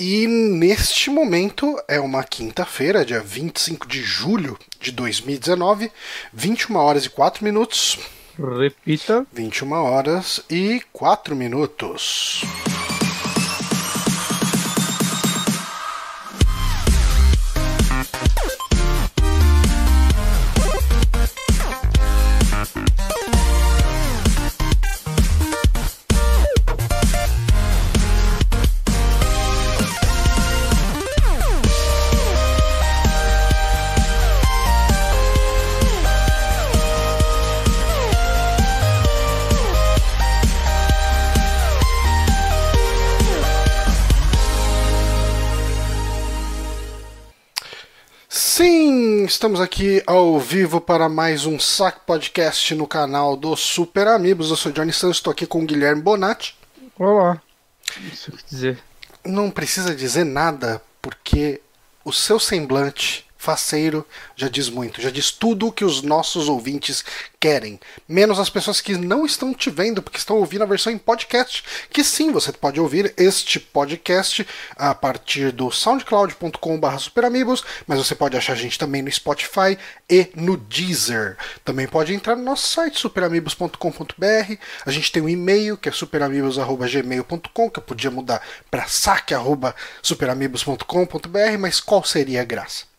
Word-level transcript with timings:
E 0.00 0.26
neste 0.26 1.10
momento 1.10 1.78
é 1.86 2.00
uma 2.00 2.24
quinta-feira, 2.24 3.04
dia 3.04 3.20
25 3.20 3.86
de 3.86 4.00
julho 4.02 4.58
de 4.80 4.92
2019, 4.92 5.92
21 6.32 6.76
horas 6.76 7.04
e 7.04 7.10
4 7.10 7.44
minutos. 7.44 7.98
Repita. 8.58 9.26
21 9.30 9.72
horas 9.72 10.42
e 10.48 10.80
4 10.90 11.36
minutos. 11.36 12.42
Estamos 49.40 49.58
aqui 49.58 50.02
ao 50.06 50.38
vivo 50.38 50.82
para 50.82 51.08
mais 51.08 51.46
um 51.46 51.58
Sac 51.58 52.00
Podcast 52.04 52.74
no 52.74 52.86
canal 52.86 53.34
do 53.34 53.56
Super 53.56 54.06
Amigos. 54.06 54.50
Eu 54.50 54.56
sou 54.56 54.70
Johnny 54.70 54.92
Santos, 54.92 55.16
estou 55.16 55.30
aqui 55.30 55.46
com 55.46 55.62
o 55.62 55.66
Guilherme 55.66 56.02
Bonatti. 56.02 56.54
Olá. 56.98 57.40
Isso 58.12 58.30
que 58.32 58.44
dizer. 58.44 58.78
Não 59.24 59.50
precisa 59.50 59.94
dizer 59.94 60.24
nada, 60.24 60.82
porque 61.00 61.58
o 62.04 62.12
seu 62.12 62.38
semblante 62.38 63.26
faceiro 63.40 64.06
já 64.36 64.48
diz 64.48 64.68
muito, 64.68 65.00
já 65.00 65.08
diz 65.08 65.30
tudo 65.30 65.68
o 65.68 65.72
que 65.72 65.82
os 65.82 66.02
nossos 66.02 66.46
ouvintes 66.46 67.02
querem, 67.40 67.80
menos 68.06 68.38
as 68.38 68.50
pessoas 68.50 68.82
que 68.82 68.98
não 68.98 69.24
estão 69.24 69.54
te 69.54 69.70
vendo, 69.70 70.02
porque 70.02 70.18
estão 70.18 70.36
ouvindo 70.36 70.62
a 70.62 70.66
versão 70.66 70.92
em 70.92 70.98
podcast, 70.98 71.64
que 71.88 72.04
sim, 72.04 72.30
você 72.30 72.52
pode 72.52 72.78
ouvir 72.78 73.14
este 73.16 73.58
podcast 73.58 74.46
a 74.76 74.94
partir 74.94 75.52
do 75.52 75.70
soundcloud.com.br 75.70 76.98
superamigos, 76.98 77.64
mas 77.86 77.96
você 77.96 78.14
pode 78.14 78.36
achar 78.36 78.52
a 78.52 78.56
gente 78.56 78.78
também 78.78 79.00
no 79.00 79.10
Spotify 79.10 79.78
e 80.08 80.28
no 80.34 80.58
Deezer. 80.58 81.38
Também 81.64 81.88
pode 81.88 82.12
entrar 82.12 82.36
no 82.36 82.44
nosso 82.44 82.66
site 82.66 83.00
superamigos.com.br, 83.00 84.54
a 84.84 84.90
gente 84.90 85.10
tem 85.10 85.22
um 85.22 85.28
e-mail 85.30 85.78
que 85.78 85.88
é 85.88 85.92
superamigos.gmail.com, 85.92 87.70
que 87.70 87.78
eu 87.78 87.82
podia 87.82 88.10
mudar 88.10 88.46
para 88.70 88.86
saque.superamigos.com.br, 88.86 91.58
mas 91.58 91.80
qual 91.80 92.04
seria 92.04 92.42
a 92.42 92.44
graça? 92.44 92.89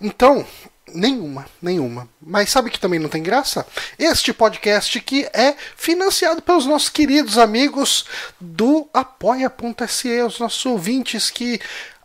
Então, 0.00 0.46
nenhuma, 0.92 1.46
nenhuma. 1.60 2.08
Mas 2.20 2.50
sabe 2.50 2.70
que 2.70 2.80
também 2.80 2.98
não 2.98 3.08
tem 3.08 3.22
graça? 3.22 3.66
Este 3.98 4.32
podcast 4.32 5.00
que 5.00 5.28
é 5.32 5.54
financiado 5.76 6.42
pelos 6.42 6.66
nossos 6.66 6.88
queridos 6.88 7.38
amigos 7.38 8.04
do 8.40 8.88
apoia.se, 8.92 10.22
os 10.22 10.38
nossos 10.38 10.64
ouvintes 10.66 11.30
que 11.30 11.60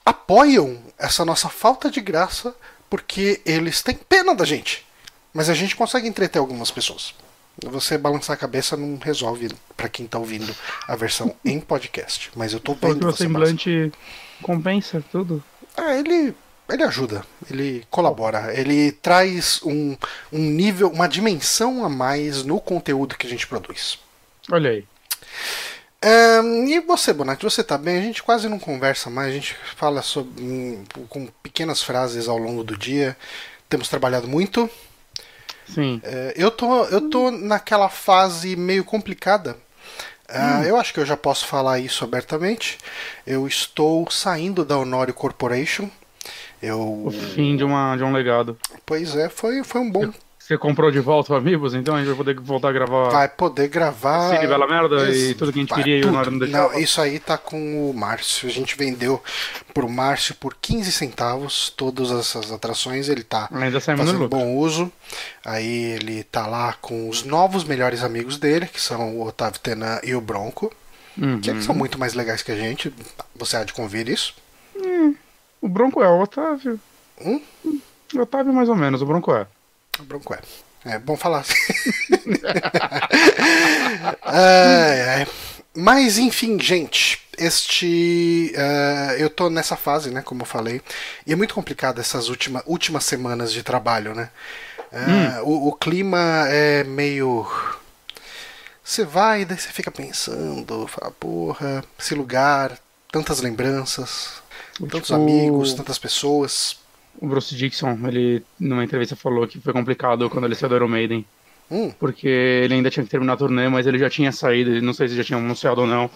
apoiam 0.06 0.78
essa 0.98 1.24
nossa 1.24 1.50
falta 1.50 1.90
de 1.90 2.02
graça 2.02 2.56
porque 2.90 3.42
eles 3.46 3.82
têm 3.82 3.96
pena 3.96 4.36
da 4.36 4.44
gente. 4.44 4.86
Mas 5.34 5.50
a 5.50 5.54
gente 5.54 5.76
consegue 5.76 6.08
entreter 6.08 6.40
algumas 6.40 6.70
pessoas. 6.70 7.14
Você 7.64 7.98
balançar 7.98 8.34
a 8.34 8.38
cabeça 8.38 8.76
não 8.76 8.98
resolve 8.98 9.50
para 9.78 9.88
quem 9.88 10.06
tá 10.06 10.18
ouvindo 10.18 10.54
a 10.88 10.96
versão 10.96 11.34
em 11.46 11.60
podcast. 11.60 12.32
Mas 12.36 12.54
eu 12.54 12.60
tô 12.60 12.74
vendo 12.74 13.08
o 13.08 13.16
semblante 13.16 13.92
compensa 14.42 15.04
tudo. 15.12 15.44
ah, 15.78 15.94
ele, 15.94 16.36
ele 16.72 16.84
ajuda, 16.84 17.24
ele 17.50 17.86
colabora, 17.90 18.54
ele 18.58 18.92
traz 18.92 19.60
um, 19.64 19.96
um 20.32 20.40
nível, 20.40 20.90
uma 20.90 21.08
dimensão 21.08 21.86
a 21.86 21.90
mais 21.90 22.44
no 22.44 22.60
conteúdo 22.60 23.18
que 23.18 23.28
a 23.28 23.30
gente 23.30 23.48
produz. 23.48 24.00
Olha 24.52 24.72
aí. 24.72 24.86
Ahn, 26.04 26.68
e 26.68 26.80
você, 26.80 27.14
Bonatti, 27.14 27.44
você 27.44 27.64
tá 27.64 27.78
bem? 27.78 28.00
A 28.00 28.02
gente 28.02 28.24
quase 28.24 28.50
não 28.50 28.58
conversa 28.58 29.10
mais, 29.10 29.30
a 29.30 29.34
gente 29.34 29.56
fala 29.76 30.02
sobre, 30.02 30.44
hum, 30.44 30.84
com 31.08 31.28
pequenas 31.44 31.84
frases 31.84 32.28
ao 32.28 32.38
longo 32.38 32.64
do 32.64 32.76
dia. 32.76 33.16
Temos 33.70 33.88
trabalhado 33.88 34.28
muito. 34.28 34.70
Sim. 35.74 36.02
É, 36.04 36.34
eu, 36.36 36.50
tô, 36.50 36.86
eu 36.86 37.10
tô 37.10 37.30
naquela 37.32 37.88
fase 37.88 38.56
meio 38.56 38.84
complicada. 38.84 39.56
Ah, 40.28 40.64
Eu 40.66 40.78
acho 40.78 40.94
que 40.94 41.00
eu 41.00 41.06
já 41.06 41.18
posso 41.18 41.46
falar 41.46 41.80
isso 41.80 42.04
abertamente. 42.04 42.78
Eu 43.28 43.48
estou 43.48 44.10
saindo 44.10 44.64
da 44.66 44.78
Honório 44.78 45.14
Corporation. 45.14 45.90
Eu, 46.62 46.80
O 47.06 47.12
fim 47.12 47.56
de, 47.58 47.64
uma, 47.64 47.96
de 47.96 48.04
um 48.04 48.12
legado. 48.14 48.58
pois 48.86 49.16
é, 49.16 49.30
foi, 49.30 49.64
foi 49.64 49.82
um 49.82 49.90
bom 49.92 50.12
Você 50.38 50.58
comprou 50.58 50.92
de 50.92 51.00
volta 51.00 51.34
o 51.34 51.36
Amigos, 51.36 51.74
então 51.74 51.96
a 51.96 52.00
gente 52.00 52.08
vai 52.08 52.16
poder 52.18 52.40
voltar 52.40 52.70
a 52.70 52.72
gravar 52.72 53.10
vai 53.10 53.30
poder 53.30 53.68
gravar. 53.70 54.36
Cine 54.36 54.48
Bela 54.48 54.68
Merda 54.68 55.10
e 55.10 55.34
tudo 55.34 55.54
que 55.54 55.60
a 55.60 55.62
gente 55.62 55.70
vai, 55.70 55.80
queria 55.80 55.98
e 55.98 56.00
o 56.00 56.04
tudo. 56.04 56.14
Nora 56.14 56.30
não 56.32 56.40
deixava. 56.40 56.74
Não, 56.74 56.80
isso 56.80 57.00
aí 57.00 57.20
tá 57.20 57.38
com 57.38 57.90
o 57.90 57.94
Márcio. 57.94 58.50
A 58.50 58.52
gente 58.52 58.76
vendeu 58.76 59.24
pro 59.74 59.88
Márcio 59.90 60.36
por 60.36 60.56
15 60.60 60.92
centavos 60.92 61.70
todas 61.70 62.12
essas 62.12 62.52
atrações. 62.52 63.08
Ele 63.08 63.24
tá 63.24 63.48
Ainda 63.52 63.80
fazendo 63.80 64.28
bom 64.28 64.56
uso. 64.58 64.92
Aí 65.46 65.94
ele 65.94 66.24
tá 66.24 66.46
lá 66.48 66.74
com 66.82 67.08
os 67.08 67.24
novos 67.24 67.64
melhores 67.64 68.04
amigos 68.04 68.38
dele, 68.38 68.66
que 68.68 68.82
são 68.82 69.18
o 69.18 69.26
Otávio 69.28 69.60
Tenan 69.60 70.00
e 70.04 70.14
o 70.16 70.22
Bronco, 70.22 70.72
Uhum. 71.18 71.40
que 71.42 71.62
são 71.62 71.76
muito 71.76 72.00
mais 72.00 72.14
legais 72.14 72.42
que 72.42 72.52
a 72.52 72.56
gente. 72.56 72.92
Você 73.36 73.58
há 73.58 73.64
de 73.64 73.74
convir 73.74 74.08
isso. 74.10 74.34
O 75.62 75.70
Bronco 75.70 76.02
é 76.02 76.08
o 76.10 76.22
Otávio. 76.22 76.80
Hum? 77.24 77.42
O 78.14 78.20
Otávio 78.20 78.54
mais 78.54 78.70
ou 78.70 78.76
menos, 78.76 79.02
o 79.02 79.06
Bronco 79.06 79.34
é. 79.34 79.46
O 80.00 80.04
Bronco 80.04 80.34
é. 80.34 80.40
É 80.84 80.98
bom 80.98 81.16
falar 81.16 81.42
assim. 81.42 81.54
Ai, 84.24 85.02
ai. 85.10 85.28
Mas 85.76 86.18
enfim, 86.18 86.60
gente, 86.60 87.22
este. 87.38 88.52
eh, 88.56 89.16
eu 89.20 89.30
tô 89.30 89.50
nessa 89.50 89.76
fase, 89.78 90.10
né? 90.12 90.22
Como 90.22 90.42
eu 90.42 90.46
falei. 90.46 90.82
E 91.26 91.32
é 91.34 91.36
muito 91.36 91.54
complicado 91.54 92.00
essas 92.02 92.30
última, 92.30 92.64
últimas 92.66 93.04
semanas 93.06 93.54
de 93.54 93.64
trabalho, 93.64 94.14
né? 94.16 94.30
Eh, 94.92 95.42
o, 95.44 95.70
o 95.70 95.74
clima 95.74 96.20
é 96.50 96.84
meio. 96.84 97.48
Você 98.84 99.06
vai, 99.06 99.46
daí 99.46 99.58
você 99.58 99.70
fica 99.70 99.92
pensando, 99.92 100.88
fala, 100.88 101.12
porra, 101.12 101.84
esse 102.00 102.16
lugar, 102.16 102.78
tantas 103.12 103.40
lembranças, 103.40 104.42
tantos 104.88 105.08
Tipo- 105.10 105.20
amigos, 105.22 105.74
tantas 105.74 105.98
pessoas. 106.00 106.78
O 107.20 107.28
Bruce 107.28 107.56
Dixon, 107.56 107.98
ele 108.08 108.44
numa 108.60 108.84
entrevista 108.84 109.16
falou 109.16 109.48
que 109.48 109.60
foi 109.60 109.74
complicado 109.74 110.30
quando 110.30 110.46
ele 110.46 110.56
saiu 110.56 110.70
do 110.70 110.76
Iron 110.76 110.88
Maiden. 110.88 111.26
Hum, 111.70 111.92
Porque 112.00 112.28
ele 112.28 112.74
ainda 112.74 112.90
tinha 112.90 113.04
que 113.04 113.10
terminar 113.10 113.34
a 113.34 113.38
turnê, 113.38 113.70
mas 113.70 113.88
ele 113.88 113.98
já 113.98 114.10
tinha 114.10 114.32
saído, 114.32 114.82
não 114.82 114.92
sei 114.94 115.08
se 115.08 115.16
já 115.16 115.24
tinha 115.24 115.38
anunciado 115.40 115.82
ou 115.82 115.88
não. 115.88 116.10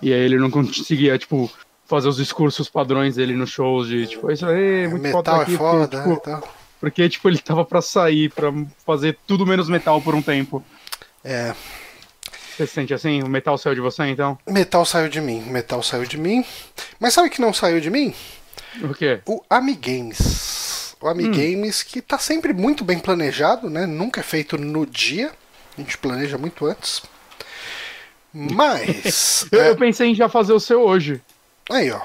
E 0.00 0.12
aí 0.12 0.20
ele 0.20 0.38
não 0.38 0.50
conseguia, 0.50 1.18
tipo, 1.18 1.50
fazer 1.86 2.08
os 2.08 2.16
discursos 2.16 2.68
padrões 2.68 3.16
dele 3.16 3.34
nos 3.34 3.50
shows 3.50 3.88
de, 3.88 4.06
tipo, 4.06 4.30
isso 4.30 4.46
aí, 4.46 4.86
muito 4.88 5.02
metal 5.02 5.22
foda 5.22 5.38
é 5.38 5.42
aqui, 5.42 5.56
foda, 5.56 5.88
porque, 5.88 5.98
tipo, 5.98 6.12
e 6.12 6.20
tal. 6.20 6.54
porque, 6.80 7.08
tipo, 7.08 7.28
ele 7.28 7.38
tava 7.38 7.64
pra 7.64 7.82
sair, 7.82 8.30
pra 8.30 8.52
fazer 8.86 9.18
tudo 9.26 9.44
menos 9.46 9.68
metal 9.68 10.00
por 10.00 10.14
um 10.14 10.22
tempo. 10.22 10.64
É, 11.24 11.54
Você 12.58 12.66
se 12.66 12.72
sente 12.72 12.92
assim? 12.92 13.22
O 13.22 13.28
metal 13.28 13.56
saiu 13.56 13.76
de 13.76 13.80
você, 13.80 14.02
então? 14.06 14.36
Metal 14.44 14.84
saiu 14.84 15.08
de 15.08 15.20
mim, 15.20 15.42
metal 15.42 15.80
saiu 15.80 16.04
de 16.04 16.18
mim. 16.18 16.44
Mas 16.98 17.14
sabe 17.14 17.28
o 17.28 17.30
que 17.30 17.40
não 17.40 17.52
saiu 17.52 17.80
de 17.80 17.88
mim? 17.88 18.12
O 18.82 18.92
quê? 18.92 19.20
O 19.26 19.40
Amigames. 19.48 20.96
O 21.00 21.06
Amigames 21.06 21.84
que 21.84 22.02
tá 22.02 22.18
sempre 22.18 22.52
muito 22.52 22.82
bem 22.82 22.98
planejado, 22.98 23.70
né? 23.70 23.86
Nunca 23.86 24.18
é 24.18 24.24
feito 24.24 24.58
no 24.58 24.84
dia. 24.84 25.30
A 25.76 25.80
gente 25.80 25.96
planeja 25.98 26.36
muito 26.36 26.66
antes. 26.66 27.00
Mas. 28.34 29.46
Eu, 29.52 29.60
é, 29.60 29.70
eu 29.70 29.76
pensei 29.76 30.08
em 30.08 30.14
já 30.16 30.28
fazer 30.28 30.52
o 30.52 30.58
seu 30.58 30.82
hoje. 30.82 31.22
aí, 31.70 31.92
ó. 31.92 32.00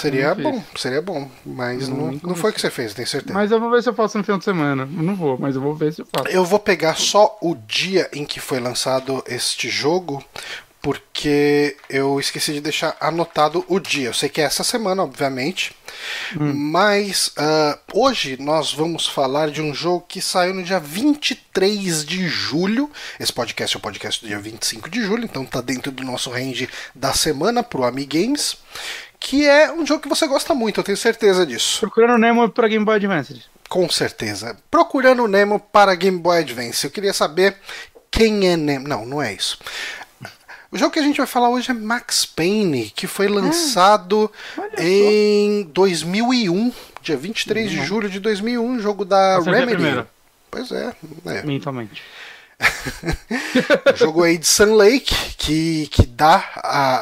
Seria 0.00 0.34
fiz. 0.34 0.44
bom, 0.44 0.64
seria 0.76 1.02
bom. 1.02 1.30
Mas 1.44 1.88
Não, 1.88 1.96
não, 1.96 2.20
não 2.22 2.34
foi 2.34 2.50
o 2.50 2.54
que 2.54 2.60
você 2.60 2.70
fez, 2.70 2.94
tenho 2.94 3.06
certeza. 3.06 3.34
Mas 3.34 3.50
eu 3.50 3.60
vou 3.60 3.70
ver 3.70 3.82
se 3.82 3.88
eu 3.88 3.94
faço 3.94 4.18
no 4.18 4.24
final 4.24 4.38
de 4.38 4.44
semana. 4.44 4.86
Não 4.86 5.14
vou, 5.14 5.38
mas 5.38 5.54
eu 5.54 5.60
vou 5.60 5.74
ver 5.74 5.92
se 5.92 6.02
eu 6.02 6.06
faço. 6.06 6.28
Eu 6.28 6.44
vou 6.44 6.58
pegar 6.58 6.96
só 6.96 7.38
o 7.40 7.54
dia 7.54 8.08
em 8.12 8.24
que 8.24 8.40
foi 8.40 8.60
lançado 8.60 9.22
este 9.26 9.68
jogo, 9.68 10.24
porque 10.82 11.76
eu 11.90 12.18
esqueci 12.18 12.54
de 12.54 12.60
deixar 12.60 12.96
anotado 13.00 13.64
o 13.68 13.78
dia. 13.78 14.08
Eu 14.08 14.14
sei 14.14 14.28
que 14.28 14.40
é 14.40 14.44
essa 14.44 14.64
semana, 14.64 15.02
obviamente, 15.02 15.76
mas 16.34 17.32
ah, 17.36 17.78
hoje 17.92 18.36
nós 18.40 18.72
vamos 18.72 19.06
falar 19.06 19.50
de 19.50 19.60
um 19.60 19.74
jogo 19.74 20.06
que 20.08 20.22
saiu 20.22 20.54
no 20.54 20.62
dia 20.62 20.80
23 20.80 22.04
de 22.04 22.26
julho. 22.28 22.90
Esse 23.18 23.32
podcast 23.32 23.76
é 23.76 23.78
o 23.78 23.82
podcast 23.82 24.22
do 24.22 24.28
dia 24.28 24.38
25 24.38 24.88
de 24.88 25.02
julho, 25.02 25.24
então 25.24 25.44
tá 25.44 25.60
dentro 25.60 25.92
do 25.92 26.02
nosso 26.02 26.30
range 26.30 26.68
da 26.94 27.12
semana 27.12 27.62
pro 27.62 27.84
Amigames. 27.84 28.56
Que 29.20 29.46
é 29.46 29.70
um 29.70 29.86
jogo 29.86 30.00
que 30.00 30.08
você 30.08 30.26
gosta 30.26 30.54
muito, 30.54 30.80
eu 30.80 30.84
tenho 30.84 30.96
certeza 30.96 31.46
disso. 31.46 31.80
Procurando 31.80 32.18
Nemo 32.18 32.48
pra 32.48 32.66
Game 32.66 32.84
Boy 32.84 32.96
Advance. 32.96 33.42
Com 33.68 33.88
certeza. 33.88 34.56
Procurando 34.70 35.22
o 35.22 35.28
Nemo 35.28 35.60
para 35.60 35.94
Game 35.94 36.18
Boy 36.18 36.38
Advance. 36.38 36.84
Eu 36.84 36.90
queria 36.90 37.12
saber 37.12 37.56
quem 38.10 38.48
é 38.48 38.56
Nemo. 38.56 38.88
Não, 38.88 39.04
não 39.04 39.22
é 39.22 39.34
isso. 39.34 39.58
O 40.72 40.78
jogo 40.78 40.92
que 40.92 40.98
a 40.98 41.02
gente 41.02 41.18
vai 41.18 41.26
falar 41.26 41.50
hoje 41.50 41.70
é 41.70 41.74
Max 41.74 42.24
Payne, 42.24 42.90
que 42.90 43.06
foi 43.06 43.28
lançado 43.28 44.30
em 44.78 45.64
2001, 45.64 46.72
dia 47.02 47.16
23 47.16 47.70
de 47.70 47.84
julho 47.84 48.08
de 48.08 48.20
2001, 48.20 48.78
jogo 48.78 49.04
da 49.04 49.36
Acertei 49.36 49.52
a 49.52 49.56
Remedy. 49.58 49.76
primeira. 49.76 50.08
Pois 50.48 50.70
é, 50.70 50.94
é. 51.26 51.42
Mentalmente. 51.42 52.02
jogo 53.96 54.22
aí 54.22 54.38
de 54.38 54.46
Sun 54.46 54.74
Lake 54.74 55.14
que, 55.36 55.88
que 55.88 56.06
dá 56.06 56.44
a, 56.56 56.96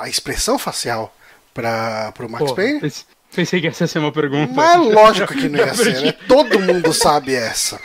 a, 0.00 0.02
a 0.02 0.08
expressão 0.08 0.58
facial 0.58 1.14
para 1.54 2.12
o 2.20 2.28
Max 2.30 2.44
Pô, 2.44 2.54
Payne. 2.54 2.80
pense- 2.80 3.04
Pensei 3.34 3.60
que 3.60 3.68
essa 3.68 3.84
ia 3.84 3.88
ser 3.88 4.00
uma 4.00 4.10
pergunta. 4.10 4.52
Mas 4.52 4.74
é 4.74 4.76
lógico 4.76 5.32
que 5.32 5.46
não 5.48 5.58
ia 5.60 5.72
ser, 5.72 6.00
né? 6.02 6.12
Todo 6.26 6.58
mundo 6.58 6.92
sabe 6.92 7.32
essa. 7.34 7.80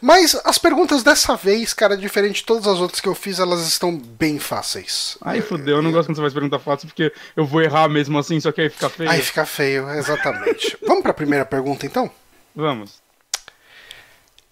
Mas 0.00 0.34
as 0.44 0.58
perguntas 0.58 1.02
dessa 1.02 1.36
vez, 1.36 1.72
cara, 1.72 1.96
diferente 1.96 2.36
de 2.36 2.44
todas 2.44 2.66
as 2.66 2.80
outras 2.80 3.00
que 3.00 3.08
eu 3.08 3.14
fiz, 3.14 3.38
elas 3.38 3.60
estão 3.68 3.96
bem 3.96 4.38
fáceis. 4.38 5.16
Ai, 5.22 5.40
fudeu, 5.40 5.76
eu 5.76 5.82
não 5.82 5.92
gosto 5.92 6.08
quando 6.08 6.16
você 6.16 6.22
faz 6.22 6.32
pergunta 6.34 6.58
fácil, 6.58 6.88
porque 6.88 7.12
eu 7.36 7.44
vou 7.46 7.62
errar 7.62 7.88
mesmo 7.88 8.18
assim, 8.18 8.40
só 8.40 8.50
que 8.50 8.62
aí 8.62 8.70
fica 8.70 8.88
feio. 8.88 9.10
Aí 9.10 9.22
fica 9.22 9.46
feio, 9.46 9.88
exatamente. 9.90 10.76
Vamos 10.86 11.02
para 11.02 11.10
a 11.12 11.14
primeira 11.14 11.44
pergunta, 11.44 11.86
então? 11.86 12.10
Vamos. 12.56 13.03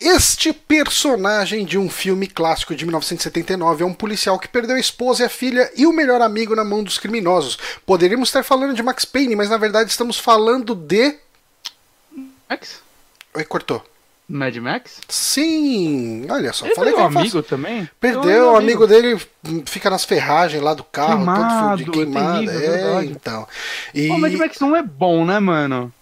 Este 0.04 0.52
personagem 0.52 1.64
de 1.64 1.78
um 1.78 1.88
filme 1.88 2.26
clássico 2.26 2.74
de 2.74 2.84
1979 2.84 3.84
é 3.84 3.86
um 3.86 3.94
policial 3.94 4.36
que 4.36 4.48
perdeu 4.48 4.74
a 4.74 4.80
esposa 4.80 5.22
e 5.22 5.26
a 5.26 5.28
filha 5.28 5.70
e 5.76 5.86
o 5.86 5.92
melhor 5.92 6.20
amigo 6.20 6.56
na 6.56 6.64
mão 6.64 6.82
dos 6.82 6.98
criminosos. 6.98 7.56
Poderíamos 7.86 8.28
estar 8.28 8.42
falando 8.42 8.74
de 8.74 8.82
Max 8.82 9.04
Payne, 9.04 9.36
mas 9.36 9.48
na 9.48 9.56
verdade 9.56 9.90
estamos 9.90 10.18
falando 10.18 10.74
de. 10.74 11.14
Max? 12.50 12.80
Oi, 13.32 13.44
cortou. 13.44 13.84
Mad 14.28 14.56
Max? 14.56 14.98
Sim, 15.08 16.26
olha 16.30 16.52
só, 16.52 16.66
Ele 16.66 16.74
falei 16.74 16.92
perdeu 16.94 17.10
que 17.10 17.18
amigo 17.18 17.42
também? 17.42 17.90
Perdeu, 18.00 18.52
o 18.52 18.56
amigo 18.56 18.86
dele 18.86 19.20
fica 19.66 19.90
nas 19.90 20.04
ferragens 20.04 20.62
lá 20.62 20.74
do 20.74 20.82
carro, 20.82 21.18
Queimado, 21.18 21.58
todo 21.58 21.70
fudido, 21.70 21.92
queimado. 21.92 22.50
é 22.50 22.54
é 22.54 22.94
é, 23.02 23.04
então. 23.04 23.46
E 23.94 24.10
O 24.10 24.18
Mad 24.18 24.32
Max 24.34 24.58
não 24.58 24.74
é 24.74 24.82
bom, 24.82 25.24
né, 25.24 25.38
mano? 25.38 25.92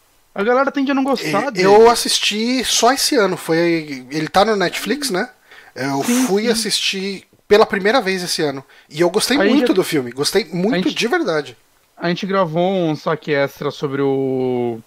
A 0.40 0.44
galera 0.44 0.70
tende 0.72 0.90
a 0.90 0.94
não 0.94 1.04
gostar 1.04 1.50
dele. 1.50 1.66
eu 1.66 1.88
assisti 1.90 2.64
só 2.64 2.92
esse 2.92 3.14
ano. 3.16 3.36
Foi, 3.36 4.06
ele 4.10 4.28
tá 4.28 4.44
no 4.44 4.56
Netflix, 4.56 5.10
né? 5.10 5.28
Eu 5.74 6.02
Sim, 6.02 6.26
fui 6.26 6.42
sim. 6.44 6.48
assistir 6.48 7.24
pela 7.46 7.66
primeira 7.66 8.00
vez 8.00 8.22
esse 8.22 8.42
ano. 8.42 8.64
E 8.88 9.00
eu 9.00 9.10
gostei 9.10 9.36
A 9.38 9.42
gente 9.44 9.52
muito 9.54 9.68
já- 9.68 9.74
do 9.74 9.84
filme. 9.84 10.10
Gostei 10.12 10.44
muito 10.52 10.88
gente- 10.88 10.98
de 10.98 11.08
verdade. 11.08 11.56
A 11.96 12.08
gente 12.08 12.24
gravou 12.26 12.72
um 12.72 12.96
saque 12.96 13.32
extra 13.32 13.70
sobre 13.70 14.00
o. 14.02 14.80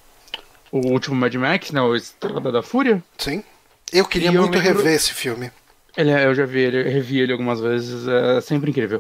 O 0.72 0.88
último 0.92 1.16
Mad 1.16 1.34
Max, 1.36 1.72
né? 1.72 1.80
O 1.82 1.96
Estrada 1.96 2.52
da 2.52 2.64
Fúria. 2.64 3.04
Sim. 3.18 3.44
Eu 3.92 4.06
queria 4.06 4.32
E 4.32 4.36
eu 4.36 4.42
muito 4.42 4.58
lembro- 4.58 4.78
rever 4.80 4.94
esse 4.96 5.14
filme. 5.14 5.52
Ele, 5.96 6.10
é, 6.10 6.26
eu 6.26 6.34
já 6.34 6.48
vi 6.48 6.62
ele, 6.62 6.82
revi 6.90 7.20
ele 7.20 7.32
algumas 7.32 7.60
vezes, 7.60 8.08
é 8.08 8.42
sempre 8.42 8.72
incrível. 8.72 9.00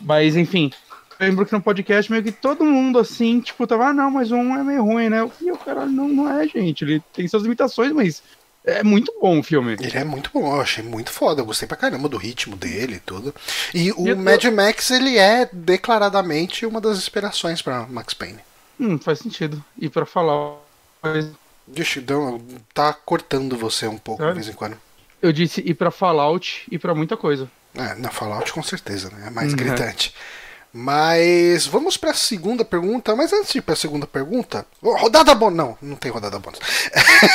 Mas 0.00 0.34
enfim, 0.36 0.72
eu 0.89 0.89
lembro 1.20 1.44
que 1.46 1.52
no 1.52 1.60
podcast 1.60 2.10
meio 2.10 2.22
que 2.24 2.32
todo 2.32 2.64
mundo 2.64 2.98
assim, 2.98 3.40
tipo, 3.40 3.66
tava, 3.66 3.88
ah 3.88 3.92
não, 3.92 4.10
mas 4.10 4.32
um 4.32 4.54
é 4.56 4.62
meio 4.64 4.82
ruim, 4.82 5.08
né? 5.08 5.28
E 5.40 5.50
o 5.52 5.56
cara 5.58 5.86
não, 5.86 6.08
não 6.08 6.40
é, 6.40 6.46
gente. 6.48 6.82
Ele 6.84 7.02
tem 7.12 7.28
suas 7.28 7.42
limitações, 7.42 7.92
mas 7.92 8.22
é 8.64 8.82
muito 8.82 9.12
bom 9.20 9.38
o 9.38 9.42
filme. 9.42 9.72
Ele 9.80 9.96
é 9.98 10.04
muito 10.04 10.30
bom, 10.32 10.54
eu 10.54 10.60
achei 10.60 10.82
muito 10.82 11.10
foda. 11.10 11.40
Eu 11.42 11.46
gostei 11.46 11.68
pra 11.68 11.76
caramba 11.76 12.08
do 12.08 12.16
ritmo 12.16 12.56
dele 12.56 12.94
e 12.96 13.00
tudo. 13.00 13.34
E 13.74 13.92
o 13.92 14.06
E 14.06 14.10
eu- 14.10 14.16
Mad 14.16 14.44
Max, 14.46 14.90
ele 14.90 15.16
é 15.18 15.48
declaradamente 15.52 16.64
uma 16.66 16.80
das 16.80 16.98
inspirações 16.98 17.60
pra 17.62 17.86
Max 17.86 18.14
Payne. 18.14 18.38
Hum, 18.78 18.98
faz 18.98 19.18
sentido. 19.18 19.62
E 19.78 19.88
pra 19.88 20.06
falar. 20.06 20.56
Deixa, 21.66 22.00
deu- 22.00 22.42
tá 22.74 22.92
cortando 22.92 23.56
você 23.56 23.86
um 23.86 23.96
pouco 23.98 24.22
de 24.22 24.26
Sério? 24.28 24.34
vez 24.42 24.48
em 24.48 24.56
quando. 24.56 24.76
Eu 25.22 25.32
disse 25.32 25.60
ir 25.60 25.74
pra 25.74 25.90
Fallout 25.90 26.66
e 26.70 26.78
pra 26.78 26.94
muita 26.94 27.16
coisa. 27.16 27.48
É, 27.74 27.94
na 27.94 28.10
Fallout 28.10 28.52
com 28.52 28.62
certeza, 28.62 29.10
né? 29.10 29.26
É 29.28 29.30
mais 29.30 29.50
Uhum. 29.52 29.56
gritante. 29.56 30.14
Mas 30.72 31.66
vamos 31.66 31.96
pra 31.96 32.14
segunda 32.14 32.64
pergunta. 32.64 33.14
Mas 33.16 33.32
antes 33.32 33.52
de 33.52 33.58
ir 33.58 33.62
pra 33.62 33.74
segunda 33.74 34.06
pergunta. 34.06 34.64
Rodada 34.82 35.34
bônus. 35.34 35.56
Não, 35.56 35.78
não 35.82 35.96
tem 35.96 36.10
rodada 36.10 36.38
bônus. 36.38 36.58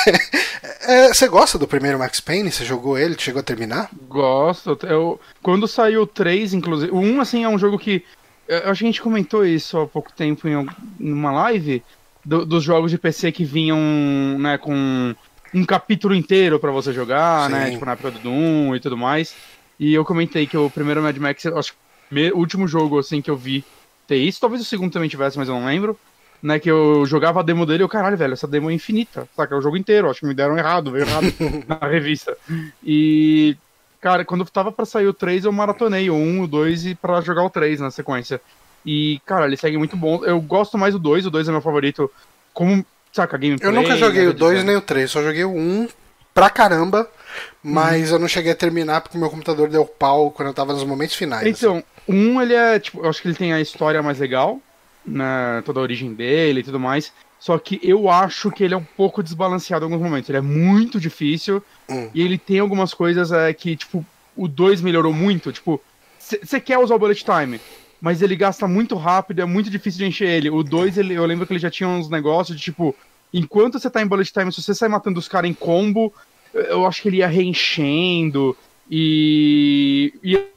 É, 0.87 1.07
você 1.07 1.27
gosta 1.27 1.57
do 1.57 1.67
primeiro 1.67 1.97
Max 1.97 2.19
Payne? 2.19 2.51
Você 2.51 2.63
jogou 2.63 2.95
ele? 2.97 3.15
Chegou 3.17 3.39
a 3.39 3.43
terminar? 3.43 3.89
Gosto. 4.07 4.77
Eu, 4.83 5.19
quando 5.41 5.67
saiu 5.67 6.03
o 6.03 6.07
3, 6.07 6.53
inclusive. 6.53 6.91
O 6.91 6.99
1, 6.99 7.21
assim, 7.21 7.43
é 7.43 7.49
um 7.49 7.57
jogo 7.57 7.79
que. 7.79 8.03
Eu 8.47 8.69
acho 8.69 8.79
que 8.79 8.85
a 8.85 8.89
gente 8.91 9.01
comentou 9.01 9.43
isso 9.43 9.79
há 9.79 9.87
pouco 9.87 10.11
tempo 10.13 10.47
em 10.47 10.67
numa 10.99 11.31
live. 11.31 11.83
do- 12.23 12.45
dos 12.45 12.63
jogos 12.63 12.91
de 12.91 12.97
PC 12.99 13.31
que 13.31 13.43
vinham, 13.45 13.79
né, 14.39 14.57
com 14.59 15.13
um 15.53 15.65
capítulo 15.65 16.13
inteiro 16.15 16.59
pra 16.59 16.71
você 16.71 16.91
jogar, 16.93 17.49
né? 17.49 17.65
Sim. 17.67 17.71
Tipo, 17.73 17.85
na 17.85 17.91
época 17.93 18.11
do 18.11 18.19
Doom 18.19 18.75
e 18.75 18.79
tudo 18.79 18.95
mais. 18.97 19.35
E 19.79 19.93
eu 19.93 20.03
comentei 20.05 20.45
que 20.47 20.55
o 20.57 20.69
primeiro 20.69 21.01
Mad 21.01 21.17
Max, 21.17 21.45
acho 21.47 21.73
que 21.73 21.77
o 22.33 22.37
último 22.37 22.67
jogo, 22.67 22.99
assim, 22.99 23.21
que 23.21 23.29
eu 23.29 23.35
vi 23.35 23.63
ter 24.07 24.17
isso. 24.17 24.39
Talvez 24.39 24.61
o 24.61 24.65
segundo 24.65 24.93
também 24.93 25.09
tivesse, 25.09 25.37
mas 25.37 25.47
eu 25.47 25.55
não 25.55 25.65
lembro. 25.65 25.97
Né, 26.43 26.59
que 26.59 26.69
eu 26.69 27.03
jogava 27.07 27.39
a 27.39 27.43
demo 27.43 27.65
dele 27.65 27.81
e 27.81 27.85
eu, 27.85 27.89
caralho, 27.89 28.17
velho, 28.17 28.33
essa 28.33 28.45
demo 28.45 28.69
é 28.69 28.73
infinita. 28.73 29.27
Saca? 29.35 29.55
É 29.55 29.57
o 29.57 29.61
jogo 29.61 29.77
inteiro. 29.77 30.09
Acho 30.09 30.19
que 30.19 30.27
me 30.27 30.33
deram 30.33 30.55
errado, 30.55 30.91
veio 30.91 31.05
errado 31.05 31.25
na 31.67 31.87
revista. 31.87 32.37
E, 32.83 33.57
cara, 33.99 34.23
quando 34.23 34.45
tava 34.45 34.71
pra 34.71 34.85
sair 34.85 35.07
o 35.07 35.13
3, 35.13 35.45
eu 35.45 35.51
maratonei 35.51 36.07
o 36.09 36.13
1, 36.13 36.41
o 36.41 36.47
2 36.47 36.85
e 36.87 36.95
pra 36.95 37.21
jogar 37.21 37.43
o 37.43 37.49
3 37.49 37.79
na 37.79 37.89
sequência. 37.89 38.39
E, 38.85 39.19
cara, 39.25 39.47
ele 39.47 39.57
segue 39.57 39.77
muito 39.77 39.97
bom. 39.97 40.23
Eu 40.23 40.39
gosto 40.39 40.77
mais 40.77 40.93
do 40.93 40.99
2, 40.99 41.25
o 41.25 41.31
2 41.31 41.47
é 41.47 41.51
meu 41.51 41.61
favorito. 41.61 42.11
Como, 42.53 42.85
saca, 43.11 43.37
gameplay. 43.37 43.67
Eu 43.67 43.73
nunca 43.73 43.97
joguei 43.97 44.27
o 44.27 44.33
2 44.33 44.51
design. 44.57 44.67
nem 44.67 44.75
o 44.75 44.81
3, 44.81 45.09
só 45.09 45.23
joguei 45.23 45.45
o 45.45 45.55
1 45.55 45.87
pra 46.31 46.49
caramba. 46.49 47.09
Mas 47.63 48.11
eu 48.11 48.19
não 48.19 48.27
cheguei 48.27 48.51
a 48.51 48.55
terminar 48.55 49.01
porque 49.01 49.17
meu 49.17 49.29
computador 49.29 49.67
deu 49.67 49.85
pau 49.85 50.29
quando 50.29 50.49
eu 50.49 50.53
tava 50.53 50.73
nos 50.73 50.83
momentos 50.83 51.15
finais. 51.15 51.47
Então, 51.47 51.79
o 51.79 51.94
1, 52.07 52.41
ele 52.41 52.53
é, 52.53 52.79
tipo, 52.79 52.99
eu 52.99 53.09
acho 53.09 53.21
que 53.21 53.27
ele 53.27 53.35
tem 53.35 53.53
a 53.53 53.61
história 53.61 54.01
mais 54.01 54.19
legal, 54.19 54.59
né, 55.05 55.61
toda 55.65 55.79
a 55.79 55.83
origem 55.83 56.13
dele 56.13 56.59
e 56.59 56.63
tudo 56.63 56.79
mais. 56.79 57.11
Só 57.39 57.57
que 57.57 57.79
eu 57.83 58.09
acho 58.09 58.49
que 58.51 58.63
ele 58.63 58.73
é 58.73 58.77
um 58.77 58.87
pouco 58.97 59.21
desbalanceado 59.21 59.85
em 59.85 59.91
alguns 59.91 60.03
momentos. 60.03 60.29
Ele 60.29 60.39
é 60.39 60.41
muito 60.41 60.99
difícil 60.99 61.61
Hum. 61.89 62.09
e 62.13 62.21
ele 62.21 62.37
tem 62.37 62.59
algumas 62.59 62.93
coisas 62.93 63.31
é, 63.31 63.53
que, 63.53 63.75
tipo, 63.75 64.03
o 64.35 64.47
2 64.47 64.81
melhorou 64.81 65.13
muito. 65.13 65.51
Tipo, 65.51 65.79
você 66.17 66.59
quer 66.59 66.79
usar 66.79 66.95
o 66.95 66.99
bullet 66.99 67.23
time, 67.23 67.59
mas 68.01 68.21
ele 68.21 68.35
gasta 68.35 68.67
muito 68.67 68.95
rápido, 68.95 69.41
é 69.41 69.45
muito 69.45 69.69
difícil 69.69 69.99
de 69.99 70.05
encher 70.05 70.29
ele. 70.29 70.49
O 70.49 70.63
2, 70.63 70.97
ele, 70.97 71.13
eu 71.13 71.25
lembro 71.25 71.45
que 71.45 71.53
ele 71.53 71.59
já 71.59 71.69
tinha 71.69 71.87
uns 71.87 72.09
negócios 72.09 72.57
de, 72.57 72.63
tipo, 72.63 72.95
enquanto 73.31 73.79
você 73.79 73.89
tá 73.89 74.01
em 74.01 74.07
bullet 74.07 74.31
time, 74.31 74.51
se 74.51 74.61
você 74.61 74.73
sai 74.73 74.89
matando 74.89 75.19
os 75.19 75.27
caras 75.27 75.49
em 75.49 75.53
combo, 75.53 76.11
eu 76.53 76.85
acho 76.87 77.01
que 77.01 77.09
ele 77.09 77.17
ia 77.17 77.27
reenchendo 77.27 78.57
e 78.89 80.13
ia 80.23 80.47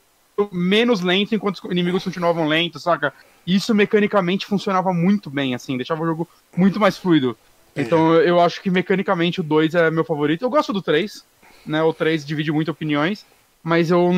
menos 0.52 1.00
lento 1.00 1.35
enquanto 1.35 1.56
os 1.56 1.70
inimigos 1.70 2.05
continuavam 2.05 2.46
lentos, 2.46 2.82
saca? 2.82 3.12
Isso 3.46 3.75
mecanicamente 3.75 4.46
funcionava 4.46 4.93
muito 4.93 5.31
bem, 5.31 5.55
assim, 5.55 5.76
deixava 5.76 6.02
o 6.02 6.06
jogo 6.06 6.29
muito 6.56 6.79
mais 6.79 6.99
fluido. 6.99 7.37
Então 7.75 8.14
eu 8.14 8.40
acho 8.40 8.61
que 8.61 8.71
mecanicamente 8.71 9.40
o 9.40 9.45
2 9.45 9.75
é 9.75 9.90
meu 9.90 10.04
favorito. 10.04 10.42
Eu 10.42 10.50
gosto 10.50 10.73
do 10.73 10.83
3, 10.83 11.25
né? 11.64 11.83
O 11.83 11.92
3 11.92 12.26
divide 12.26 12.52
muito 12.52 12.71
opiniões, 12.71 13.25
mas 13.62 13.90
eu 13.90 14.11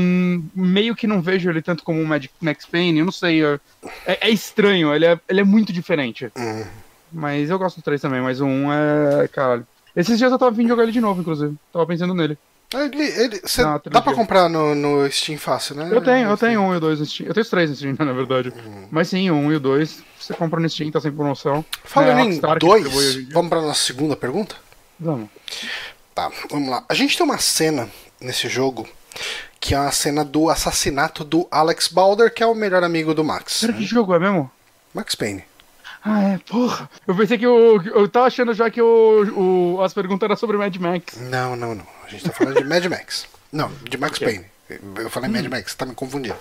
meio 0.55 0.95
que 0.95 1.07
não 1.07 1.21
vejo 1.21 1.50
ele 1.50 1.62
tanto 1.62 1.85
como 1.85 2.00
o 2.00 2.07
Mad 2.07 2.27
Max 2.41 2.67
Payne, 2.67 2.99
eu 2.99 3.05
não 3.05 3.12
sei. 3.12 3.45
É, 3.45 3.59
é 4.07 4.31
estranho, 4.31 4.95
ele 4.95 5.07
é, 5.07 5.21
ele 5.29 5.41
é 5.41 5.45
muito 5.45 5.73
diferente. 5.73 6.31
Hum. 6.37 6.65
Mas 7.12 7.50
eu 7.50 7.59
gosto 7.59 7.77
do 7.77 7.83
3 7.83 8.00
também, 8.00 8.21
mas 8.21 8.41
o 8.41 8.47
1 8.47 8.73
é. 8.73 9.29
Caralho. 9.29 9.67
Esses 9.95 10.17
dias 10.17 10.31
eu 10.31 10.39
tava 10.39 10.53
vindo 10.53 10.69
jogar 10.69 10.85
ele 10.85 10.93
de 10.93 11.00
novo, 11.00 11.21
inclusive. 11.21 11.57
Tava 11.73 11.87
pensando 11.87 12.15
nele. 12.15 12.39
Ele, 12.73 13.03
ele, 13.03 13.41
cê- 13.45 13.65
dá 13.91 14.00
pra 14.00 14.15
comprar 14.15 14.49
no, 14.49 14.75
no 14.77 15.11
Steam 15.11 15.37
fácil, 15.39 15.75
né? 15.75 15.89
Eu 15.91 16.00
tenho, 16.00 16.29
eu 16.31 16.37
tenho 16.37 16.61
um 16.61 16.73
e 16.73 16.77
o 16.77 16.81
dois 16.81 17.00
no 17.00 17.07
Steam. 17.07 17.27
Eu 17.27 17.35
tenho 17.35 17.43
os 17.43 17.50
três 17.50 17.69
no 17.69 17.75
Steam, 17.77 17.97
na 17.99 18.12
verdade. 18.12 18.53
Mas 18.91 19.09
sim, 19.09 19.29
um 19.31 19.50
e 19.50 19.57
o 19.57 19.61
dois, 19.61 19.99
você 20.19 20.33
compra 20.35 20.61
no 20.61 20.69
Steam, 20.71 20.91
tá 20.91 21.00
sem 21.00 21.11
promoção. 21.11 21.65
Falando 21.83 22.19
É, 22.21 22.23
em 22.23 22.41
dois, 22.59 23.29
vamos 23.33 23.49
pra 23.49 23.61
nossa 23.61 23.83
segunda 23.83 24.15
pergunta? 24.15 24.55
Vamos. 25.00 25.29
Tá, 26.15 26.31
vamos 26.49 26.69
lá. 26.71 26.85
A 26.89 26.95
gente 26.95 27.17
tem 27.17 27.25
uma 27.27 27.39
cena 27.39 27.89
nesse 28.21 28.49
jogo 28.49 28.87
que 29.59 29.75
é 29.75 29.79
a 29.79 29.91
cena 29.91 30.25
do 30.25 30.49
assassinato 30.49 31.25
do 31.25 31.49
Alex 31.50 31.89
Balder, 31.89 32.33
que 32.33 32.43
é 32.43 32.47
o 32.47 32.55
melhor 32.55 32.85
amigo 32.85 33.12
do 33.15 33.25
Max. 33.25 33.61
Pera, 33.61 33.73
que 33.73 33.85
jogo 33.85 34.15
é 34.15 34.19
mesmo? 34.19 34.50
Max 34.95 35.15
Payne. 35.15 35.45
Ah, 36.02 36.23
é, 36.23 36.38
porra. 36.38 36.88
Eu 37.07 37.14
pensei 37.14 37.37
que 37.37 37.47
o. 37.47 37.83
Eu 37.83 38.09
tava 38.09 38.26
achando 38.26 38.54
já 38.54 38.71
que 38.71 38.80
o, 38.80 39.76
o, 39.76 39.83
as 39.83 39.92
perguntas 39.92 40.26
eram 40.26 40.37
sobre 40.37 40.57
Mad 40.57 40.75
Max. 40.76 41.16
Não, 41.19 41.54
não, 41.54 41.75
não. 41.75 41.87
A 42.04 42.09
gente 42.09 42.25
tá 42.25 42.33
falando 42.33 42.57
de 42.57 42.64
Mad 42.64 42.85
Max. 42.87 43.26
Não, 43.52 43.71
de 43.88 43.99
Max 43.99 44.19
Payne. 44.19 44.47
Eu 44.97 45.11
falei 45.11 45.28
Mad 45.28 45.47
Max, 45.47 45.75
tá 45.75 45.85
me 45.85 45.95
confundindo. 45.95 46.37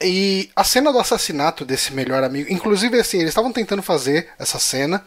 E 0.00 0.50
a 0.54 0.62
cena 0.62 0.92
do 0.92 0.98
assassinato 0.98 1.64
desse 1.64 1.92
melhor 1.92 2.22
amigo, 2.22 2.52
inclusive 2.52 2.98
assim, 2.98 3.18
eles 3.18 3.30
estavam 3.30 3.52
tentando 3.52 3.82
fazer 3.82 4.28
essa 4.38 4.58
cena, 4.58 5.04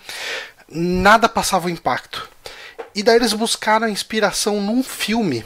nada 0.68 1.30
passava 1.30 1.68
o 1.68 1.70
impacto. 1.70 2.28
E 2.94 3.04
daí 3.04 3.18
eles 3.18 3.34
buscaram 3.34 3.88
a 3.88 3.90
inspiração 3.90 4.62
num 4.62 4.84
filme 4.84 5.46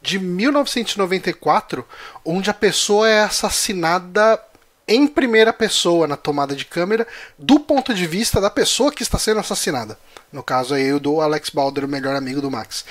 de 0.00 0.18
1994, 0.18 1.86
onde 2.24 2.50
a 2.50 2.54
pessoa 2.54 3.08
é 3.08 3.22
assassinada 3.22 4.40
em 4.86 5.06
primeira 5.06 5.52
pessoa 5.52 6.06
na 6.06 6.16
tomada 6.16 6.54
de 6.54 6.64
câmera, 6.64 7.06
do 7.38 7.58
ponto 7.60 7.94
de 7.94 8.06
vista 8.06 8.40
da 8.40 8.50
pessoa 8.50 8.92
que 8.92 9.02
está 9.02 9.18
sendo 9.18 9.40
assassinada. 9.40 9.98
No 10.32 10.42
caso 10.42 10.74
aí, 10.74 10.92
o 10.92 11.00
do 11.00 11.20
Alex 11.20 11.50
Balder, 11.50 11.84
o 11.84 11.88
melhor 11.88 12.16
amigo 12.16 12.40
do 12.40 12.50
Max. 12.50 12.84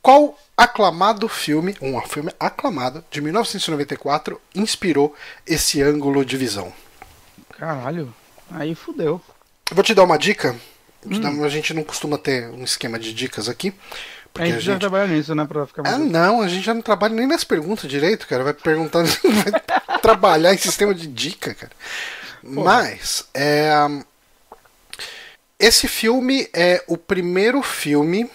Qual 0.00 0.36
aclamado 0.56 1.28
filme, 1.28 1.76
um 1.80 2.00
filme 2.02 2.32
aclamado 2.38 3.04
de 3.10 3.20
1994, 3.20 4.40
inspirou 4.54 5.14
esse 5.46 5.80
ângulo 5.80 6.24
de 6.24 6.36
visão? 6.36 6.72
Caralho. 7.56 8.12
Aí 8.50 8.74
fudeu. 8.74 9.20
Eu 9.70 9.74
vou 9.76 9.84
te 9.84 9.94
dar 9.94 10.02
uma 10.02 10.18
dica. 10.18 10.56
Hum. 11.06 11.44
A 11.44 11.48
gente 11.48 11.72
não 11.72 11.82
costuma 11.82 12.18
ter 12.18 12.48
um 12.50 12.64
esquema 12.64 12.98
de 12.98 13.14
dicas 13.14 13.48
aqui. 13.48 13.72
A 14.34 14.38
Porque 14.38 14.46
gente 14.46 14.56
a 14.56 14.60
já 14.60 14.72
gente. 14.72 14.80
trabalha 14.80 15.06
nisso, 15.08 15.34
né? 15.34 15.44
Pra 15.44 15.66
ficar 15.66 15.82
mais. 15.82 15.94
Ah, 15.94 15.98
não, 15.98 16.40
a 16.40 16.48
gente 16.48 16.64
já 16.64 16.72
não 16.72 16.80
trabalha 16.80 17.14
nem 17.14 17.26
nas 17.26 17.44
perguntas 17.44 17.88
direito, 17.90 18.26
cara. 18.26 18.42
Vai 18.42 18.54
perguntar, 18.54 19.02
vai 19.22 19.98
trabalhar 20.00 20.54
em 20.54 20.58
sistema 20.58 20.94
de 20.94 21.06
dica, 21.06 21.52
cara. 21.54 21.72
Mas, 22.42 23.26
é, 23.34 23.72
esse 25.58 25.86
filme 25.86 26.48
é 26.52 26.82
o 26.88 26.96
primeiro 26.96 27.62
filme 27.62 28.28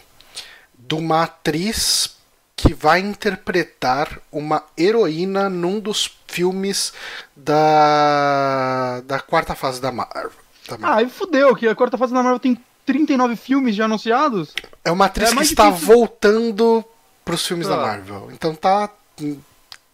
de 0.77 0.96
uma 0.96 1.24
atriz 1.24 2.16
que 2.56 2.74
vai 2.74 3.00
interpretar 3.00 4.20
uma 4.32 4.63
heroína 4.77 5.50
num 5.50 5.80
dos 5.80 6.10
filmes 6.27 6.94
da, 7.36 9.01
da 9.06 9.20
quarta 9.20 9.56
fase 9.56 9.82
da 9.82 9.92
Marvel. 9.92 10.32
da 10.68 10.77
Marvel. 10.77 10.89
Ah, 10.89 10.96
aí 10.98 11.10
fudeu, 11.10 11.56
que 11.56 11.68
a 11.68 11.75
quarta 11.75 11.98
fase 11.98 12.13
da 12.13 12.24
Marvel 12.24 12.39
tem 12.39 12.58
39 12.88 13.36
filmes 13.36 13.75
já 13.75 13.86
anunciados. 13.86 14.53
É 14.84 14.89
uma 14.91 15.06
atriz 15.06 15.32
É 15.32 15.36
que 15.36 15.44
está 15.44 15.70
difícil. 15.70 15.94
voltando 15.94 16.84
pros 17.24 17.46
filmes 17.46 17.67
da 17.67 17.75
Tá. 17.75 17.82
Marvel. 17.84 18.29
Então 18.34 18.56
tá. 18.56 18.89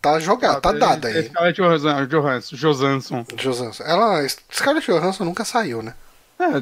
Tá 0.01 0.19
jogado, 0.19 0.61
tá 0.61 0.71
tem- 0.71 0.79
dada 0.79 1.07
aí. 1.07 1.23
Scarlett 1.23 1.61
Johansson, 1.61 2.55
Johansson, 2.57 3.25
Johansson. 3.35 3.83
Ela, 3.85 4.27
Scarlett 4.53 4.85
Johansson 4.91 5.23
nunca 5.23 5.45
saiu, 5.45 5.81
né? 5.81 5.93
É, 6.39 6.61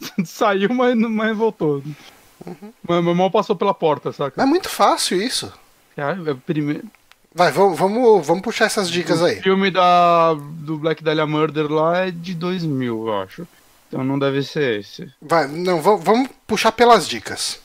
saiu, 0.26 0.68
mas, 0.74 0.94
mas 0.94 1.36
voltou. 1.36 1.82
Uhum. 2.44 2.72
Mas, 2.86 3.02
mas 3.04 3.16
mal 3.16 3.30
passou 3.30 3.56
pela 3.56 3.72
porta, 3.72 4.12
saca? 4.12 4.34
Mas 4.36 4.46
é 4.46 4.48
muito 4.48 4.68
fácil 4.68 5.20
isso. 5.22 5.50
Cara, 5.96 6.18
é 6.26 6.32
o 6.32 6.36
primeiro. 6.36 6.84
Vai, 7.34 7.50
vamos, 7.50 7.78
vamos, 7.78 8.26
vamos 8.26 8.42
puxar 8.42 8.66
essas 8.66 8.90
dicas 8.90 9.22
O 9.22 9.24
aí. 9.24 9.40
filme 9.40 9.70
da, 9.70 10.34
do 10.34 10.76
Black 10.76 11.02
Dahlia 11.02 11.24
Murder 11.26 11.72
lá 11.72 12.06
é 12.06 12.10
de 12.10 12.34
2000, 12.34 13.06
eu 13.08 13.20
acho. 13.22 13.48
Então 13.92 14.02
não 14.02 14.18
deve 14.18 14.42
ser 14.42 14.80
esse. 14.80 15.12
Vai, 15.20 15.46
não, 15.46 15.82
vamos, 15.82 16.30
puxar 16.46 16.72
pelas 16.72 17.06
dicas. 17.06 17.60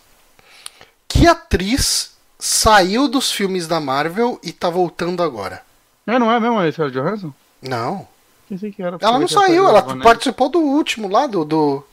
Que 1.07 1.25
atriz 1.25 2.17
saiu 2.37 3.07
dos 3.07 3.31
filmes 3.31 3.65
da 3.65 3.79
Marvel 3.79 4.37
e 4.43 4.51
tá 4.51 4.69
voltando 4.69 5.23
agora? 5.23 5.61
É, 6.05 6.19
não 6.19 6.29
é 6.29 6.37
mesmo 6.37 6.59
a 6.59 6.69
Scarlett 6.69 6.99
Johansson? 6.99 7.33
Não. 7.61 8.05
Pensei 8.49 8.73
que 8.73 8.83
era. 8.83 8.97
Ela 8.99 9.19
não 9.19 9.27
saiu, 9.27 9.69
ela 9.69 9.95
né? 9.95 10.03
participou 10.03 10.49
do 10.49 10.59
último 10.59 11.07
lá, 11.07 11.27
do. 11.27 11.45
do... 11.45 11.83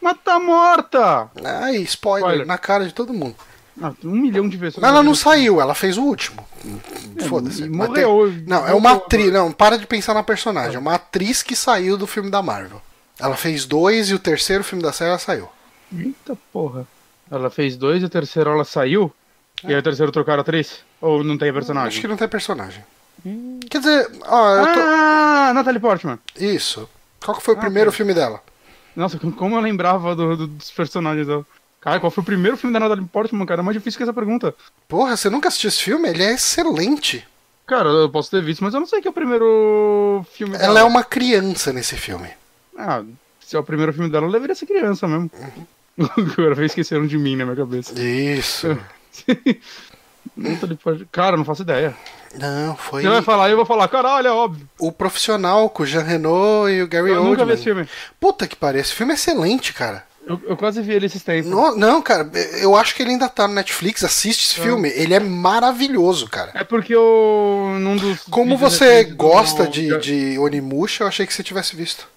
Mas 0.00 0.16
tá 0.24 0.40
morta! 0.40 1.30
Ai, 1.44 1.76
spoiler, 1.78 2.28
Spoiler. 2.30 2.46
na 2.46 2.56
cara 2.56 2.86
de 2.86 2.94
todo 2.94 3.12
mundo. 3.12 3.36
Ah, 3.80 3.92
um 4.04 4.10
milhão 4.12 4.48
de 4.48 4.56
pessoas. 4.56 4.80
Mas 4.80 4.90
ela 4.90 5.02
não 5.02 5.14
saiu, 5.14 5.60
ela 5.60 5.74
fez 5.74 5.98
o 5.98 6.02
último. 6.02 6.46
Foda-se. 7.28 7.64
e 7.64 7.68
Mas 7.68 7.88
morreu. 7.88 8.32
tem- 8.32 8.44
Não, 8.46 8.66
é 8.66 8.72
uma 8.72 8.92
atriz. 8.92 9.30
Não, 9.30 9.52
para 9.52 9.76
de 9.78 9.86
pensar 9.86 10.14
na 10.14 10.22
personagem. 10.22 10.76
É 10.76 10.78
uma 10.78 10.94
atriz 10.94 11.42
que 11.42 11.54
saiu 11.54 11.98
do 11.98 12.06
filme 12.06 12.30
da 12.30 12.40
Marvel. 12.40 12.80
Ela 13.18 13.36
fez 13.36 13.64
dois 13.64 14.10
e 14.10 14.14
o 14.14 14.18
terceiro 14.18 14.62
filme 14.64 14.82
da 14.82 14.92
série 14.92 15.10
ela 15.10 15.18
saiu. 15.18 15.48
Eita 15.96 16.36
porra. 16.52 16.86
Ela 17.30 17.50
fez 17.50 17.76
dois 17.76 18.02
e 18.02 18.06
o 18.06 18.10
terceiro 18.10 18.50
ela 18.50 18.64
saiu? 18.64 19.12
E 19.64 19.68
aí 19.68 19.78
o 19.78 19.82
terceiro 19.82 20.12
trocaram 20.12 20.40
a 20.40 20.42
atriz? 20.42 20.80
Ou 21.00 21.24
não 21.24 21.38
tem 21.38 21.52
personagem? 21.52 21.88
Acho 21.88 22.00
que 22.00 22.08
não 22.08 22.16
tem 22.16 22.28
personagem. 22.28 22.84
Quer 23.70 23.78
dizer, 23.78 24.10
ó, 24.26 24.54
eu 24.56 24.64
tô. 24.74 24.80
Ah, 24.80 25.52
Natalie 25.54 25.80
Portman. 25.80 26.18
Isso. 26.38 26.88
Qual 27.24 27.36
que 27.36 27.42
foi 27.42 27.54
o 27.54 27.56
Ah, 27.56 27.60
primeiro 27.60 27.90
tá. 27.90 27.96
filme 27.96 28.12
dela? 28.14 28.40
Nossa, 28.94 29.18
como 29.18 29.56
eu 29.56 29.60
lembrava 29.60 30.14
do- 30.14 30.36
do- 30.36 30.46
dos 30.46 30.70
personagens 30.70 31.26
dela. 31.26 31.44
Cara, 31.80 31.98
qual 32.00 32.10
foi 32.10 32.22
o 32.22 32.24
primeiro 32.24 32.56
filme 32.56 32.72
da 32.74 32.80
Natalie 32.80 33.04
Portman, 33.06 33.46
cara? 33.46 33.60
É 33.60 33.64
mais 33.64 33.76
difícil 33.76 33.96
que 33.98 34.02
essa 34.02 34.12
pergunta. 34.12 34.54
Porra, 34.88 35.16
você 35.16 35.30
nunca 35.30 35.48
assistiu 35.48 35.68
esse 35.68 35.82
filme? 35.82 36.08
Ele 36.08 36.22
é 36.22 36.32
excelente. 36.34 37.26
Cara, 37.66 37.88
eu 37.88 38.10
posso 38.10 38.30
ter 38.30 38.42
visto, 38.42 38.62
mas 38.62 38.74
eu 38.74 38.80
não 38.80 38.86
sei 38.86 39.00
que 39.00 39.08
é 39.08 39.10
o 39.10 39.14
primeiro 39.14 40.24
filme 40.34 40.52
dela. 40.56 40.64
Ela 40.64 40.80
é 40.80 40.84
uma 40.84 41.02
criança 41.02 41.72
nesse 41.72 41.96
filme. 41.96 42.28
Ah, 42.76 43.02
se 43.40 43.56
é 43.56 43.58
o 43.58 43.64
primeiro 43.64 43.92
filme 43.92 44.10
dela, 44.10 44.26
eu 44.26 44.32
deveria 44.32 44.54
ser 44.54 44.66
criança 44.66 45.06
mesmo. 45.08 45.30
Uhum. 45.98 46.08
Agora 46.38 46.64
esqueceram 46.66 47.06
de 47.06 47.16
mim 47.16 47.36
na 47.36 47.44
minha 47.44 47.56
cabeça. 47.56 47.92
Isso. 48.00 48.78
Cara, 51.12 51.36
não 51.36 51.44
faço 51.44 51.62
ideia. 51.62 51.94
Não, 52.38 52.76
foi 52.76 53.02
Você 53.02 53.08
vai 53.08 53.22
falar, 53.22 53.48
eu 53.48 53.56
vou 53.56 53.64
falar, 53.64 53.88
caralho, 53.88 54.26
é 54.26 54.30
óbvio. 54.30 54.68
o 54.78 54.92
profissional 54.92 55.70
com 55.70 55.82
o 55.82 55.86
Jean 55.86 56.02
Reno 56.02 56.68
e 56.68 56.82
o 56.82 56.88
Gary 56.88 57.10
Eu 57.10 57.24
nunca 57.24 57.44
vi 57.46 57.52
esse 57.52 57.68
Oldman. 57.70 57.86
filme. 57.86 58.00
Puta 58.20 58.46
que 58.46 58.56
pariu, 58.56 58.80
esse 58.80 58.92
filme 58.92 59.12
é 59.12 59.14
excelente, 59.14 59.72
cara. 59.72 60.04
Eu, 60.26 60.40
eu 60.44 60.56
quase 60.56 60.82
vi 60.82 60.92
ele 60.92 61.06
esses 61.06 61.22
tempos. 61.22 61.48
No- 61.50 61.76
não, 61.76 62.02
cara, 62.02 62.28
eu 62.60 62.74
acho 62.76 62.94
que 62.94 63.02
ele 63.02 63.12
ainda 63.12 63.28
tá 63.28 63.46
no 63.46 63.54
Netflix. 63.54 64.02
Assiste 64.02 64.42
esse 64.44 64.60
filme, 64.60 64.88
ele 64.90 65.14
é 65.14 65.20
maravilhoso, 65.20 66.28
cara. 66.28 66.50
É 66.52 66.64
porque 66.64 66.92
eu. 66.94 67.76
Num 67.80 67.96
dos. 67.96 68.24
Como 68.24 68.56
você 68.58 69.04
do- 69.04 69.14
gosta 69.16 69.68
de, 69.68 69.96
de 69.98 70.36
Onimusha, 70.38 71.04
eu 71.04 71.08
achei 71.08 71.24
que 71.24 71.32
você 71.32 71.44
tivesse 71.44 71.76
visto. 71.76 72.08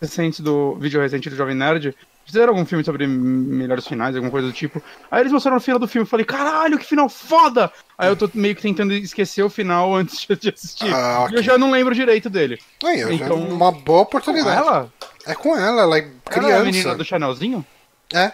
Recentes 0.00 0.40
do 0.40 0.74
vídeo 0.76 1.00
recente 1.00 1.28
do 1.30 1.36
Jovem 1.36 1.54
Nerd, 1.54 1.94
fizeram 2.24 2.50
algum 2.52 2.64
filme 2.66 2.84
sobre 2.84 3.06
melhores 3.06 3.86
finais, 3.86 4.14
alguma 4.14 4.30
coisa 4.30 4.46
do 4.48 4.52
tipo. 4.52 4.82
Aí 5.10 5.20
eles 5.22 5.32
mostraram 5.32 5.56
o 5.56 5.60
final 5.60 5.78
do 5.78 5.88
filme 5.88 6.06
e 6.06 6.10
falei, 6.10 6.24
caralho, 6.26 6.78
que 6.78 6.84
final 6.84 7.08
foda! 7.08 7.72
Aí 7.96 8.08
eu 8.08 8.16
tô 8.16 8.30
meio 8.34 8.54
que 8.54 8.62
tentando 8.62 8.92
esquecer 8.92 9.42
o 9.42 9.50
final 9.50 9.94
antes 9.96 10.26
de- 10.38 10.50
assistir. 10.50 10.92
Ah, 10.94 11.20
ok. 11.24 11.34
E 11.34 11.38
eu 11.38 11.42
já 11.42 11.56
não 11.58 11.70
lembro 11.70 11.94
direito 11.94 12.28
dele. 12.30 12.58
Aí, 12.84 13.00
Então- 13.14 13.36
uma 13.36 13.72
boa 13.72 13.98
Com 13.98 14.02
oportunidade. 14.02 14.56
ela? 14.56 14.92
É 15.26 15.34
com 15.34 15.56
ela, 15.56 15.82
ela 15.82 15.98
é 15.98 16.10
Ela 16.30 16.50
é 16.50 16.56
a 16.56 16.58
menina 16.64 16.72
criança. 16.82 16.94
do 16.98 17.04
Chanelzinho? 17.04 17.64
É, 18.12 18.32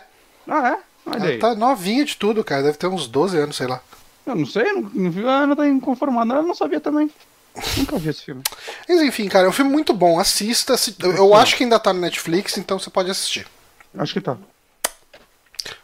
Ah, 0.48 0.68
é? 0.70 0.78
Olha 1.06 1.30
ela 1.32 1.38
tá 1.38 1.54
novinha 1.54 2.04
de 2.04 2.16
tudo, 2.16 2.42
cara. 2.44 2.62
Deve 2.62 2.78
ter 2.78 2.86
uns 2.86 3.06
12 3.06 3.36
anos, 3.38 3.56
sei 3.56 3.66
lá. 3.66 3.80
Eu 4.26 4.34
não 4.34 4.46
sei, 4.46 4.72
não, 4.72 4.82
não. 4.94 5.28
Ah, 5.28 5.46
não 5.46 5.54
tá 5.56 5.66
inconformada. 5.68 6.32
Ela 6.34 6.42
não 6.42 6.54
sabia 6.54 6.80
também. 6.80 7.10
Nunca 7.76 7.98
vi 7.98 8.08
esse 8.10 8.22
filme. 8.24 8.42
Mas 8.88 9.00
enfim, 9.02 9.28
cara, 9.28 9.46
é 9.46 9.48
um 9.48 9.52
filme 9.52 9.70
muito 9.70 9.92
bom. 9.92 10.18
Assista. 10.18 10.76
se- 10.76 10.94
Eu, 11.00 11.12
eu 11.16 11.34
acho 11.34 11.56
que 11.56 11.62
ainda 11.64 11.78
tá 11.78 11.92
no 11.92 12.00
Netflix, 12.00 12.56
então 12.58 12.78
você 12.78 12.90
pode 12.90 13.10
assistir. 13.10 13.46
Acho 13.96 14.12
que 14.12 14.20
tá. 14.20 14.36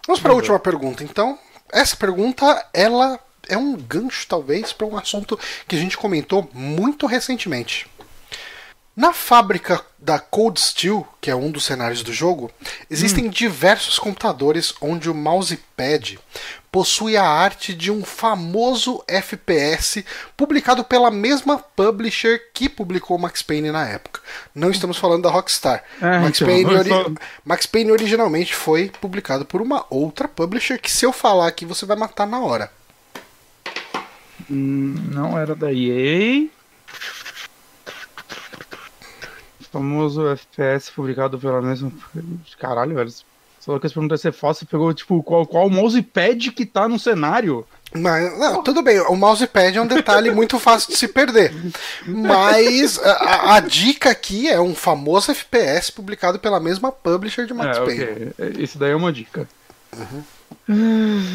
Vamos 0.06 0.20
para 0.20 0.32
a 0.32 0.34
última 0.34 0.58
pergunta, 0.58 1.02
então. 1.04 1.38
Essa 1.72 1.96
pergunta, 1.96 2.66
ela 2.74 3.18
é 3.48 3.56
um 3.56 3.74
gancho, 3.76 4.26
talvez, 4.28 4.72
para 4.72 4.86
um 4.86 4.96
assunto 4.96 5.38
que 5.66 5.76
a 5.76 5.78
gente 5.78 5.96
comentou 5.96 6.48
muito 6.52 7.06
recentemente. 7.06 7.88
Na 8.96 9.12
fábrica 9.14 9.80
da 9.98 10.18
Cold 10.18 10.60
Steel, 10.60 11.06
que 11.20 11.30
é 11.30 11.34
um 11.36 11.50
dos 11.50 11.64
cenários 11.64 12.02
do 12.02 12.12
jogo, 12.12 12.50
existem 12.90 13.30
diversos 13.30 13.98
computadores 13.98 14.74
onde 14.80 15.08
o 15.08 15.14
mousepad 15.14 16.18
possui 16.70 17.16
a 17.16 17.24
arte 17.24 17.72
de 17.72 17.90
um 17.90 18.04
famoso 18.04 19.02
FPS 19.08 20.04
publicado 20.36 20.84
pela 20.84 21.10
mesma 21.10 21.58
publisher 21.58 22.40
que 22.52 22.68
publicou 22.68 23.16
Max 23.18 23.42
Payne 23.42 23.70
na 23.70 23.88
época. 23.88 24.20
Não 24.54 24.70
estamos 24.70 24.98
falando 24.98 25.22
da 25.22 25.30
Rockstar. 25.30 25.82
É, 26.00 26.18
Max, 26.18 26.40
então, 26.40 26.48
Payne 26.54 26.74
ori- 26.74 26.88
só- 26.90 27.10
Max 27.44 27.66
Payne 27.66 27.92
originalmente 27.92 28.54
foi 28.54 28.90
publicado 29.00 29.44
por 29.46 29.62
uma 29.62 29.86
outra 29.88 30.28
publisher 30.28 30.78
que 30.78 30.90
se 30.90 31.06
eu 31.06 31.12
falar 31.12 31.46
aqui 31.48 31.64
você 31.64 31.86
vai 31.86 31.96
matar 31.96 32.26
na 32.26 32.40
hora. 32.40 32.70
Hum, 34.50 34.94
não 35.10 35.38
era 35.38 35.54
da 35.54 35.72
EA. 35.72 36.48
Famoso 39.72 40.26
FPS 40.28 40.90
publicado 40.90 41.38
pela 41.38 41.62
mesma. 41.62 41.92
Caralho, 42.58 42.94
velho. 42.96 43.12
Só 43.60 43.78
que 43.78 43.86
essa 43.86 43.94
pergunta 43.94 44.14
ia 44.14 44.18
ser 44.18 44.32
fácil. 44.32 44.60
Você 44.66 44.70
pegou, 44.70 44.92
tipo, 44.94 45.22
qual, 45.22 45.46
qual 45.46 45.68
mousepad 45.70 46.50
que 46.52 46.64
tá 46.66 46.88
no 46.88 46.98
cenário? 46.98 47.66
Mas, 47.92 48.38
não, 48.38 48.62
tudo 48.62 48.82
bem, 48.82 49.00
o 49.00 49.14
mousepad 49.16 49.76
é 49.76 49.82
um 49.82 49.86
detalhe 49.86 50.30
muito 50.34 50.58
fácil 50.58 50.90
de 50.92 50.96
se 50.96 51.06
perder. 51.08 51.52
Mas 52.06 52.98
a, 52.98 53.56
a- 53.56 53.60
dica 53.60 54.10
aqui 54.10 54.48
é 54.48 54.60
um 54.60 54.74
famoso 54.74 55.30
FPS 55.32 55.90
publicado 55.92 56.38
pela 56.38 56.58
mesma 56.58 56.90
publisher 56.90 57.46
de 57.46 57.52
Max 57.52 57.76
é, 57.78 57.84
Payne. 57.84 58.02
ok. 58.04 58.32
É, 58.38 58.62
Isso 58.62 58.78
daí 58.78 58.92
é 58.92 58.96
uma 58.96 59.12
dica. 59.12 59.46
Ah, 59.92 60.06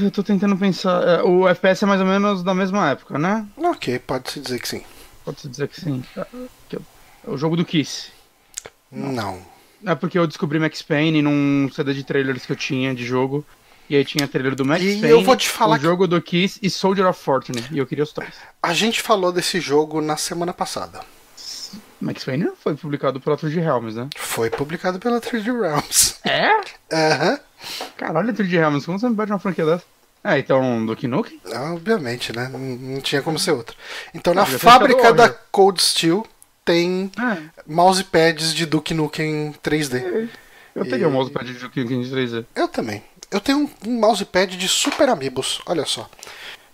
Eu 0.03 0.11
tô 0.11 0.23
tentando 0.23 0.57
pensar. 0.57 1.03
é, 1.07 1.23
O 1.23 1.47
FPS 1.47 1.83
é 1.83 1.87
mais 1.87 2.01
ou 2.01 2.07
menos 2.07 2.43
da 2.43 2.53
mesma 2.53 2.89
época, 2.89 3.17
né? 3.19 3.45
Ok, 3.57 3.99
pode-se 3.99 4.39
dizer 4.39 4.59
que 4.59 4.67
sim. 4.67 4.81
Pode-se 5.23 5.47
dizer 5.47 5.67
que 5.67 5.79
sim. 5.79 6.03
Ah, 6.17 6.25
é 6.73 6.77
o 7.29 7.37
jogo 7.37 7.55
do 7.55 7.65
Kiss. 7.65 8.14
Não. 8.91 9.39
É 9.85 9.93
porque 9.95 10.17
eu 10.17 10.25
descobri 10.25 10.59
Max 10.59 10.81
Payne 10.81 11.21
num 11.21 11.69
CD 11.73 11.93
de 11.93 12.03
trailers 12.03 12.45
que 12.45 12.51
eu 12.51 12.55
tinha 12.55 12.93
de 12.95 13.05
jogo. 13.05 13.45
E 13.87 13.95
aí 13.95 14.03
tinha 14.03 14.27
trailer 14.27 14.55
do 14.55 14.65
Max 14.65 14.81
E 14.83 14.93
Payne, 14.99 15.09
eu 15.09 15.21
vou 15.23 15.35
te 15.35 15.47
falar 15.47 15.75
o 15.75 15.79
que- 15.79 15.85
jogo 15.85 16.07
do 16.07 16.19
Kiss 16.19 16.59
e 16.63 16.69
Soldier 16.71 17.07
of 17.07 17.21
Fortune. 17.21 17.63
E 17.71 17.77
eu 17.77 17.85
queria 17.85 18.03
os 18.03 18.11
três. 18.11 18.33
A 18.63 18.73
gente 18.73 18.99
falou 19.01 19.31
desse 19.31 19.59
jogo 19.59 20.01
na 20.01 20.17
semana 20.17 20.51
passada. 20.53 21.01
Max 22.01 22.23
Payne 22.23 22.45
não 22.45 22.55
foi 22.55 22.75
publicado 22.75 23.19
pela 23.21 23.37
True 23.37 23.53
Realms, 23.53 23.95
né? 23.95 24.07
Foi 24.17 24.49
publicado 24.49 24.97
pela 24.99 25.19
3D 25.21 25.51
Realms. 25.51 26.15
É? 26.23 26.49
Aham. 26.91 27.39
Caralho, 27.95 28.33
True 28.33 28.47
Realms, 28.47 28.85
como 28.85 28.97
você 28.99 29.07
me 29.07 29.15
pede 29.15 29.31
uma 29.31 29.39
franquia 29.39 29.65
dessa? 29.65 29.83
É, 30.23 30.39
então, 30.39 30.83
Duke 30.85 31.07
Nukem? 31.07 31.39
Obviamente, 31.73 32.35
né? 32.35 32.49
Não, 32.51 32.59
não 32.59 33.01
tinha 33.01 33.21
como 33.21 33.37
ser 33.37 33.51
outra. 33.51 33.75
Então, 34.13 34.33
na 34.33 34.41
Ah, 34.41 34.45
fábrica 34.47 35.13
da. 35.13 35.29
Cold 35.29 35.81
Steel 35.81 36.25
tem 36.63 37.11
É. 37.19 37.54
mousepads 37.67 38.53
de 38.53 38.65
Duke 38.65 38.93
Nukem 38.93 39.53
3D. 39.63 40.29
Eu 40.75 40.83
teria 40.85 41.07
o 41.07 41.11
mousepad 41.11 41.45
de 41.51 41.59
Duke 41.59 41.79
Nukem 41.81 42.01
de 42.01 42.09
3D. 42.09 42.45
Eu 42.55 42.67
também. 42.67 43.01
Eu 43.31 43.39
tenho 43.39 43.59
um, 43.59 43.69
um 43.89 43.99
mousepad 43.99 44.55
de 44.57 44.67
Super 44.67 45.09
Amigos, 45.09 45.61
olha 45.65 45.85
só. 45.85 46.09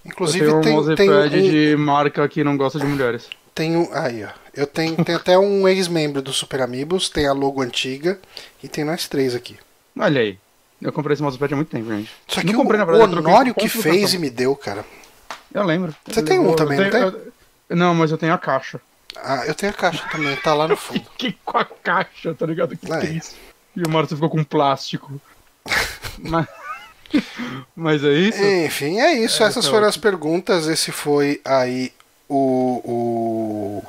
Inclusive 0.06 0.46
eu 0.46 0.50
tenho 0.50 0.58
um 0.60 0.62
tem, 0.62 0.74
mousepad 0.74 1.30
tem 1.30 1.40
um, 1.48 1.50
de 1.52 1.76
marca 1.78 2.28
que 2.28 2.44
não 2.44 2.58
gosta 2.58 2.80
de 2.80 2.86
mulheres. 2.86 3.28
tem 3.54 3.76
um- 3.78 3.90
aí, 3.94 4.24
ó. 4.24 4.30
Eu 4.54 4.68
tenho, 4.68 5.02
tem 5.06 5.16
até 5.16 5.38
um 5.38 5.66
ex-membro 5.68 6.22
do 6.22 6.34
Super 6.34 6.62
Amigos, 6.62 7.08
tem 7.10 7.26
a 7.28 7.32
logo 7.32 7.62
antiga 7.62 8.20
e 8.62 8.68
tem 8.68 8.84
nós 8.84 9.08
três 9.08 9.34
aqui. 9.36 9.56
Olha 9.98 10.20
aí. 10.22 10.38
Eu 10.82 10.92
comprei 10.92 11.14
esse 11.14 11.22
mousepad 11.22 11.54
há 11.54 11.56
muito 11.56 11.70
tempo, 11.70 11.88
gente. 11.90 12.10
Isso 12.28 12.40
aqui 12.40 12.48
não 12.52 12.60
o, 12.60 12.64
comprei, 12.64 12.78
na 12.80 12.84
o 12.84 12.88
verdade, 12.88 13.10
eu 13.12 13.16
troquei 13.16 13.32
Honório 13.34 13.56
que 13.56 13.70
fez 13.70 14.14
e 14.14 14.18
me 14.18 14.30
deu, 14.32 14.56
cara. 14.56 14.84
Eu 15.54 15.64
lembro. 15.64 15.96
Você 16.08 16.20
Eu 16.22 16.26
tem 16.26 16.40
um 16.40 16.56
também, 16.56 16.78
eu 16.80 16.84
não 16.86 16.92
tenho- 16.92 17.06
eu- 17.70 17.76
Não, 17.78 17.94
mas 17.94 18.10
eu 18.12 18.18
tenho 18.18 18.34
a 18.34 18.38
caixa. 18.38 18.82
Ah, 19.16 19.46
eu 19.46 19.54
tenho 19.54 19.72
a 19.72 19.76
caixa 19.76 20.04
também, 20.12 20.36
tá 20.38 20.54
lá 20.54 20.68
no 20.68 20.76
fundo. 20.78 21.04
Que 21.18 21.34
com 21.46 21.58
a 21.58 21.66
caixa, 21.66 22.34
tá 22.34 22.46
ligado? 22.46 22.76
Que 22.78 22.92
É. 22.92 22.98
triste. 23.00 23.36
E 23.76 23.84
o 23.84 23.90
Márcio 23.90 24.16
ficou 24.18 24.30
com 24.30 24.44
plástico. 24.44 25.20
mas... 26.20 26.48
mas 27.76 28.04
é 28.04 28.14
isso? 28.14 28.44
Enfim, 28.44 29.00
é 29.00 29.14
isso. 29.14 29.44
É, 29.44 29.48
Essas 29.48 29.66
tá 29.66 29.72
foram 29.72 29.88
as 29.88 29.98
perguntas. 29.98 30.68
Esse 30.68 30.92
foi 30.92 31.42
aí 31.46 31.92
o. 32.30 32.82
o... 32.84 33.84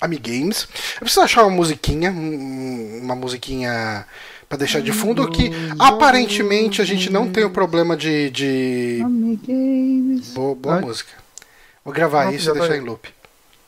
Amigames. 0.00 0.66
Eu 0.94 1.00
preciso 1.00 1.20
achar 1.20 1.42
uma 1.44 1.54
musiquinha, 1.54 2.10
um- 2.10 3.00
uma 3.02 3.14
musiquinha 3.14 4.06
pra 4.48 4.56
deixar 4.56 4.80
de 4.80 4.92
fundo 4.92 5.30
que 5.30 5.50
aparentemente 5.78 6.80
a 6.80 6.84
gente 6.86 7.10
não 7.10 7.30
tem 7.30 7.44
o 7.44 7.50
problema 7.50 7.94
de. 7.96 8.30
de... 8.30 9.00
Boa, 10.34 10.54
boa 10.54 10.74
Ai. 10.76 10.80
música. 10.80 11.12
Vou 11.84 11.92
gravar 11.92 12.32
isso 12.32 12.48
e 12.50 12.52
deixar 12.54 12.68
tá- 12.68 12.76
em 12.76 12.80
loop. 12.80 13.08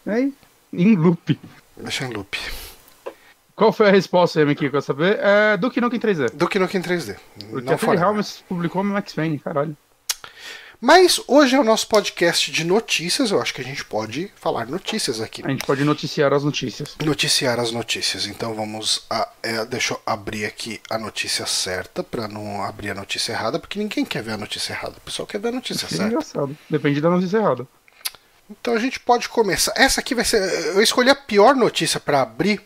Aí, 0.06 0.32
em 0.72 0.96
loop. 0.96 1.38
Deixar 1.76 2.06
em 2.06 2.12
loop. 2.12 2.38
Qual 3.54 3.72
foi 3.72 3.88
a 3.88 3.92
resposta, 3.92 4.40
Amy, 4.40 4.54
que 4.54 4.64
eu 4.66 4.70
quero 4.70 4.82
saber? 4.82 5.18
É 5.20 5.56
Duke 5.56 5.80
Nukem 5.80 6.00
3D. 6.00 6.30
Do 6.32 6.48
que 6.48 6.58
no 6.58 6.64
em 6.64 6.68
3D. 6.68 7.16
Porque 7.50 7.66
não 7.66 7.74
a 7.74 7.78
Philly. 7.78 7.96
Helms 7.98 8.42
publicou 8.48 8.82
Max 8.82 9.12
Payne, 9.12 9.38
caralho. 9.38 9.76
Mas 10.80 11.20
hoje 11.28 11.54
é 11.54 11.60
o 11.60 11.62
nosso 11.62 11.86
podcast 11.86 12.50
de 12.50 12.64
notícias. 12.64 13.30
Eu 13.30 13.40
acho 13.40 13.54
que 13.54 13.60
a 13.60 13.64
gente 13.64 13.84
pode 13.84 14.32
falar 14.34 14.66
notícias 14.66 15.20
aqui. 15.20 15.40
A 15.44 15.48
gente 15.48 15.64
pode 15.64 15.84
noticiar 15.84 16.32
as 16.32 16.42
notícias. 16.42 16.96
Noticiar 17.04 17.60
as 17.60 17.70
notícias. 17.70 18.26
Então 18.26 18.52
vamos 18.52 19.06
a. 19.08 19.28
é, 19.44 19.64
deixa 19.64 19.94
eu 19.94 20.00
abrir 20.04 20.44
aqui 20.44 20.80
a 20.90 20.98
notícia 20.98 21.46
certa 21.46 22.02
para 22.02 22.26
não 22.26 22.64
abrir 22.64 22.90
a 22.90 22.94
notícia 22.94 23.30
errada, 23.32 23.60
porque 23.60 23.78
ninguém 23.78 24.04
quer 24.04 24.24
ver 24.24 24.32
a 24.32 24.36
notícia 24.36 24.72
errada. 24.72 24.96
O 24.96 25.00
pessoal 25.02 25.24
quer 25.24 25.38
ver 25.38 25.48
a 25.48 25.52
notícia 25.52 25.86
Que 25.86 25.94
certa. 25.94 26.08
engraçado. 26.10 26.56
Depende 26.68 27.00
da 27.00 27.10
notícia 27.10 27.36
errada. 27.36 27.64
Então 28.60 28.74
a 28.74 28.78
gente 28.78 29.00
pode 29.00 29.28
começar. 29.28 29.72
Essa 29.76 30.00
aqui 30.00 30.14
vai 30.14 30.24
ser. 30.24 30.40
Eu 30.74 30.82
escolhi 30.82 31.10
a 31.10 31.14
pior 31.14 31.54
notícia 31.54 31.98
para 31.98 32.22
abrir, 32.22 32.60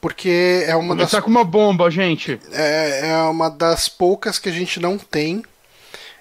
porque 0.00 0.64
é 0.66 0.74
uma 0.74 0.94
das 0.94 1.10
Começar 1.10 1.22
com 1.22 1.30
uma 1.30 1.44
bomba, 1.44 1.90
gente. 1.90 2.38
é, 2.52 3.10
é 3.10 3.16
uma 3.22 3.48
das 3.50 3.88
poucas 3.88 4.38
que 4.38 4.48
a 4.48 4.52
gente 4.52 4.80
não 4.80 4.98
tem 4.98 5.42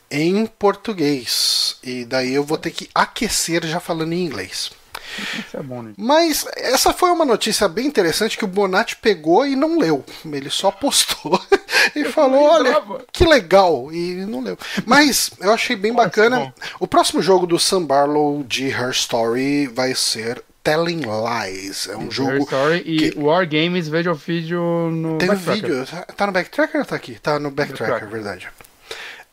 em 0.09 0.45
português. 0.45 1.77
E 1.83 2.05
daí 2.05 2.33
eu 2.33 2.43
vou 2.43 2.57
ter 2.57 2.71
que 2.71 2.89
aquecer 2.93 3.65
já 3.65 3.79
falando 3.79 4.13
em 4.13 4.23
inglês. 4.25 4.71
Isso 5.39 5.57
é 5.57 5.61
bom, 5.63 5.81
né? 5.81 5.93
Mas 5.97 6.45
essa 6.55 6.93
foi 6.93 7.09
uma 7.11 7.25
notícia 7.25 7.67
bem 7.67 7.85
interessante 7.87 8.37
que 8.37 8.45
o 8.45 8.47
Bonatti 8.47 8.95
pegou 8.97 9.45
e 9.45 9.55
não 9.55 9.77
leu. 9.79 10.03
Ele 10.25 10.49
só 10.49 10.71
postou 10.71 11.39
e 11.95 12.03
falou: 12.05 12.43
olha, 12.43 12.63
lembrava." 12.63 13.05
que 13.11 13.25
legal. 13.25 13.91
E 13.91 14.25
não 14.25 14.41
leu. 14.41 14.57
Mas 14.85 15.31
eu 15.39 15.51
achei 15.53 15.75
bem 15.75 15.91
ser 15.91 15.97
bacana. 15.97 16.39
bom. 16.39 16.53
O 16.79 16.87
próximo 16.87 17.21
jogo 17.21 17.45
do 17.47 17.57
Sam 17.59 17.83
Barlow 17.83 18.43
de 18.43 18.67
Her 18.69 18.91
Story 18.91 19.67
vai 19.67 19.93
ser 19.95 20.43
Telling 20.63 21.01
Lies. 21.01 21.87
É 21.87 21.95
um 21.95 22.03
Her 22.05 22.11
jogo. 22.11 22.37
Story 22.43 22.83
e 22.85 23.11
que- 23.11 23.19
War 23.19 23.47
Games, 23.47 23.87
veja 23.87 24.11
o 24.11 24.15
vídeo 24.15 24.61
no 24.91 25.17
Tem 25.17 25.29
um 25.31 25.35
vídeo. 25.35 25.85
Tá 26.15 26.25
no 26.27 26.33
Backtracker 26.33 26.81
ou 26.81 26.85
tá 26.85 26.95
aqui? 26.95 27.17
Tá 27.19 27.39
no 27.39 27.49
Backtracker, 27.51 27.87
Backtracker. 27.87 28.09
verdade. 28.09 28.47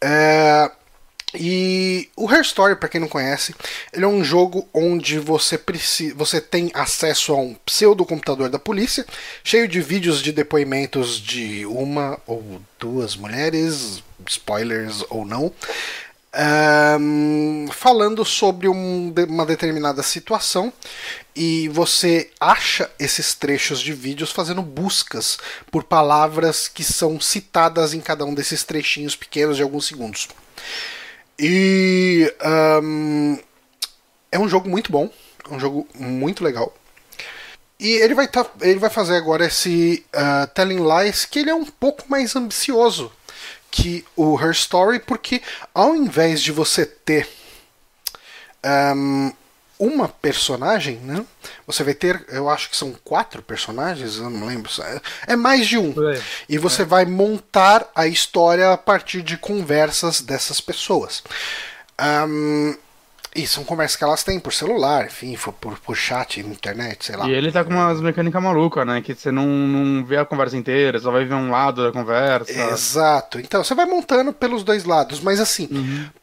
É, 0.00 0.70
e 1.34 2.08
o 2.16 2.30
Her 2.30 2.42
Story, 2.42 2.76
pra 2.76 2.88
quem 2.88 3.00
não 3.00 3.08
conhece, 3.08 3.54
ele 3.92 4.04
é 4.04 4.08
um 4.08 4.22
jogo 4.22 4.68
onde 4.72 5.18
você 5.18 5.58
precisa, 5.58 6.14
você 6.14 6.40
tem 6.40 6.70
acesso 6.74 7.32
a 7.32 7.36
um 7.36 7.54
pseudo 7.66 8.06
computador 8.06 8.48
da 8.48 8.58
polícia, 8.58 9.04
cheio 9.42 9.66
de 9.66 9.80
vídeos 9.80 10.22
de 10.22 10.32
depoimentos 10.32 11.20
de 11.20 11.66
uma 11.66 12.18
ou 12.26 12.60
duas 12.78 13.16
mulheres, 13.16 14.02
spoilers 14.28 15.04
ou 15.10 15.24
não, 15.24 15.52
ahn, 16.32 17.66
falando 17.72 18.24
sobre 18.24 18.68
um 18.68 19.12
uma 19.28 19.46
determinada 19.46 20.02
situação 20.02 20.72
e 21.34 21.68
você 21.68 22.30
acha 22.40 22.90
esses 22.98 23.34
trechos 23.34 23.80
de 23.80 23.92
vídeos 23.92 24.30
fazendo 24.30 24.62
buscas 24.62 25.38
por 25.70 25.84
palavras 25.84 26.68
que 26.68 26.84
são 26.84 27.20
citadas 27.20 27.92
em 27.92 28.00
cada 28.00 28.24
um 28.24 28.34
desses 28.34 28.62
trechinhos 28.62 29.16
pequenos 29.16 29.56
de 29.56 29.62
alguns 29.62 29.86
segundos. 29.86 30.28
E 31.38 32.32
ahn, 32.40 33.38
é 34.30 34.38
um 34.38 34.48
jogo 34.48 34.68
muito 34.68 34.90
bom, 34.90 35.10
é 35.48 35.54
um 35.54 35.60
jogo 35.60 35.86
muito 35.94 36.44
legal. 36.44 36.74
E 37.78 37.88
ele 37.94 38.14
vai, 38.14 38.28
tá, 38.28 38.46
ele 38.60 38.78
vai 38.78 38.90
fazer 38.90 39.16
agora 39.16 39.46
esse 39.46 40.04
ah, 40.12 40.46
Telling 40.54 40.80
Lies, 40.80 41.24
que 41.24 41.40
ele 41.40 41.50
é 41.50 41.54
um 41.54 41.64
pouco 41.64 42.04
mais 42.08 42.34
ambicioso 42.36 43.12
que 43.70 44.04
o 44.14 44.38
Her 44.38 44.52
Story, 44.52 45.00
porque 45.00 45.42
ao 45.74 45.96
invés 45.96 46.40
de 46.40 46.52
você 46.52 46.86
ter 46.86 47.28
ahm, 48.62 49.32
uma 49.86 50.08
personagem, 50.08 50.96
né? 50.96 51.24
Você 51.66 51.82
vai 51.84 51.94
ter, 51.94 52.24
eu 52.28 52.48
acho 52.48 52.70
que 52.70 52.76
são 52.76 52.94
quatro 53.04 53.42
personagens, 53.42 54.16
eu 54.18 54.30
não 54.30 54.46
lembro. 54.46 54.70
é- 54.82 55.00
É 55.32 55.36
mais 55.36 55.66
de 55.66 55.76
um. 55.78 55.92
E 56.48 56.56
você 56.58 56.84
vai 56.84 57.04
montar 57.04 57.86
a 57.94 58.06
história 58.06 58.72
a 58.72 58.76
partir 58.78 59.22
de 59.22 59.36
conversas 59.36 60.20
dessas 60.20 60.60
pessoas. 60.60 61.22
Ahm, 61.98 62.74
e 63.36 63.46
são 63.48 63.64
conversas 63.64 63.96
que 63.96 64.04
elas 64.04 64.22
têm 64.22 64.38
por 64.38 64.52
celular, 64.52 65.06
enfim, 65.06 65.36
por, 65.60 65.76
por, 65.80 65.96
chat, 65.96 66.38
internet, 66.38 67.04
sei 67.06 67.16
lá. 67.16 67.26
E 67.28 67.32
ele 67.32 67.50
tá 67.50 67.64
com 67.64 67.70
umas 67.70 68.00
mecânicas 68.00 68.40
malucas, 68.40 68.86
né? 68.86 69.02
Que 69.02 69.12
você 69.14 69.32
não, 69.32 69.44
não 69.46 70.04
vê 70.04 70.16
a 70.18 70.24
conversa 70.24 70.56
inteira, 70.56 71.00
só 71.00 71.10
vai 71.10 71.24
ver 71.24 71.34
um 71.34 71.50
lado 71.50 71.82
da 71.84 71.90
conversa. 71.90 72.52
Exato. 72.52 73.40
Então 73.40 73.64
você 73.64 73.74
vai 73.74 73.86
montando 73.86 74.32
pelos 74.32 74.62
dois 74.62 74.84
lados, 74.84 75.18
mas 75.20 75.40
assim, 75.40 75.68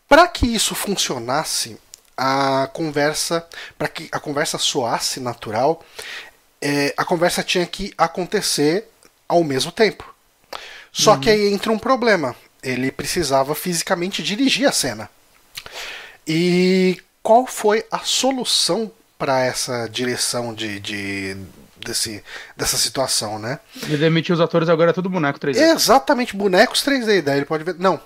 para 0.07 0.25
que 0.27 0.45
isso 0.47 0.73
funcionasse, 0.73 1.77
a 2.23 2.67
conversa, 2.67 3.43
para 3.79 3.87
que 3.87 4.07
a 4.11 4.19
conversa 4.19 4.59
soasse 4.59 5.19
natural, 5.19 5.83
é, 6.61 6.93
a 6.95 7.03
conversa 7.03 7.41
tinha 7.41 7.65
que 7.65 7.91
acontecer 7.97 8.87
ao 9.27 9.43
mesmo 9.43 9.71
tempo. 9.71 10.13
Só 10.91 11.17
que 11.17 11.31
aí 11.31 11.51
entra 11.51 11.71
um 11.71 11.79
problema. 11.79 12.35
Ele 12.61 12.91
precisava 12.91 13.55
fisicamente 13.55 14.21
dirigir 14.21 14.67
a 14.67 14.71
cena. 14.71 15.09
E 16.27 17.01
qual 17.23 17.47
foi 17.47 17.83
a 17.89 17.99
solução 17.99 18.91
para 19.17 19.43
essa 19.43 19.87
direção 19.87 20.53
de, 20.53 20.79
de 20.79 21.35
desse, 21.83 22.23
dessa 22.55 22.77
situação, 22.77 23.39
né? 23.39 23.59
Ele 23.83 23.97
demitiu 23.97 24.35
os 24.35 24.41
atores 24.41 24.69
agora 24.69 24.91
é 24.91 24.93
tudo 24.93 25.09
boneco 25.09 25.39
3D. 25.39 25.57
Exatamente, 25.57 26.35
bonecos 26.35 26.85
3D. 26.85 27.23
Daí 27.23 27.37
ele 27.37 27.45
pode 27.45 27.63
ver. 27.63 27.75
Não. 27.79 27.99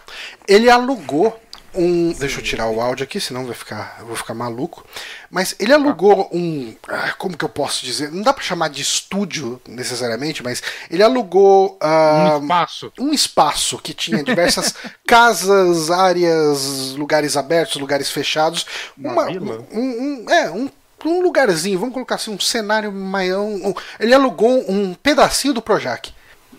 Ele 0.47 0.69
alugou 0.69 1.37
um. 1.77 2.13
Deixa 2.13 2.39
eu 2.39 2.43
tirar 2.43 2.67
o 2.69 2.79
áudio 2.81 3.03
aqui, 3.03 3.19
senão 3.19 3.45
vai 3.45 3.55
ficar, 3.55 3.97
eu 3.99 4.05
vou 4.07 4.15
ficar 4.15 4.33
maluco. 4.33 4.85
Mas 5.29 5.55
ele 5.59 5.73
alugou 5.73 6.29
um. 6.33 6.73
ah, 6.87 7.13
Como 7.17 7.37
que 7.37 7.43
eu 7.45 7.49
posso 7.49 7.85
dizer? 7.85 8.11
Não 8.11 8.21
dá 8.21 8.31
pra 8.33 8.43
chamar 8.43 8.69
de 8.69 8.81
estúdio 8.81 9.61
necessariamente, 9.67 10.43
mas 10.43 10.61
ele 10.89 11.03
alugou. 11.03 11.77
ah, 11.81 12.37
Um 12.39 12.43
espaço. 12.43 12.93
um 12.99 13.13
espaço 13.13 13.77
que 13.79 13.93
tinha 13.93 14.23
diversas 14.23 14.73
casas, 15.05 15.91
áreas, 15.91 16.93
lugares 16.97 17.35
abertos, 17.37 17.75
lugares 17.79 18.09
fechados. 18.09 18.65
Uma 18.97 19.25
vila? 19.25 19.65
um, 19.71 19.79
um- 20.25 20.29
é, 20.29 20.49
um, 20.51 20.69
um 21.05 21.21
lugarzinho, 21.21 21.77
vamos 21.79 21.93
colocar 21.93 22.15
assim, 22.15 22.31
um 22.31 22.39
cenário 22.39 22.91
maior. 22.91 23.41
um- 23.43 23.73
ele 23.99 24.13
alugou 24.13 24.63
um 24.69 24.93
pedacinho 24.93 25.53
do 25.53 25.61
Projac. 25.61 26.11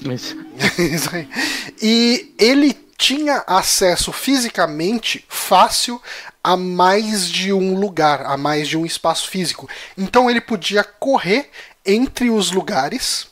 Isso. 0.04 0.36
Isso 0.78 1.08
aí. 1.14 1.28
E 1.80 2.34
ele 2.38 2.85
tinha 2.96 3.44
acesso 3.46 4.12
fisicamente 4.12 5.24
fácil 5.28 6.00
a 6.42 6.56
mais 6.56 7.28
de 7.28 7.52
um 7.52 7.78
lugar, 7.78 8.24
a 8.24 8.36
mais 8.36 8.68
de 8.68 8.76
um 8.76 8.86
espaço 8.86 9.28
físico. 9.28 9.68
Então 9.96 10.30
ele 10.30 10.40
podia 10.40 10.84
correr 10.84 11.50
entre 11.84 12.30
os 12.30 12.50
lugares 12.50 13.28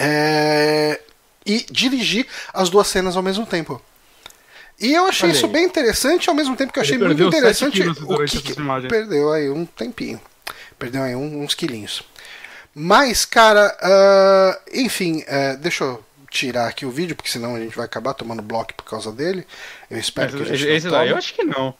é, 0.00 1.00
e 1.44 1.66
dirigir 1.70 2.26
as 2.52 2.70
duas 2.70 2.86
cenas 2.86 3.16
ao 3.16 3.22
mesmo 3.22 3.46
tempo. 3.46 3.80
E 4.80 4.92
eu 4.92 5.06
achei 5.06 5.28
Olha 5.28 5.36
isso 5.36 5.46
aí. 5.46 5.52
bem 5.52 5.64
interessante, 5.64 6.28
ao 6.28 6.34
mesmo 6.34 6.56
tempo 6.56 6.72
que 6.72 6.78
eu 6.78 6.82
achei 6.82 6.98
muito 6.98 7.22
interessante 7.22 7.82
o 7.82 8.24
que, 8.26 8.42
que 8.42 8.54
perdeu 8.88 9.32
aí 9.32 9.48
um 9.48 9.64
tempinho. 9.64 10.20
Perdeu 10.78 11.02
aí 11.02 11.14
uns 11.14 11.54
quilinhos. 11.54 12.02
Mas, 12.74 13.24
cara, 13.24 13.76
ah, 13.80 14.60
enfim, 14.72 15.22
eh, 15.28 15.56
deixa 15.56 15.84
eu 15.84 16.04
tirar 16.34 16.66
aqui 16.68 16.84
o 16.84 16.90
vídeo, 16.90 17.14
porque 17.16 17.30
senão 17.30 17.54
a 17.54 17.60
gente 17.60 17.76
vai 17.76 17.84
acabar 17.86 18.12
tomando 18.12 18.42
bloco 18.42 18.74
por 18.74 18.84
causa 18.84 19.12
dele. 19.12 19.46
Eu 19.90 19.98
espero 19.98 20.36
que 20.36 20.42
a 20.42 20.56
gente 20.56 20.68
Esse, 20.68 20.86
não 20.86 20.92
tome. 20.98 21.10
eu 21.10 21.16
acho 21.16 21.32
que 21.34 21.44
não. 21.44 21.74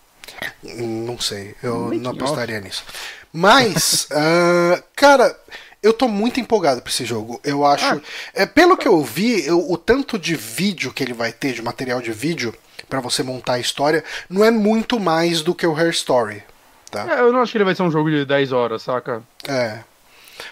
Não 0.63 1.19
sei, 1.19 1.55
eu 1.63 1.81
Making 1.87 1.99
não 2.01 2.11
off. 2.13 2.21
apostaria 2.23 2.61
nisso. 2.61 2.85
Mas, 3.33 4.07
ah, 4.13 4.83
cara, 4.97 5.37
Eu 5.83 5.93
tô 5.93 6.09
muito 6.09 6.41
empolgado 6.41 6.81
pra 6.81 6.91
esse 6.91 7.05
jogo. 7.05 7.39
Eu 7.45 7.63
acho. 7.67 7.85
Ah. 7.97 8.01
É, 8.33 8.47
pelo 8.47 8.75
que 8.75 8.89
eu 8.89 9.03
vi, 9.05 9.45
eu- 9.47 9.71
o 9.71 9.77
tanto 9.77 10.19
de 10.19 10.35
vídeo 10.35 10.91
que 10.95 11.03
ele 11.05 11.13
vai 11.13 11.31
ter, 11.31 11.53
de 11.53 11.61
material 11.61 12.01
de 12.01 12.11
vídeo, 12.11 12.55
pra 12.89 13.01
você 13.01 13.23
montar 13.23 13.55
a 13.55 13.59
história, 13.59 14.03
não 14.31 14.43
é 14.43 14.51
muito 14.51 14.99
mais 14.99 15.43
do 15.43 15.55
que 15.55 15.67
o 15.67 15.79
Her 15.79 15.91
Story. 15.91 16.43
Tá? 16.91 17.07
É, 17.17 17.21
eu 17.21 17.31
não 17.31 17.43
acho 17.43 17.53
que 17.53 17.59
ele 17.59 17.65
vai 17.67 17.75
ser 17.75 17.83
um 17.83 17.91
jogo 17.91 18.09
de 18.11 18.25
10 18.25 18.51
horas, 18.51 18.81
saca? 18.81 19.23
É. 19.47 19.81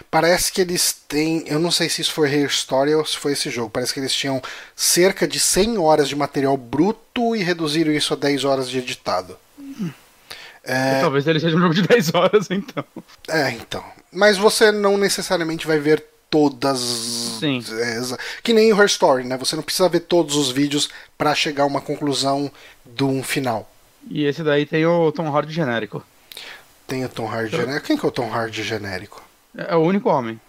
Parece 0.09 0.51
que 0.51 0.61
eles 0.61 0.93
têm. 1.07 1.43
Eu 1.47 1.59
não 1.59 1.71
sei 1.71 1.89
se 1.89 2.01
isso 2.01 2.13
foi 2.13 2.29
Her 2.33 2.47
Story 2.47 2.95
ou 2.95 3.05
se 3.05 3.17
foi 3.17 3.33
esse 3.33 3.49
jogo. 3.49 3.69
Parece 3.69 3.93
que 3.93 3.99
eles 3.99 4.13
tinham 4.13 4.41
cerca 4.75 5.27
de 5.27 5.39
100 5.39 5.77
horas 5.77 6.07
de 6.07 6.15
material 6.15 6.55
bruto 6.57 7.35
e 7.35 7.43
reduziram 7.43 7.91
isso 7.91 8.13
a 8.13 8.17
10 8.17 8.45
horas 8.45 8.69
de 8.69 8.77
editado. 8.79 9.37
É, 10.63 11.01
Talvez 11.01 11.27
ele 11.27 11.39
seja 11.39 11.57
um 11.57 11.59
jogo 11.59 11.73
de 11.73 11.81
10 11.81 12.13
horas, 12.13 12.47
então. 12.49 12.85
é, 13.27 13.51
então. 13.51 13.83
Mas 14.11 14.37
você 14.37 14.71
não 14.71 14.97
necessariamente 14.97 15.67
vai 15.67 15.77
ver 15.79 16.03
todas. 16.29 16.79
Sim. 17.39 17.63
é, 17.79 18.17
que 18.41 18.53
nem 18.53 18.71
o 18.71 18.81
Her 18.81 18.85
Story, 18.85 19.23
né? 19.23 19.37
Você 19.37 19.55
não 19.55 19.63
precisa 19.63 19.89
ver 19.89 20.01
todos 20.01 20.35
os 20.35 20.49
vídeos 20.49 20.89
pra 21.17 21.35
chegar 21.35 21.63
a 21.63 21.67
uma 21.67 21.81
conclusão 21.81 22.49
de 22.85 23.03
um 23.03 23.21
final. 23.21 23.69
E 24.09 24.25
esse 24.25 24.43
daí 24.43 24.65
tem 24.65 24.85
o 24.85 25.11
Tom 25.11 25.27
Hardy 25.35 25.53
genérico. 25.53 26.03
Tem 26.87 27.05
o 27.05 27.09
Tom 27.09 27.27
Hardy 27.27 27.51
genérico. 27.55 27.85
Quem 27.85 27.97
que 27.97 28.05
é 28.05 28.09
o 28.09 28.11
Tom 28.11 28.33
Hardy 28.33 28.63
genérico? 28.63 29.21
É 29.57 29.75
o 29.75 29.79
único 29.79 30.09
homem. 30.09 30.39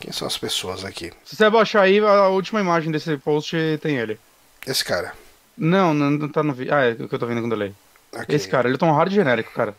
Quem 0.00 0.12
são 0.12 0.26
as 0.26 0.38
pessoas 0.38 0.84
aqui? 0.84 1.12
Se 1.24 1.36
você 1.36 1.50
baixar 1.50 1.82
aí, 1.82 1.98
a 1.98 2.28
última 2.28 2.60
imagem 2.60 2.90
desse 2.90 3.16
post 3.18 3.56
tem 3.82 3.96
ele. 3.96 4.18
Esse 4.66 4.84
cara. 4.84 5.12
Não, 5.56 5.92
não, 5.92 6.10
não 6.10 6.28
tá 6.28 6.42
no 6.42 6.52
vídeo. 6.52 6.72
Ah, 6.72 6.84
é 6.84 6.92
o 6.92 7.08
que 7.08 7.14
eu 7.14 7.18
tô 7.18 7.26
vendo 7.26 7.40
quando 7.40 7.52
eu 7.52 7.58
leio. 7.58 7.76
Aqui. 8.14 8.34
Esse 8.34 8.48
cara, 8.48 8.68
ele 8.68 8.76
é 8.76 8.78
Tom 8.78 8.92
Hardy 8.94 9.14
genérico, 9.14 9.52
cara. 9.52 9.74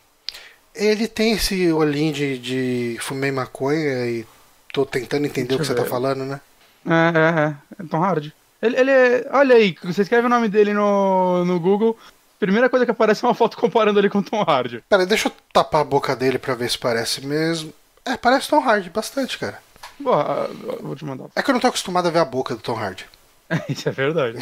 Ele 0.75 1.08
tem 1.08 1.34
esse 1.34 1.71
olhinho 1.71 2.13
de, 2.13 2.38
de 2.38 2.97
fumei 2.99 3.32
maconha 3.32 4.05
e 4.08 4.25
tô 4.73 4.86
tentando 4.86 5.25
entender 5.25 5.55
o 5.55 5.58
que 5.58 5.65
Deixa 5.65 5.73
você 5.73 5.82
tá 5.82 5.86
falando, 5.86 6.25
né? 6.25 6.39
É, 6.86 7.17
é, 7.17 7.41
é. 7.41 7.84
É 7.84 7.88
Tom 7.89 8.03
Hardy. 8.03 8.34
Ele, 8.62 8.77
ele 8.77 8.91
é. 8.91 9.27
Olha 9.32 9.55
aí, 9.55 9.75
você 9.84 10.01
escreve 10.01 10.27
o 10.27 10.29
nome 10.29 10.49
dele 10.49 10.73
no, 10.73 11.45
no 11.45 11.60
Google. 11.60 11.97
Primeira 12.39 12.69
coisa 12.69 12.86
que 12.86 12.91
aparece 12.91 13.23
é 13.23 13.27
uma 13.27 13.34
foto 13.34 13.58
comparando 13.58 13.99
ele 13.99 14.10
com 14.10 14.19
o 14.19 14.23
Tom 14.23 14.41
Hardy. 14.41 14.84
Pera, 14.88 15.05
deixa 15.05 15.27
eu 15.27 15.34
tapar 15.51 15.82
a 15.82 15.86
boca 15.86 16.15
dele 16.15 16.38
pra 16.38 16.55
ver 16.55 16.69
se 16.69 16.77
parece 16.77 17.25
mesmo. 17.25 17.73
É, 18.05 18.17
parece 18.17 18.47
Tom 18.49 18.59
Hardy, 18.59 18.89
bastante, 18.89 19.38
cara. 19.38 19.59
Porra, 20.01 20.49
eu 20.63 20.79
vou 20.81 20.95
te 20.95 21.03
mandar. 21.05 21.25
É 21.35 21.41
que 21.41 21.49
eu 21.49 21.53
não 21.53 21.59
tô 21.62 21.67
acostumado 21.67 22.07
a 22.07 22.12
ver 22.12 22.19
a 22.19 22.25
boca 22.25 22.55
do 22.55 22.62
Tom 22.62 22.75
Hardy. 22.77 23.05
Isso 23.67 23.89
é 23.89 23.91
verdade. 23.91 24.38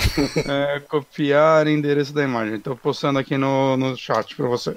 É, 0.48 0.80
copiar 0.82 1.65
endereço 1.67 2.13
da 2.13 2.24
imagem. 2.24 2.60
Tô 2.60 2.76
postando 2.76 3.17
aqui 3.20 3.38
no, 3.38 3.76
no 3.78 3.98
chat 3.98 4.36
pra 4.36 4.48
você. 4.48 4.76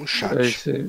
Um 0.00 0.06
chat. 0.06 0.38
Aí 0.38 0.52
você... 0.52 0.88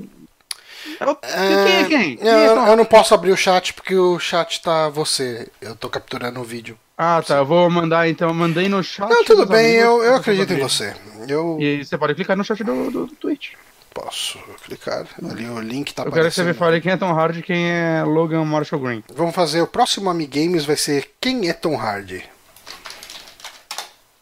É 0.99 1.05
o- 1.05 1.17
É, 1.21 1.47
Quem 1.65 1.75
é 1.75 1.83
quem? 1.87 2.17
Quem 2.17 2.27
eu, 2.27 2.65
é 2.65 2.71
eu 2.71 2.75
não 2.77 2.85
posso 2.85 3.13
abrir 3.13 3.31
o 3.31 3.37
chat 3.37 3.73
porque 3.73 3.95
o 3.95 4.17
chat 4.19 4.61
tá 4.61 4.87
você. 4.89 5.49
Eu 5.61 5.75
tô 5.75 5.89
capturando 5.89 6.39
o 6.39 6.43
vídeo. 6.43 6.77
Ah, 6.97 7.21
tá. 7.25 7.37
Eu 7.37 7.45
vou 7.45 7.69
mandar 7.69 8.07
então. 8.07 8.33
Mandei 8.33 8.69
no 8.69 8.83
chat. 8.83 9.09
Não, 9.09 9.23
tudo 9.25 9.45
bem, 9.45 9.81
amigos, 9.81 9.83
eu, 9.83 10.03
eu 10.11 10.15
acredito 10.15 10.53
em 10.53 10.59
você. 10.59 10.95
Eu 11.27 11.57
E 11.59 11.83
você 11.83 11.97
pode 11.97 12.15
clicar 12.15 12.37
no 12.37 12.43
chat 12.43 12.63
do, 12.63 12.91
do, 12.91 13.05
do 13.07 13.15
Twitch. 13.15 13.53
Posso 13.93 14.39
clicar. 14.63 15.07
Ali 15.29 15.45
o 15.49 15.59
link 15.59 15.93
tá 15.93 16.03
Eu 16.03 16.11
quero 16.11 16.29
que 16.29 16.35
você 16.35 16.43
me 16.43 16.53
fale 16.53 16.81
quem 16.81 16.91
é 16.91 16.97
Tom 16.97 17.11
Hardy 17.11 17.39
e 17.39 17.43
quem 17.43 17.69
é 17.69 18.03
Logan 18.03 18.45
Marshall 18.45 18.81
Green. 18.81 19.03
Vamos 19.13 19.35
fazer 19.35 19.61
o 19.61 19.67
próximo 19.67 20.09
Amigames 20.09 20.65
vai 20.65 20.75
ser 20.75 21.11
Quem 21.19 21.49
é 21.49 21.53
Tom 21.53 21.75
Hardy? 21.79 22.23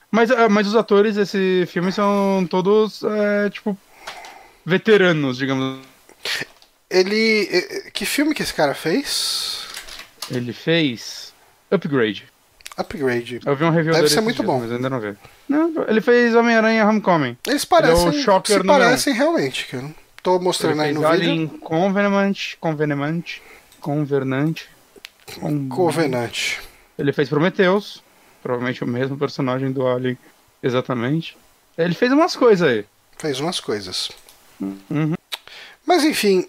Mas, 0.09 0.31
ah, 0.31 0.47
mas 0.49 0.67
os 0.67 0.75
atores 0.75 1.15
desse 1.15 1.67
filme 1.67 1.91
são 1.91 2.47
todos, 2.49 3.03
é, 3.03 3.49
tipo, 3.49 3.77
veteranos, 4.65 5.37
digamos. 5.37 5.79
Ele. 6.89 7.47
eh, 7.51 7.57
eh, 7.87 7.91
Que 7.91 8.05
filme 8.05 8.33
que 8.33 8.41
esse 8.41 8.53
cara 8.53 8.73
fez? 8.73 9.65
Ele 10.31 10.53
fez 10.53 11.33
Upgrade. 11.69 12.25
Upgrade. 12.77 13.39
Eu 13.45 13.55
vi 13.55 13.63
um 13.63 13.69
review 13.69 13.93
Deve 13.93 14.03
dele 14.03 14.13
ser 14.13 14.21
muito 14.21 14.35
dias, 14.37 14.45
bom. 14.47 14.59
Mas 14.59 14.71
ainda 14.71 14.89
não 14.89 14.99
vi. 14.99 15.15
Não, 15.49 15.73
ele 15.87 16.01
fez 16.01 16.35
Homem-Aranha 16.35 16.85
Homecoming. 16.87 17.37
Eles 17.47 17.65
parecem. 17.65 18.07
Ele 18.07 18.17
é 18.17 18.19
o 18.19 18.23
Shocker 18.23 18.57
se 18.61 18.63
parecem 18.67 19.13
realmente, 19.13 19.65
que 19.67 19.75
eu 19.75 19.81
não 19.81 19.95
tô 20.21 20.35
Ele 20.35 20.43
mostrando 20.43 20.81
aí 20.81 20.93
fez 20.93 20.95
no 20.95 21.09
vídeo. 21.09 21.23
Alien 21.31 21.47
Convenant, 21.47 22.37
Convenant, 22.59 23.37
Convernante. 23.79 24.69
Com- 25.39 25.67
Covenant. 25.69 26.57
Ele 26.97 27.11
fez 27.13 27.29
Prometheus, 27.29 28.03
provavelmente 28.41 28.83
o 28.83 28.87
mesmo 28.87 29.17
personagem 29.17 29.71
do 29.71 29.87
Alien, 29.87 30.17
exatamente. 30.61 31.37
Ele 31.77 31.93
fez 31.93 32.11
umas 32.11 32.35
coisas 32.35 32.67
aí. 32.67 32.85
Fez 33.17 33.39
umas 33.39 33.59
coisas. 33.59 34.09
Uhum. 34.59 35.13
Mas 35.85 36.03
enfim, 36.03 36.47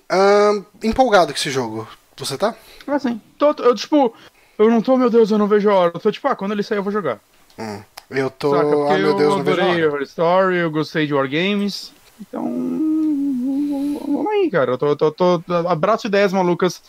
empolgado 0.83 1.33
com 1.33 1.39
esse 1.39 1.51
jogo. 1.51 1.87
Você 2.17 2.37
tá? 2.37 2.55
Assim, 2.87 3.21
tô, 3.39 3.53
eu 3.63 3.75
tipo, 3.75 4.13
eu 4.59 4.71
não 4.71 4.83
tô, 4.83 4.97
meu 4.97 5.09
Deus, 5.09 5.31
eu 5.31 5.39
não 5.39 5.47
vejo 5.47 5.71
a 5.71 5.75
hora. 5.75 5.93
Eu 5.95 6.01
tô 6.01 6.11
tipo, 6.11 6.27
ah, 6.29 6.37
quando 6.37 6.53
ele 6.53 6.63
sair 6.63 6.79
eu 6.79 6.83
vou 6.83 6.93
jogar. 6.93 7.21
Hum. 7.59 7.81
Eu 8.11 8.31
tô. 8.31 8.51
Saca? 8.51 8.69
Porque 8.69 8.93
Ah, 8.93 8.99
meu 8.99 9.15
Deus, 9.17 9.31
eu 9.33 9.37
não 9.39 9.45
vejo 9.45 9.61
a 9.61 9.65
adorei 9.65 9.83
hora. 9.83 9.93
Horror 9.93 10.03
Story, 10.03 10.57
eu 10.57 10.71
gostei 10.71 11.07
de 11.07 11.15
Wargames. 11.15 11.93
Então, 12.21 12.43
vamos 12.43 14.27
aí, 14.33 14.51
cara. 14.51 14.73
Eu 14.73 14.79
tô, 14.79 14.97
tô, 14.97 15.13
tô, 15.13 15.43
abraço 15.69 16.07
ideias 16.07 16.33
malucas 16.33 16.83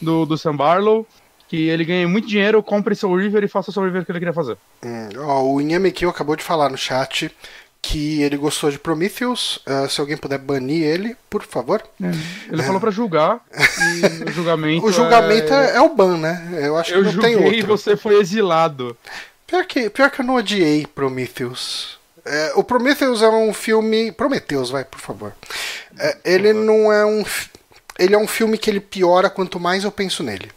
do, 0.00 0.26
do 0.26 0.36
Sam 0.36 0.56
Barlow. 0.56 1.06
Que 1.46 1.68
ele 1.68 1.84
ganhe 1.84 2.06
muito 2.06 2.26
dinheiro, 2.26 2.62
compre 2.62 2.94
Soul 2.94 3.18
River 3.18 3.44
e 3.44 3.48
faça 3.48 3.68
o 3.68 3.72
Soul 3.74 3.84
River 3.84 4.06
que 4.06 4.10
ele 4.10 4.18
queria 4.18 4.32
fazer. 4.32 4.56
Hum, 4.82 5.08
ó, 5.18 5.42
o 5.42 5.60
Inhamekio 5.60 6.08
acabou 6.08 6.34
de 6.34 6.42
falar 6.42 6.70
no 6.70 6.78
chat 6.78 7.30
que 7.82 8.22
ele 8.22 8.36
gostou 8.36 8.70
de 8.70 8.78
Prometheus. 8.78 9.58
Ah, 9.66 9.88
se 9.88 10.00
alguém 10.00 10.16
puder 10.16 10.38
banir 10.38 10.84
ele, 10.84 11.16
por 11.28 11.42
favor. 11.42 11.82
Ele 12.50 12.62
falou 12.62 12.80
pra 12.80 12.92
julgar 12.92 13.40
e 13.52 14.24
o 14.30 14.32
julgamento. 14.32 14.86
O 14.86 14.92
julgamento 14.92 15.52
é, 15.52 15.76
é 15.76 15.80
o 15.80 15.94
ban, 15.94 16.16
né? 16.16 16.60
Eu 16.62 16.76
acho 16.78 16.94
Eu 16.94 17.04
que 17.04 17.12
não 17.16 17.22
tem 17.22 17.32
julguei 17.34 17.52
e 17.58 17.62
outro. 17.62 17.76
você 17.76 17.96
foi 17.96 18.20
exilado. 18.20 18.96
Pior 19.46 19.66
que, 19.66 19.90
pior 19.90 20.10
que 20.10 20.20
eu 20.20 20.24
não 20.24 20.36
odiei 20.36 20.86
Prometheus. 20.86 21.98
É, 22.24 22.52
o 22.54 22.62
Prometheus 22.62 23.20
é 23.20 23.28
um 23.28 23.52
filme. 23.52 24.12
Prometheus, 24.12 24.70
vai, 24.70 24.84
por 24.84 25.00
favor. 25.00 25.32
É, 25.98 26.16
ele 26.24 26.52
não 26.52 26.92
é 26.92 27.04
um. 27.04 27.24
Ele 27.98 28.14
é 28.14 28.18
um 28.18 28.28
filme 28.28 28.56
que 28.56 28.70
ele 28.70 28.80
piora 28.80 29.28
quanto 29.28 29.58
mais 29.58 29.82
eu 29.84 29.90
penso 29.90 30.22
nele. 30.22 30.50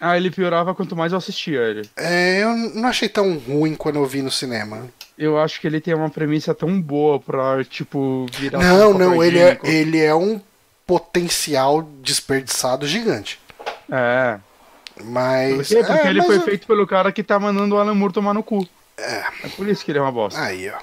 Ah, 0.00 0.16
ele 0.16 0.30
piorava 0.30 0.74
quanto 0.74 0.96
mais 0.96 1.12
eu 1.12 1.18
assistia 1.18 1.60
ele. 1.60 1.88
É, 1.96 2.42
eu 2.42 2.56
não 2.74 2.88
achei 2.88 3.08
tão 3.08 3.36
ruim 3.38 3.74
quando 3.74 3.96
eu 3.96 4.06
vi 4.06 4.22
no 4.22 4.30
cinema. 4.30 4.88
Eu 5.16 5.38
acho 5.38 5.60
que 5.60 5.66
ele 5.66 5.80
tem 5.80 5.94
uma 5.94 6.10
premissa 6.10 6.52
tão 6.54 6.80
boa 6.80 7.20
pra, 7.20 7.62
tipo, 7.64 8.26
virar. 8.32 8.58
Não, 8.58 8.90
um 8.90 8.98
não, 8.98 9.22
ele 9.24 9.38
é, 9.38 9.58
ele 9.62 10.00
é 10.00 10.14
um 10.14 10.40
potencial 10.86 11.82
desperdiçado 12.02 12.86
gigante. 12.86 13.38
É. 13.90 14.38
Por 14.94 15.04
Mas. 15.06 15.68
quê? 15.68 15.76
Porque 15.76 15.92
é, 15.92 16.10
ele 16.10 16.22
foi 16.22 16.36
eu- 16.36 16.42
feito 16.42 16.66
pelo 16.66 16.86
cara 16.86 17.12
que 17.12 17.22
tá 17.22 17.38
mandando 17.38 17.74
o 17.74 17.78
Alan 17.78 17.94
Moore 17.94 18.12
tomar 18.12 18.34
no 18.34 18.42
cu. 18.42 18.66
É. 18.98 19.24
É 19.44 19.48
por 19.56 19.68
isso 19.68 19.84
que 19.84 19.90
ele 19.90 19.98
é 19.98 20.02
uma 20.02 20.12
bosta. 20.12 20.40
Aí, 20.40 20.68
ó. 20.70 20.78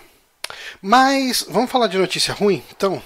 Mas, 0.81 1.45
vamos 1.49 1.69
falar 1.71 1.87
de 1.87 1.97
notícia 1.97 2.33
ruim? 2.33 2.63
Então, 2.75 3.01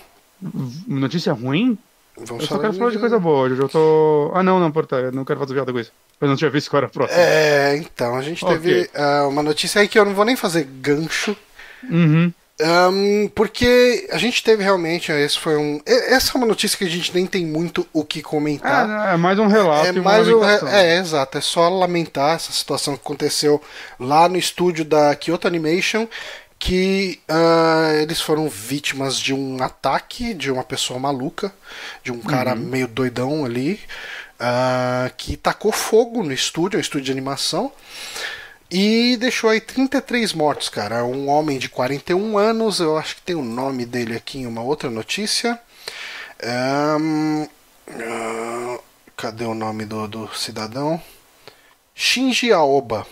Notícia 0.87 1.31
ruim? 1.33 1.77
vamos 2.17 2.43
Eu 2.43 2.47
só 2.47 2.59
quero 2.59 2.73
falar 2.73 2.91
de 2.91 2.99
coisa 2.99 3.17
boa. 3.19 3.47
Hoje 3.49 3.61
eu 3.61 3.69
tô. 3.69 4.31
Ah, 4.33 4.43
não, 4.43 4.59
não, 4.59 4.71
porta. 4.71 4.95
Eu 4.97 5.11
não 5.11 5.23
quero 5.25 5.39
fazer 5.39 5.53
piada 5.53 5.71
com 5.71 5.79
isso. 5.79 5.91
Eu 6.19 6.27
não 6.27 6.35
tinha 6.35 6.49
visto 6.49 6.69
qual 6.69 6.79
era 6.79 6.87
a 6.87 6.89
próxima. 6.89 7.19
É, 7.19 7.75
então, 7.77 8.15
a 8.15 8.21
gente 8.21 8.43
Ok. 8.43 8.57
teve 8.57 8.89
ah, 8.95 9.27
uma 9.27 9.43
notícia 9.43 9.81
aí 9.81 9.87
que 9.87 9.99
eu 9.99 10.05
não 10.05 10.13
vou 10.13 10.25
nem 10.25 10.35
fazer 10.35 10.63
gancho. 10.63 11.35
Uhum. 11.89 12.31
Ahn, 12.61 13.27
porque 13.35 14.07
a 14.11 14.17
gente 14.17 14.41
teve 14.41 14.63
realmente, 14.63 15.11
esse 15.11 15.37
foi 15.37 15.57
um. 15.57 15.81
Essa 15.85 16.31
é 16.33 16.37
uma 16.37 16.47
notícia 16.47 16.77
que 16.77 16.85
a 16.85 16.89
gente 16.89 17.13
nem 17.13 17.25
tem 17.25 17.45
muito 17.45 17.85
o 17.91 18.05
que 18.05 18.21
comentar. 18.21 19.09
É, 19.09 19.13
é 19.13 19.17
mais 19.17 19.37
um 19.37 19.47
relato. 19.47 19.87
É 19.87 19.89
e 19.89 19.99
uma 19.99 20.11
mais 20.11 20.27
um. 20.29 20.43
É, 20.43 20.93
é, 20.93 20.97
exato. 20.97 21.37
É 21.37 21.41
só 21.41 21.67
lamentar 21.67 22.35
essa 22.35 22.53
situação 22.53 22.95
que 22.95 23.01
aconteceu 23.01 23.61
lá 23.99 24.29
no 24.29 24.37
estúdio 24.37 24.85
da 24.85 25.13
Kyoto 25.15 25.47
Animation. 25.47 26.07
Que 26.57 27.19
ah, 27.27 27.91
eles 28.01 28.21
foram 28.21 28.47
vítimas 28.47 29.17
de 29.19 29.33
um 29.33 29.61
ataque 29.61 30.33
de 30.33 30.49
uma 30.49 30.63
pessoa 30.63 30.97
maluca, 30.97 31.53
de 32.01 32.13
um 32.13 32.19
cara 32.19 32.55
meio 32.55 32.87
doidão 32.87 33.43
ali, 33.43 33.81
ah, 34.39 35.11
que 35.17 35.37
tacou 35.37 35.71
fogo 35.71 36.23
no 36.23 36.33
estúdio, 36.33 36.77
um 36.77 36.81
estúdio 36.81 37.05
de 37.05 37.11
animação. 37.11 37.71
E 38.69 39.15
deixou 39.17 39.49
aí 39.49 39.61
33 39.61 40.33
mortos, 40.33 40.69
cara. 40.69 41.05
Um 41.05 41.29
homem 41.29 41.59
de 41.59 41.69
41 41.69 42.37
anos, 42.37 42.79
eu 42.79 42.97
acho 42.97 43.15
que 43.15 43.21
tem 43.21 43.35
o 43.35 43.43
nome 43.43 43.85
dele 43.85 44.15
aqui 44.15 44.39
em 44.39 44.47
uma 44.47 44.61
outra 44.61 44.89
notícia. 44.89 45.59
Ahn, 46.43 47.47
ah, 47.89 48.79
cadê 49.15 49.45
o 49.45 49.53
nome 49.53 49.85
do, 49.85 50.07
do 50.07 50.35
cidadão? 50.35 51.01
Shinji 51.93 52.51
Aoba. 52.51 53.05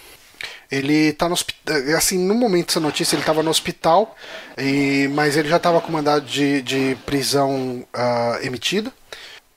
Ele 0.70 1.14
tá 1.14 1.28
no 1.28 1.34
hospital. 1.34 1.76
Assim, 1.96 2.18
no 2.18 2.34
momento 2.34 2.68
dessa 2.68 2.80
notícia, 2.80 3.16
ele 3.16 3.22
estava 3.22 3.44
no 3.44 3.50
hospital, 3.52 4.18
e, 4.58 5.08
mas 5.14 5.38
ele 5.38 5.48
já 5.48 5.58
estava 5.58 5.80
com 5.80 5.92
mandado 5.92 6.26
de, 6.26 6.62
de 6.64 6.98
prisão 7.06 7.86
ah, 7.94 8.40
emitido. 8.42 8.92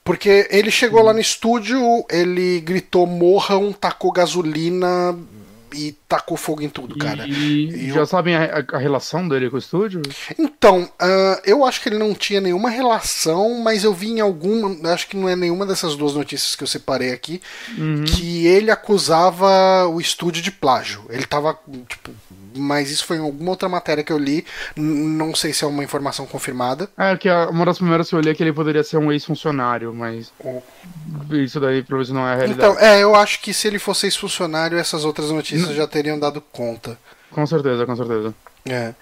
Porque 0.06 0.46
ele 0.50 0.70
chegou 0.70 1.02
lá 1.02 1.12
no 1.12 1.20
estúdio, 1.20 1.78
ele 2.10 2.60
gritou 2.60 3.06
morram, 3.06 3.72
tacou 3.72 4.10
gasolina 4.12 5.18
e 5.74 5.92
tacou 6.08 6.36
fogo 6.38 6.62
em 6.62 6.68
tudo, 6.70 6.96
cara. 6.96 7.26
E, 7.26 7.88
Eu- 7.88 7.96
já 7.96 8.06
sabem 8.06 8.34
a, 8.36 8.64
a 8.72 8.78
relação 8.78 9.28
dele 9.28 9.50
com 9.50 9.56
o 9.56 9.58
estúdio? 9.58 10.00
Então, 10.38 10.88
ah, 10.98 11.42
eu 11.44 11.64
acho 11.66 11.82
que 11.82 11.88
ele 11.88 11.98
não 11.98 12.14
tinha 12.14 12.40
nenhuma 12.40 12.70
relação, 12.70 13.60
mas 13.62 13.84
eu 13.84 13.92
vi 13.92 14.08
em 14.12 14.20
alguma, 14.20 14.90
acho 14.94 15.08
que 15.08 15.16
não 15.16 15.28
é 15.28 15.34
nenhuma 15.36 15.66
dessas 15.66 15.96
duas 15.96 16.14
notícias 16.14 16.54
que 16.54 16.62
eu 16.62 16.68
separei 16.68 17.12
aqui, 17.12 17.42
Uhum. 17.76 18.04
que 18.04 18.46
ele 18.46 18.70
acusava 18.70 19.86
o 19.88 20.00
estúdio 20.00 20.40
de 20.40 20.50
plágio. 20.52 21.04
Ele 21.10 21.26
tava, 21.26 21.58
tipo, 21.88 22.10
mas 22.56 22.90
isso 22.90 23.04
foi 23.04 23.18
em 23.18 23.20
alguma 23.20 23.50
outra 23.50 23.68
matéria 23.68 24.02
que 24.02 24.12
eu 24.12 24.18
li, 24.18 24.44
não 24.74 25.34
sei 25.34 25.52
se 25.52 25.64
é 25.64 25.66
uma 25.66 25.84
informação 25.84 26.26
confirmada. 26.26 26.88
É, 26.96 27.16
que 27.16 27.28
uma 27.50 27.64
das 27.66 27.78
primeiras 27.78 28.08
que 28.08 28.14
eu 28.14 28.20
li 28.20 28.30
é 28.30 28.34
que 28.34 28.42
ele 28.42 28.52
poderia 28.52 28.82
ser 28.82 28.96
um 28.96 29.12
ex-funcionário, 29.12 29.92
mas 29.94 30.32
isso 31.30 31.60
daí 31.60 31.84
menos 32.06 32.10
não 32.10 32.26
é 32.26 32.32
a 32.32 32.36
realidade. 32.36 32.72
Então, 32.72 32.84
é, 32.84 33.02
eu 33.02 33.14
acho 33.14 33.40
que 33.40 33.52
se 33.52 33.66
ele 33.68 33.78
fosse 33.78 34.06
ex-funcionário, 34.06 34.78
essas 34.78 35.04
outras 35.04 35.30
notícias 35.30 35.74
já 35.74 35.86
teriam 35.86 36.18
dado 36.18 36.40
conta. 36.40 36.98
Com 37.30 37.46
certeza, 37.46 37.84
com 37.84 37.96
certeza. 37.96 38.34
É. 38.68 38.94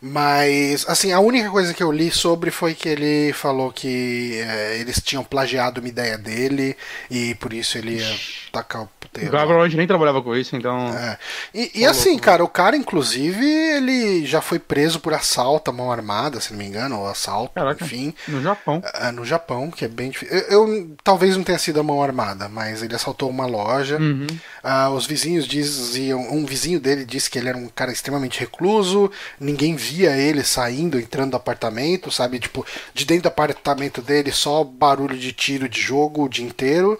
Mas, 0.00 0.88
assim, 0.88 1.12
a 1.12 1.20
única 1.20 1.50
coisa 1.50 1.74
que 1.74 1.82
eu 1.82 1.92
li 1.92 2.10
sobre 2.10 2.50
foi 2.50 2.74
que 2.74 2.88
ele 2.88 3.32
falou 3.34 3.70
que 3.70 4.40
é, 4.40 4.78
eles 4.80 5.00
tinham 5.02 5.22
plagiado 5.22 5.80
uma 5.80 5.88
ideia 5.88 6.16
dele 6.16 6.74
e 7.10 7.34
por 7.34 7.52
isso 7.52 7.76
ele 7.76 7.98
ia 7.98 8.16
tacar 8.50 8.82
o 8.82 8.88
O 9.10 9.12
puteiro. 9.12 9.30
cara 9.32 9.42
provavelmente 9.44 9.76
nem 9.76 9.86
trabalhava 9.88 10.22
com 10.22 10.36
isso, 10.36 10.54
então. 10.54 10.88
É. 10.96 11.18
E, 11.52 11.80
e 11.80 11.84
assim, 11.86 12.16
cara, 12.16 12.44
o 12.44 12.48
cara, 12.48 12.76
inclusive, 12.76 13.44
ele 13.44 14.24
já 14.24 14.40
foi 14.40 14.60
preso 14.60 15.00
por 15.00 15.12
assalto 15.12 15.68
à 15.70 15.74
mão 15.74 15.90
armada, 15.90 16.40
se 16.40 16.52
não 16.52 16.58
me 16.58 16.64
engano, 16.66 17.00
ou 17.00 17.08
assalto, 17.08 17.54
Caraca. 17.54 17.84
enfim, 17.84 18.14
No 18.28 18.40
Japão. 18.40 18.80
ah, 18.94 19.10
no 19.10 19.24
Japão, 19.24 19.68
que 19.68 19.84
é 19.84 19.88
bem 19.88 20.10
difícil. 20.10 20.36
Eu, 20.48 20.68
eu- 20.68 20.96
talvez 21.02 21.36
não 21.36 21.42
tenha 21.42 21.58
sido 21.58 21.80
a 21.80 21.82
mão 21.82 22.00
armada, 22.02 22.48
mas 22.48 22.82
ele 22.84 22.94
assaltou 22.94 23.28
uma 23.28 23.46
loja. 23.46 23.98
Uhum. 23.98 24.28
Ah, 24.62 24.90
os 24.90 25.06
vizinhos 25.06 25.44
diziam, 25.46 26.20
um 26.32 26.46
vizinho 26.46 26.78
dele 26.78 27.04
disse 27.04 27.28
que 27.28 27.38
ele 27.38 27.48
era 27.48 27.58
um 27.58 27.66
cara 27.68 27.90
extremamente 27.90 28.38
recluso, 28.38 29.10
ninguém 29.40 29.74
via 29.74 30.16
ele 30.16 30.44
saindo, 30.44 31.00
entrando 31.00 31.32
do 31.32 31.36
apartamento, 31.36 32.12
sabe? 32.12 32.38
Tipo, 32.38 32.64
de 32.94 33.04
dentro 33.04 33.24
do 33.24 33.28
apartamento 33.28 34.00
dele 34.00 34.30
só 34.30 34.62
barulho 34.62 35.18
de 35.18 35.32
tiro 35.32 35.68
de 35.68 35.80
jogo 35.80 36.24
o 36.24 36.28
dia 36.28 36.46
inteiro. 36.46 36.98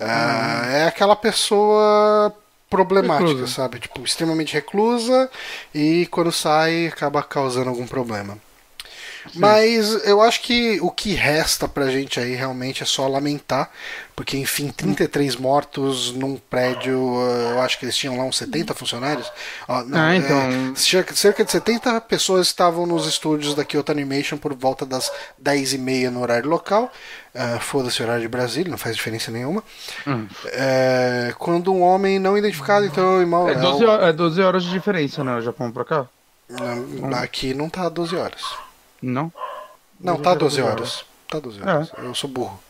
Ah, 0.00 0.66
É 0.66 0.86
aquela 0.86 1.14
pessoa 1.16 2.34
problemática, 2.68 3.28
Reclusa. 3.28 3.46
sabe? 3.52 3.80
Tipo, 3.80 4.02
extremamente 4.04 4.54
reclusa 4.54 5.28
e 5.74 6.06
quando 6.10 6.30
sai 6.32 6.86
acaba 6.86 7.22
causando 7.22 7.68
algum 7.70 7.86
problema. 7.86 8.38
Mas 9.34 10.04
eu 10.06 10.20
acho 10.20 10.40
que 10.42 10.80
o 10.80 10.90
que 10.90 11.12
resta 11.14 11.68
pra 11.68 11.90
gente 11.90 12.18
aí 12.18 12.34
realmente 12.34 12.82
é 12.82 12.86
só 12.86 13.06
lamentar, 13.06 13.70
porque 14.16 14.36
enfim, 14.36 14.68
33 14.70 15.36
mortos 15.36 16.12
num 16.12 16.36
prédio, 16.36 16.98
eh, 16.98 17.52
eu 17.52 17.60
acho 17.60 17.78
que 17.78 17.84
eles 17.84 17.96
tinham 17.96 18.16
lá 18.18 18.24
uns 18.24 18.36
70 18.36 18.74
funcionários. 18.74 19.30
Ó, 19.68 19.82
não, 19.84 19.98
Ah, 19.98 20.14
é, 20.14 20.16
então. 20.16 20.74
cerca, 20.76 21.14
cerca 21.14 21.44
de 21.44 21.50
70 21.52 22.00
pessoas 22.02 22.46
estavam 22.46 22.86
nos 22.86 23.06
estúdios 23.06 23.54
da 23.54 23.64
Kyoto 23.64 23.92
Animation 23.92 24.36
por 24.38 24.54
volta 24.54 24.84
das 24.86 25.10
10h30 25.42 26.10
no 26.10 26.20
horário 26.22 26.48
local. 26.48 26.90
Ah, 27.34 27.58
Foda-se 27.60 28.00
o 28.00 28.04
horário 28.04 28.22
de 28.22 28.28
Brasília, 28.28 28.70
não 28.70 28.78
faz 28.78 28.96
diferença 28.96 29.30
nenhuma. 29.30 29.62
Hum. 30.06 30.26
É, 30.46 31.32
quando 31.38 31.72
um 31.72 31.80
homem 31.82 32.18
não 32.18 32.36
identificado, 32.36 32.84
então, 32.84 33.20
irmão. 33.20 33.48
É 33.48 33.52
é 33.52 33.54
12, 33.56 33.84
o- 33.84 33.88
horas, 33.88 34.08
é 34.08 34.12
12 34.12 34.42
horas 34.42 34.64
de 34.64 34.70
diferença, 34.70 35.22
né? 35.22 35.36
O 35.36 35.40
Japão 35.40 35.70
pra 35.70 35.84
cá? 35.84 36.06
não, 36.48 37.16
aqui 37.18 37.54
não 37.54 37.68
tá 37.70 37.88
12 37.88 38.16
horas. 38.16 38.42
Não? 39.02 39.32
Não, 39.98 40.16
tá 40.16 40.30
já 40.32 40.38
12 40.38 40.56
12 40.56 40.62
horas. 40.62 41.04
Tá 41.28 41.38
12 41.38 41.60
horas. 41.60 41.92
Eu 41.98 42.14
sou 42.14 42.28
burro. 42.30 42.60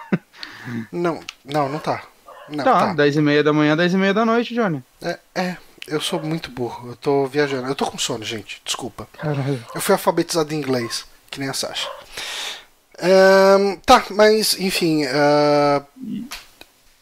não, 0.90 1.20
não, 1.44 1.68
não 1.68 1.78
tá. 1.78 2.02
Não, 2.48 2.64
tá, 2.64 2.88
tá. 2.88 2.94
10 2.94 3.16
e 3.16 3.20
meia 3.20 3.42
da 3.42 3.52
manhã, 3.52 3.76
10 3.76 3.94
e 3.94 3.96
meia 3.96 4.14
da 4.14 4.24
noite, 4.24 4.54
Johnny. 4.54 4.82
É, 5.02 5.18
é, 5.34 5.56
eu 5.86 6.00
sou 6.00 6.20
muito 6.20 6.50
burro. 6.50 6.90
Eu 6.90 6.96
tô 6.96 7.26
viajando. 7.26 7.68
Eu 7.68 7.74
tô 7.74 7.86
com 7.86 7.98
sono, 7.98 8.24
gente. 8.24 8.60
Desculpa. 8.64 9.08
Caralho. 9.18 9.64
Eu 9.74 9.80
fui 9.80 9.92
alfabetizado 9.92 10.52
em 10.54 10.58
inglês, 10.58 11.04
que 11.30 11.40
nem 11.40 11.48
a 11.48 11.54
Sasha. 11.54 11.88
Ahn, 12.98 13.76
tá, 13.84 14.04
mas 14.10 14.58
enfim. 14.58 15.04
ah, 15.06 15.82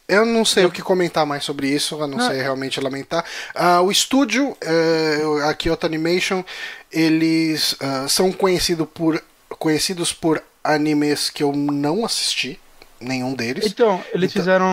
eu 0.08 0.24
não 0.26 0.44
sei 0.44 0.64
o 0.64 0.70
que 0.70 0.82
comentar 0.82 1.24
mais 1.26 1.44
sobre 1.44 1.68
isso, 1.68 2.02
a 2.02 2.06
não 2.06 2.18
Não. 2.18 2.26
ser 2.28 2.40
realmente 2.42 2.80
lamentar. 2.80 3.24
Ah, 3.54 3.80
o 3.80 3.90
estúdio, 3.90 4.56
eh, 4.60 5.22
a 5.48 5.54
Kyoto 5.54 5.86
Animation, 5.86 6.44
eles 6.92 7.76
ah, 7.80 8.06
são 8.08 8.30
conhecido 8.32 8.86
por, 8.86 9.22
conhecidos 9.58 10.12
por 10.12 10.42
animes 10.62 11.30
que 11.30 11.42
eu 11.42 11.52
não 11.52 12.04
assisti, 12.04 12.58
nenhum 13.00 13.34
deles. 13.34 13.66
Então, 13.66 14.02
eles 14.12 14.30
Então- 14.30 14.42
fizeram 14.42 14.70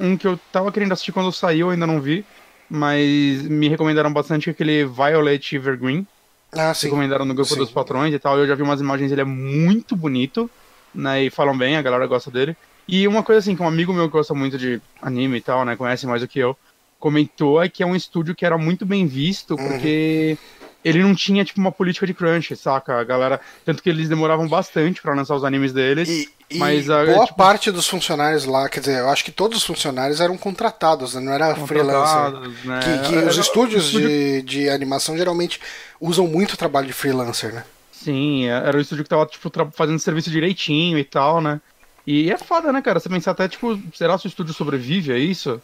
um 0.00 0.16
que 0.16 0.26
eu 0.26 0.38
tava 0.52 0.70
querendo 0.72 0.92
assistir 0.92 1.12
quando 1.12 1.32
saiu, 1.32 1.68
eu 1.68 1.70
ainda 1.70 1.86
não 1.86 2.00
vi. 2.00 2.24
Mas 2.72 3.42
me 3.42 3.68
recomendaram 3.68 4.12
bastante 4.12 4.48
aquele 4.48 4.84
Violet 4.84 5.56
Evergreen. 5.56 6.06
Ah, 6.52 6.72
sim. 6.74 6.86
recomendaram 6.86 7.24
no 7.24 7.34
grupo 7.34 7.52
Sim. 7.52 7.58
dos 7.58 7.70
patrões 7.70 8.12
e 8.14 8.18
tal. 8.18 8.38
Eu 8.38 8.46
já 8.46 8.54
vi 8.56 8.62
umas 8.62 8.80
imagens, 8.80 9.10
ele 9.12 9.20
é 9.20 9.24
muito 9.24 9.94
bonito, 9.96 10.48
né? 10.94 11.24
E 11.24 11.30
falam 11.30 11.56
bem, 11.56 11.76
a 11.76 11.82
galera 11.82 12.06
gosta 12.06 12.30
dele. 12.30 12.56
E 12.90 13.06
uma 13.06 13.22
coisa 13.22 13.38
assim, 13.38 13.54
que 13.54 13.62
um 13.62 13.68
amigo 13.68 13.92
meu 13.92 14.06
que 14.06 14.12
gosta 14.12 14.34
muito 14.34 14.58
de 14.58 14.80
anime 15.00 15.38
e 15.38 15.40
tal, 15.40 15.64
né? 15.64 15.76
Conhece 15.76 16.06
mais 16.06 16.20
do 16.22 16.28
que 16.28 16.38
eu, 16.40 16.56
comentou 16.98 17.62
é 17.62 17.68
que 17.68 17.82
é 17.82 17.86
um 17.86 17.94
estúdio 17.96 18.34
que 18.34 18.44
era 18.44 18.58
muito 18.58 18.84
bem 18.84 19.06
visto, 19.06 19.56
porque 19.56 20.36
ele 20.84 21.02
não 21.02 21.14
tinha, 21.14 21.44
tipo, 21.44 21.60
uma 21.60 21.70
política 21.70 22.06
de 22.06 22.14
crunch, 22.14 22.54
saca? 22.56 22.98
A 22.98 23.04
galera. 23.04 23.40
Tanto 23.64 23.82
que 23.82 23.88
eles 23.88 24.08
demoravam 24.08 24.48
bastante 24.48 25.00
pra 25.00 25.14
lançar 25.14 25.34
os 25.36 25.44
animes 25.44 25.72
deles. 25.72 26.08
E, 26.08 26.28
e 26.50 26.58
Mas, 26.58 26.90
ah, 26.90 27.04
boa 27.04 27.26
tipo- 27.26 27.36
parte 27.38 27.70
dos 27.70 27.86
funcionários 27.86 28.44
lá, 28.44 28.68
quer 28.68 28.80
dizer, 28.80 28.98
eu 28.98 29.08
acho 29.08 29.24
que 29.24 29.30
todos 29.30 29.58
os 29.58 29.64
funcionários 29.64 30.20
eram 30.20 30.36
contratados, 30.36 31.14
né? 31.14 31.20
não 31.20 31.32
era 31.32 31.54
freelancer. 31.54 32.32
né? 32.64 32.80
Que, 32.82 33.08
que 33.08 33.14
Era- 33.16 33.28
os 33.28 33.36
estúdios 33.36 33.84
estúdio- 33.86 34.08
de, 34.08 34.42
de 34.42 34.68
animação 34.68 35.16
geralmente 35.16 35.60
usam 36.00 36.26
muito 36.26 36.56
trabalho 36.56 36.86
de 36.88 36.92
freelancer, 36.92 37.54
né? 37.54 37.62
Sim, 37.92 38.46
era 38.46 38.76
o 38.76 38.80
estúdio 38.80 39.04
que 39.04 39.10
tava, 39.10 39.26
tipo, 39.26 39.50
fazendo 39.74 39.98
serviço 39.98 40.30
direitinho 40.30 40.98
e 40.98 41.04
tal, 41.04 41.40
né? 41.40 41.60
E 42.06 42.30
é 42.30 42.38
foda, 42.38 42.72
né, 42.72 42.80
cara? 42.82 42.98
Você 43.00 43.08
pensar 43.08 43.32
até, 43.32 43.48
tipo, 43.48 43.78
será 43.94 44.18
que 44.18 44.26
o 44.26 44.28
estúdio 44.28 44.54
sobrevive 44.54 45.12
a 45.12 45.18
isso? 45.18 45.60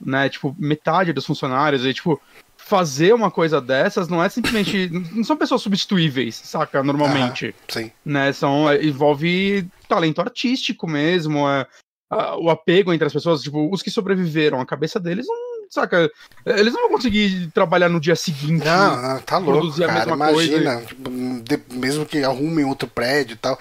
Né? 0.00 0.28
Tipo, 0.28 0.54
metade 0.58 1.12
dos 1.12 1.24
funcionários 1.24 1.84
e, 1.84 1.94
tipo, 1.94 2.20
fazer 2.56 3.14
uma 3.14 3.30
coisa 3.30 3.60
dessas 3.60 4.08
não 4.08 4.22
é 4.22 4.28
simplesmente. 4.28 4.88
não 5.12 5.22
são 5.24 5.36
pessoas 5.36 5.62
substituíveis, 5.62 6.34
saca? 6.36 6.82
Normalmente. 6.82 7.54
Sim. 7.68 7.90
Né? 8.04 8.32
São, 8.32 8.68
é, 8.68 8.84
envolve 8.84 9.66
talento 9.88 10.20
artístico 10.20 10.86
mesmo, 10.88 11.48
é, 11.48 11.66
a- 12.10 12.36
o 12.36 12.50
apego 12.50 12.92
entre 12.92 13.06
as 13.06 13.12
pessoas, 13.12 13.42
tipo, 13.42 13.72
os 13.72 13.82
que 13.82 13.90
sobreviveram, 13.90 14.60
a 14.60 14.66
cabeça 14.66 14.98
deles 14.98 15.26
não. 15.26 15.54
Saca? 15.70 16.08
Eles 16.46 16.72
não 16.72 16.82
vão 16.82 16.90
conseguir 16.90 17.50
trabalhar 17.52 17.88
no 17.88 17.98
dia 17.98 18.14
seguinte. 18.14 18.64
Não, 18.64 19.02
não, 19.02 19.20
tá 19.22 19.38
louco, 19.38 19.76
cara. 19.80 20.10
Imagina, 20.12 20.82
de- 21.42 21.60
mesmo 21.76 22.06
que 22.06 22.22
arrumem 22.22 22.64
outro 22.64 22.86
prédio 22.86 23.34
e 23.34 23.36
tal. 23.38 23.58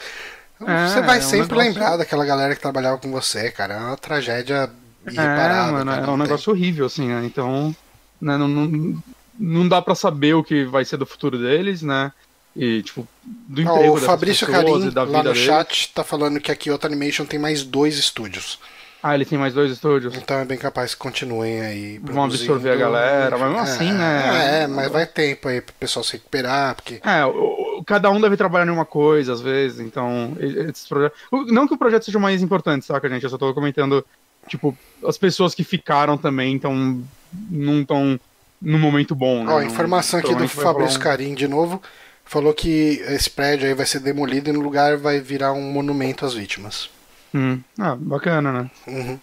É, 0.69 0.87
você 0.87 1.01
vai 1.01 1.17
é 1.17 1.19
um 1.19 1.21
sempre 1.23 1.57
negócio- 1.57 1.57
lembrar 1.73 1.97
daquela 1.97 2.25
galera 2.25 2.55
que 2.55 2.61
trabalhava 2.61 2.97
com 2.97 3.11
você, 3.11 3.51
cara. 3.51 3.73
É 3.75 3.79
uma 3.79 3.97
tragédia 3.97 4.69
É, 5.05 5.11
irreparável. 5.11 5.73
mano, 5.73 5.91
cara, 5.91 6.01
é 6.05 6.09
um 6.09 6.17
tem. 6.17 6.17
negócio 6.23 6.51
horrível, 6.53 6.85
assim, 6.85 7.07
né? 7.07 7.21
Então, 7.25 7.75
né, 8.21 8.37
não, 8.37 8.47
não, 8.47 9.03
não 9.39 9.67
dá 9.67 9.81
pra 9.81 9.95
saber 9.95 10.33
o 10.35 10.43
que 10.43 10.63
vai 10.65 10.85
ser 10.85 10.97
do 10.97 11.05
futuro 11.05 11.37
deles, 11.37 11.81
né? 11.81 12.11
E, 12.55 12.83
tipo, 12.83 13.07
do 13.23 13.61
emprego 13.61 13.89
o 13.91 13.93
dessas 13.95 14.05
Fabrício 14.05 14.45
Carim, 14.47 14.91
lá 14.93 15.23
no 15.23 15.33
chat, 15.35 15.91
tá 15.93 16.03
falando 16.03 16.39
que 16.39 16.51
a 16.51 16.55
Kyoto 16.55 16.85
Animation 16.85 17.25
tem 17.25 17.39
mais 17.39 17.63
dois 17.63 17.97
estúdios. 17.97 18.59
Ah, 19.01 19.15
ele 19.15 19.25
tem 19.25 19.37
mais 19.37 19.53
dois 19.53 19.69
estúdios. 19.71 20.15
Então 20.15 20.37
é 20.37 20.45
bem 20.45 20.57
capaz 20.57 20.93
que 20.93 20.99
continuem 20.99 21.59
aí. 21.59 21.97
Vão 22.01 22.23
absorver 22.23 22.69
a 22.69 22.75
galera, 22.77 23.37
mas 23.37 23.47
mesmo 23.49 23.59
assim, 23.59 23.91
né? 23.91 24.61
É, 24.63 24.67
mas 24.67 24.89
vai 24.89 25.05
tempo 25.05 25.49
aí 25.49 25.59
pro 25.59 25.73
pessoal 25.73 26.03
se 26.05 26.13
recuperar, 26.13 26.75
porque. 26.75 27.01
É, 27.03 27.25
o- 27.25 27.31
o- 27.31 27.72
cada 27.85 28.09
um 28.09 28.19
deve 28.19 28.37
trabalhar 28.37 28.67
em 28.67 28.73
uma 28.75 28.85
coisa, 28.85 29.33
às 29.33 29.41
vezes, 29.41 29.79
então, 29.79 30.35
esses 30.39 30.87
projetos... 30.87 31.17
Não 31.47 31.67
que 31.67 31.73
o 31.73 31.77
projeto 31.77 32.05
seja 32.05 32.19
mais 32.19 32.41
importante, 32.41 32.85
saca, 32.85 33.09
gente? 33.09 33.23
Eu 33.23 33.29
só 33.29 33.37
tô 33.37 33.53
comentando, 33.53 34.05
tipo, 34.47 34.77
as 35.07 35.17
pessoas 35.17 35.53
que 35.55 35.63
ficaram 35.63 36.17
também 36.17 36.53
então 36.53 37.03
não 37.49 37.81
estão 37.81 38.19
num 38.61 38.79
momento 38.79 39.13
bom, 39.13 39.43
né? 39.43 39.51
Ó, 39.51 39.59
Não- 39.59 39.63
informação 39.63 40.19
aqui 40.19 40.33
do 40.33 40.47
Fabrício 40.47 40.99
um- 40.99 41.03
Carim 41.03 41.33
de 41.33 41.47
novo. 41.47 41.81
Falou 42.25 42.53
que 42.53 43.03
esse 43.09 43.29
prédio 43.29 43.67
aí 43.67 43.73
vai 43.73 43.85
ser 43.85 43.99
demolido 43.99 44.49
e 44.49 44.53
no 44.53 44.61
lugar 44.61 44.95
vai 44.97 45.19
virar 45.19 45.51
um 45.51 45.61
monumento 45.61 46.25
às 46.25 46.33
vítimas. 46.33 46.89
Hum. 47.35 47.59
Ah, 47.77 47.95
bacana, 47.99 48.53
né? 48.53 48.71
Uhum. 48.87 49.19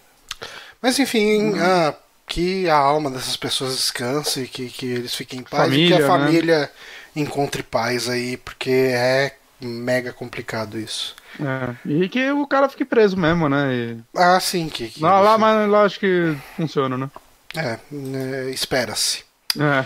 Mas 0.82 0.98
enfim, 0.98 1.58
ah, 1.58 1.94
que 2.26 2.68
a 2.68 2.76
alma 2.76 3.10
dessas 3.10 3.36
pessoas 3.36 3.74
descanse, 3.74 4.46
que, 4.46 4.68
que 4.68 4.86
eles 4.86 5.14
fiquem 5.14 5.40
em 5.40 5.42
paz 5.42 5.62
e 5.68 5.70
Família, 5.70 5.96
que 5.96 6.02
a 6.02 6.18
né? 6.18 6.68
Encontre 7.14 7.62
paz 7.62 8.08
aí, 8.08 8.36
porque 8.36 8.70
é 8.70 9.36
mega 9.60 10.12
complicado 10.12 10.78
isso. 10.78 11.14
É, 11.38 11.74
e 11.88 12.08
que 12.08 12.30
o 12.32 12.46
cara 12.46 12.68
fique 12.68 12.84
preso 12.84 13.16
mesmo, 13.16 13.48
né? 13.48 13.72
E... 13.74 13.96
Ah, 14.16 14.40
sim, 14.40 14.68
que. 14.68 14.88
que 14.88 15.02
Lá, 15.02 15.20
lá, 15.20 15.38
mas 15.38 15.68
lá 15.70 15.82
acho 15.84 16.00
que 16.00 16.36
funciona, 16.56 16.96
né? 16.96 17.10
É, 17.56 17.78
né, 17.90 18.50
espera-se. 18.50 19.24
É. 19.58 19.84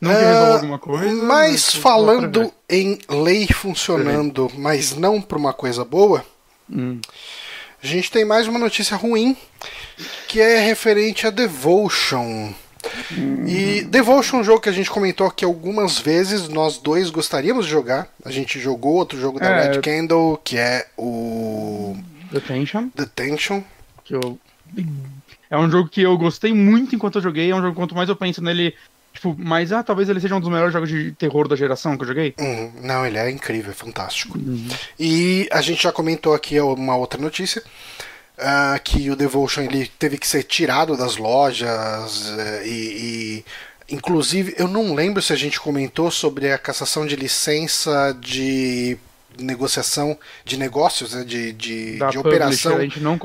Não 0.00 0.10
que 0.10 0.16
Ah, 0.16 0.28
resolva 0.28 0.54
alguma 0.54 0.78
coisa. 0.78 1.22
Mas 1.22 1.70
pra 1.70 1.80
falando 1.80 2.52
em 2.68 2.98
lei 3.08 3.46
funcionando, 3.48 4.50
mas 4.56 4.94
não 4.94 5.20
para 5.20 5.38
uma 5.38 5.52
coisa 5.52 5.84
boa, 5.84 6.24
Hum. 6.70 7.00
a 7.82 7.86
gente 7.86 8.10
tem 8.10 8.24
mais 8.24 8.46
uma 8.46 8.58
notícia 8.58 8.96
ruim, 8.96 9.36
que 10.28 10.40
é 10.40 10.58
referente 10.60 11.26
a 11.26 11.30
Devotion. 11.30 12.52
E 13.46 13.82
Devotion, 13.82 14.38
um 14.38 14.44
jogo 14.44 14.60
que 14.60 14.68
a 14.68 14.72
gente 14.72 14.90
comentou 14.90 15.26
aqui 15.26 15.44
algumas 15.44 15.98
vezes, 15.98 16.48
nós 16.48 16.78
dois 16.78 17.10
gostaríamos 17.10 17.66
de 17.66 17.70
jogar. 17.70 18.08
A 18.24 18.30
gente 18.30 18.58
jogou 18.58 18.94
outro 18.94 19.20
jogo 19.20 19.38
da 19.38 19.46
É. 19.46 19.72
Red 19.72 19.80
Candle, 19.80 20.40
que 20.42 20.56
é 20.56 20.86
o 20.96 21.96
Detention. 22.30 22.88
Detention. 22.94 23.62
Que 24.04 24.14
eu... 24.14 24.38
É 25.50 25.56
um 25.56 25.70
jogo 25.70 25.88
que 25.88 26.02
eu 26.02 26.16
gostei 26.18 26.52
muito 26.52 26.94
enquanto 26.96 27.16
eu 27.16 27.22
joguei. 27.22 27.50
É 27.50 27.54
um 27.54 27.62
jogo 27.62 27.76
quanto 27.76 27.94
mais 27.94 28.08
eu 28.08 28.16
penso 28.16 28.42
nele. 28.42 28.74
Tipo, 29.12 29.36
mas 29.38 29.70
ah, 29.70 29.84
talvez 29.84 30.08
ele 30.08 30.18
seja 30.18 30.34
um 30.34 30.40
dos 30.40 30.48
melhores 30.48 30.72
jogos 30.72 30.88
de 30.88 31.12
terror 31.12 31.46
da 31.46 31.54
geração 31.54 31.96
que 31.96 32.02
eu 32.02 32.08
joguei. 32.08 32.34
Uhum. 32.40 32.72
Não, 32.82 33.06
ele 33.06 33.16
é 33.16 33.30
incrível, 33.30 33.70
é 33.70 33.74
fantástico. 33.74 34.36
E 34.98 35.48
a 35.52 35.60
gente 35.60 35.84
já 35.84 35.92
comentou 35.92 36.34
aqui 36.34 36.58
uma 36.60 36.96
outra 36.96 37.20
notícia. 37.20 37.62
Ah, 38.38 38.78
que 38.82 39.10
o 39.10 39.16
Devotion 39.16 39.62
ele 39.62 39.86
teve 39.98 40.18
que 40.18 40.26
ser 40.26 40.42
tirado 40.42 40.96
das 40.96 41.16
lojas 41.16 42.32
eh, 42.38 42.62
e, 42.66 43.44
e 43.88 43.94
inclusive 43.94 44.54
eu 44.58 44.66
não 44.66 44.94
lembro 44.94 45.22
se 45.22 45.32
a 45.32 45.36
gente 45.36 45.60
comentou 45.60 46.10
sobre 46.10 46.50
a 46.52 46.58
cassação 46.58 47.06
de 47.06 47.14
licença 47.16 48.16
de 48.20 48.96
negociação 49.38 50.16
de 50.44 50.56
negócios, 50.56 51.12
né, 51.14 51.24
de, 51.24 51.52
de, 51.52 51.96
Da 51.98 52.10
de 52.10 52.18
operação 52.18 52.78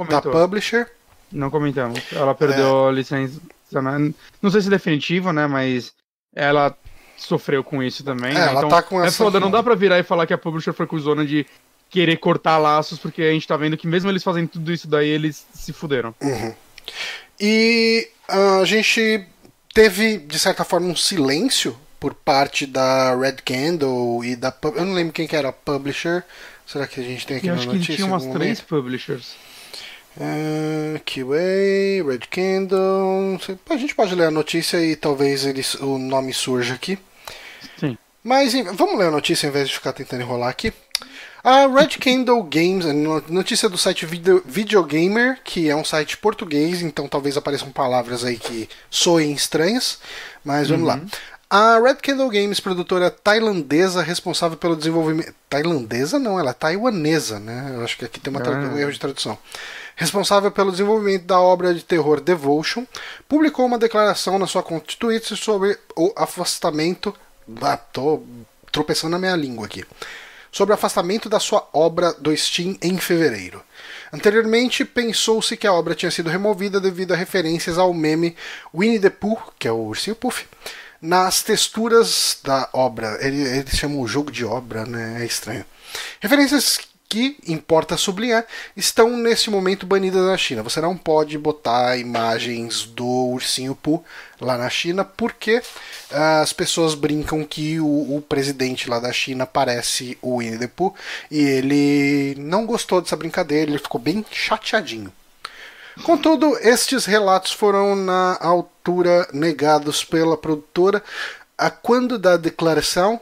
da 0.10 0.22
publisher. 0.22 0.89
Não 1.32 1.50
comentamos. 1.52 2.02
Ela 2.12 2.34
perdeu 2.34 2.88
É. 2.88 2.89
a 2.89 2.91
licença. 2.91 3.39
né? 3.74 4.12
Não 4.41 4.50
sei 4.50 4.62
se 4.62 4.67
é 4.67 4.72
definitivo, 4.72 5.32
né? 5.32 5.45
Mas 5.45 5.93
ela 6.36 6.76
sofreu 7.15 7.63
com 7.63 7.84
isso 7.84 8.04
também. 8.04 8.32
É, 8.32 8.34
né? 8.34 8.41
ela 8.48 8.58
então, 8.58 8.69
tá 8.69 8.82
com 8.82 9.04
é 9.04 9.08
essa- 9.08 9.24
foda, 9.24 9.39
não 9.39 9.52
dá 9.52 9.62
pra 9.62 9.76
virar 9.76 10.00
e 10.00 10.04
falar 10.04 10.26
que 10.26 10.34
a 10.34 10.38
publisher 10.39 10.74
foi 10.74 10.88
cuzona 10.88 11.24
de 11.24 11.45
querer 11.89 12.17
cortar 12.17 12.58
laços, 12.58 12.99
porque 12.99 13.21
a 13.21 13.32
gente 13.32 13.47
tá 13.47 13.58
vendo 13.58 13.78
que 13.78 13.88
mesmo 13.88 14.10
eles 14.10 14.23
fazendo 14.23 14.47
tudo 14.49 14.71
isso 14.71 14.88
daí, 14.88 15.10
eles 15.10 15.45
se 15.54 15.73
fuderam. 15.73 16.13
E 17.39 18.10
ah, 18.28 18.60
a 18.60 18.65
gente 18.65 19.25
teve, 19.73 20.17
de 20.17 20.39
certa 20.39 20.63
forma, 20.63 20.88
um 20.88 20.95
silêncio 20.95 21.78
por 21.99 22.13
parte 22.13 22.65
da 22.65 23.15
Red 23.15 23.38
Candle 23.45 24.23
e 24.23 24.36
da. 24.36 24.54
Eu 24.75 24.86
não 24.86 24.93
lembro 24.93 25.13
quem 25.13 25.28
que 25.28 25.36
era 25.36 25.49
a 25.49 25.54
publisher. 25.54 26.23
Será 26.65 26.86
que 26.88 26.99
a 26.99 27.04
gente 27.04 27.25
tem 27.25 27.38
aqui 27.38 27.47
E 27.47 27.49
na 27.49 27.56
acho 27.56 27.67
que 27.67 27.73
notícia? 27.73 27.95
tinha 27.95 28.08
em 28.08 28.12
umas 28.12 28.23
três 28.23 28.60
momento? 28.60 28.63
publishers. 28.65 29.34
Ah, 30.19 30.99
QA, 31.06 32.04
Red 32.08 32.28
Candle. 32.30 33.39
A 33.69 33.78
gente 33.78 33.95
pode 33.95 34.13
ler 34.15 34.25
a 34.28 34.32
notícia 34.32 34.78
e 34.84 34.95
talvez 34.95 35.45
eles, 35.45 35.75
o 35.75 35.97
nome 35.97 36.34
surja 36.34 36.73
aqui. 36.75 36.97
Sim. 37.80 37.97
Mas 38.23 38.54
vamos 38.75 38.97
ler 38.99 39.08
a 39.08 39.12
notícia 39.12 39.47
em 39.47 39.52
vez 39.52 39.67
de 39.69 39.73
ficar 39.75 39.93
tentando 39.93 40.21
enrolar 40.21 40.49
aqui. 40.49 40.73
A 41.43 41.67
Red 41.67 41.97
Candle 41.99 42.43
Games, 42.43 42.86
notícia 43.30 43.69
do 43.69 43.78
site 43.78 44.06
Video, 44.06 44.43
Videogamer, 44.45 45.39
que 45.43 45.69
é 45.69 45.75
um 45.75 45.86
site 45.86 46.17
português, 46.17 46.82
então 46.82 47.08
talvez 47.08 47.38
apareçam 47.38 47.71
palavras 47.71 48.25
aí 48.25 48.38
que 48.38 48.67
soem 48.89 49.32
estranhas, 49.32 49.99
mas 50.43 50.69
vamos 50.69 50.86
lá. 50.86 50.99
A 51.49 51.80
Red 51.80 51.95
Candle 51.95 52.30
Games, 52.30 52.60
produtora 52.60 53.10
tailandesa 53.10 54.04
responsável 54.04 54.58
pelo 54.58 54.75
desenvolvimento. 54.75 55.34
Tailandesa 55.49 56.19
não, 56.19 56.38
ela 56.39 56.52
é 56.52 56.54
taiwanesa, 56.54 57.39
né? 57.39 57.71
Eu 57.73 57.84
acho 57.84 57.97
que 57.97 58.06
aqui 58.06 58.19
tem 58.19 58.30
uma 58.32 58.41
Ah. 58.45 58.73
um 58.73 58.78
erro 58.78 58.91
de 58.91 58.99
tradução. 58.99 59.38
Responsável 59.95 60.52
pelo 60.52 60.71
desenvolvimento 60.71 61.23
da 61.23 61.39
obra 61.39 61.73
de 61.73 61.84
terror 61.84 62.21
Devotion, 62.21 62.86
publicou 63.28 63.65
uma 63.65 63.80
declaração 63.80 64.38
na 64.38 64.45
sua 64.45 64.62
conta 64.62 64.93
Twitter 64.99 65.36
sobre 65.36 65.78
o 65.95 66.13
afastamento. 66.15 67.15
Ah, 67.62 67.78
tô 67.78 68.21
tropeçando 68.71 69.12
na 69.12 69.19
minha 69.19 69.36
língua 69.36 69.65
aqui. 69.65 69.84
Sobre 70.52 70.74
o 70.74 70.76
afastamento 70.76 71.30
da 71.30 71.40
sua 71.40 71.68
obra 71.74 72.14
do 72.14 72.36
Steam 72.36 72.78
em 72.82 72.98
fevereiro. 72.98 73.64
Anteriormente, 74.12 74.84
pensou-se 74.84 75.56
que 75.56 75.68
a 75.68 75.74
obra 75.74 75.94
tinha 75.94 76.10
sido 76.10 76.30
removida 76.30 76.80
devido 76.80 77.14
a 77.14 77.18
referências 77.18 77.78
ao 77.78 77.94
meme 77.94 78.36
Winnie 78.74 79.00
the 79.00 79.10
Pooh, 79.10 79.40
que 79.58 79.68
é 79.68 79.72
o 79.72 79.78
ursinho 79.78 80.16
Puff, 80.16 80.48
nas 81.02 81.44
texturas 81.44 82.40
da 82.44 82.70
obra. 82.74 83.18
Ele, 83.22 83.42
eles 83.42 83.78
chamam 83.78 84.02
o 84.02 84.08
jogo 84.08 84.32
de 84.32 84.44
obra, 84.44 84.86
né? 84.86 85.22
É 85.22 85.26
estranho. 85.26 85.66
Referências 86.20 86.80
que, 87.10 87.38
importa 87.48 87.98
sublinhar, 87.98 88.45
estão 88.78 89.17
nesse 89.17 89.50
momento 89.50 89.88
banidas 89.88 90.24
na 90.24 90.38
China. 90.38 90.62
Você 90.62 90.80
não 90.80 90.95
pode 90.95 91.39
botar 91.39 91.98
imagens 91.98 92.84
do 92.84 93.06
ursinho 93.06 93.74
Pooh 93.74 94.04
lá 94.39 94.60
na 94.60 94.69
China 94.69 95.04
porque 95.04 95.60
ah, 96.12 96.41
as 96.41 96.54
pessoas 96.54 96.93
brincam 96.93 97.43
que 97.43 97.80
o, 97.80 98.15
o 98.17 98.22
presidente 98.22 98.88
lá 98.88 99.00
da 99.00 99.12
China 99.12 99.48
parece 99.48 100.19
o 100.22 100.38
Winnie 100.38 100.60
the 100.60 100.67
Pooh 100.67 100.93
e 101.32 101.39
ele 101.39 102.36
não 102.38 102.67
gostou 102.67 103.02
dessa 103.02 103.17
brincadeira, 103.17 103.72
ele 103.72 103.80
ficou 103.80 104.00
bem 104.00 104.24
chateadinho. 104.32 105.12
Contudo, 106.04 106.58
estes 106.62 107.06
relatos 107.06 107.52
foram 107.52 107.95
na 107.95 108.38
altura 108.39 109.28
negados 109.34 110.04
pela 110.04 110.38
produtora 110.38 111.04
a 111.58 111.69
quando 111.69 112.17
da 112.17 112.38
declaração 112.38 113.19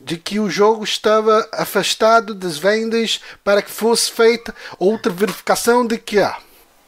de 0.00 0.16
que 0.16 0.38
o 0.38 0.48
jogo 0.48 0.84
estava 0.84 1.48
afastado 1.52 2.34
das 2.34 2.58
vendas 2.58 3.20
para 3.42 3.62
que 3.62 3.70
fosse 3.70 4.10
feita 4.10 4.54
outra 4.78 5.12
verificação 5.12 5.86
de 5.86 5.98
que 5.98 6.18
há. 6.18 6.38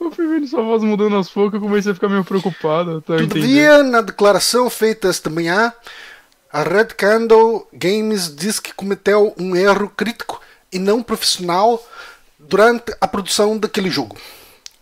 Eu 0.01 0.11
fui 0.11 0.27
vendo 0.27 0.47
sua 0.47 0.63
voz 0.63 0.83
mudando 0.83 1.17
aos 1.17 1.29
poucos, 1.29 1.55
eu 1.55 1.61
comecei 1.61 1.93
a 1.93 1.95
ficar 1.95 2.09
meio 2.09 2.25
preocupado. 2.25 3.03
Tá. 3.03 3.19
Todavia, 3.19 3.83
na 3.83 4.01
declaração 4.01 4.71
feita 4.71 5.09
esta 5.09 5.29
manhã, 5.29 5.73
a 6.51 6.63
Red 6.63 6.87
Candle 6.97 7.69
Games 7.73 8.35
diz 8.35 8.59
que 8.59 8.73
cometeu 8.73 9.35
um 9.39 9.55
erro 9.55 9.93
crítico 9.95 10.41
e 10.73 10.79
não 10.79 11.03
profissional 11.03 11.85
durante 12.39 12.95
a 13.01 13.07
produção 13.07 13.59
daquele 13.59 13.91
jogo. 13.91 14.17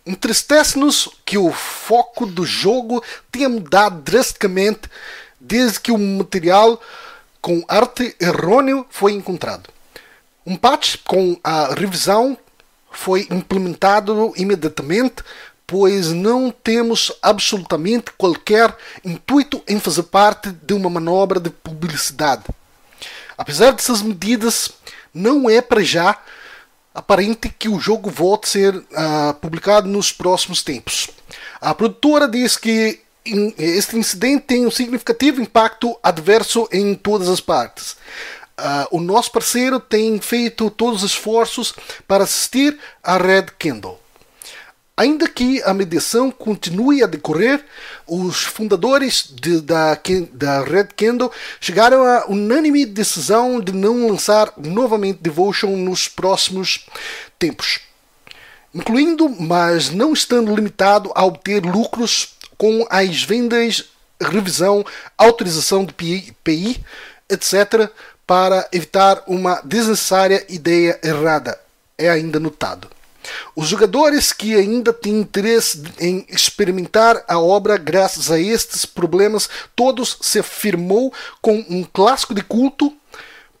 Entristece-nos 0.05 1.09
que 1.25 1.37
o 1.37 1.51
foco 1.51 2.25
do 2.25 2.45
jogo 2.45 3.03
tenha 3.31 3.49
mudado 3.49 4.01
drasticamente 4.01 4.89
desde 5.39 5.79
que 5.79 5.91
o 5.91 5.97
material 5.97 6.81
com 7.41 7.63
arte 7.67 8.15
errôneo 8.19 8.85
foi 8.89 9.13
encontrado. 9.13 9.69
Um 10.45 10.55
patch 10.55 10.97
com 11.05 11.37
a 11.43 11.73
revisão 11.73 12.37
foi 12.91 13.27
implementado 13.29 14.33
imediatamente, 14.35 15.23
pois 15.67 16.11
não 16.11 16.49
temos 16.49 17.11
absolutamente 17.21 18.11
qualquer 18.17 18.75
intuito 19.05 19.61
em 19.67 19.79
fazer 19.79 20.03
parte 20.03 20.51
de 20.51 20.73
uma 20.73 20.89
manobra 20.89 21.39
de 21.39 21.49
publicidade. 21.49 22.43
Apesar 23.37 23.71
dessas 23.71 24.01
medidas, 24.01 24.71
não 25.13 25.49
é 25.49 25.61
para 25.61 25.83
já 25.83 26.17
aparente 26.93 27.49
que 27.49 27.69
o 27.69 27.79
jogo 27.79 28.09
volte 28.09 28.45
a 28.45 28.47
ser 28.47 28.83
ah, 28.95 29.35
publicado 29.39 29.87
nos 29.87 30.11
próximos 30.11 30.63
tempos. 30.63 31.09
A 31.61 31.73
produtora 31.73 32.27
diz 32.27 32.57
que 32.57 32.99
este 33.57 33.97
incidente 33.97 34.45
tem 34.45 34.65
um 34.65 34.71
significativo 34.71 35.41
impacto 35.41 35.97
adverso 36.01 36.67
em 36.71 36.95
todas 36.95 37.29
as 37.29 37.39
partes. 37.39 37.97
Ah, 38.57 38.87
o 38.91 38.99
nosso 38.99 39.31
parceiro 39.31 39.79
tem 39.79 40.19
feito 40.19 40.69
todos 40.69 41.03
os 41.03 41.11
esforços 41.11 41.73
para 42.07 42.23
assistir 42.23 42.77
a 43.03 43.17
Red 43.17 43.47
Kindle. 43.57 43.99
Ainda 44.97 45.29
que 45.29 45.63
a 45.63 45.73
mediação 45.73 46.29
continue 46.29 47.01
a 47.01 47.07
decorrer, 47.07 47.63
os 48.05 48.43
fundadores 48.43 49.29
de- 49.31 49.61
da, 49.61 49.97
da 50.33 50.61
Red 50.61 50.89
Candle 50.97 51.31
chegaram 51.61 52.03
à 52.03 52.25
unânime 52.27 52.85
decisão 52.85 53.61
de 53.61 53.71
não 53.71 54.07
lançar 54.09 54.51
novamente 54.57 55.19
Devotion 55.21 55.77
nos 55.77 56.09
próximos 56.09 56.85
tempos, 57.37 57.79
incluindo, 58.75 59.29
mas 59.29 59.89
não 59.89 60.11
estando 60.11 60.53
limitado 60.53 61.13
a 61.15 61.23
obter 61.23 61.63
lucros 61.63 62.35
com 62.59 62.85
as 62.89 63.23
vendas, 63.23 63.85
revisão, 64.21 64.85
autorização 65.17 65.85
de 65.85 65.93
PI, 65.93 66.83
etc., 67.29 67.89
para 68.27 68.67
evitar 68.73 69.23
uma 69.25 69.61
desnecessária 69.63 70.45
ideia 70.49 70.99
errada. 71.01 71.57
É 71.97 72.09
ainda 72.09 72.37
notado. 72.37 72.89
Os 73.55 73.67
jogadores 73.67 74.33
que 74.33 74.55
ainda 74.55 74.91
têm 74.91 75.21
interesse 75.21 75.83
em 75.99 76.25
experimentar 76.29 77.23
a 77.29 77.39
obra 77.39 77.77
graças 77.77 78.29
a 78.29 78.37
estes 78.37 78.85
problemas 78.85 79.49
todos 79.73 80.17
se 80.21 80.39
afirmou 80.39 81.13
com 81.41 81.65
um 81.69 81.83
clássico 81.83 82.33
de 82.33 82.43
culto 82.43 82.93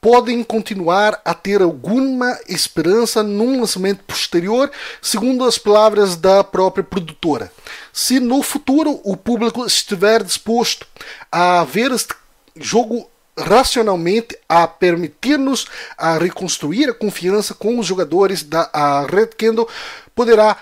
podem 0.01 0.43
continuar 0.43 1.21
a 1.25 1.33
ter 1.33 1.61
alguma 1.61 2.37
esperança 2.47 3.21
num 3.21 3.59
lançamento 3.59 4.03
posterior, 4.03 4.71
segundo 5.01 5.43
as 5.43 5.57
palavras 5.57 6.15
da 6.15 6.43
própria 6.43 6.83
produtora. 6.83 7.51
Se 7.91 8.19
no 8.19 8.41
futuro 8.41 9.01
o 9.03 9.17
público 9.17 9.65
estiver 9.65 10.23
disposto 10.23 10.87
a 11.31 11.63
ver 11.63 11.91
este 11.91 12.13
jogo 12.55 13.09
racionalmente 13.37 14.37
a 14.47 14.67
permitir-nos 14.67 15.65
a 15.97 16.17
reconstruir 16.17 16.89
a 16.89 16.93
confiança 16.93 17.53
com 17.53 17.79
os 17.79 17.85
jogadores 17.85 18.43
da 18.43 19.05
Red 19.09 19.27
Candle 19.37 19.67
poderá 20.13 20.57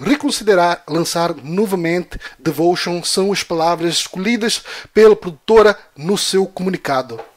reconsiderar 0.00 0.82
lançar 0.88 1.34
novamente 1.34 2.18
Devotion 2.38 3.02
são 3.02 3.32
as 3.32 3.42
palavras 3.42 3.94
escolhidas 3.94 4.62
pela 4.94 5.16
produtora 5.16 5.76
no 5.96 6.16
seu 6.16 6.46
comunicado. 6.46 7.31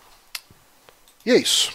E 1.26 1.32
é 1.32 1.38
isso. 1.38 1.72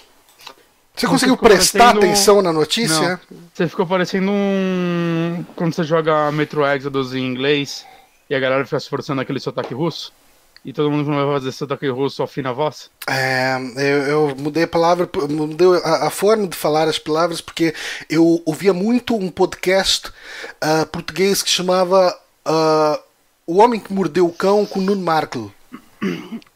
Você 0.95 1.07
conseguiu 1.07 1.37
prestar 1.37 1.79
parecendo- 1.79 2.07
atenção 2.07 2.43
na 2.43 2.53
notícia? 2.53 3.21
Não. 3.31 3.41
Você 3.55 3.69
ficou 3.69 3.87
parecendo 3.87 4.31
um. 4.31 5.45
Quando 5.57 5.75
você 5.75 5.83
joga 5.83 6.31
Metro 6.31 6.65
Exodus 6.67 7.15
em 7.15 7.25
inglês, 7.25 7.87
e 8.29 8.35
a 8.35 8.41
galera 8.41 8.65
fica 8.65 8.79
se 8.79 8.89
forçando 8.89 9.21
aquele 9.21 9.41
sotaque 9.41 9.73
russo. 9.73 10.13
E 10.63 10.75
todo 10.75 10.91
mundo 10.91 11.07
vai 11.07 11.25
fazer 11.39 11.53
sotaque 11.53 11.89
russo 11.89 12.21
ao 12.21 12.29
na 12.43 12.53
voz. 12.53 12.91
É, 13.09 13.57
eu, 13.77 14.03
eu, 14.03 14.37
mudei 14.37 14.65
a 14.65 14.69
palavra, 14.69 15.09
mudei 15.29 15.67
a, 15.83 16.09
a, 16.09 16.11
forma 16.11 16.47
de 16.47 16.55
falar 16.55 16.87
as 16.87 16.99
palavras, 16.99 17.41
porque 17.41 17.75
eu 18.11 18.43
ouvia 18.45 18.75
muito 18.75 19.17
um 19.17 19.31
podcast 19.31 20.09
uh, 20.09 20.87
português 20.93 21.43
que 21.43 21.49
chamava 21.49 22.15
uh, 22.47 23.03
O 23.47 23.57
Homem 23.57 23.81
que 23.81 23.91
Mordeu 23.91 24.27
o 24.27 24.33
Cão 24.33 24.67
com 24.67 24.83
Nuno 24.83 25.01
Markle. 25.01 25.51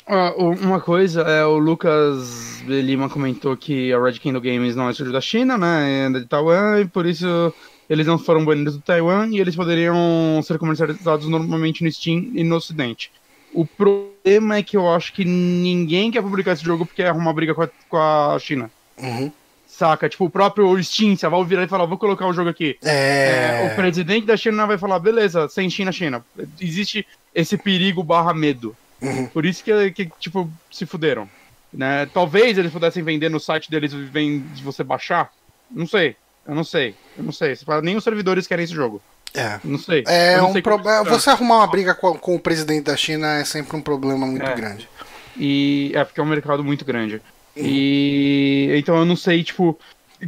Uma 0.06 0.80
coisa, 0.80 1.22
é, 1.22 1.44
o 1.46 1.56
Lucas 1.56 2.60
Lima 2.66 3.08
comentou 3.08 3.56
que 3.56 3.92
a 3.92 4.02
Red 4.02 4.14
Kingdom 4.14 4.40
Games 4.40 4.76
não 4.76 4.88
é 4.88 4.90
estúdio 4.90 5.12
da 5.12 5.20
China, 5.20 5.56
né? 5.56 6.06
É 6.06 6.10
de 6.10 6.26
Taiwan, 6.26 6.80
e 6.80 6.84
por 6.86 7.06
isso 7.06 7.54
eles 7.88 8.06
não 8.06 8.18
foram 8.18 8.44
banidos 8.44 8.76
do 8.76 8.82
Taiwan 8.82 9.28
e 9.28 9.40
eles 9.40 9.56
poderiam 9.56 10.40
ser 10.42 10.58
comercializados 10.58 11.26
normalmente 11.28 11.82
no 11.82 11.90
Steam 11.90 12.30
e 12.34 12.44
no 12.44 12.56
Ocidente. 12.56 13.10
O 13.52 13.64
problema 13.64 14.56
é 14.56 14.62
que 14.62 14.76
eu 14.76 14.92
acho 14.92 15.12
que 15.12 15.24
ninguém 15.24 16.10
quer 16.10 16.22
publicar 16.22 16.52
esse 16.52 16.64
jogo 16.64 16.84
porque 16.84 17.02
arruma 17.02 17.32
briga 17.32 17.54
com 17.54 17.62
a, 17.62 17.68
com 17.88 17.96
a 17.96 18.38
China. 18.38 18.70
Uhum. 18.98 19.30
Saca? 19.66 20.08
Tipo, 20.08 20.26
o 20.26 20.30
próprio 20.30 20.82
Steam, 20.82 21.16
você 21.16 21.28
vai 21.28 21.44
virar 21.44 21.64
e 21.64 21.68
falar, 21.68 21.86
vou 21.86 21.98
colocar 21.98 22.26
o 22.26 22.32
jogo 22.32 22.50
aqui. 22.50 22.76
É... 22.82 23.64
É, 23.64 23.70
o 23.72 23.76
presidente 23.76 24.26
da 24.26 24.36
China 24.36 24.66
vai 24.66 24.78
falar, 24.78 24.98
beleza, 24.98 25.48
sem 25.48 25.68
China, 25.70 25.90
China. 25.90 26.24
Existe 26.60 27.06
esse 27.34 27.56
perigo 27.56 28.02
barra 28.02 28.34
medo. 28.34 28.76
Uhum. 29.04 29.26
Por 29.26 29.44
isso 29.44 29.62
que, 29.62 29.90
que, 29.90 30.10
tipo, 30.18 30.50
se 30.70 30.86
fuderam. 30.86 31.28
Né? 31.72 32.06
Talvez 32.06 32.56
eles 32.56 32.72
pudessem 32.72 33.02
vender 33.02 33.28
no 33.28 33.40
site 33.40 33.70
deles 33.70 33.92
vem 33.92 34.40
de 34.54 34.62
você 34.62 34.84
baixar. 34.84 35.30
Não 35.70 35.86
sei. 35.86 36.16
Eu 36.46 36.54
não 36.54 36.64
sei. 36.64 36.94
Eu 37.16 37.24
não 37.24 37.32
sei. 37.32 37.56
Nem 37.82 37.96
os 37.96 38.04
servidores 38.04 38.46
querem 38.46 38.64
esse 38.64 38.74
jogo. 38.74 39.02
É. 39.34 39.58
Não 39.64 39.78
sei. 39.78 40.04
É 40.06 40.36
não 40.36 40.52
um 40.52 40.62
problema. 40.62 41.02
Você 41.04 41.30
arrumar 41.30 41.56
uma 41.56 41.66
briga 41.66 41.94
com, 41.94 42.16
com, 42.16 42.36
o 42.36 42.38
presidente 42.38 42.84
da 42.84 42.96
China 42.96 43.38
é 43.38 43.44
sempre 43.44 43.76
um 43.76 43.80
problema 43.80 44.26
muito 44.26 44.46
é. 44.46 44.54
grande. 44.54 44.88
E 45.36 45.90
é 45.94 46.04
porque 46.04 46.20
é 46.20 46.22
um 46.22 46.26
mercado 46.26 46.62
muito 46.62 46.84
grande. 46.84 47.20
E 47.56 48.72
então 48.76 48.96
eu 48.96 49.04
não 49.04 49.16
sei, 49.16 49.42
tipo, 49.42 49.78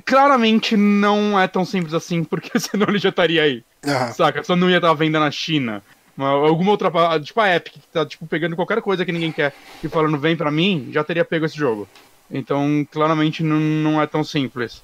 claramente 0.04 0.76
não 0.76 1.38
é 1.38 1.46
tão 1.46 1.64
simples 1.64 1.94
assim, 1.94 2.22
porque 2.24 2.58
senão 2.58 2.88
ele 2.88 2.98
já 2.98 3.10
estaria 3.10 3.42
aí. 3.42 3.64
Uhum. 3.84 4.12
Saca? 4.12 4.42
Só 4.42 4.56
não 4.56 4.68
ia 4.68 4.76
estar 4.76 4.92
venda 4.94 5.20
na 5.20 5.30
China. 5.30 5.82
Uma, 6.16 6.30
alguma 6.30 6.70
outra. 6.70 6.90
Tipo 7.20 7.40
a 7.40 7.54
Epic, 7.54 7.74
que 7.74 7.80
tá 7.92 8.06
tipo, 8.06 8.26
pegando 8.26 8.56
qualquer 8.56 8.80
coisa 8.80 9.04
que 9.04 9.12
ninguém 9.12 9.32
quer 9.32 9.52
e 9.82 9.88
falando 9.88 10.18
vem 10.18 10.36
pra 10.36 10.50
mim, 10.50 10.90
já 10.92 11.04
teria 11.04 11.24
pego 11.24 11.44
esse 11.46 11.56
jogo. 11.56 11.88
Então, 12.30 12.86
claramente 12.90 13.42
não, 13.42 13.58
não 13.58 14.02
é 14.02 14.06
tão 14.06 14.24
simples. 14.24 14.82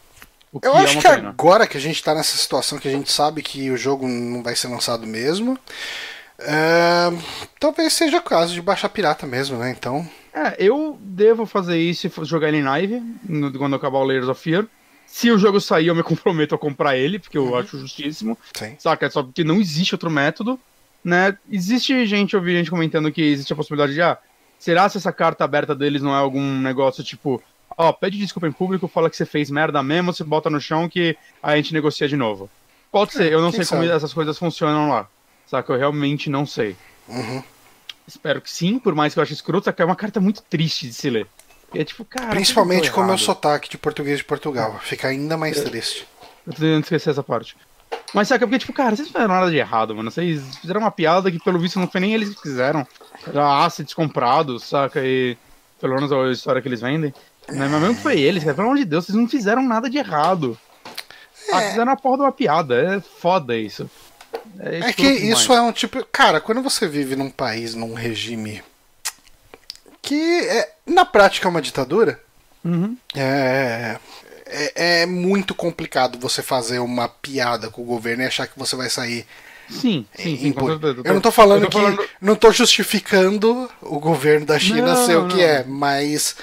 Eu 0.62 0.76
acho 0.76 0.98
é 0.98 1.00
que 1.00 1.08
pena. 1.08 1.30
agora 1.30 1.66
que 1.66 1.78
a 1.78 1.80
gente 1.80 2.02
tá 2.02 2.14
nessa 2.14 2.36
situação 2.36 2.78
que 2.78 2.86
a 2.86 2.90
gente 2.90 3.10
sabe 3.10 3.42
que 3.42 3.70
o 3.70 3.76
jogo 3.76 4.06
não 4.06 4.42
vai 4.42 4.54
ser 4.54 4.68
lançado 4.68 5.06
mesmo, 5.06 5.58
é... 6.38 7.10
talvez 7.58 7.94
seja 7.94 8.18
o 8.18 8.22
caso 8.22 8.52
de 8.52 8.60
baixar 8.60 8.90
pirata 8.90 9.26
mesmo, 9.26 9.56
né? 9.56 9.70
Então. 9.70 10.06
É, 10.34 10.54
eu 10.58 10.98
devo 11.00 11.46
fazer 11.46 11.78
isso 11.78 12.06
e 12.06 12.24
jogar 12.24 12.48
ele 12.48 12.58
em 12.58 12.62
live 12.62 13.02
quando 13.56 13.76
acabar 13.76 13.98
o 13.98 14.04
Layers 14.04 14.28
of 14.28 14.40
Fear. 14.40 14.66
Se 15.06 15.30
o 15.30 15.38
jogo 15.38 15.60
sair, 15.60 15.88
eu 15.88 15.94
me 15.94 16.02
comprometo 16.04 16.54
a 16.54 16.58
comprar 16.58 16.96
ele, 16.96 17.18
porque 17.18 17.36
eu 17.36 17.48
uhum. 17.48 17.56
acho 17.56 17.78
justíssimo. 17.78 18.38
Sim. 18.54 18.76
Saca? 18.78 19.06
É 19.06 19.10
só 19.10 19.22
porque 19.22 19.44
não 19.44 19.60
existe 19.60 19.94
outro 19.94 20.10
método. 20.10 20.58
Né? 21.04 21.36
Existe 21.50 22.06
gente, 22.06 22.34
eu 22.34 22.40
vi 22.40 22.56
gente 22.56 22.70
comentando 22.70 23.10
que 23.10 23.22
existe 23.22 23.52
a 23.52 23.56
possibilidade 23.56 23.94
de, 23.94 24.02
ah, 24.02 24.18
será 24.58 24.88
se 24.88 24.98
essa 24.98 25.12
carta 25.12 25.44
aberta 25.44 25.74
deles 25.74 26.00
não 26.00 26.14
é 26.14 26.18
algum 26.18 26.58
negócio 26.60 27.02
tipo 27.02 27.42
ó, 27.76 27.88
oh, 27.88 27.92
pede 27.92 28.18
desculpa 28.18 28.46
em 28.46 28.52
público, 28.52 28.88
fala 28.88 29.10
que 29.10 29.16
você 29.16 29.26
fez 29.26 29.50
merda 29.50 29.82
mesmo, 29.82 30.12
você 30.12 30.24
bota 30.24 30.50
no 30.50 30.60
chão 30.60 30.88
que 30.88 31.16
a 31.42 31.56
gente 31.56 31.72
negocia 31.72 32.08
de 32.08 32.16
novo. 32.16 32.48
Pode 32.90 33.12
ser, 33.12 33.32
eu 33.32 33.40
não 33.40 33.50
sei 33.50 33.64
sabe? 33.64 33.82
como 33.82 33.92
essas 33.92 34.12
coisas 34.12 34.38
funcionam 34.38 34.90
lá. 34.90 35.08
Saca? 35.46 35.72
Eu 35.72 35.78
realmente 35.78 36.28
não 36.28 36.46
sei. 36.46 36.76
Uhum. 37.08 37.42
Espero 38.06 38.40
que 38.40 38.50
sim, 38.50 38.78
por 38.78 38.94
mais 38.94 39.14
que 39.14 39.18
eu 39.18 39.22
ache 39.22 39.32
escroto, 39.32 39.72
é 39.74 39.84
uma 39.84 39.96
carta 39.96 40.20
muito 40.20 40.42
triste 40.42 40.86
de 40.86 40.92
se 40.92 41.08
ler. 41.08 41.26
E 41.72 41.80
é 41.80 41.84
tipo, 41.84 42.04
cara. 42.04 42.28
Principalmente 42.28 42.90
com 42.90 43.00
o 43.00 43.06
meu 43.06 43.16
sotaque 43.16 43.68
de 43.70 43.78
português 43.78 44.18
de 44.18 44.24
Portugal. 44.24 44.78
Fica 44.82 45.08
ainda 45.08 45.36
mais 45.36 45.58
é. 45.58 45.62
triste. 45.62 46.06
Eu 46.46 46.52
tô 46.52 46.60
tentando 46.60 46.82
esquecer 46.82 47.10
essa 47.10 47.22
parte. 47.22 47.56
Mas 48.14 48.28
saca, 48.28 48.46
porque, 48.46 48.58
tipo, 48.58 48.72
cara, 48.72 48.94
vocês 48.94 49.08
não 49.08 49.12
fizeram 49.12 49.34
nada 49.34 49.50
de 49.50 49.56
errado, 49.56 49.94
mano. 49.94 50.10
Vocês 50.10 50.58
fizeram 50.58 50.80
uma 50.80 50.90
piada 50.90 51.30
que, 51.30 51.38
pelo 51.38 51.58
visto, 51.58 51.80
não 51.80 51.88
foi 51.88 52.00
nem 52.00 52.12
eles 52.12 52.34
que 52.34 52.42
fizeram. 52.42 52.86
Era 53.26 53.64
assets 53.64 53.94
comprados, 53.94 54.64
saca? 54.64 55.00
E 55.02 55.36
pelo 55.80 55.94
menos 55.94 56.12
a 56.12 56.30
história 56.30 56.60
que 56.60 56.68
eles 56.68 56.80
vendem. 56.80 57.14
Né? 57.48 57.66
Mas 57.68 57.80
mesmo 57.80 57.96
que 57.96 58.02
foi 58.02 58.20
eles, 58.20 58.44
cara, 58.44 58.54
pelo 58.54 58.68
amor 58.68 58.78
de 58.78 58.84
Deus, 58.84 59.06
vocês 59.06 59.16
não 59.16 59.28
fizeram 59.28 59.62
nada 59.62 59.88
de 59.88 59.98
errado. 59.98 60.58
É. 61.48 61.54
Ah, 61.54 61.60
fizeram 61.62 61.92
a 61.92 61.96
porra 61.96 62.18
de 62.18 62.22
uma 62.22 62.32
piada. 62.32 62.96
É 62.96 63.00
foda 63.00 63.56
isso. 63.56 63.90
É, 64.58 64.78
é 64.78 64.92
que 64.92 65.02
demais. 65.02 65.40
isso 65.40 65.52
é 65.52 65.60
um 65.60 65.72
tipo. 65.72 66.04
Cara, 66.06 66.40
quando 66.40 66.62
você 66.62 66.86
vive 66.86 67.16
num 67.16 67.30
país, 67.30 67.74
num 67.74 67.94
regime 67.94 68.62
que 70.00 70.40
é, 70.48 70.72
na 70.86 71.04
prática 71.04 71.48
é 71.48 71.50
uma 71.50 71.62
ditadura, 71.62 72.20
uhum. 72.64 72.96
é, 73.14 73.98
é, 74.52 75.02
é, 75.02 75.06
muito 75.06 75.54
complicado 75.54 76.18
você 76.18 76.42
fazer 76.42 76.78
uma 76.78 77.08
piada 77.08 77.70
com 77.70 77.82
o 77.82 77.86
governo 77.86 78.22
e 78.22 78.26
achar 78.26 78.46
que 78.46 78.58
você 78.58 78.76
vai 78.76 78.90
sair. 78.90 79.26
Sim, 79.70 80.04
sim, 80.14 80.36
sim 80.36 80.54
Eu 81.04 81.14
não 81.14 81.20
tô 81.20 81.30
falando, 81.32 81.64
tô 81.64 81.78
falando 81.78 81.98
que. 81.98 82.08
Não 82.20 82.36
tô 82.36 82.52
justificando 82.52 83.70
o 83.80 83.98
governo 83.98 84.44
da 84.44 84.58
China 84.58 84.94
não, 84.94 85.06
ser 85.06 85.16
o 85.16 85.28
que 85.28 85.36
não. 85.36 85.42
é, 85.42 85.64
mas 85.64 86.36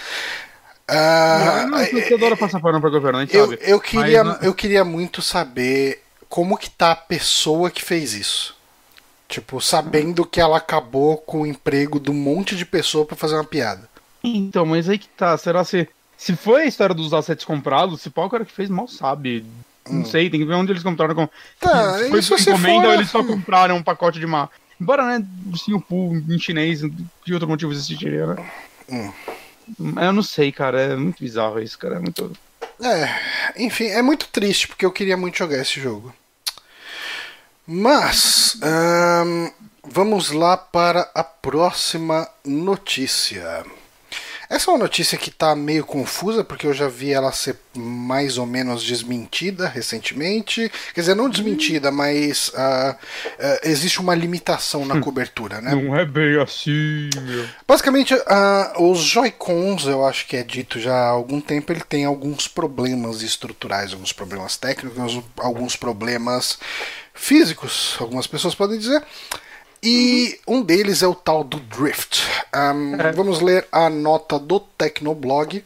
ah, 0.89 1.67
não, 1.69 1.77
você 1.77 2.15
adora 2.15 2.35
passar 2.35 2.59
pano 2.59 2.81
pra 2.81 2.89
governo, 2.89 3.19
a 3.19 3.21
gente 3.21 3.35
eu, 3.37 3.45
sabe. 3.45 3.59
Eu 3.61 3.79
queria, 3.79 4.23
Mas, 4.23 4.43
eu 4.43 4.53
queria 4.53 4.83
muito 4.83 5.21
saber 5.21 6.01
como 6.27 6.57
que 6.57 6.69
tá 6.69 6.91
a 6.91 6.95
pessoa 6.95 7.69
que 7.69 7.83
fez 7.83 8.13
isso. 8.13 8.57
Tipo, 9.27 9.61
sabendo 9.61 10.25
que 10.25 10.41
ela 10.41 10.57
acabou 10.57 11.17
com 11.17 11.41
o 11.41 11.45
emprego 11.45 11.99
de 11.99 12.09
um 12.09 12.15
monte 12.15 12.55
de 12.55 12.65
pessoa 12.65 13.05
para 13.05 13.15
fazer 13.15 13.35
uma 13.35 13.43
piada. 13.43 13.87
Então, 14.23 14.65
mas 14.65 14.89
aí 14.89 14.97
que 14.97 15.07
tá. 15.09 15.37
Será 15.37 15.63
se. 15.63 15.87
Se 16.19 16.35
foi 16.35 16.63
a 16.63 16.65
história 16.65 16.93
dos 16.93 17.13
assets 17.13 17.45
comprados, 17.45 18.01
se 18.01 18.09
pau 18.09 18.25
o 18.25 18.29
cara 18.29 18.43
que 18.43 18.51
fez 18.51 18.69
mal 18.69 18.89
sabe. 18.89 19.45
Não 19.89 20.01
hum. 20.01 20.05
sei, 20.05 20.29
tem 20.29 20.41
que 20.41 20.45
ver 20.45 20.55
onde 20.55 20.73
eles 20.73 20.83
compraram. 20.83 21.15
Com... 21.15 21.29
Tá, 21.57 21.97
se 21.97 22.09
foi 22.27 22.41
encomenda 22.41 22.81
for... 22.81 22.87
ou 22.87 22.93
eles 22.93 23.09
só 23.09 23.23
compraram 23.23 23.77
um 23.77 23.81
pacote 23.81 24.19
de 24.19 24.25
uma. 24.25 24.49
Embora, 24.79 25.05
né, 25.05 25.25
sim, 25.55 25.73
o 25.73 25.79
pool 25.79 26.17
em 26.17 26.37
chinês, 26.37 26.81
de 27.25 27.33
outro 27.33 27.47
motivo 27.47 27.71
existiria, 27.71 28.27
né? 28.27 28.51
Hum. 28.89 29.13
Eu 29.95 30.11
não 30.11 30.21
sei, 30.21 30.51
cara. 30.51 30.81
É 30.81 30.95
muito 30.97 31.23
bizarro 31.23 31.61
isso, 31.61 31.79
cara. 31.79 31.95
É 31.95 31.99
muito. 31.99 32.35
É, 32.83 33.63
enfim, 33.63 33.85
é 33.85 34.01
muito 34.01 34.27
triste 34.27 34.67
porque 34.67 34.85
eu 34.85 34.91
queria 34.91 35.15
muito 35.15 35.37
jogar 35.37 35.61
esse 35.61 35.79
jogo. 35.79 36.13
Mas 37.65 38.59
vamos 39.85 40.31
lá 40.31 40.57
para 40.57 41.09
a 41.15 41.23
próxima 41.23 42.27
notícia. 42.43 43.63
Essa 44.49 44.71
é 44.71 44.73
uma 44.73 44.79
notícia 44.79 45.15
que 45.15 45.29
está 45.29 45.55
meio 45.55 45.85
confusa, 45.85 46.43
porque 46.43 46.65
eu 46.65 46.73
já 46.73 46.87
vi 46.87 47.13
ela 47.13 47.31
ser 47.31 47.55
mais 47.75 48.39
ou 48.39 48.47
menos 48.47 48.83
desmentida 48.83 49.67
recentemente. 49.67 50.71
Quer 50.91 51.01
dizer, 51.01 51.15
não 51.15 51.29
desmentida, 51.29 51.91
mas 51.91 52.49
uh, 52.49 52.91
uh, 52.91 53.59
existe 53.61 53.99
uma 53.99 54.15
limitação 54.15 54.85
na 54.85 54.99
cobertura, 54.99 55.61
né? 55.61 55.75
Não 55.75 55.95
é 55.95 56.03
bem 56.03 56.41
assim, 56.41 57.11
meu. 57.21 57.45
Basicamente, 57.67 58.15
uh, 58.15 58.89
os 58.89 59.01
Joy-Cons, 59.01 59.85
eu 59.85 60.03
acho 60.03 60.25
que 60.25 60.35
é 60.35 60.43
dito 60.43 60.79
já 60.79 60.95
há 60.95 61.09
algum 61.09 61.39
tempo, 61.39 61.71
ele 61.71 61.83
tem 61.87 62.05
alguns 62.05 62.47
problemas 62.47 63.21
estruturais, 63.21 63.93
alguns 63.93 64.11
problemas 64.11 64.57
técnicos, 64.57 65.21
alguns 65.37 65.75
problemas 65.75 66.57
físicos, 67.13 67.97
algumas 67.99 68.25
pessoas 68.25 68.55
podem 68.55 68.79
dizer. 68.79 69.03
E 69.81 70.39
um 70.45 70.61
deles 70.61 71.01
é 71.01 71.07
o 71.07 71.15
tal 71.15 71.43
do 71.43 71.59
Drift. 71.59 72.21
Um, 72.53 72.95
é. 72.99 73.11
Vamos 73.13 73.39
ler 73.39 73.67
a 73.71 73.89
nota 73.89 74.37
do 74.37 74.59
Tecnoblog, 74.59 75.63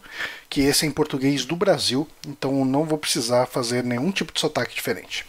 que 0.49 0.61
esse 0.61 0.85
é 0.85 0.87
em 0.87 0.91
português 0.91 1.45
do 1.45 1.55
Brasil, 1.55 2.07
então 2.27 2.63
não 2.63 2.85
vou 2.85 2.97
precisar 2.97 3.47
fazer 3.47 3.83
nenhum 3.83 4.11
tipo 4.11 4.31
de 4.31 4.39
sotaque 4.39 4.75
diferente. 4.75 5.25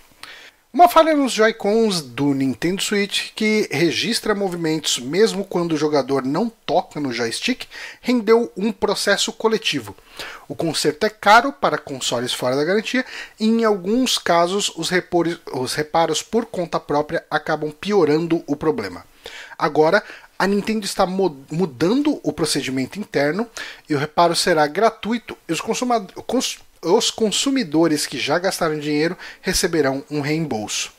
Uma 0.75 0.89
falha 0.89 1.15
nos 1.15 1.31
Joy-Cons 1.31 2.01
do 2.01 2.35
Nintendo 2.35 2.83
Switch 2.83 3.31
que 3.37 3.69
registra 3.71 4.35
movimentos 4.35 4.99
mesmo 4.99 5.45
quando 5.45 5.71
o 5.71 5.77
jogador 5.77 6.25
não 6.25 6.49
toca 6.49 6.99
no 6.99 7.13
joystick 7.13 7.69
rendeu 8.01 8.51
um 8.57 8.73
processo 8.73 9.33
coletivo. 9.33 9.95
O 10.49 10.55
conserto 10.57 11.07
é 11.07 11.09
caro 11.09 11.53
para 11.53 11.79
consoles 11.79 12.33
fora 12.33 12.57
da 12.57 12.65
garantia 12.65 13.05
e, 13.39 13.47
em 13.47 13.63
alguns 13.63 14.19
casos, 14.19 14.69
os, 14.75 14.91
os 15.53 15.75
reparos 15.75 16.23
por 16.23 16.45
conta 16.45 16.81
própria 16.81 17.25
acabam 17.31 17.71
piorando 17.71 18.43
o 18.45 18.57
problema. 18.57 19.07
Agora, 19.57 20.03
a 20.37 20.45
Nintendo 20.45 20.85
está 20.85 21.07
mudando 21.07 22.19
o 22.25 22.33
procedimento 22.33 22.99
interno 22.99 23.49
e 23.89 23.95
o 23.95 23.99
reparo 23.99 24.35
será 24.35 24.67
gratuito 24.67 25.39
e 25.49 25.53
os, 25.53 25.61
os 26.85 27.11
consumidores 27.11 28.07
que 28.07 28.19
já 28.19 28.39
gastaram 28.39 28.79
dinheiro 28.79 29.17
receberão 29.41 30.05
um 30.11 30.21
reembolso. 30.21 30.93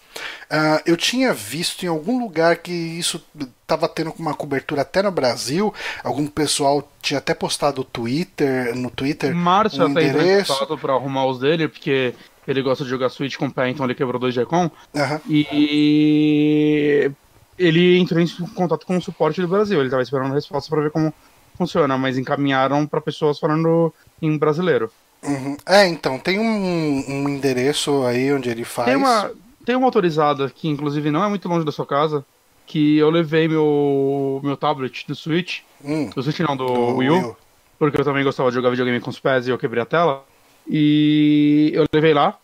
Uh, 0.45 0.79
eu 0.85 0.95
tinha 0.95 1.33
visto 1.33 1.83
em 1.83 1.87
algum 1.87 2.19
lugar 2.19 2.57
que 2.57 2.71
isso 2.71 3.21
estava 3.61 3.89
tendo 3.89 4.13
uma 4.17 4.33
cobertura 4.33 4.81
até 4.81 5.01
no 5.01 5.11
Brasil. 5.11 5.73
Algum 6.03 6.27
pessoal 6.27 6.89
tinha 7.01 7.17
até 7.17 7.33
postado 7.33 7.79
no 7.79 7.83
Twitter, 7.83 8.75
no 8.75 8.89
Twitter. 8.89 9.35
Márcio 9.35 9.83
um 9.85 9.91
até 9.91 10.07
endereço 10.07 10.77
para 10.77 10.93
arrumar 10.93 11.25
os 11.25 11.39
dele, 11.39 11.67
porque 11.67 12.13
ele 12.47 12.61
gosta 12.61 12.83
de 12.83 12.89
jogar 12.89 13.09
Switch 13.09 13.35
com 13.37 13.47
o 13.47 13.51
pé, 13.51 13.69
então 13.69 13.85
ele 13.85 13.95
quebrou 13.95 14.19
dois 14.19 14.33
Joy-Con. 14.33 14.69
Uhum. 14.93 15.19
E 15.27 17.11
ele 17.57 17.97
entrou 17.97 18.21
em 18.21 18.27
contato 18.53 18.85
com 18.85 18.97
o 18.97 19.01
suporte 19.01 19.41
do 19.41 19.47
Brasil. 19.47 19.81
Ele 19.81 19.89
tava 19.89 20.03
esperando 20.03 20.31
a 20.31 20.35
resposta 20.35 20.69
para 20.69 20.83
ver 20.83 20.91
como 20.91 21.13
funciona, 21.57 21.97
mas 21.97 22.17
encaminharam 22.17 22.85
para 22.85 23.01
pessoas 23.01 23.39
falando 23.39 23.93
em 24.21 24.37
brasileiro. 24.37 24.91
Uhum. 25.27 25.57
É, 25.65 25.87
então, 25.87 26.19
tem 26.19 26.39
um, 26.39 27.03
um, 27.07 27.29
endereço 27.29 28.03
aí 28.03 28.31
onde 28.33 28.49
ele 28.49 28.63
faz. 28.63 28.87
Tem 28.87 28.95
uma, 28.95 29.31
tem 29.65 29.75
uma 29.75 29.85
autorizada 29.85 30.49
que, 30.49 30.67
inclusive, 30.67 31.11
não 31.11 31.23
é 31.23 31.29
muito 31.29 31.47
longe 31.47 31.65
da 31.65 31.71
sua 31.71 31.85
casa, 31.85 32.25
que 32.65 32.97
eu 32.97 33.09
levei 33.09 33.47
meu, 33.47 34.39
meu 34.43 34.57
tablet 34.57 35.05
do 35.07 35.15
Switch. 35.15 35.61
Hum, 35.83 36.09
do 36.09 36.23
Switch 36.23 36.39
não, 36.39 36.55
do, 36.55 36.65
do 36.65 36.97
Wii 36.97 37.09
U. 37.09 37.37
Porque 37.77 37.99
eu 37.99 38.05
também 38.05 38.23
gostava 38.23 38.49
de 38.49 38.55
jogar 38.55 38.69
videogame 38.69 38.99
com 39.01 39.09
os 39.09 39.19
pés 39.19 39.47
e 39.47 39.51
eu 39.51 39.57
quebrei 39.57 39.83
a 39.83 39.85
tela. 39.85 40.23
E 40.67 41.71
eu 41.73 41.85
levei 41.93 42.13
lá. 42.13 42.37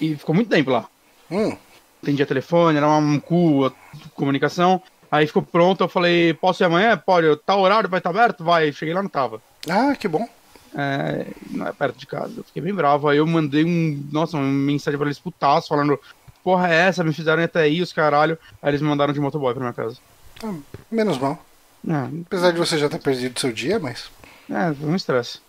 E 0.00 0.16
ficou 0.16 0.34
muito 0.34 0.48
tempo 0.48 0.70
lá. 0.70 0.86
Hum. 1.30 1.56
Atendia 2.02 2.26
telefone, 2.26 2.78
era 2.78 2.88
um 2.88 3.20
cu, 3.20 3.72
comunicação. 4.14 4.82
Aí 5.10 5.26
ficou 5.26 5.42
pronto, 5.42 5.84
eu 5.84 5.88
falei, 5.88 6.32
posso 6.34 6.62
ir 6.62 6.66
amanhã? 6.66 6.96
Pode, 6.96 7.36
tá 7.44 7.54
horário, 7.54 7.88
vai 7.88 8.00
estar 8.00 8.12
tá 8.12 8.18
aberto? 8.18 8.42
Vai, 8.42 8.72
cheguei 8.72 8.94
lá, 8.94 9.02
não 9.02 9.10
tava. 9.10 9.42
Ah, 9.68 9.94
que 9.94 10.08
bom. 10.08 10.26
É, 10.74 11.26
não 11.50 11.66
é 11.66 11.72
perto 11.72 11.98
de 11.98 12.06
casa. 12.06 12.34
Eu 12.36 12.44
fiquei 12.44 12.62
bem 12.62 12.74
bravo. 12.74 13.08
Aí 13.08 13.18
eu 13.18 13.26
mandei 13.26 13.64
um, 13.64 14.08
nossa, 14.10 14.36
uma 14.36 14.46
mensagem 14.46 14.98
pra 14.98 15.06
eles 15.06 15.18
putaço, 15.18 15.68
falando, 15.68 15.98
porra 16.42 16.72
é 16.72 16.88
essa? 16.88 17.04
Me 17.04 17.12
fizeram 17.12 17.42
até 17.42 17.62
aí, 17.62 17.82
os 17.82 17.92
caralho. 17.92 18.38
Aí 18.62 18.70
eles 18.70 18.80
me 18.80 18.88
mandaram 18.88 19.12
de 19.12 19.20
motoboy 19.20 19.52
pra 19.52 19.62
minha 19.62 19.72
casa. 19.72 19.98
Ah, 20.42 20.54
menos 20.90 21.18
mal. 21.18 21.44
É. 21.86 22.20
Apesar 22.26 22.52
de 22.52 22.58
você 22.58 22.78
já 22.78 22.88
ter 22.88 23.00
perdido 23.00 23.38
seu 23.38 23.52
dia, 23.52 23.78
mas. 23.78 24.10
É, 24.50 24.72
foi 24.74 24.88
um 24.88 24.96
estresse. 24.96 25.40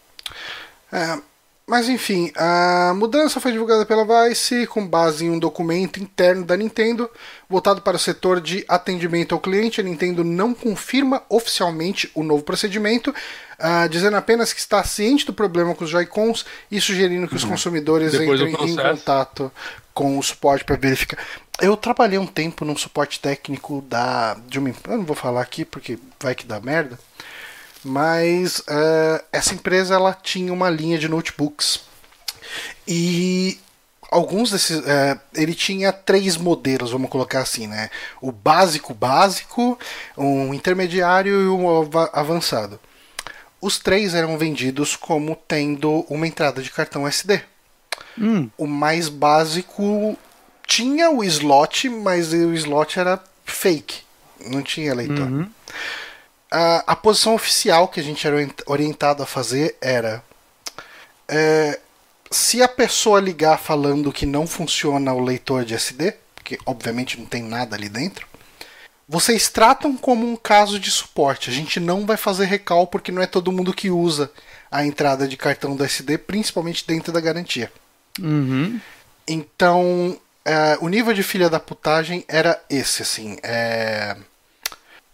É, 0.92 1.20
mas 1.66 1.88
enfim, 1.88 2.30
a 2.36 2.94
mudança 2.94 3.40
foi 3.40 3.54
divulgada 3.54 3.86
pela 3.86 4.28
Vice 4.28 4.68
com 4.68 4.86
base 4.86 5.26
em 5.26 5.30
um 5.30 5.40
documento 5.40 5.98
interno 6.02 6.44
da 6.44 6.58
Nintendo 6.58 7.10
voltado 7.50 7.82
para 7.82 7.96
o 7.96 8.00
setor 8.00 8.42
de 8.42 8.66
atendimento 8.68 9.34
ao 9.34 9.40
cliente. 9.40 9.80
A 9.80 9.84
Nintendo 9.84 10.26
não 10.26 10.54
confirma 10.54 11.24
oficialmente 11.30 12.12
o 12.14 12.22
novo 12.22 12.44
procedimento, 12.44 13.12
uh, 13.12 13.88
dizendo 13.90 14.18
apenas 14.18 14.52
que 14.52 14.60
está 14.60 14.84
ciente 14.84 15.26
do 15.26 15.34
problema 15.34 15.74
com 15.74 15.86
os 15.86 15.90
Joy-Cons 15.90 16.46
e 16.70 16.82
sugerindo 16.82 17.30
que 17.30 17.36
os 17.36 17.44
uhum. 17.44 17.52
consumidores 17.52 18.12
Depois 18.12 18.42
entrem 18.42 18.72
em 18.72 18.76
contato 18.76 19.50
com 19.94 20.18
o 20.20 20.24
suporte 20.24 20.66
para 20.66 20.76
verificar. 20.76 21.18
Eu 21.62 21.78
trabalhei 21.78 22.20
um 22.20 22.28
tempo 22.28 22.66
num 22.66 22.76
suporte 22.76 23.22
técnico 23.22 23.82
da 23.88 24.36
de 24.48 24.60
uma, 24.60 24.70
eu 24.70 24.98
não 24.98 25.06
vou 25.06 25.16
falar 25.16 25.42
aqui 25.42 25.64
porque 25.64 25.98
vai 26.20 26.36
que 26.36 26.46
dá 26.46 26.60
merda 26.60 27.00
mas 27.84 28.60
uh, 28.60 29.24
essa 29.32 29.54
empresa 29.54 29.96
ela 29.96 30.14
tinha 30.14 30.54
uma 30.54 30.70
linha 30.70 30.98
de 30.98 31.08
notebooks. 31.08 31.82
E 32.88 33.60
alguns 34.10 34.52
desses 34.52 34.78
uh, 34.80 35.20
ele 35.34 35.54
tinha 35.54 35.92
três 35.92 36.38
modelos 36.38 36.92
vamos 36.92 37.10
colocar 37.10 37.42
assim 37.42 37.68
né? 37.68 37.90
O 38.22 38.32
básico 38.32 38.94
básico 38.94 39.78
um 40.18 40.54
intermediário 40.54 41.42
e 41.42 41.48
um 41.48 41.68
avançado. 42.14 42.80
Os 43.60 43.80
três 43.80 44.14
eram 44.14 44.38
vendidos 44.38 44.96
como 44.96 45.36
tendo 45.36 46.06
uma 46.10 46.28
entrada 46.28 46.62
de 46.62 46.70
cartão 46.70 47.08
SD 47.08 47.42
hum. 48.18 48.50
o 48.58 48.68
mais 48.68 49.10
básico 49.10 50.18
tinha 50.68 51.10
o 51.10 51.24
slot 51.24 51.90
mas 51.90 52.34
o 52.34 52.54
slot 52.54 53.00
era 53.00 53.22
fake. 53.46 54.02
Não 54.46 54.62
tinha 54.62 54.94
leitor. 54.94 55.28
Uhum 55.28 55.50
a, 56.54 56.84
a 56.86 56.96
posição 56.96 57.34
oficial 57.34 57.88
que 57.88 58.00
a 58.00 58.04
gente 58.04 58.26
era 58.28 58.38
orientado 58.68 59.24
a 59.24 59.26
fazer 59.26 59.76
era. 59.82 60.24
É, 61.28 61.80
se 62.30 62.62
a 62.62 62.68
pessoa 62.68 63.20
ligar 63.20 63.58
falando 63.58 64.14
que 64.14 64.26
não 64.26 64.46
funciona 64.46 65.14
o 65.14 65.24
leitor 65.24 65.66
de 65.66 65.74
SD, 65.74 66.16
porque 66.36 66.60
obviamente 66.66 67.20
não 67.20 67.26
tem 67.26 67.42
nada 67.42 67.76
ali 67.76 67.90
dentro, 67.90 68.28
vocês 69.10 69.50
tratam 69.50 69.98
como 69.98 70.28
um 70.28 70.36
caso 70.36 70.80
de 70.80 70.92
suporte. 70.92 71.50
A 71.50 71.54
gente 71.54 71.80
não 71.80 72.06
vai 72.06 72.18
fazer 72.18 72.46
recal 72.46 72.86
porque 72.86 73.12
não 73.12 73.22
é 73.22 73.28
todo 73.28 73.52
mundo 73.52 73.74
que 73.74 73.90
usa 73.90 74.32
a 74.72 74.86
entrada 74.86 75.28
de 75.28 75.38
cartão 75.38 75.76
do 75.76 75.84
SD, 75.84 76.20
principalmente 76.20 76.86
dentro 76.86 77.12
da 77.12 77.20
garantia. 77.20 77.72
Uhum. 78.20 78.80
Então, 79.28 80.20
é, 80.46 80.78
o 80.82 80.88
nível 80.88 81.14
de 81.14 81.24
filha 81.24 81.50
da 81.50 81.60
putagem 81.60 82.24
era 82.28 82.62
esse, 82.70 83.02
assim. 83.02 83.38
É 83.42 84.16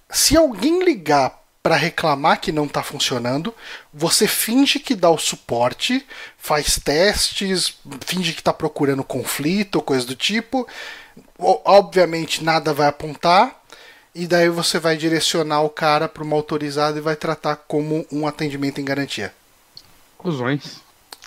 se 0.10 0.36
alguém 0.36 0.84
ligar 0.84 1.40
para 1.62 1.76
reclamar 1.76 2.40
que 2.40 2.52
não 2.52 2.66
está 2.66 2.82
funcionando, 2.82 3.54
você 3.94 4.28
finge 4.28 4.80
que 4.80 4.96
dá 4.96 5.10
o 5.10 5.18
suporte, 5.18 6.06
faz 6.38 6.80
testes, 6.80 7.78
finge 8.06 8.34
que 8.34 8.40
está 8.40 8.54
procurando 8.54 9.04
conflito 9.04 9.76
ou 9.76 9.82
coisa 9.82 10.06
do 10.06 10.16
tipo. 10.16 10.68
Obviamente 11.38 12.44
nada 12.44 12.74
vai 12.74 12.88
apontar, 12.88 13.62
e 14.16 14.26
daí 14.26 14.50
você 14.50 14.80
vai 14.80 14.98
direcionar 14.98 15.62
o 15.62 15.70
cara 15.70 16.08
para 16.08 16.24
uma 16.24 16.36
autorizada 16.36 16.98
e 16.98 17.02
vai 17.02 17.16
tratar 17.16 17.56
como 17.56 18.06
um 18.12 18.26
atendimento 18.26 18.82
em 18.82 18.86
garantia. 18.86 19.34
Cusões. 20.18 20.78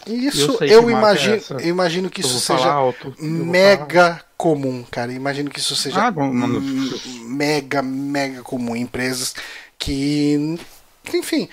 Isso 0.07 0.59
eu, 0.63 0.83
eu 0.83 0.91
imagino, 0.91 1.37
é 1.37 1.63
eu 1.63 1.69
imagino 1.69 2.11
que 2.11 2.23
isso 2.23 2.41
seja 2.41 2.73
alto, 2.73 3.15
mega 3.21 4.21
comum, 4.43 4.85
cara. 4.91 5.13
Imagino 5.13 5.49
que 5.49 5.61
isso 5.61 5.77
seja 5.77 6.09
ah, 6.09 6.13
mega, 7.29 7.81
mega 7.81 8.43
comum. 8.43 8.75
Empresas 8.75 9.37
que, 9.79 10.59
enfim, 11.15 11.49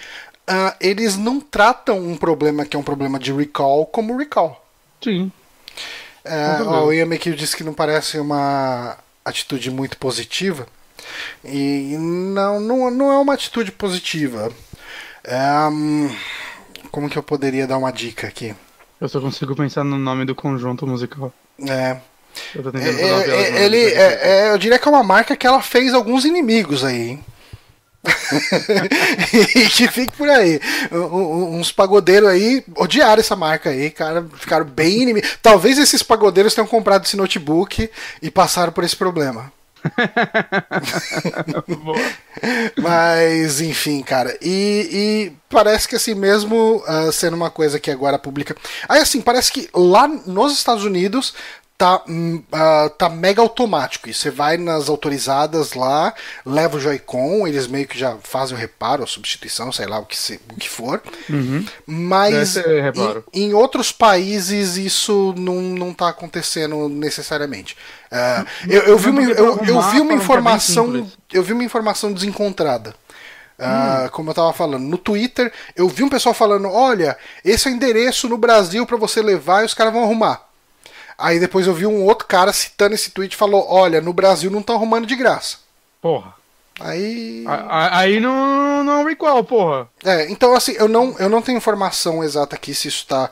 uh, 0.49 0.75
eles 0.81 1.15
não 1.15 1.39
tratam 1.39 1.99
um 1.99 2.17
problema 2.17 2.65
que 2.65 2.75
é 2.75 2.79
um 2.79 2.83
problema 2.83 3.19
de 3.19 3.31
recall 3.31 3.85
como 3.85 4.17
recall. 4.17 4.65
Sim. 5.03 5.31
Uh, 6.25 6.65
ó, 6.65 6.85
o 6.85 6.93
Ian 6.93 7.07
disse 7.37 7.55
que 7.55 7.63
não 7.63 7.75
parece 7.75 8.17
uma 8.17 8.97
atitude 9.23 9.69
muito 9.69 9.95
positiva. 9.95 10.67
E 11.45 11.95
não, 11.95 12.59
não, 12.59 12.89
não 12.89 13.11
é 13.11 13.19
uma 13.19 13.35
atitude 13.35 13.71
positiva. 13.71 14.51
Um, 15.71 16.09
como 16.89 17.07
que 17.07 17.19
eu 17.19 17.23
poderia 17.23 17.67
dar 17.67 17.77
uma 17.77 17.91
dica 17.91 18.25
aqui? 18.25 18.55
Eu 18.99 19.07
só 19.07 19.21
consigo 19.21 19.55
pensar 19.55 19.83
no 19.83 19.99
nome 19.99 20.25
do 20.25 20.33
conjunto 20.33 20.87
musical. 20.87 21.31
É. 21.67 21.99
Tentando 22.53 22.77
é, 22.77 22.89
é, 22.89 23.65
ele, 23.65 23.77
é, 23.77 24.19
é, 24.21 24.51
eu 24.51 24.57
diria 24.57 24.79
que 24.79 24.87
é 24.87 24.91
uma 24.91 25.03
marca 25.03 25.35
que 25.35 25.47
ela 25.47 25.61
fez 25.61 25.93
alguns 25.93 26.25
inimigos 26.25 26.83
aí, 26.83 27.09
hein? 27.09 27.25
e 29.55 29.67
que 29.67 29.87
fique 29.89 30.13
por 30.13 30.29
aí. 30.29 30.59
uns 30.91 31.71
pagodeiros 31.71 32.29
aí 32.29 32.63
odiaram 32.77 33.19
essa 33.19 33.35
marca 33.35 33.69
aí, 33.69 33.89
cara. 33.89 34.25
Ficaram 34.37 34.65
bem 34.65 35.01
inimigos. 35.01 35.37
Talvez 35.41 35.77
esses 35.77 36.01
pagodeiros 36.01 36.55
tenham 36.55 36.67
comprado 36.67 37.05
esse 37.05 37.17
notebook 37.17 37.89
e 38.21 38.31
passaram 38.31 38.71
por 38.71 38.83
esse 38.83 38.95
problema. 38.95 39.51
Mas, 42.77 43.61
enfim, 43.61 44.01
cara. 44.01 44.37
E, 44.41 44.89
e, 44.91 45.31
parece 45.49 45.87
que 45.87 45.95
assim, 45.95 46.13
mesmo 46.13 46.83
uh, 46.87 47.11
sendo 47.11 47.35
uma 47.35 47.49
coisa 47.49 47.79
que 47.79 47.91
agora 47.91 48.19
publica. 48.19 48.55
Aí, 48.87 49.01
assim, 49.01 49.21
parece 49.21 49.51
que 49.51 49.67
lá 49.73 50.07
nos 50.07 50.53
Estados 50.53 50.83
Unidos 50.83 51.33
tá, 51.79 52.03
uh, 52.05 52.89
tá 52.97 53.07
mega 53.07 53.41
automático. 53.41 54.09
E 54.09 54.13
você 54.13 54.29
vai 54.29 54.57
nas 54.57 54.89
autorizadas 54.89 55.73
lá, 55.73 56.13
leva 56.45 56.75
o 56.75 56.79
Joy-Con, 56.79 57.47
eles 57.47 57.67
meio 57.67 57.87
que 57.87 57.97
já 57.97 58.17
fazem 58.21 58.55
o 58.55 58.59
reparo, 58.59 59.01
a 59.01 59.07
substituição, 59.07 59.71
sei 59.71 59.87
lá 59.87 59.97
o 59.97 60.05
que, 60.05 60.17
se, 60.17 60.41
o 60.51 60.55
que 60.55 60.69
for. 60.69 61.01
Uhum. 61.29 61.65
Mas 61.87 62.57
em, 62.57 62.63
em, 63.45 63.53
outros 63.53 63.93
países 63.93 64.75
isso 64.75 65.33
não, 65.37 65.55
não 65.55 65.93
tá 65.93 66.09
acontecendo 66.09 66.89
necessariamente. 66.89 67.77
Uh, 68.11 68.45
eu, 68.69 68.81
eu, 68.81 68.97
vi 68.97 69.09
uma, 69.09 69.23
eu, 69.23 69.59
eu 69.65 69.81
vi 69.83 70.01
uma 70.01 70.13
informação. 70.13 71.09
Eu 71.31 71.43
vi 71.43 71.53
uma 71.53 71.63
informação 71.63 72.11
desencontrada. 72.11 72.93
Uh, 73.57 74.05
hum. 74.05 74.09
Como 74.11 74.29
eu 74.29 74.33
tava 74.33 74.51
falando, 74.53 74.83
no 74.83 74.97
Twitter 74.97 75.51
eu 75.75 75.87
vi 75.87 76.03
um 76.03 76.09
pessoal 76.09 76.35
falando: 76.35 76.69
olha, 76.69 77.17
esse 77.43 77.69
é 77.69 77.71
o 77.71 77.73
endereço 77.73 78.27
no 78.27 78.37
Brasil 78.37 78.85
para 78.85 78.97
você 78.97 79.21
levar 79.21 79.61
e 79.61 79.65
os 79.65 79.73
caras 79.73 79.93
vão 79.93 80.03
arrumar. 80.03 80.48
Aí 81.19 81.39
depois 81.39 81.67
eu 81.67 81.73
vi 81.73 81.85
um 81.85 82.05
outro 82.05 82.25
cara 82.25 82.53
citando 82.53 82.95
esse 82.95 83.11
tweet 83.11 83.33
e 83.33 83.37
falou: 83.37 83.65
Olha, 83.69 83.99
no 83.99 84.13
Brasil 84.13 84.49
não 84.49 84.61
estão 84.61 84.75
arrumando 84.75 85.05
de 85.05 85.15
graça. 85.15 85.57
Porra. 86.01 86.33
Aí. 86.79 87.43
Aí 87.91 88.19
não, 88.21 88.83
não 88.85 89.07
é 89.07 89.11
igual, 89.11 89.43
porra. 89.43 89.89
É, 90.03 90.31
então 90.31 90.55
assim, 90.55 90.71
eu 90.77 90.87
não, 90.87 91.13
eu 91.19 91.27
não 91.27 91.41
tenho 91.41 91.57
informação 91.57 92.23
exata 92.23 92.55
aqui 92.55 92.73
se 92.73 92.87
isso 92.87 92.99
está 92.99 93.29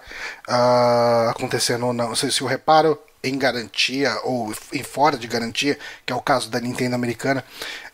uh, 0.50 1.30
acontecendo 1.30 1.86
ou 1.88 1.94
não. 1.94 2.14
Se, 2.14 2.30
se 2.30 2.44
o 2.44 2.48
reparo 2.48 3.00
em 3.24 3.38
garantia 3.38 4.14
ou 4.24 4.54
em 4.74 4.84
fora 4.84 5.18
de 5.18 5.28
garantia, 5.28 5.78
que 6.06 6.12
é 6.12 6.16
o 6.16 6.22
caso 6.22 6.50
da 6.50 6.60
Nintendo 6.60 6.96
americana, 6.96 7.44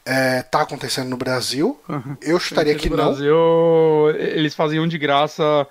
é, 0.06 0.42
tá 0.42 0.62
acontecendo 0.62 1.10
no 1.10 1.18
Brasil. 1.18 1.80
Uhum. 1.88 2.18
Eu 2.22 2.40
chutaria 2.40 2.76
que 2.76 2.90
no 2.90 2.98
não. 2.98 3.06
No 3.06 3.10
Brasil, 3.12 4.10
eles 4.18 4.56
faziam 4.56 4.88
de 4.88 4.98
graça 4.98 5.68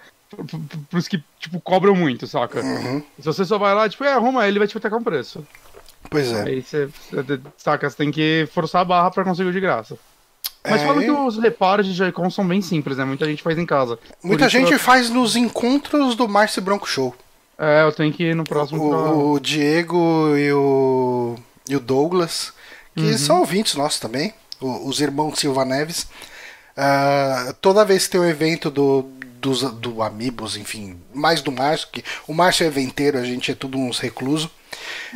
pros 0.91 1.09
que, 1.09 1.23
tipo, 1.39 1.61
cobram 1.61 1.95
muito, 1.95 2.27
saca? 2.27 2.61
Uhum. 2.61 3.03
Se 3.19 3.25
você 3.25 3.45
só 3.45 3.59
vai 3.59 3.75
lá, 3.75 3.89
tipo, 3.89 4.05
é, 4.05 4.13
arruma 4.13 4.47
ele 4.47 4.59
vai 4.59 4.69
te 4.69 4.79
tacar 4.79 4.99
um 4.99 5.03
preço. 5.03 5.47
Pois 6.11 6.33
é. 6.33 6.43
Aí 6.43 6.63
você, 6.63 6.89
saca, 7.57 7.89
você 7.89 7.97
tem 7.97 8.11
que 8.11 8.49
forçar 8.53 8.83
a 8.83 8.85
barra 8.85 9.11
pra 9.11 9.25
conseguir 9.25 9.53
de 9.53 9.61
graça. 9.61 9.97
Mas 10.65 10.83
é... 10.83 10.87
fala 10.87 11.03
que 11.03 11.11
os 11.11 11.39
reparos 11.39 11.87
de 11.87 11.93
Joy-Con 11.93 12.31
são 12.31 12.47
bem 12.47 12.61
simples, 12.61 12.97
né? 12.97 13.05
Muita 13.05 13.27
gente 13.27 13.43
faz 13.43 13.59
em 13.59 13.67
casa. 13.67 13.99
Muita 14.23 14.49
gente 14.49 14.73
eu... 14.73 14.79
faz 14.79 15.11
nos 15.11 15.37
encontros 15.37 16.15
do 16.15 16.29
Márcio 16.29 16.63
Bronco 16.63 16.89
Show. 16.89 17.15
É, 17.59 17.83
eu 17.83 17.93
tenho 17.93 18.13
que 18.13 18.25
ir 18.25 18.35
no 18.35 18.45
próximo. 18.45 18.85
O, 18.85 18.91
pra... 18.91 19.13
o 19.13 19.41
Diego 19.41 20.37
e 20.37 20.53
o, 20.53 21.37
e 21.69 21.77
o 21.77 21.81
Douglas, 21.81 22.53
que 22.95 23.17
são 23.19 23.41
ouvintes 23.41 23.75
nossos 23.75 24.01
também, 24.01 24.35
os 24.61 25.01
irmãos 25.01 25.39
Silva 25.39 25.65
Neves. 25.65 26.07
Ah, 26.77 27.55
toda 27.61 27.85
vez 27.85 28.07
que 28.07 28.13
tem 28.13 28.21
um 28.21 28.29
evento 28.29 28.71
do, 28.71 29.07
dos, 29.43 29.63
do 29.73 30.01
Amigos, 30.01 30.57
enfim, 30.57 30.97
mais 31.13 31.43
do 31.43 31.51
Márcio, 31.51 31.89
que 31.91 32.05
o 32.29 32.33
Márcio 32.33 32.63
é 32.65 32.69
eventeiro, 32.69 33.19
a 33.19 33.25
gente 33.25 33.51
é 33.51 33.55
tudo 33.55 33.77
uns 33.77 33.99
recluso. 33.99 34.49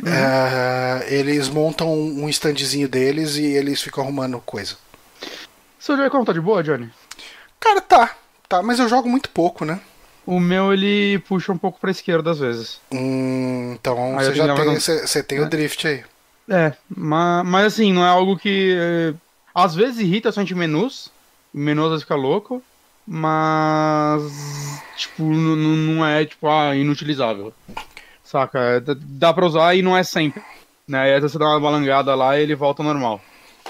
ah, 0.05 0.99
eles 1.07 1.47
montam 1.47 1.91
um 1.91 2.27
standzinho 2.29 2.89
deles 2.89 3.37
e 3.37 3.45
eles 3.45 3.81
ficam 3.81 4.03
arrumando 4.03 4.39
coisa. 4.41 4.75
Seu 5.79 5.95
Joy-Con 5.95 6.25
tá 6.25 6.33
de 6.33 6.41
boa, 6.41 6.61
Johnny? 6.61 6.91
Cara, 7.59 7.79
tá, 7.79 8.15
tá, 8.49 8.61
mas 8.61 8.79
eu 8.79 8.89
jogo 8.89 9.07
muito 9.07 9.29
pouco, 9.29 9.63
né? 9.63 9.79
O 10.25 10.41
meu, 10.41 10.73
ele 10.73 11.19
puxa 11.19 11.53
um 11.53 11.57
pouco 11.57 11.79
pra 11.79 11.89
esquerda 11.89 12.31
às 12.31 12.39
vezes. 12.39 12.81
Hum, 12.91 13.77
então 13.79 14.15
você 14.15 14.35
já 14.35 14.53
tem, 14.53 14.73
você, 14.73 15.07
você 15.07 15.23
tem 15.23 15.39
o 15.39 15.49
drift 15.49 15.87
aí. 15.87 16.03
É, 16.49 16.73
mas, 16.89 17.45
mas 17.45 17.65
assim, 17.67 17.93
não 17.93 18.05
é 18.05 18.09
algo 18.09 18.37
que. 18.37 18.75
é, 18.77 19.13
às 19.55 19.73
vezes 19.73 19.99
irrita 19.99 20.31
somente 20.31 20.53
menus. 20.53 21.09
O 21.53 21.57
menu 21.57 21.85
às 21.85 21.91
vezes 21.91 22.03
fica 22.03 22.15
louco. 22.15 22.61
Mas. 23.07 24.21
Tipo, 24.97 25.23
não 25.23 26.05
é, 26.05 26.25
tipo, 26.25 26.47
ah, 26.49 26.75
inutilizável. 26.75 27.53
Saca? 28.23 28.59
É, 28.59 28.79
dá- 28.81 29.33
pra 29.33 29.45
usar 29.45 29.75
e 29.75 29.81
não 29.81 29.95
é 29.95 30.03
sempre. 30.03 30.41
Né? 30.87 31.15
Às 31.15 31.21
vezes 31.21 31.31
você 31.33 31.39
dá 31.39 31.45
uma 31.47 31.59
balangada 31.59 32.13
lá 32.15 32.37
e 32.37 32.43
ele 32.43 32.55
volta 32.55 32.81
ao 32.81 32.87
normal. 32.87 33.21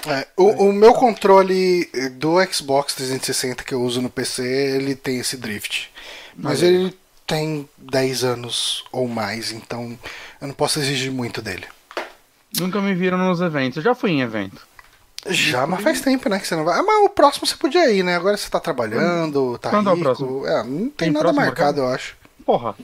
É, 0.06 0.26
o, 0.36 0.68
o 0.68 0.72
meu 0.72 0.92
controle 0.94 1.88
do 2.12 2.36
Xbox 2.52 2.94
360 2.94 3.64
que 3.64 3.74
eu 3.74 3.82
uso 3.82 4.00
no 4.00 4.08
PC, 4.10 4.42
ele 4.76 4.94
tem 4.94 5.18
esse 5.18 5.36
drift. 5.36 5.90
Mas 6.36 6.62
ele 6.62 6.96
tem 7.26 7.68
10 7.76 8.22
anos 8.24 8.84
ou 8.92 9.08
mais, 9.08 9.50
então 9.50 9.98
eu 10.40 10.46
não 10.46 10.54
posso 10.54 10.78
exigir 10.78 11.10
muito 11.10 11.42
dele. 11.42 11.64
Nunca 12.58 12.80
me 12.80 12.94
viram 12.94 13.18
nos 13.18 13.40
eventos. 13.40 13.76
Eu 13.78 13.82
já 13.82 13.94
fui 13.94 14.12
em 14.12 14.20
evento. 14.22 14.66
Já, 15.26 15.66
mas 15.66 15.82
faz 15.82 16.00
tempo, 16.00 16.28
né, 16.28 16.38
que 16.38 16.46
você 16.46 16.54
não 16.56 16.64
vai. 16.64 16.78
Ah, 16.78 16.82
mas 16.82 17.04
o 17.04 17.08
próximo 17.10 17.46
você 17.46 17.56
podia 17.56 17.90
ir, 17.90 18.02
né? 18.02 18.16
Agora 18.16 18.36
você 18.36 18.48
tá 18.48 18.60
trabalhando, 18.60 19.58
tá 19.58 19.70
Quando 19.70 19.88
é 19.90 19.92
o 19.92 19.94
rico. 19.96 20.04
próximo? 20.04 20.46
É, 20.46 20.62
não 20.62 20.78
tem, 20.88 20.90
Tem 20.90 21.10
nada 21.10 21.32
marcado, 21.32 21.80
eu 21.80 21.88
acho. 21.88 22.16
Porra. 22.46 22.74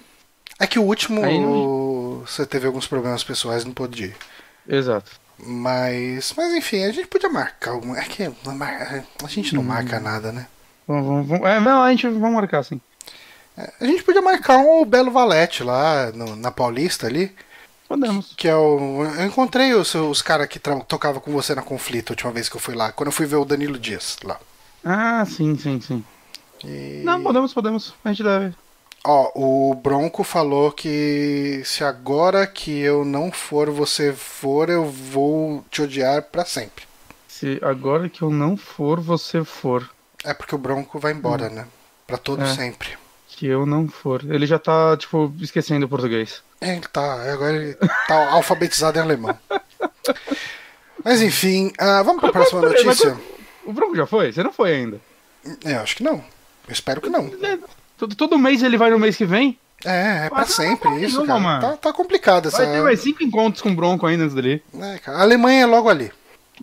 É 0.59 0.67
que 0.67 0.79
o 0.79 0.83
último 0.83 1.25
Aí 1.25 1.39
você 2.27 2.45
teve 2.47 2.67
alguns 2.67 2.87
problemas 2.87 3.25
pessoais, 3.25 3.65
não 3.65 3.73
pôde 3.73 4.05
ir. 4.07 4.17
Exato. 4.69 5.11
Mas, 5.39 6.33
mas 6.37 6.53
enfim, 6.55 6.85
a 6.85 6.93
gente 6.93 7.09
podia 7.09 7.29
marcar 7.29 7.73
alguma. 7.73 7.99
É 7.99 8.03
que 8.03 8.25
não 8.45 8.57
a 9.25 9.29
gente 9.29 9.55
não 9.55 9.63
Hum. 9.63 9.67
marca 9.67 9.99
nada, 9.99 10.31
né? 10.31 10.47
Vamos, 10.87 11.07
vamos, 11.07 11.29
vamos- 11.29 11.47
É, 11.47 11.59
não, 11.61 11.83
a 11.83 11.91
gente 11.91 12.09
vai 12.09 12.31
marcar 12.31 12.59
assim. 12.61 12.81
A 13.81 13.85
gente 13.87 14.03
podia 14.03 14.21
marcar 14.23 14.59
um 14.59 14.85
Belo 14.85 15.11
Valete 15.11 15.63
lá 15.63 16.11
no- 16.13 16.37
na 16.37 16.51
Paulista 16.51 17.07
ali. 17.07 17.35
Podemos. 17.89 18.33
Que 18.37 18.49
é 18.49 18.57
o. 18.57 19.05
Eu 19.19 19.27
encontrei 19.27 19.75
os, 19.75 19.95
os 19.95 20.23
caras 20.23 20.47
que 20.49 20.59
tocavam 20.59 21.21
com 21.21 21.31
você 21.33 21.55
na 21.55 21.63
conflito 21.63 22.11
a 22.11 22.13
última 22.15 22.33
vez 22.33 22.49
que 22.49 22.57
eu 22.57 22.61
fui 22.61 22.75
lá. 22.75 22.93
Quando 22.93 23.09
eu 23.09 23.13
fui 23.13 23.27
ver 23.27 23.37
o 23.37 23.45
Danilo 23.45 23.79
Dias 23.79 24.17
lá. 24.25 24.39
Ah, 24.85 25.25
sim, 25.27 25.57
sim, 25.59 25.81
sim. 25.81 26.05
E- 26.65 27.03
Não, 27.05 27.23
podemos, 27.23 27.53
podemos. 27.53 27.95
A 28.05 28.09
gente 28.11 28.23
deve. 28.23 28.55
Ó, 29.07 29.31
o 29.35 29.75
Bronco 29.75 30.25
falou 30.25 30.73
que 30.73 31.61
se 31.65 31.85
agora 31.85 32.47
que 32.47 32.71
eu 32.81 33.05
não 33.05 33.31
for, 33.31 33.69
você 33.71 34.15
for, 34.15 34.71
eu 34.71 34.87
vou 34.87 35.63
te 35.71 35.83
odiar 35.83 36.23
pra 36.23 36.45
sempre. 36.47 36.85
Se 37.29 37.59
agora 37.63 38.09
que 38.09 38.23
eu 38.23 38.31
não 38.31 38.57
for, 38.57 38.99
você 39.01 39.45
for. 39.45 39.91
É 40.25 40.33
porque 40.33 40.55
o 40.55 40.59
Bronco 40.59 40.99
vai 40.99 41.13
embora, 41.13 41.51
né? 41.51 41.67
Pra 42.07 42.17
todo 42.17 42.43
É. 42.43 42.55
sempre. 42.55 42.91
Que 43.29 43.47
eu 43.47 43.67
não 43.67 43.89
for. 43.89 44.25
Ele 44.25 44.47
já 44.47 44.59
tá, 44.59 44.97
tipo, 44.97 45.31
esquecendo 45.41 45.85
o 45.85 45.89
português. 45.89 46.43
É, 46.61 46.73
ele 46.77 46.87
tá. 46.93 47.33
Agora 47.33 47.55
ele 47.57 47.75
tá 48.09 48.31
alfabetizado 48.33 48.99
em 48.99 49.03
alemão. 49.03 49.39
Mas 51.05 51.21
enfim, 51.21 51.73
ah, 51.79 52.03
vamos 52.03 52.21
pra 52.21 52.33
próxima 52.33 52.61
Peraí, 52.63 52.85
mas 52.85 52.99
notícia? 52.99 53.19
O 53.65 53.73
Bronco 53.73 53.97
já 53.97 54.07
foi? 54.07 54.33
Você 54.33 54.43
não 54.43 54.53
foi 54.53 54.73
ainda. 54.73 55.01
É, 55.65 55.75
eu 55.75 55.81
acho 55.81 55.97
que 55.97 56.03
não. 56.03 56.15
Eu 56.67 56.73
espero 56.73 57.01
que 57.01 57.11
não. 57.11 57.31
Todo, 57.99 58.15
todo 58.15 58.39
mês 58.39 58.63
ele 58.63 58.77
vai 58.79 58.91
no 58.91 58.99
mês 58.99 59.17
que 59.17 59.25
vem? 59.27 59.59
É, 59.85 60.27
é 60.27 60.29
pra 60.31 60.39
Mas 60.41 60.49
não 60.51 60.57
sempre 60.57 60.89
vai 60.89 61.05
isso, 61.05 61.25
cara. 61.27 61.39
mano. 61.41 61.61
Tá, 61.61 61.77
tá 61.77 61.93
complicado 61.93 62.49
essa. 62.49 62.59
Vai 62.65 62.75
ter 62.75 62.83
mais 62.83 63.01
cinco 63.01 63.23
encontros 63.23 63.61
com 63.61 63.71
o 63.71 63.75
Bronco 63.75 64.07
ainda 64.07 64.25
antes 64.25 64.35
dele. 64.35 64.63
É, 64.81 64.99
cara, 64.99 65.19
a 65.19 65.23
Alemanha 65.23 65.63
é 65.63 65.67
logo 65.67 65.89
ali. 65.91 66.11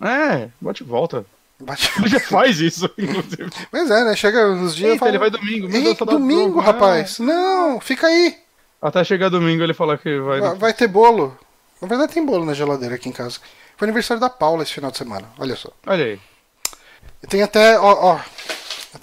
É, 0.02 0.48
bate 0.60 0.82
e 0.82 0.86
volta. 0.86 1.24
Bate- 1.60 1.92
Ele 1.98 2.08
já 2.08 2.18
faz 2.18 2.58
isso, 2.58 2.90
inclusive. 2.98 3.48
Mas 3.70 3.88
é, 3.90 4.04
né? 4.04 4.16
Chega 4.16 4.48
uns 4.50 4.74
dias. 4.74 4.90
Eita, 4.92 4.98
fala, 5.00 5.10
ele 5.12 5.18
vai 5.18 5.30
domingo. 5.30 5.68
Ei, 5.72 5.94
dá 5.94 6.04
domingo, 6.04 6.54
Bronco. 6.54 6.60
rapaz. 6.60 7.20
Não, 7.20 7.78
fica 7.80 8.08
aí. 8.08 8.36
Até 8.82 9.04
chegar 9.04 9.28
domingo 9.28 9.62
ele 9.62 9.72
falar 9.72 9.96
que 9.96 10.18
vai. 10.18 10.40
Vai, 10.40 10.54
vai 10.56 10.74
ter 10.74 10.88
bolo. 10.88 11.38
Na 11.80 11.86
verdade, 11.86 12.12
tem 12.12 12.26
bolo 12.26 12.44
na 12.44 12.52
geladeira 12.52 12.96
aqui 12.96 13.08
em 13.08 13.12
casa. 13.12 13.38
Foi 13.76 13.86
aniversário 13.86 14.20
da 14.20 14.28
Paula 14.28 14.64
esse 14.64 14.72
final 14.72 14.90
de 14.90 14.98
semana. 14.98 15.28
Olha 15.38 15.54
só. 15.54 15.70
Olha 15.86 16.04
aí. 16.04 16.20
E 17.22 17.26
tem 17.28 17.42
até, 17.42 17.78
ó, 17.78 18.14
ó. 18.14 18.20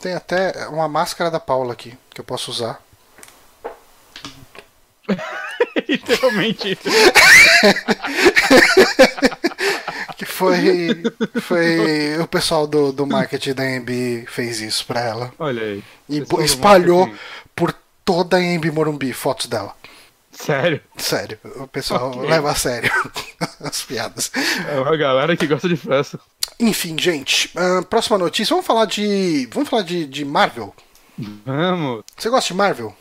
Tem 0.02 0.14
até 0.14 0.68
uma 0.68 0.88
máscara 0.88 1.32
da 1.32 1.40
Paula 1.40 1.74
aqui 1.74 1.98
que 2.14 2.20
eu 2.20 2.26
posso 2.26 2.52
usar. 2.52 2.82
Literalmente. 5.88 6.78
Que 10.18 10.26
foi. 10.26 11.02
Foi 11.40 12.18
o 12.20 12.28
pessoal 12.28 12.68
do, 12.68 12.92
do 12.92 13.08
marketing 13.08 13.54
da 13.54 13.64
AMB 13.64 14.26
fez 14.28 14.60
isso 14.60 14.86
pra 14.86 15.00
ela. 15.00 15.34
Olha 15.40 15.64
aí. 15.64 15.84
E 16.10 16.22
espalhou 16.44 17.10
por 17.56 17.74
toda 18.10 18.38
a 18.38 18.40
AMB 18.40 18.72
Morumbi 18.74 19.14
fotos 19.14 19.46
dela. 19.46 19.76
Sério. 20.32 20.82
Sério, 20.98 21.38
o 21.58 21.68
pessoal 21.68 22.10
Ok. 22.10 22.28
leva 22.28 22.50
a 22.50 22.56
sério 22.56 22.92
as 23.62 23.84
piadas. 23.84 24.32
É 24.68 24.80
uma 24.80 24.98
galera 24.98 25.38
que 25.38 25.46
gosta 25.46 25.70
de 25.70 25.78
festa. 25.78 26.20
Enfim, 26.60 26.98
gente, 27.00 27.52
ah, 27.56 27.84
próxima 27.88 28.18
notícia. 28.18 28.52
Vamos 28.54 28.66
falar 28.66 28.86
de. 28.86 29.48
Vamos 29.54 29.70
falar 29.70 29.84
de, 29.84 30.08
de 30.08 30.26
Marvel. 30.26 30.74
Vamos. 31.46 32.04
Você 32.18 32.30
gosta 32.32 32.48
de 32.48 32.54
Marvel? 32.56 32.96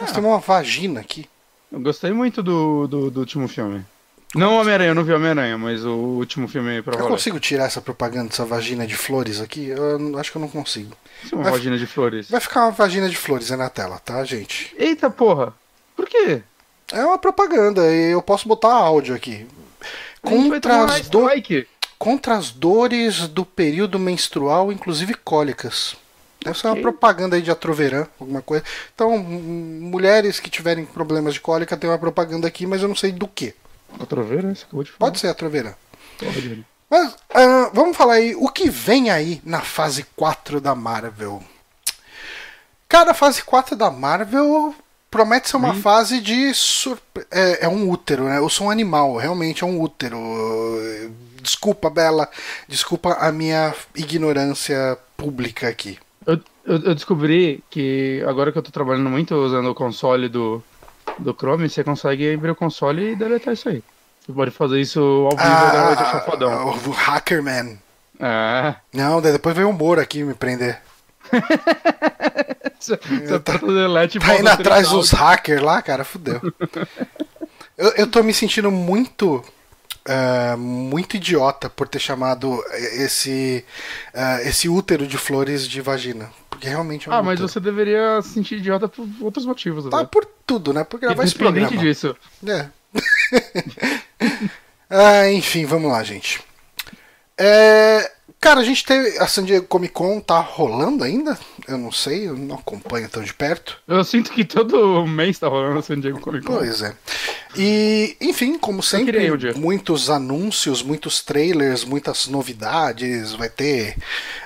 Nós 0.00 0.10
Ah. 0.10 0.14
temos 0.14 0.30
uma 0.30 0.38
vagina 0.38 1.00
aqui. 1.00 1.28
Eu 1.72 1.80
gostei 1.80 2.12
muito 2.12 2.40
do, 2.40 2.86
do, 2.86 3.10
do 3.10 3.20
último 3.20 3.48
filme. 3.48 3.84
Não 4.34 4.56
Homem-Aranha, 4.58 4.90
eu 4.90 4.94
não 4.94 5.04
vi 5.04 5.12
Homem-Aranha, 5.12 5.58
mas 5.58 5.84
o 5.84 5.92
último 5.94 6.48
filme 6.48 6.80
pra 6.82 6.94
Eu 6.94 6.98
valer. 7.00 7.10
consigo 7.10 7.38
tirar 7.38 7.64
essa 7.64 7.82
propaganda 7.82 8.30
dessa 8.30 8.44
vagina 8.46 8.86
de 8.86 8.96
flores 8.96 9.40
aqui? 9.40 9.68
Eu 9.68 10.18
acho 10.18 10.30
que 10.32 10.38
eu 10.38 10.40
não 10.40 10.48
consigo. 10.48 10.96
Isso 11.22 11.34
é 11.34 11.38
uma 11.38 11.44
Vai- 11.44 11.52
vagina 11.52 11.76
de 11.76 11.86
flores. 11.86 12.30
Vai 12.30 12.40
ficar 12.40 12.62
uma 12.62 12.70
vagina 12.70 13.08
de 13.10 13.16
flores 13.16 13.52
aí 13.52 13.58
na 13.58 13.68
tela, 13.68 13.98
tá, 13.98 14.24
gente? 14.24 14.74
Eita 14.78 15.10
porra! 15.10 15.52
Por 15.94 16.06
quê? 16.08 16.42
É 16.92 17.04
uma 17.04 17.18
propaganda 17.18 17.82
e 17.92 18.12
eu 18.12 18.22
posso 18.22 18.48
botar 18.48 18.72
áudio 18.72 19.14
aqui. 19.14 19.46
Contra 20.22 20.84
as, 20.84 21.08
do- 21.08 21.24
strike. 21.26 21.66
contra 21.98 22.34
as 22.36 22.50
dores 22.50 23.28
do 23.28 23.44
período 23.44 23.98
menstrual, 23.98 24.72
inclusive 24.72 25.14
cólicas. 25.14 25.94
Deve 26.44 26.58
ser 26.58 26.66
uma 26.68 26.72
Ok. 26.72 26.82
propaganda 26.82 27.36
aí 27.36 27.42
de 27.42 27.50
Atroveran, 27.50 28.06
alguma 28.18 28.40
coisa. 28.42 28.64
Então, 28.94 29.14
m- 29.14 29.40
mulheres 29.90 30.40
que 30.40 30.50
tiverem 30.50 30.84
problemas 30.84 31.34
de 31.34 31.40
cólica, 31.40 31.76
tem 31.76 31.88
uma 31.88 31.98
propaganda 31.98 32.48
aqui, 32.48 32.66
mas 32.66 32.82
eu 32.82 32.88
não 32.88 32.96
sei 32.96 33.12
do 33.12 33.28
que. 33.28 33.54
Né? 33.98 34.54
Você 34.54 34.64
acabou 34.64 34.84
de 34.84 34.90
falar. 34.90 34.98
Pode 35.10 35.20
ser 35.20 35.28
Atroveran. 35.28 35.74
Pode. 36.18 36.66
Mas 36.90 37.16
ah, 37.34 37.70
vamos 37.72 37.96
falar 37.96 38.14
aí 38.14 38.34
o 38.34 38.48
que 38.48 38.68
vem 38.68 39.10
aí 39.10 39.40
na 39.44 39.60
fase 39.60 40.04
4 40.14 40.60
da 40.60 40.74
Marvel. 40.74 41.42
Cara, 42.88 43.12
a 43.12 43.14
fase 43.14 43.42
4 43.42 43.74
da 43.74 43.90
Marvel 43.90 44.74
promete 45.10 45.48
ser 45.48 45.56
uma 45.56 45.70
Hum. 45.72 45.80
fase 45.80 46.20
de 46.20 46.52
surpre... 46.52 47.26
é, 47.30 47.64
é 47.64 47.68
um 47.68 47.88
útero, 47.88 48.24
né? 48.24 48.38
Eu 48.38 48.48
sou 48.50 48.66
um 48.66 48.70
animal, 48.70 49.16
realmente 49.16 49.64
é 49.64 49.66
um 49.66 49.80
útero. 49.80 50.18
Desculpa, 51.40 51.88
Bela. 51.90 52.28
Desculpa 52.68 53.14
a 53.14 53.32
minha 53.32 53.74
ignorância 53.94 54.98
pública 55.16 55.68
aqui. 55.68 55.98
Eu, 56.26 56.34
eu, 56.64 56.78
eu 56.84 56.94
descobri 56.94 57.64
que 57.70 58.22
agora 58.28 58.52
que 58.52 58.58
eu 58.58 58.62
tô 58.62 58.70
trabalhando 58.70 59.08
muito 59.10 59.34
usando 59.34 59.70
o 59.70 59.74
console 59.74 60.28
do, 60.28 60.62
do 61.18 61.32
Chrome, 61.34 61.68
você 61.68 61.82
consegue 61.84 62.32
abrir 62.34 62.50
o 62.50 62.56
console 62.56 63.12
e 63.12 63.16
deletar 63.16 63.54
isso 63.54 63.68
aí. 63.68 63.82
Você 64.24 64.32
pode 64.32 64.50
fazer 64.50 64.80
isso 64.80 65.00
ao 65.00 65.36
vivo 65.36 65.42
ah, 65.42 65.94
deixar 65.96 66.20
fodão. 66.24 66.68
o 66.68 66.90
Hackerman. 66.90 67.78
É. 68.20 68.74
Não, 68.92 69.20
depois 69.20 69.54
veio 69.56 69.68
o 69.68 69.72
Moro 69.72 70.00
aqui 70.00 70.22
me 70.22 70.34
prender. 70.34 70.80
Você 72.78 72.94
o 73.62 73.72
delete 73.72 74.18
Tá 74.18 74.36
indo 74.38 74.48
atrás 74.48 74.88
dos 74.90 75.10
hackers 75.12 75.62
lá, 75.62 75.80
cara, 75.82 76.04
fudeu. 76.04 76.40
eu, 77.78 77.90
eu 77.96 78.06
tô 78.06 78.22
me 78.22 78.34
sentindo 78.34 78.70
muito. 78.70 79.42
ah, 80.08 80.56
muito 80.58 81.16
idiota 81.16 81.70
por 81.70 81.86
ter 81.88 82.00
chamado 82.00 82.62
esse 82.72 83.64
ah, 84.14 84.40
esse 84.42 84.68
útero 84.68 85.06
de 85.06 85.16
flores 85.16 85.66
de 85.68 85.80
vagina. 85.80 86.30
Porque 86.50 86.68
realmente 86.68 87.08
é 87.08 87.12
um 87.12 87.14
Ah, 87.14 87.22
mas 87.22 87.34
útero. 87.40 87.48
você 87.48 87.60
deveria 87.60 88.20
se 88.22 88.30
sentir 88.30 88.56
idiota 88.56 88.88
por 88.88 89.06
outros 89.20 89.46
motivos. 89.46 89.88
Tá 89.88 89.98
né? 90.00 90.08
por 90.10 90.26
tudo, 90.52 90.72
né? 90.74 90.84
Por 90.84 91.00
gravar 91.00 91.24
esse 91.24 91.34
programa. 91.34 91.76
disso. 91.78 92.14
É. 92.46 92.66
ah, 94.90 95.30
enfim, 95.30 95.64
vamos 95.64 95.90
lá, 95.90 96.02
gente. 96.02 96.42
É, 97.38 98.10
Cara, 98.42 98.58
a 98.58 98.64
gente 98.64 98.84
teve. 98.84 99.16
A 99.18 99.28
San 99.28 99.44
Diego 99.44 99.68
Comic 99.68 99.92
Con 99.94 100.18
tá 100.18 100.40
rolando 100.40 101.04
ainda? 101.04 101.38
Eu 101.68 101.78
não 101.78 101.92
sei, 101.92 102.26
eu 102.26 102.36
não 102.36 102.56
acompanho 102.56 103.08
tão 103.08 103.22
de 103.22 103.32
perto. 103.32 103.78
Eu 103.86 104.02
sinto 104.02 104.32
que 104.32 104.44
todo 104.44 105.06
mês 105.06 105.38
tá 105.38 105.46
rolando 105.46 105.78
a 105.78 105.82
San 105.82 106.00
Diego 106.00 106.20
Comic 106.20 106.44
Con. 106.44 106.56
Pois 106.56 106.82
é. 106.82 106.92
E, 107.56 108.16
enfim, 108.20 108.58
como 108.58 108.82
sempre, 108.82 109.30
um 109.30 109.58
muitos 109.60 110.10
anúncios, 110.10 110.82
muitos 110.82 111.22
trailers, 111.22 111.84
muitas 111.84 112.26
novidades. 112.26 113.32
Vai 113.32 113.48
ter, 113.48 113.96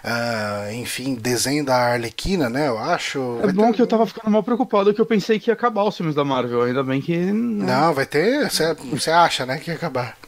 ah, 0.04 0.68
enfim, 0.74 1.14
desenho 1.14 1.64
da 1.64 1.76
Arlequina, 1.76 2.50
né? 2.50 2.68
Eu 2.68 2.76
acho. 2.76 3.38
É 3.40 3.46
Vai 3.46 3.52
bom 3.54 3.68
ter- 3.68 3.76
que 3.76 3.82
eu 3.82 3.86
tava 3.86 4.04
ficando 4.04 4.30
mal 4.30 4.42
preocupado 4.42 4.92
que 4.92 5.00
eu 5.00 5.06
pensei 5.06 5.40
que 5.40 5.48
ia 5.48 5.54
acabar 5.54 5.84
os 5.84 5.96
filmes 5.96 6.14
da 6.14 6.22
Marvel. 6.22 6.60
Ainda 6.64 6.84
bem 6.84 7.00
que. 7.00 7.16
Não. 7.16 7.64
Não, 7.64 7.94
vai 7.94 8.04
ter. 8.04 8.50
Você 8.90 9.10
acha, 9.10 9.46
né? 9.46 9.56
Que 9.56 9.70
ia 9.70 9.76
acabar. 9.76 10.18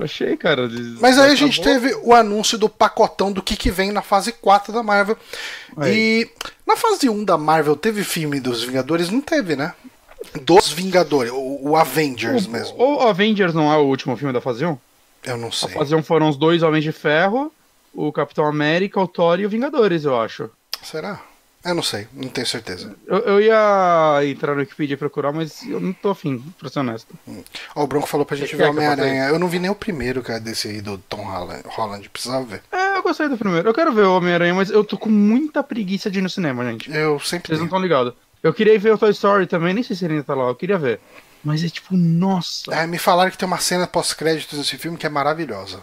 Eu 0.00 0.04
achei, 0.04 0.36
cara. 0.36 0.68
de- 0.68 0.98
Mas 1.00 1.18
aí 1.18 1.30
a 1.30 1.34
gente 1.34 1.60
teve 1.60 1.94
o 2.02 2.14
anúncio 2.14 2.56
do 2.56 2.68
pacotão 2.68 3.30
do 3.30 3.42
que, 3.42 3.54
que 3.56 3.70
vem 3.70 3.92
na 3.92 4.02
fase 4.02 4.32
4 4.32 4.72
da 4.72 4.82
Marvel. 4.82 5.16
Aí. 5.76 6.22
E 6.22 6.30
na 6.66 6.76
fase 6.76 7.08
1 7.08 7.24
da 7.24 7.36
Marvel 7.36 7.76
teve 7.76 8.02
filme 8.02 8.40
dos 8.40 8.62
Vingadores? 8.64 9.10
Não 9.10 9.20
teve, 9.20 9.54
né? 9.56 9.74
Dos 10.42 10.68
Vingadores, 10.70 11.32
o, 11.32 11.70
o 11.70 11.76
Avengers 11.76 12.46
O, 12.46 12.50
mesmo. 12.50 12.76
o 12.78 13.00
Avengers 13.00 13.54
não 13.54 13.72
é 13.72 13.76
o 13.76 13.82
último 13.86 14.16
filme 14.16 14.32
da 14.32 14.40
fase 14.40 14.64
1? 14.66 14.76
Eu 15.24 15.36
não 15.36 15.48
A 15.48 15.52
sei. 15.52 15.68
fase 15.70 15.94
1 15.94 16.02
foram 16.02 16.28
os 16.28 16.36
dois 16.36 16.62
Homens 16.62 16.84
de 16.84 16.92
Ferro, 16.92 17.50
o 17.94 18.12
Capitão 18.12 18.44
América, 18.46 19.00
o 19.00 19.08
Thor 19.08 19.40
e 19.40 19.46
o 19.46 19.48
Vingadores, 19.50 20.04
eu 20.04 20.18
acho. 20.20 20.50
Será? 20.82 21.20
Eu 21.62 21.74
não 21.74 21.82
sei, 21.82 22.08
não 22.14 22.28
tenho 22.28 22.46
certeza. 22.46 22.94
Eu, 23.06 23.18
eu 23.18 23.40
ia 23.40 24.20
entrar 24.24 24.54
no 24.54 24.60
Wikipedia 24.60 24.94
e 24.94 24.96
procurar, 24.96 25.30
mas 25.30 25.62
eu 25.66 25.78
não 25.78 25.92
tô 25.92 26.08
afim, 26.10 26.42
pra 26.58 26.70
ser 26.70 26.80
honesto. 26.80 27.14
Ó, 27.74 27.84
o 27.84 27.86
Bronco 27.86 28.06
falou 28.06 28.24
pra 28.24 28.36
gente 28.36 28.56
ver 28.56 28.64
eu 28.64 28.70
Homem-Aranha. 28.70 29.24
Eu 29.24 29.38
não 29.38 29.46
vi 29.46 29.58
nem 29.58 29.70
o 29.70 29.74
primeiro, 29.74 30.22
cara, 30.22 30.40
desse 30.40 30.68
aí 30.68 30.80
do 30.80 30.96
Tom 30.96 31.22
Holland. 31.22 31.62
Holland. 31.66 32.08
Precisava 32.08 32.44
ver. 32.46 32.62
É, 32.72 32.96
eu 32.96 33.02
gostei 33.02 33.28
do 33.28 33.36
primeiro. 33.36 33.68
Eu 33.68 33.74
quero 33.74 33.92
ver 33.92 34.04
o 34.04 34.16
Homem-Aranha, 34.16 34.54
mas 34.54 34.70
eu 34.70 34.82
tô 34.82 34.96
com 34.96 35.10
muita 35.10 35.62
preguiça 35.62 36.10
de 36.10 36.18
ir 36.18 36.22
no 36.22 36.30
cinema, 36.30 36.64
gente. 36.64 36.90
Eu 36.90 37.20
sempre 37.20 37.48
Vocês 37.48 37.58
não 37.58 37.66
estão 37.66 37.80
ligados. 37.80 38.14
Eu 38.42 38.54
queria 38.54 38.78
ver 38.78 38.94
o 38.94 38.98
Toy 38.98 39.10
Story 39.10 39.46
também, 39.46 39.74
nem 39.74 39.82
sei 39.82 39.94
se 39.94 40.04
ele 40.06 40.14
ainda 40.14 40.24
tá 40.24 40.34
lá, 40.34 40.48
eu 40.48 40.54
queria 40.54 40.78
ver. 40.78 40.98
Mas 41.44 41.62
é 41.62 41.68
tipo, 41.68 41.94
nossa. 41.94 42.72
É, 42.74 42.86
me 42.86 42.98
falaram 42.98 43.30
que 43.30 43.36
tem 43.36 43.46
uma 43.46 43.58
cena 43.58 43.86
pós-créditos 43.86 44.58
nesse 44.58 44.78
filme 44.78 44.96
que 44.96 45.06
é 45.06 45.10
maravilhosa. 45.10 45.80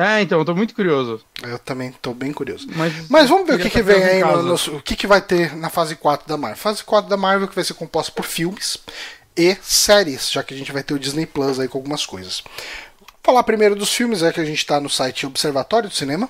É, 0.00 0.22
então, 0.22 0.38
eu 0.38 0.44
tô 0.44 0.54
muito 0.54 0.74
curioso. 0.74 1.20
Eu 1.42 1.58
também 1.58 1.90
tô 2.00 2.14
bem 2.14 2.32
curioso. 2.32 2.68
Mas, 2.76 3.08
Mas 3.08 3.28
vamos 3.28 3.46
ver 3.48 3.54
o 3.56 3.58
que, 3.58 3.68
que 3.68 3.82
vem 3.82 4.02
aí, 4.02 4.20
no- 4.20 4.26
casa. 4.28 4.70
no- 4.70 4.78
o 4.78 4.82
que, 4.82 4.94
que 4.94 5.06
vai 5.06 5.20
ter 5.20 5.56
na 5.56 5.68
fase 5.70 5.96
4 5.96 6.28
da 6.28 6.36
Marvel. 6.36 6.56
Fase 6.58 6.84
4 6.84 7.10
da 7.10 7.16
Marvel 7.16 7.48
que 7.48 7.54
vai 7.54 7.64
ser 7.64 7.74
composta 7.74 8.12
por 8.12 8.24
filmes 8.24 8.78
e 9.36 9.56
séries, 9.60 10.30
já 10.30 10.42
que 10.42 10.54
a 10.54 10.56
gente 10.56 10.70
vai 10.72 10.82
ter 10.82 10.94
o 10.94 10.98
Disney 10.98 11.26
Plus 11.26 11.58
aí 11.58 11.66
com 11.66 11.78
algumas 11.78 12.06
coisas. 12.06 12.42
Vou 13.00 13.08
falar 13.24 13.42
primeiro 13.42 13.74
dos 13.74 13.92
filmes, 13.92 14.22
é 14.22 14.32
que 14.32 14.40
a 14.40 14.44
gente 14.44 14.64
tá 14.64 14.80
no 14.80 14.88
site 14.88 15.26
Observatório 15.26 15.88
do 15.88 15.94
Cinema, 15.94 16.28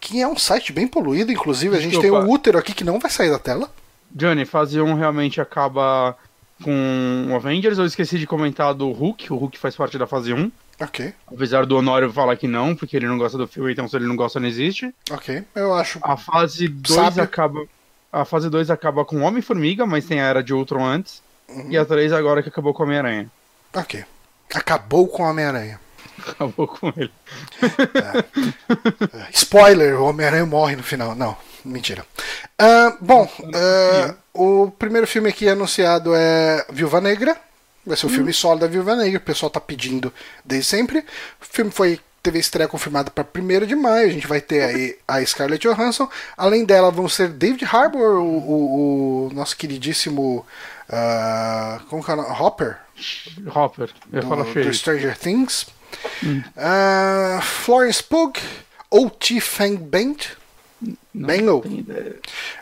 que 0.00 0.20
é 0.20 0.28
um 0.28 0.36
site 0.36 0.72
bem 0.72 0.86
poluído, 0.86 1.32
inclusive 1.32 1.74
a 1.76 1.80
gente 1.80 1.92
tem 1.92 2.02
Desculpa. 2.02 2.26
o 2.26 2.30
útero 2.30 2.58
aqui 2.58 2.74
que 2.74 2.84
não 2.84 2.98
vai 2.98 3.10
sair 3.10 3.30
da 3.30 3.38
tela. 3.38 3.70
Johnny, 4.10 4.44
fase 4.44 4.78
1 4.80 4.94
realmente 4.94 5.40
acaba 5.40 6.16
com 6.62 7.26
o 7.30 7.34
Avengers. 7.34 7.78
Eu 7.78 7.86
esqueci 7.86 8.18
de 8.18 8.26
comentar 8.26 8.72
do 8.74 8.90
Hulk. 8.92 9.32
O 9.32 9.36
Hulk 9.36 9.58
faz 9.58 9.74
parte 9.74 9.98
da 9.98 10.06
fase 10.06 10.32
1. 10.32 10.52
Ok, 10.80 11.12
Apesar 11.26 11.66
do 11.66 11.76
Honório 11.76 12.12
falar 12.12 12.36
que 12.36 12.48
não, 12.48 12.74
porque 12.74 12.96
ele 12.96 13.06
não 13.06 13.16
gosta 13.16 13.38
do 13.38 13.46
filme, 13.46 13.72
então 13.72 13.86
se 13.86 13.94
ele 13.96 14.06
não 14.06 14.16
gosta, 14.16 14.40
não 14.40 14.48
existe. 14.48 14.92
ok. 15.10 15.44
Eu 15.54 15.72
acho. 15.74 15.98
A 16.02 16.16
fase 16.16 16.66
2 16.68 16.94
Sábio. 17.00 17.22
acaba. 17.22 17.64
A 18.12 18.24
fase 18.24 18.48
2 18.50 18.70
acaba 18.70 19.04
com 19.04 19.22
Homem-Formiga, 19.22 19.86
mas 19.86 20.04
tem 20.04 20.20
a 20.20 20.26
Era 20.26 20.42
de 20.42 20.52
Ultron 20.54 20.84
antes. 20.84 21.22
Uhum. 21.48 21.70
E 21.70 21.76
a 21.78 21.84
3 21.84 22.12
agora 22.12 22.42
que 22.42 22.48
acabou 22.48 22.72
com 22.74 22.82
o 22.82 22.86
Homem-Aranha. 22.86 23.30
Ok. 23.74 24.04
Acabou 24.54 25.06
com 25.08 25.22
o 25.22 25.26
Homem-Aranha. 25.26 25.80
Acabou 26.18 26.66
com 26.68 26.92
ele. 26.96 27.10
Spoiler, 29.32 30.00
o 30.00 30.04
Homem-Aranha 30.04 30.46
morre 30.46 30.76
no 30.76 30.82
final. 30.82 31.14
Não, 31.14 31.36
mentira. 31.64 32.04
Ah, 32.58 32.96
bom, 33.00 33.28
ah, 33.54 34.14
o 34.32 34.70
primeiro 34.70 35.06
filme 35.06 35.28
aqui 35.28 35.48
anunciado 35.48 36.14
é 36.14 36.64
Viúva 36.70 37.00
Negra. 37.00 37.36
Vai 37.86 37.96
ser 37.96 38.06
o 38.06 38.08
filme 38.08 38.32
solo 38.32 38.58
da 38.60 38.66
Viúva 38.66 38.96
Negra. 38.96 39.18
O 39.18 39.22
pessoal 39.22 39.50
tá 39.50 39.60
pedindo 39.60 40.12
desde 40.44 40.68
sempre. 40.68 41.00
O 41.00 41.44
filme 41.44 41.70
foi. 41.70 42.00
Teve 42.22 42.38
estreia 42.38 42.66
confirmada 42.66 43.10
para 43.10 43.22
1 43.38 43.66
de 43.66 43.76
maio. 43.76 44.06
A 44.08 44.10
gente 44.10 44.26
vai 44.26 44.40
ter 44.40 44.62
aí 44.62 44.96
a 45.06 45.22
Scarlett 45.26 45.68
Johansson. 45.68 46.08
Além 46.38 46.64
dela, 46.64 46.90
vão 46.90 47.06
ser 47.06 47.28
David 47.28 47.66
Harbour, 47.66 48.14
o, 48.18 48.24
o- 48.38 49.26
o 49.28 49.34
nosso 49.34 49.54
queridíssimo. 49.54 50.46
ah, 50.88 51.82
como 51.90 52.02
que 52.02 52.10
é 52.10 52.14
o 52.14 52.16
nome? 52.16 52.30
Hopper? 52.40 52.78
Hopper. 53.54 53.90
Eu 54.10 54.22
do, 54.22 54.26
falo 54.28 54.42
do. 54.44 54.72
Stranger 54.72 55.18
Things. 55.18 55.66
Ah, 56.56 57.40
Florence 57.42 58.02
Pugh, 58.02 58.32
O.T. 58.90 59.40
Fang 59.40 59.76
Bent, 59.76 60.28
Bengal 61.12 61.62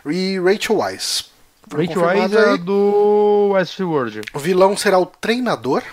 e 0.05 0.39
Rachel 0.39 0.77
Weisz. 0.77 1.31
Confirmados 1.75 2.33
Weisz 2.33 2.33
é 2.33 2.57
do 2.57 3.49
Westworld. 3.53 4.21
O 4.33 4.39
vilão 4.39 4.77
será 4.77 4.99
o 4.99 5.05
treinador, 5.05 5.83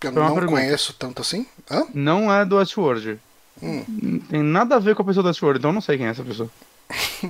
que 0.00 0.06
eu 0.06 0.12
Foi 0.12 0.22
não 0.22 0.46
conheço 0.46 0.94
tanto 0.94 1.22
assim. 1.22 1.46
Hã? 1.70 1.86
Não 1.92 2.32
é 2.32 2.44
do 2.44 2.56
Westworld. 2.56 3.18
Hum. 3.62 3.84
Não 3.88 4.18
Tem 4.20 4.42
nada 4.42 4.76
a 4.76 4.78
ver 4.78 4.94
com 4.94 5.02
a 5.02 5.04
pessoa 5.04 5.22
do 5.22 5.28
Westworld, 5.28 5.58
então 5.58 5.70
eu 5.70 5.74
não 5.74 5.80
sei 5.80 5.96
quem 5.96 6.06
é 6.06 6.10
essa 6.10 6.22
pessoa. 6.22 6.50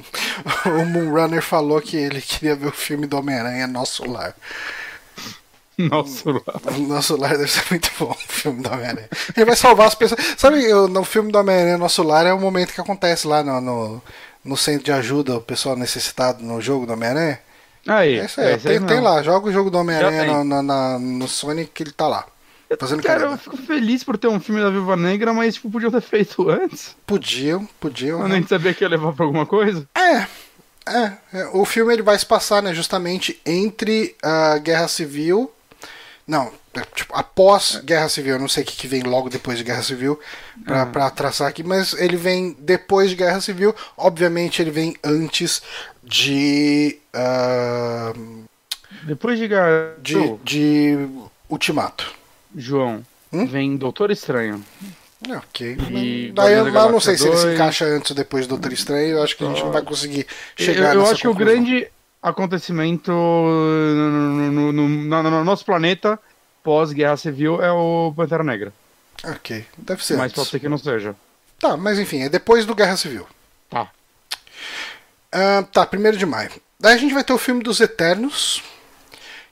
O 0.67 0.85
Moonrunner 0.85 1.43
falou 1.43 1.81
que 1.81 1.97
ele 1.97 2.21
queria 2.21 2.57
ver 2.57 2.67
o 2.67 2.73
filme 2.73 3.07
do 3.07 3.17
Homem-Aranha 3.17 3.67
Nosso 3.67 4.05
Lar. 4.11 4.35
Nossa, 5.79 6.31
O 6.31 6.79
Nosso 6.87 7.17
Lar 7.17 7.37
deve 7.37 7.51
ser 7.51 7.65
muito 7.71 7.91
bom, 7.99 8.11
o 8.11 8.33
filme 8.33 8.63
do 8.63 8.71
Homem-Aranha. 8.71 9.09
Ele 9.37 9.45
vai 9.45 9.57
salvar 9.57 9.87
as 9.87 9.95
pessoas. 9.95 10.21
Sabe, 10.37 10.69
no 10.89 11.05
filme 11.05 11.31
do 11.31 11.39
Homem-Aranha 11.39 11.79
Nosso 11.79 12.03
Lar 12.03 12.27
é 12.27 12.33
o 12.33 12.41
momento 12.41 12.73
que 12.73 12.81
acontece 12.81 13.27
lá 13.27 13.43
no, 13.43 13.61
no, 13.61 14.03
no 14.45 14.57
centro 14.57 14.85
de 14.85 14.93
ajuda, 14.93 15.37
o 15.37 15.41
pessoal 15.41 15.77
necessitado 15.77 16.43
no 16.43 16.61
jogo 16.61 16.87
do 16.87 16.93
Homem-Aranha. 16.93 17.39
Aí, 17.87 18.19
É 18.19 18.25
isso 18.25 18.41
aí, 18.41 18.55
esse 18.55 18.69
aí 18.69 18.81
tem, 18.81 19.01
lá, 19.01 19.23
joga 19.23 19.49
o 19.49 19.53
jogo 19.53 19.71
do 19.71 19.79
Homem-Aranha 19.79 20.25
no, 20.25 20.45
no, 20.45 20.63
na- 20.63 20.99
no 20.99 21.29
Sonic 21.29 21.71
que 21.73 21.83
ele 21.83 21.93
tá 21.93 22.07
lá. 22.09 22.27
Fazendo 22.81 23.03
Cara, 23.03 23.21
eu 23.21 23.23
carreira. 23.29 23.43
fico 23.43 23.57
feliz 23.59 24.03
por 24.03 24.19
ter 24.19 24.27
um 24.27 24.41
filme 24.41 24.61
da 24.61 24.69
Viúva 24.71 24.97
Negra, 24.97 25.33
mas 25.33 25.55
tipo, 25.55 25.71
podiam 25.71 25.93
ter 25.93 26.01
feito 26.01 26.49
antes. 26.51 26.97
Podiam, 27.07 27.69
podiam. 27.79 28.21
Eu 28.23 28.29
né? 28.29 28.37
nem 28.39 28.47
sabia 28.47 28.75
que 28.75 28.83
ia 28.83 28.89
levar 28.89 29.13
pra 29.13 29.25
alguma 29.25 29.47
coisa. 29.47 29.87
É, 29.95 30.27
é, 30.91 31.13
é, 31.33 31.47
O 31.53 31.65
filme 31.65 31.93
ele 31.93 32.03
vai 32.03 32.19
se 32.19 32.27
passar, 32.27 32.63
né, 32.63 32.75
justamente 32.75 33.39
entre 33.47 34.17
a 34.23 34.59
Guerra 34.59 34.89
Civil. 34.89 35.53
Não, 36.27 36.47
é, 36.47 36.51
tipo, 36.95 37.15
após 37.15 37.81
Guerra 37.85 38.09
Civil. 38.09 38.35
Eu 38.35 38.39
não 38.41 38.49
sei 38.49 38.63
o 38.63 38.67
que, 38.67 38.77
que 38.77 38.87
vem 38.89 39.03
logo 39.03 39.29
depois 39.29 39.59
de 39.59 39.65
Guerra 39.65 39.83
Civil 39.83 40.19
pra, 40.65 40.83
Ah. 40.83 40.87
pra 40.87 41.11
traçar 41.11 41.49
aqui, 41.49 41.63
mas 41.63 41.93
ele 41.95 42.17
vem 42.17 42.57
depois 42.59 43.11
de 43.11 43.17
Guerra 43.17 43.41
Civil. 43.41 43.75
Obviamente 43.97 44.61
ele 44.63 44.71
vem 44.71 44.97
antes 45.05 45.63
de. 46.03 46.99
ah, 47.13 48.13
Depois 49.03 49.39
de, 49.39 49.49
Gar... 49.49 49.95
de, 50.03 50.35
de 50.45 51.09
Ultimato. 51.49 52.13
João, 52.57 53.05
Hum? 53.33 53.47
vem 53.47 53.77
Doutor 53.77 54.11
Estranho. 54.11 54.65
Ok. 55.29 55.77
E 55.91 56.33
Daí 56.35 56.53
eu 56.53 56.65
não 56.67 57.01
sei 57.01 57.17
Galáxia 57.17 57.17
se 57.19 57.27
ele 57.27 57.37
se 57.37 57.43
2. 57.45 57.55
encaixa 57.55 57.85
antes 57.87 58.11
ou 58.11 58.17
depois 58.17 58.47
do 58.47 58.51
Doutor 58.51 58.73
Estranho. 58.73 59.17
Eu 59.17 59.23
acho 59.23 59.37
que 59.37 59.45
a 59.45 59.49
gente 59.49 59.63
não 59.65 59.73
vai 59.73 59.83
conseguir 59.83 60.27
chegar 60.57 60.95
eu 60.95 61.01
eu 61.01 61.07
acho 61.11 61.21
que 61.23 61.29
o 61.29 61.35
grande 61.35 61.89
acontecimento 62.23 63.11
no- 63.13 64.73
no- 64.73 64.73
no- 64.73 65.23
no 65.31 65.45
nosso 65.45 65.65
planeta 65.65 66.19
pós-guerra 66.65 67.17
civil 67.17 67.63
é 67.63 67.71
o 67.71 68.13
Pantera 68.17 68.43
Negra. 68.43 68.73
Ok, 69.23 69.65
deve 69.79 70.05
ser 70.05 70.15
Mas 70.15 70.25
antes. 70.25 70.35
pode 70.37 70.49
ser 70.49 70.59
que 70.59 70.69
não 70.69 70.79
seja. 70.79 71.15
Tá, 71.61 71.77
mas 71.77 71.99
enfim, 71.99 72.23
é 72.23 72.29
depois 72.29 72.67
do 72.67 72.75
Guerra 72.75 72.97
Civil. 72.97 73.27
Tá. 73.71 73.89
Ah, 75.31 75.65
tá, 75.73 75.89
1 75.93 76.13
de 76.17 76.27
maio. 76.27 76.51
Daí 76.81 76.95
a 76.95 76.99
gente 76.99 77.15
vai 77.15 77.23
ter 77.25 77.33
o 77.33 77.39
filme 77.39 77.63
dos 77.63 77.81
Eternos, 77.81 78.63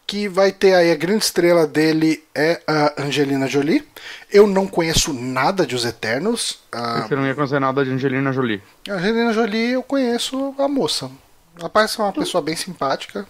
que 0.06 0.28
vai 0.28 0.52
ter 0.52 0.74
aí 0.74 0.90
a 0.90 0.94
grande 0.96 1.24
estrela 1.24 1.66
dele 1.66 2.22
é 2.34 2.60
a 2.66 3.02
Angelina 3.02 3.46
Jolie. 3.46 3.86
Eu 4.30 4.46
não 4.46 4.66
conheço 4.66 5.12
nada 5.12 5.64
de 5.66 5.74
Os 5.74 5.84
Eternos. 5.84 6.58
Ah, 6.72 7.04
Você 7.08 7.14
não 7.16 7.26
ia 7.26 7.34
conhecer 7.34 7.60
nada 7.60 7.84
de 7.84 7.90
Angelina 7.92 8.32
Jolie. 8.32 8.60
a 8.88 8.92
Angelina 8.94 9.32
Jolie 9.32 9.72
eu 9.72 9.82
conheço 9.82 10.54
a 10.58 10.68
moça. 10.68 11.10
Ela 11.58 11.70
parece 11.70 11.98
uma 11.98 12.12
pessoa 12.12 12.42
bem 12.42 12.56
simpática. 12.56 13.26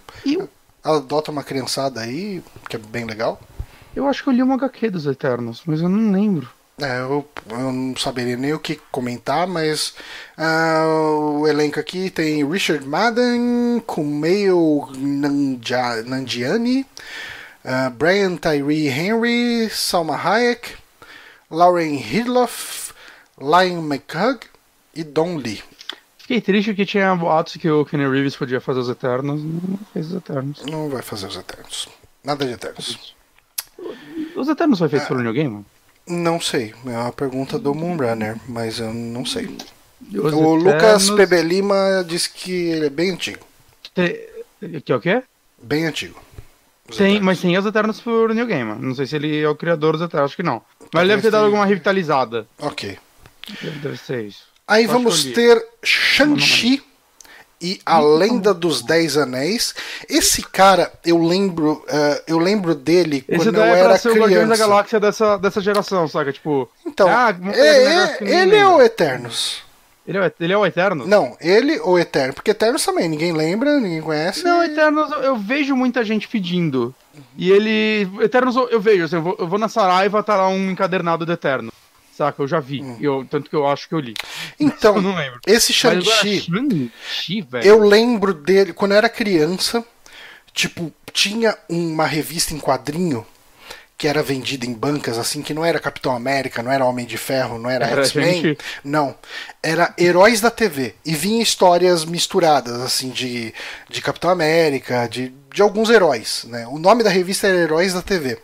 Ela 0.83 0.97
adota 0.97 1.31
uma 1.31 1.43
criançada 1.43 2.01
aí, 2.01 2.43
que 2.69 2.75
é 2.75 2.79
bem 2.79 3.05
legal. 3.05 3.39
Eu 3.95 4.07
acho 4.07 4.23
que 4.23 4.29
eu 4.29 4.33
li 4.33 4.41
uma 4.43 4.55
HQ 4.55 4.89
dos 4.89 5.05
Eternos, 5.05 5.61
mas 5.65 5.81
eu 5.81 5.89
não 5.89 6.11
lembro. 6.11 6.49
É, 6.81 7.01
eu, 7.01 7.27
eu 7.49 7.71
não 7.71 7.95
saberia 7.95 8.35
nem 8.35 8.51
o 8.53 8.59
que 8.59 8.79
comentar, 8.91 9.45
mas 9.47 9.93
ah, 10.35 10.83
o 10.87 11.47
elenco 11.47 11.79
aqui 11.79 12.09
tem 12.09 12.43
Richard 12.49 12.83
Madden, 12.87 13.79
Kumail 13.85 14.87
Nandia- 14.97 16.01
Nanjiani, 16.03 16.83
ah, 17.63 17.91
Brian 17.91 18.35
Tyree 18.37 18.87
Henry, 18.87 19.69
Salma 19.69 20.15
Hayek, 20.17 20.71
Lauren 21.51 21.93
Hidloff, 21.95 22.91
Lion 23.39 23.83
McHugh 23.83 24.39
e 24.95 25.03
Don 25.03 25.35
Lee. 25.37 25.61
Fiquei 26.17 26.41
triste 26.41 26.73
que 26.73 26.85
tinha 26.85 27.15
boatos 27.15 27.57
que 27.57 27.69
o 27.69 27.85
Kenny 27.85 28.07
Reeves 28.09 28.35
podia 28.35 28.59
fazer 28.59 28.79
os 28.79 28.89
Eternos, 28.89 29.43
não 29.43 29.77
fez 29.93 30.07
os 30.07 30.15
Eternos. 30.15 30.63
Não 30.65 30.89
vai 30.89 31.01
fazer 31.03 31.27
os 31.27 31.35
Eternos. 31.35 31.87
Nada 32.23 32.45
de 32.45 32.53
Eternos. 32.53 33.13
Os 34.35 34.47
Eternos 34.47 34.79
foi 34.79 34.89
feito 34.89 35.07
pelo 35.07 35.21
New 35.21 35.33
Game? 35.33 35.65
Não 36.07 36.39
sei, 36.41 36.73
é 36.85 36.89
uma 36.97 37.11
pergunta 37.11 37.57
do 37.57 37.73
Moonrunner, 37.73 38.37
mas 38.47 38.79
eu 38.79 38.93
não 38.93 39.25
sei. 39.25 39.55
Os 40.11 40.33
O 40.33 40.55
Lucas 40.55 41.07
Eternos- 41.07 41.09
PB 41.11 41.41
Lima 41.43 42.03
disse 42.05 42.29
que 42.29 42.51
ele 42.51 42.87
é 42.87 42.89
bem 42.89 43.11
antigo. 43.11 43.45
Tem- 43.93 44.17
Que 44.85 44.91
é 44.91 44.95
o 44.95 44.99
quê? 44.99 45.23
Bem 45.61 45.85
antigo. 45.85 46.19
Os 46.89 46.97
Tem, 46.97 47.07
Eternos. 47.11 47.25
mas 47.25 47.39
tem 47.41 47.57
os 47.57 47.65
Eternos 47.65 48.01
por 48.01 48.33
New 48.35 48.45
Game. 48.45 48.75
Não 48.81 48.93
sei 48.95 49.05
se 49.05 49.15
ele 49.15 49.39
é 49.41 49.47
o 49.47 49.55
criador 49.55 49.93
dos 49.93 50.01
Eternos, 50.01 50.25
acho 50.31 50.35
que 50.35 50.43
não. 50.43 50.61
Mas 50.93 51.01
ele 51.03 51.09
deve 51.11 51.21
ter 51.21 51.27
tem- 51.27 51.31
dado 51.31 51.45
alguma 51.45 51.65
revitalizada. 51.65 52.45
Ok. 52.59 52.97
Deve, 53.81 53.97
ser 53.97 54.25
isso. 54.25 54.43
Aí 54.67 54.87
vamos 54.87 55.23
ter 55.25 55.65
Shang-Chi 55.83 56.81
e 57.63 57.79
a 57.85 57.99
Lenda 57.99 58.53
dos 58.53 58.81
Dez 58.83 59.15
Anéis. 59.17 59.73
Esse 60.09 60.43
cara, 60.43 60.91
eu 61.05 61.17
lembro, 61.17 61.83
eh, 61.87 62.23
eu 62.27 62.37
lembro 62.37 62.75
dele 62.75 63.23
Esse 63.27 63.45
quando 63.45 63.55
eu 63.57 63.63
é 63.63 63.79
era 63.79 63.97
ser 63.97 64.09
o 64.09 64.15
Guardiões 64.15 64.49
da 64.49 64.53
criança. 64.55 64.67
Galáxia 64.67 64.99
dessa, 64.99 65.37
dessa 65.37 65.61
geração, 65.61 66.07
saca? 66.07 66.33
Tipo. 66.33 66.69
Então, 66.85 67.07
ah, 67.09 67.33
é- 67.53 67.85
é- 67.85 68.17
ele 68.41 68.55
é 68.57 68.67
o 68.67 68.81
Eternos. 68.81 69.63
Ele 70.05 70.17
é, 70.17 70.21
o- 70.27 70.31
ele 70.41 70.51
é 70.53 70.57
o 70.57 70.65
Eterno? 70.65 71.07
Não, 71.07 71.37
ele 71.39 71.79
ou 71.79 71.97
Eterno, 71.97 72.33
porque 72.33 72.51
Eternos 72.51 72.83
também 72.85 73.07
ninguém 73.07 73.31
lembra, 73.31 73.79
ninguém 73.79 74.01
conhece. 74.01 74.43
Não, 74.43 74.61
Eternos 74.61 75.09
eu, 75.13 75.19
eu 75.21 75.35
vejo 75.37 75.77
muita 75.77 76.03
gente 76.03 76.27
pedindo. 76.27 76.93
E 77.37 77.49
ele. 77.49 78.09
Eternos 78.21 78.55
eu, 78.57 78.67
eu 78.69 78.81
vejo, 78.81 79.05
assim, 79.05 79.15
eu 79.15 79.21
vou, 79.21 79.37
eu 79.39 79.47
vou 79.47 79.57
na 79.57 79.69
Saraiva, 79.69 80.21
tá 80.21 80.35
lá 80.35 80.49
um 80.49 80.69
encadernado 80.71 81.25
do 81.25 81.31
Eterno. 81.31 81.71
Saca? 82.15 82.41
Eu 82.41 82.47
já 82.47 82.59
vi. 82.59 82.83
Eu, 83.01 83.25
tanto 83.29 83.49
que 83.49 83.55
eu 83.55 83.67
acho 83.67 83.87
que 83.87 83.95
eu 83.95 83.99
li. 83.99 84.13
Então, 84.59 84.95
eu 84.95 85.01
não 85.01 85.15
lembro. 85.15 85.39
esse 85.47 85.73
Shang-Chi, 85.73 86.47
eu 87.63 87.79
lembro 87.79 88.33
dele 88.33 88.71
quando 88.71 88.91
eu 88.91 88.97
era 88.97 89.09
criança. 89.09 89.83
Tipo, 90.53 90.93
tinha 91.11 91.57
uma 91.67 92.05
revista 92.05 92.53
em 92.53 92.59
quadrinho 92.59 93.25
que 93.97 94.07
era 94.07 94.21
vendida 94.21 94.65
em 94.65 94.73
bancas, 94.73 95.17
assim, 95.17 95.41
que 95.41 95.53
não 95.53 95.63
era 95.63 95.79
Capitão 95.79 96.15
América, 96.15 96.61
não 96.61 96.71
era 96.71 96.85
Homem 96.85 97.05
de 97.05 97.17
Ferro, 97.17 97.57
não 97.57 97.69
era, 97.69 97.85
Era 97.85 98.03
X-Men. 98.03 98.57
Não. 98.83 99.15
Era 99.61 99.93
Heróis 99.97 100.41
da 100.41 100.51
TV. 100.51 100.95
E 101.05 101.15
vinha 101.15 101.41
histórias 101.41 102.03
misturadas, 102.03 102.81
assim, 102.81 103.09
de, 103.09 103.53
de 103.89 104.01
Capitão 104.01 104.29
América, 104.29 105.07
de, 105.07 105.33
de 105.53 105.61
alguns 105.61 105.89
heróis. 105.89 106.43
Né? 106.49 106.67
O 106.67 106.77
nome 106.77 107.03
da 107.03 107.09
revista 107.09 107.47
era 107.47 107.57
Heróis 107.57 107.93
da 107.93 108.01
TV. 108.01 108.37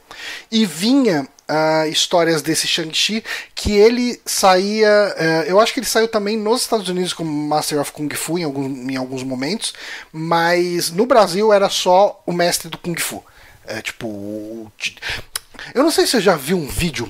E 0.52 0.66
vinha 0.66 1.28
ah, 1.50 1.88
histórias 1.88 2.42
desse 2.44 2.68
Shang-Chi 2.68 3.24
que 3.56 3.74
ele 3.74 4.22
saía. 4.24 5.14
eh, 5.18 5.46
eu 5.48 5.60
acho 5.60 5.74
que 5.74 5.80
ele 5.80 5.88
saiu 5.88 6.08
também 6.08 6.38
nos 6.38 6.62
Estados 6.62 6.88
Unidos 6.88 7.12
como 7.12 7.30
Master 7.30 7.82
of 7.82 7.92
Kung 7.92 8.10
Fu 8.16 8.38
em, 8.38 8.44
algum, 8.44 8.90
em 8.90 8.96
alguns 8.96 9.24
momentos, 9.24 9.74
mas 10.12 10.92
no 10.92 11.06
Brasil 11.06 11.52
era 11.52 11.68
só 11.70 12.22
o 12.26 12.32
mestre 12.32 12.70
do 12.70 12.78
Kung 12.78 12.96
Fu. 12.96 13.24
É, 13.66 13.82
tipo. 13.82 14.72
Eu 15.74 15.84
não 15.84 15.92
sei 15.92 16.06
se 16.06 16.12
você 16.12 16.22
já 16.22 16.36
viu 16.36 16.58
um 16.58 16.68
vídeo 16.68 17.08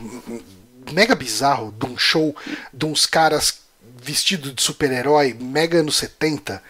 mega 0.91 1.13
bizarro 1.15 1.73
de 1.77 1.85
um 1.85 1.97
show 1.97 2.35
de 2.73 2.85
uns 2.85 3.05
caras 3.05 3.59
vestidos 4.01 4.53
de 4.55 4.61
super-herói, 4.61 5.35
mega 5.39 5.79
anos 5.79 5.97
70, 5.97 6.61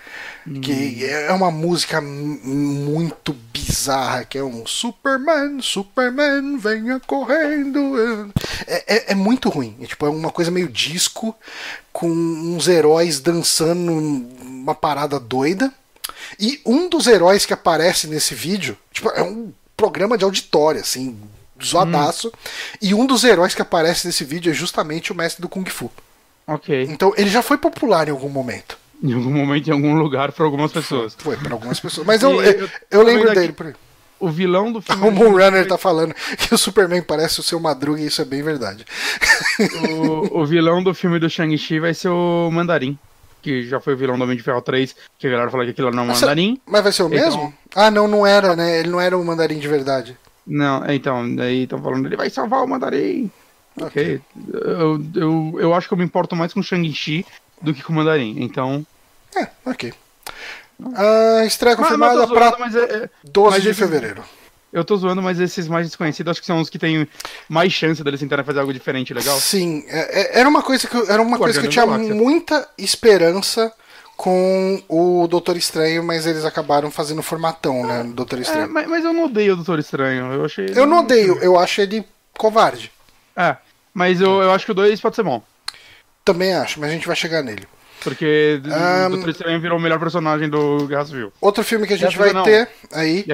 que 0.61 1.05
é 1.05 1.31
uma 1.31 1.51
música 1.51 2.01
muito 2.01 3.33
bizarra, 3.53 4.25
que 4.25 4.37
é 4.37 4.43
um 4.43 4.65
Superman, 4.65 5.61
Superman, 5.61 6.57
venha 6.57 6.99
correndo. 7.05 8.31
É, 8.65 8.83
é- 8.95 9.11
é 9.11 9.15
muito 9.15 9.49
ruim. 9.49 9.75
É, 9.81 9.85
tipo, 9.85 10.05
é 10.05 10.09
uma 10.09 10.31
coisa 10.31 10.49
meio 10.51 10.67
disco, 10.69 11.35
com 11.93 12.09
uns 12.09 12.67
heróis 12.67 13.19
dançando 13.19 13.91
uma 13.91 14.73
parada 14.73 15.19
doida. 15.19 15.71
E 16.39 16.59
um 16.65 16.89
dos 16.89 17.07
heróis 17.07 17.45
que 17.45 17.53
aparece 17.53 18.07
nesse 18.07 18.33
vídeo, 18.33 18.77
tipo, 18.91 19.09
é 19.09 19.21
um 19.21 19.51
programa 19.77 20.17
de 20.17 20.23
auditório, 20.23 20.81
assim, 20.81 21.17
zoadaço. 21.63 22.31
E 22.81 22.93
um 22.93 23.05
dos 23.05 23.23
heróis 23.23 23.53
que 23.53 23.61
aparece 23.61 24.07
nesse 24.07 24.23
vídeo 24.23 24.51
é 24.51 24.55
justamente 24.55 25.11
o 25.11 25.15
mestre 25.15 25.41
do 25.41 25.49
Kung 25.49 25.65
Fu. 25.69 25.91
Ok. 26.53 26.87
Então 26.89 27.13
ele 27.17 27.29
já 27.29 27.41
foi 27.41 27.57
popular 27.57 28.07
em 28.07 28.11
algum 28.11 28.29
momento. 28.29 28.77
Em 29.01 29.13
algum 29.13 29.31
momento, 29.31 29.67
em 29.69 29.71
algum 29.73 29.93
lugar, 29.97 30.31
pra 30.31 30.43
algumas 30.45 30.71
pessoas. 30.71 31.15
Foi 31.17 31.37
para 31.37 31.53
algumas 31.53 31.79
pessoas. 31.79 32.05
Mas 32.05 32.21
eu, 32.21 32.41
eu, 32.43 32.51
eu- 32.61 32.69
eu 32.91 33.01
lembro 33.03 33.33
dele 33.33 33.53
por. 33.53 33.73
O 34.19 34.29
vilão 34.29 34.69
do 34.73 34.81
filme. 34.83 35.07
O 35.07 35.11
Moonrunner 35.11 35.65
tá 35.65 35.77
falando 35.77 36.13
que 36.13 36.53
o 36.53 36.57
Superman 36.57 37.01
parece 37.01 37.39
o 37.39 37.43
seu 37.43 37.57
Madruga 37.59 38.01
e 38.01 38.07
isso 38.07 38.21
é 38.21 38.25
bem 38.25 38.43
verdade. 38.43 38.83
o, 39.97 40.41
o 40.41 40.45
vilão 40.45 40.83
do 40.83 40.93
filme 40.93 41.19
do 41.19 41.29
Shang-Chi 41.29 41.79
vai 41.79 41.93
ser 41.93 42.09
o 42.09 42.49
Mandarim. 42.51 42.97
Que 43.41 43.63
já 43.63 43.79
foi 43.79 43.93
o 43.93 43.97
vilão 43.97 44.17
do 44.17 44.23
Homem 44.25 44.35
de 44.35 44.43
Ferro 44.43 44.61
3, 44.61 44.93
que 45.17 45.27
a 45.27 45.29
galera 45.29 45.49
falou 45.49 45.65
que 45.65 45.71
aquilo 45.71 45.91
não 45.91 46.03
é 46.03 46.05
um 46.07 46.09
mandarim. 46.09 46.59
Mas 46.65 46.83
vai 46.83 46.91
ser 46.91 47.03
o 47.03 47.07
Então- 47.07 47.19
mesmo? 47.25 47.53
Ah, 47.73 47.89
não, 47.89 48.05
não 48.05 48.27
era, 48.27 48.53
né? 48.53 48.79
Ele 48.81 48.89
não 48.89 48.99
era 48.99 49.17
o 49.17 49.23
mandarim 49.23 49.57
de 49.59 49.67
verdade. 49.69 50.17
Não, 50.45 50.83
então, 50.91 51.35
daí 51.35 51.63
estão 51.63 51.81
falando, 51.81 52.05
ele 52.07 52.17
vai 52.17 52.29
salvar 52.29 52.61
o 52.63 52.67
mandarim. 52.67 53.31
Ok. 53.81 54.21
Eu, 54.53 55.01
eu, 55.15 55.57
eu 55.59 55.73
acho 55.73 55.87
que 55.87 55.93
eu 55.93 55.97
me 55.97 56.03
importo 56.03 56.35
mais 56.35 56.53
com 56.53 56.59
o 56.59 56.63
Shang-Chi 56.63 57.25
do 57.61 57.73
que 57.73 57.81
com 57.83 57.93
o 57.93 57.95
mandarim. 57.95 58.35
Então. 58.43 58.85
É, 59.35 59.47
ok. 59.65 59.93
Ah, 60.95 61.43
estreia 61.45 61.75
confirmada 61.75 62.25
para 62.27 62.47
é- 62.47 63.03
é- 63.03 63.09
12 63.23 63.49
mas 63.55 63.63
de 63.63 63.69
esses- 63.69 63.79
fevereiro. 63.79 64.23
eu 64.71 64.83
tô 64.85 64.95
zoando, 64.95 65.21
mas 65.21 65.39
esses 65.39 65.67
mais 65.67 65.85
desconhecidos 65.87 66.31
acho 66.31 66.39
que 66.39 66.47
são 66.47 66.59
os 66.61 66.69
que 66.69 66.79
têm 66.79 67.07
mais 67.49 67.73
chance 67.73 68.01
deles 68.03 68.19
tentarem 68.19 68.45
fazer 68.45 68.59
algo 68.61 68.71
diferente, 68.73 69.13
legal? 69.13 69.37
Sim, 69.39 69.83
é- 69.87 70.21
é- 70.37 70.39
era 70.39 70.47
uma 70.47 70.61
coisa 70.61 70.87
que 70.87 70.95
eu, 70.95 71.09
era 71.09 71.21
uma 71.21 71.37
coisa 71.37 71.59
que 71.59 71.67
eu 71.67 71.69
tinha 71.69 71.85
Galáxia. 71.85 72.15
muita 72.15 72.67
esperança 72.77 73.73
com 74.15 74.81
o 74.87 75.27
Doutor 75.27 75.55
Estranho, 75.57 76.03
mas 76.03 76.25
eles 76.25 76.43
acabaram 76.45 76.89
fazendo 76.91 77.21
formatão, 77.23 77.85
né, 77.85 78.03
no 78.03 78.13
Doutor 78.13 78.39
É, 78.39 78.41
Estranho. 78.41 78.69
mas, 78.71 78.87
mas 78.87 79.03
eu 79.03 79.13
não 79.13 79.25
odeio 79.25 79.53
o 79.53 79.55
Doutor 79.57 79.79
Estranho. 79.79 80.31
Eu 80.33 80.45
achei. 80.45 80.71
Eu 80.75 80.85
não 80.85 80.99
odeio, 80.99 81.37
eu 81.39 81.57
acho 81.59 81.81
ele 81.81 82.05
covarde. 82.37 82.89
É, 83.35 83.55
mas 83.99 84.21
eu, 84.21 84.41
eu 84.41 84.51
acho 84.53 84.65
que 84.65 84.71
o 84.71 84.75
2 84.75 85.01
pode 85.01 85.17
ser 85.17 85.23
bom. 85.23 85.43
Também 86.23 86.53
acho, 86.53 86.79
mas 86.79 86.89
a 86.89 86.93
gente 86.93 87.05
vai 87.05 87.17
chegar 87.17 87.43
nele. 87.43 87.67
Porque 88.01 88.61
o 88.63 89.09
Doutor 89.09 89.29
Estranho 89.29 89.59
virou 89.59 89.77
o 89.77 89.81
melhor 89.81 89.99
personagem 89.99 90.47
do 90.47 90.87
Guerra 90.87 91.05
Civil. 91.05 91.33
Outro 91.41 91.65
filme 91.65 91.85
que 91.85 91.95
a 91.95 91.97
gente 91.97 92.17
Guerra 92.17 92.31
vai 92.31 92.33
não. 92.33 92.43
ter 92.43 92.69
aí, 92.93 93.25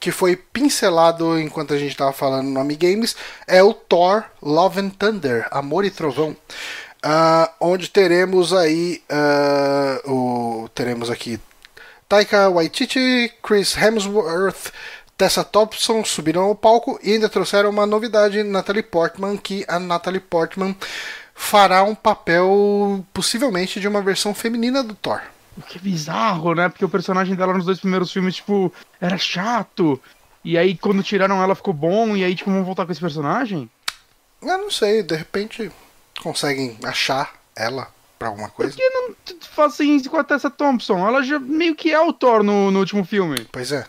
que 0.00 0.10
foi 0.10 0.34
pincelado 0.34 1.38
enquanto 1.38 1.72
a 1.72 1.78
gente 1.78 1.96
tava 1.96 2.12
falando 2.12 2.48
no 2.48 2.58
Ami 2.58 2.74
Games, 2.74 3.14
é 3.46 3.62
o 3.62 3.72
Thor 3.72 4.24
Love 4.42 4.80
and 4.80 4.88
Thunder, 4.88 5.46
Amor 5.52 5.84
e 5.84 5.90
Trovão. 5.90 6.36
Ah, 7.00 7.52
onde 7.60 7.88
teremos 7.88 8.52
aí 8.52 9.00
ah, 9.08 10.00
o 10.04 10.68
teremos 10.74 11.10
aqui 11.10 11.38
Taika 12.08 12.48
Waititi, 12.48 13.30
Chris 13.42 13.76
Hemsworth, 13.76 14.72
Tessa 15.18 15.42
Thompson 15.42 16.04
subiram 16.04 16.42
ao 16.42 16.54
palco 16.54 16.96
e 17.02 17.12
ainda 17.12 17.28
trouxeram 17.28 17.70
uma 17.70 17.84
novidade, 17.84 18.44
Natalie 18.44 18.84
Portman, 18.84 19.36
que 19.36 19.64
a 19.66 19.76
Natalie 19.80 20.20
Portman 20.20 20.76
fará 21.34 21.82
um 21.82 21.94
papel 21.94 23.04
possivelmente 23.12 23.80
de 23.80 23.88
uma 23.88 24.00
versão 24.00 24.32
feminina 24.32 24.80
do 24.80 24.94
Thor. 24.94 25.20
O 25.56 25.62
que 25.62 25.76
é 25.76 25.80
bizarro, 25.80 26.54
né? 26.54 26.68
Porque 26.68 26.84
o 26.84 26.88
personagem 26.88 27.34
dela 27.34 27.52
nos 27.52 27.64
dois 27.64 27.80
primeiros 27.80 28.12
filmes, 28.12 28.36
tipo, 28.36 28.72
era 29.00 29.18
chato. 29.18 30.00
E 30.44 30.56
aí, 30.56 30.76
quando 30.76 31.02
tiraram 31.02 31.42
ela, 31.42 31.56
ficou 31.56 31.74
bom. 31.74 32.16
E 32.16 32.22
aí, 32.22 32.36
tipo, 32.36 32.48
vamos 32.50 32.64
voltar 32.64 32.86
com 32.86 32.92
esse 32.92 33.00
personagem? 33.00 33.68
Eu 34.40 34.56
não 34.56 34.70
sei, 34.70 35.02
de 35.02 35.16
repente 35.16 35.68
conseguem 36.22 36.78
achar 36.84 37.34
ela 37.56 37.88
pra 38.16 38.28
alguma 38.28 38.48
Por 38.50 38.54
coisa. 38.58 38.76
que 38.76 38.88
não 38.90 39.14
fazem 39.40 39.96
isso 39.96 40.08
com 40.08 40.16
a 40.16 40.22
Tessa 40.22 40.48
Thompson? 40.48 41.06
Ela 41.08 41.24
já 41.24 41.40
meio 41.40 41.74
que 41.74 41.92
é 41.92 42.00
o 42.00 42.12
Thor 42.12 42.44
no, 42.44 42.70
no 42.70 42.78
último 42.78 43.04
filme. 43.04 43.48
Pois 43.50 43.72
é. 43.72 43.84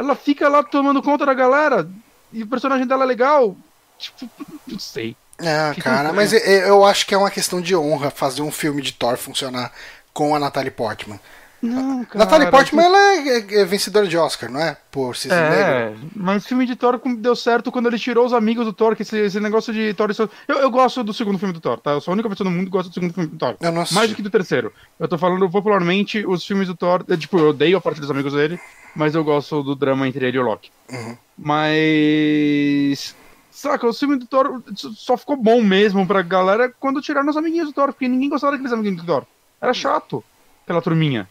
Ela 0.00 0.16
fica 0.16 0.48
lá 0.48 0.62
tomando 0.62 1.02
conta 1.02 1.26
da 1.26 1.34
galera. 1.34 1.86
E 2.32 2.42
o 2.42 2.46
personagem 2.46 2.86
dela 2.86 3.04
é 3.04 3.06
legal. 3.06 3.54
Tipo, 3.98 4.30
não 4.66 4.78
sei. 4.78 5.14
É, 5.38 5.74
Fica 5.74 5.90
cara, 5.90 6.12
mas 6.12 6.32
eu 6.32 6.84
acho 6.84 7.06
que 7.06 7.14
é 7.14 7.18
uma 7.18 7.30
questão 7.30 7.60
de 7.60 7.76
honra 7.76 8.10
fazer 8.10 8.40
um 8.40 8.50
filme 8.50 8.80
de 8.80 8.92
Thor 8.92 9.16
funcionar 9.18 9.72
com 10.12 10.34
a 10.34 10.38
Natalie 10.38 10.70
Portman. 10.70 11.20
Não, 11.62 12.04
cara. 12.06 12.24
Natalie 12.24 12.50
Portman 12.50 12.84
ela 12.84 12.98
é, 12.98 13.28
é- 13.38 13.60
é 13.60 13.64
vencedora 13.64 14.06
de 14.06 14.16
Oscar, 14.16 14.50
não 14.50 14.60
é? 14.60 14.76
Por 14.90 15.14
Cisne 15.16 15.36
Negro. 15.36 15.54
É, 15.54 15.94
mas 16.16 16.44
o 16.44 16.48
filme 16.48 16.64
de 16.66 16.74
Thor 16.74 17.00
deu 17.16 17.36
certo 17.36 17.70
quando 17.70 17.86
ele 17.88 17.98
tirou 17.98 18.24
os 18.24 18.32
amigos 18.32 18.64
do 18.64 18.72
Thor, 18.72 18.96
que 18.96 19.02
esse, 19.02 19.16
esse 19.18 19.38
negócio 19.40 19.72
de 19.72 19.92
Thor. 19.94 20.10
Eu, 20.48 20.56
eu 20.58 20.70
gosto 20.70 21.04
do 21.04 21.12
segundo 21.12 21.38
filme 21.38 21.52
do 21.54 21.60
Thor, 21.60 21.78
tá? 21.78 21.92
Eu 21.92 22.00
sou 22.00 22.12
a 22.12 22.14
única 22.14 22.28
pessoa 22.28 22.48
no 22.48 22.56
mundo 22.56 22.66
que 22.66 22.70
gosta 22.72 22.88
do 22.90 22.94
segundo 22.94 23.12
filme 23.12 23.28
do 23.28 23.36
Thor. 23.36 23.56
Eu 23.60 23.72
não 23.72 23.82
assisti. 23.82 23.94
Mais 23.94 24.10
do 24.10 24.16
que 24.16 24.22
do 24.22 24.30
terceiro. 24.30 24.72
Eu 24.98 25.06
tô 25.06 25.18
falando 25.18 25.48
popularmente 25.50 26.24
os 26.26 26.44
filmes 26.46 26.66
do 26.68 26.74
Thor. 26.74 27.04
é, 27.08 27.16
tipo, 27.16 27.38
eu 27.38 27.48
odeio 27.50 27.76
a 27.76 27.80
parte 27.80 28.00
dos 28.00 28.10
amigos 28.10 28.32
dele, 28.32 28.58
mas 28.94 29.14
eu 29.14 29.22
gosto 29.22 29.62
do 29.62 29.74
drama 29.76 30.08
entre 30.08 30.26
ele 30.26 30.36
e 30.38 30.40
o 30.40 30.44
Loki. 30.44 30.70
Uhum. 30.90 31.16
Mas. 31.38 33.14
Saca, 33.50 33.86
o 33.86 33.92
filme 33.92 34.16
do 34.16 34.26
Thor 34.26 34.62
só 34.74 35.16
ficou 35.16 35.36
bom 35.36 35.60
mesmo 35.60 36.06
pra 36.06 36.22
galera 36.22 36.72
quando 36.80 37.02
tiraram 37.02 37.28
os 37.28 37.36
amiguinhos 37.36 37.68
do 37.68 37.74
Thor, 37.74 37.88
porque 37.92 38.08
ninguém 38.08 38.28
gostava 38.30 38.52
daqueles 38.52 38.72
amiguinhos 38.72 39.02
do 39.02 39.06
Thor. 39.06 39.24
Era 39.60 39.74
chato, 39.74 40.24
aquela 40.64 40.80
turminha. 40.80 41.28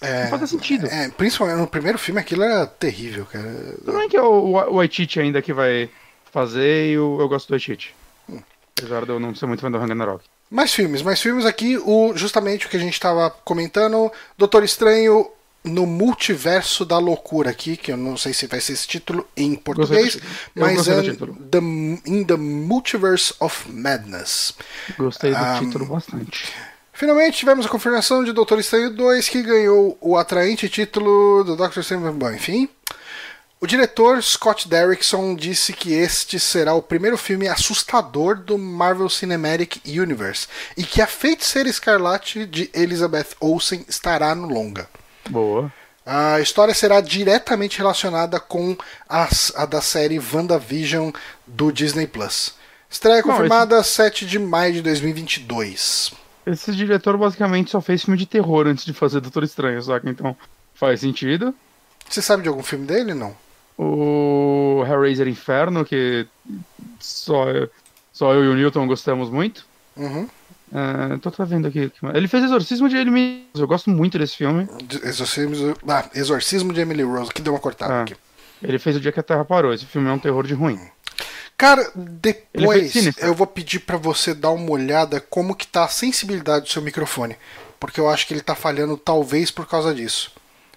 É, 0.00 0.22
Não 0.24 0.30
fazia 0.30 0.46
sentido. 0.46 0.86
é, 0.86 1.08
principalmente 1.10 1.58
no 1.58 1.66
primeiro 1.66 1.98
filme 1.98 2.20
aquilo 2.20 2.42
era 2.42 2.66
terrível, 2.66 3.26
cara. 3.26 3.74
Tudo 3.84 3.98
bem 3.98 4.08
que 4.08 4.16
é 4.16 4.22
o, 4.22 4.54
o 4.70 4.74
Waititi 4.76 5.20
ainda 5.20 5.42
que 5.42 5.52
vai 5.52 5.90
fazer 6.32 6.88
e 6.88 6.92
eu, 6.92 7.18
eu 7.20 7.28
gosto 7.28 7.48
do 7.48 7.50
Waititi. 7.50 7.94
Apesar 8.78 9.04
de 9.04 9.10
eu 9.10 9.20
não 9.20 9.34
ser 9.34 9.46
muito 9.46 9.60
fã 9.60 9.70
do 9.70 9.78
Ragnarok. 9.78 10.24
Mais 10.50 10.72
filmes, 10.74 11.02
mais 11.02 11.20
filmes 11.20 11.44
aqui, 11.44 11.76
o, 11.76 12.12
justamente 12.16 12.66
o 12.66 12.68
que 12.70 12.76
a 12.76 12.80
gente 12.80 12.94
estava 12.94 13.30
comentando, 13.30 14.10
Doutor 14.38 14.64
Estranho 14.64 15.28
no 15.62 15.84
Multiverso 15.86 16.86
da 16.86 16.96
Loucura 16.98 17.50
aqui, 17.50 17.76
que 17.76 17.92
eu 17.92 17.96
não 17.96 18.16
sei 18.16 18.32
se 18.32 18.46
vai 18.46 18.60
ser 18.60 18.72
esse 18.72 18.88
título 18.88 19.28
em 19.36 19.54
português. 19.54 20.16
Eu 20.56 20.62
mas 20.62 20.88
é 20.88 21.02
do 21.02 21.26
the, 21.34 21.58
In 21.58 22.24
the 22.24 22.36
Multiverse 22.36 23.34
of 23.38 23.70
Madness. 23.70 24.54
Gostei 24.96 25.32
do 25.32 25.36
Ah, 25.36 25.58
título 25.62 25.84
bastante. 25.84 26.50
Finalmente 27.00 27.38
tivemos 27.38 27.64
a 27.64 27.68
confirmação 27.70 28.22
de 28.22 28.30
Doutor 28.30 28.58
Estranho 28.58 28.90
2, 28.90 29.26
que 29.26 29.40
ganhou 29.40 29.96
o 30.02 30.18
atraente 30.18 30.68
título 30.68 31.42
do 31.42 31.56
Doctor 31.56 31.80
Strange. 31.80 32.10
Bom, 32.10 32.30
enfim. 32.30 32.68
O 33.58 33.66
diretor 33.66 34.22
Scott 34.22 34.68
Derrickson 34.68 35.34
disse 35.34 35.72
que 35.72 35.94
este 35.94 36.38
será 36.38 36.74
o 36.74 36.82
primeiro 36.82 37.16
filme 37.16 37.48
assustador 37.48 38.36
do 38.36 38.58
Marvel 38.58 39.08
Cinematic 39.08 39.80
Universe 39.86 40.46
e 40.76 40.82
que 40.82 41.00
a 41.00 41.06
feiticeira 41.06 41.70
escarlate 41.70 42.44
de 42.44 42.70
Elizabeth 42.74 43.28
Olsen 43.40 43.82
estará 43.88 44.34
no 44.34 44.46
longa. 44.46 44.86
Boa. 45.30 45.72
A 46.04 46.38
história 46.38 46.74
será 46.74 47.00
diretamente 47.00 47.78
relacionada 47.78 48.38
com 48.38 48.76
a, 49.08 49.26
a 49.54 49.64
da 49.64 49.80
série 49.80 50.20
WandaVision 50.20 51.12
do 51.46 51.72
Disney 51.72 52.06
Plus. 52.06 52.52
Estreia 52.90 53.22
Não, 53.22 53.30
confirmada 53.30 53.80
esse... 53.80 53.92
7 53.92 54.26
de 54.26 54.38
maio 54.38 54.74
de 54.74 54.82
2022. 54.82 56.19
Esse 56.46 56.72
diretor 56.74 57.16
basicamente 57.16 57.70
só 57.70 57.80
fez 57.80 58.04
filme 58.04 58.18
de 58.18 58.26
terror 58.26 58.66
antes 58.66 58.84
de 58.84 58.92
fazer 58.92 59.20
Doutor 59.20 59.44
Estranho, 59.44 59.82
saca? 59.82 60.08
Então 60.08 60.36
faz 60.74 61.00
sentido. 61.00 61.54
Você 62.08 62.22
sabe 62.22 62.42
de 62.42 62.48
algum 62.48 62.62
filme 62.62 62.86
dele, 62.86 63.14
não? 63.14 63.36
O 63.78 64.84
Hellraiser 64.86 65.28
Inferno, 65.28 65.84
que 65.84 66.26
só, 66.98 67.44
só 68.12 68.34
eu 68.34 68.44
e 68.44 68.48
o 68.48 68.54
Newton 68.54 68.86
gostamos 68.86 69.30
muito. 69.30 69.66
Uhum. 69.96 70.28
Uh, 70.72 71.18
tô 71.18 71.30
tá 71.30 71.44
vendo 71.44 71.66
aqui. 71.66 71.90
Ele 72.14 72.28
fez 72.28 72.44
Exorcismo 72.44 72.88
de 72.88 72.96
Emily 72.96 73.46
Rose. 73.52 73.62
Eu 73.62 73.66
gosto 73.66 73.90
muito 73.90 74.18
desse 74.18 74.36
filme. 74.36 74.68
Exorcismo, 75.02 75.76
ah, 75.88 76.08
Exorcismo 76.14 76.72
de 76.72 76.80
Emily 76.80 77.02
Rose, 77.02 77.32
que 77.32 77.42
deu 77.42 77.52
uma 77.52 77.58
cortada 77.58 77.92
ah, 77.92 78.02
aqui. 78.02 78.16
Ele 78.62 78.78
fez 78.78 78.96
O 78.96 79.00
Dia 79.00 79.10
que 79.10 79.20
a 79.20 79.22
Terra 79.22 79.44
Parou. 79.44 79.72
Esse 79.72 79.86
filme 79.86 80.08
é 80.08 80.12
um 80.12 80.18
terror 80.18 80.46
de 80.46 80.54
ruim. 80.54 80.78
Cara, 81.60 81.92
depois 81.94 83.18
eu 83.18 83.34
vou 83.34 83.46
pedir 83.46 83.80
para 83.80 83.98
você 83.98 84.32
dar 84.32 84.48
uma 84.48 84.70
olhada 84.70 85.20
como 85.20 85.54
que 85.54 85.66
tá 85.66 85.84
a 85.84 85.88
sensibilidade 85.88 86.64
do 86.64 86.70
seu 86.70 86.80
microfone. 86.80 87.36
Porque 87.78 88.00
eu 88.00 88.08
acho 88.08 88.26
que 88.26 88.32
ele 88.32 88.40
tá 88.40 88.54
falhando 88.54 88.96
talvez 88.96 89.50
por 89.50 89.66
causa 89.66 89.94
disso. 89.94 90.32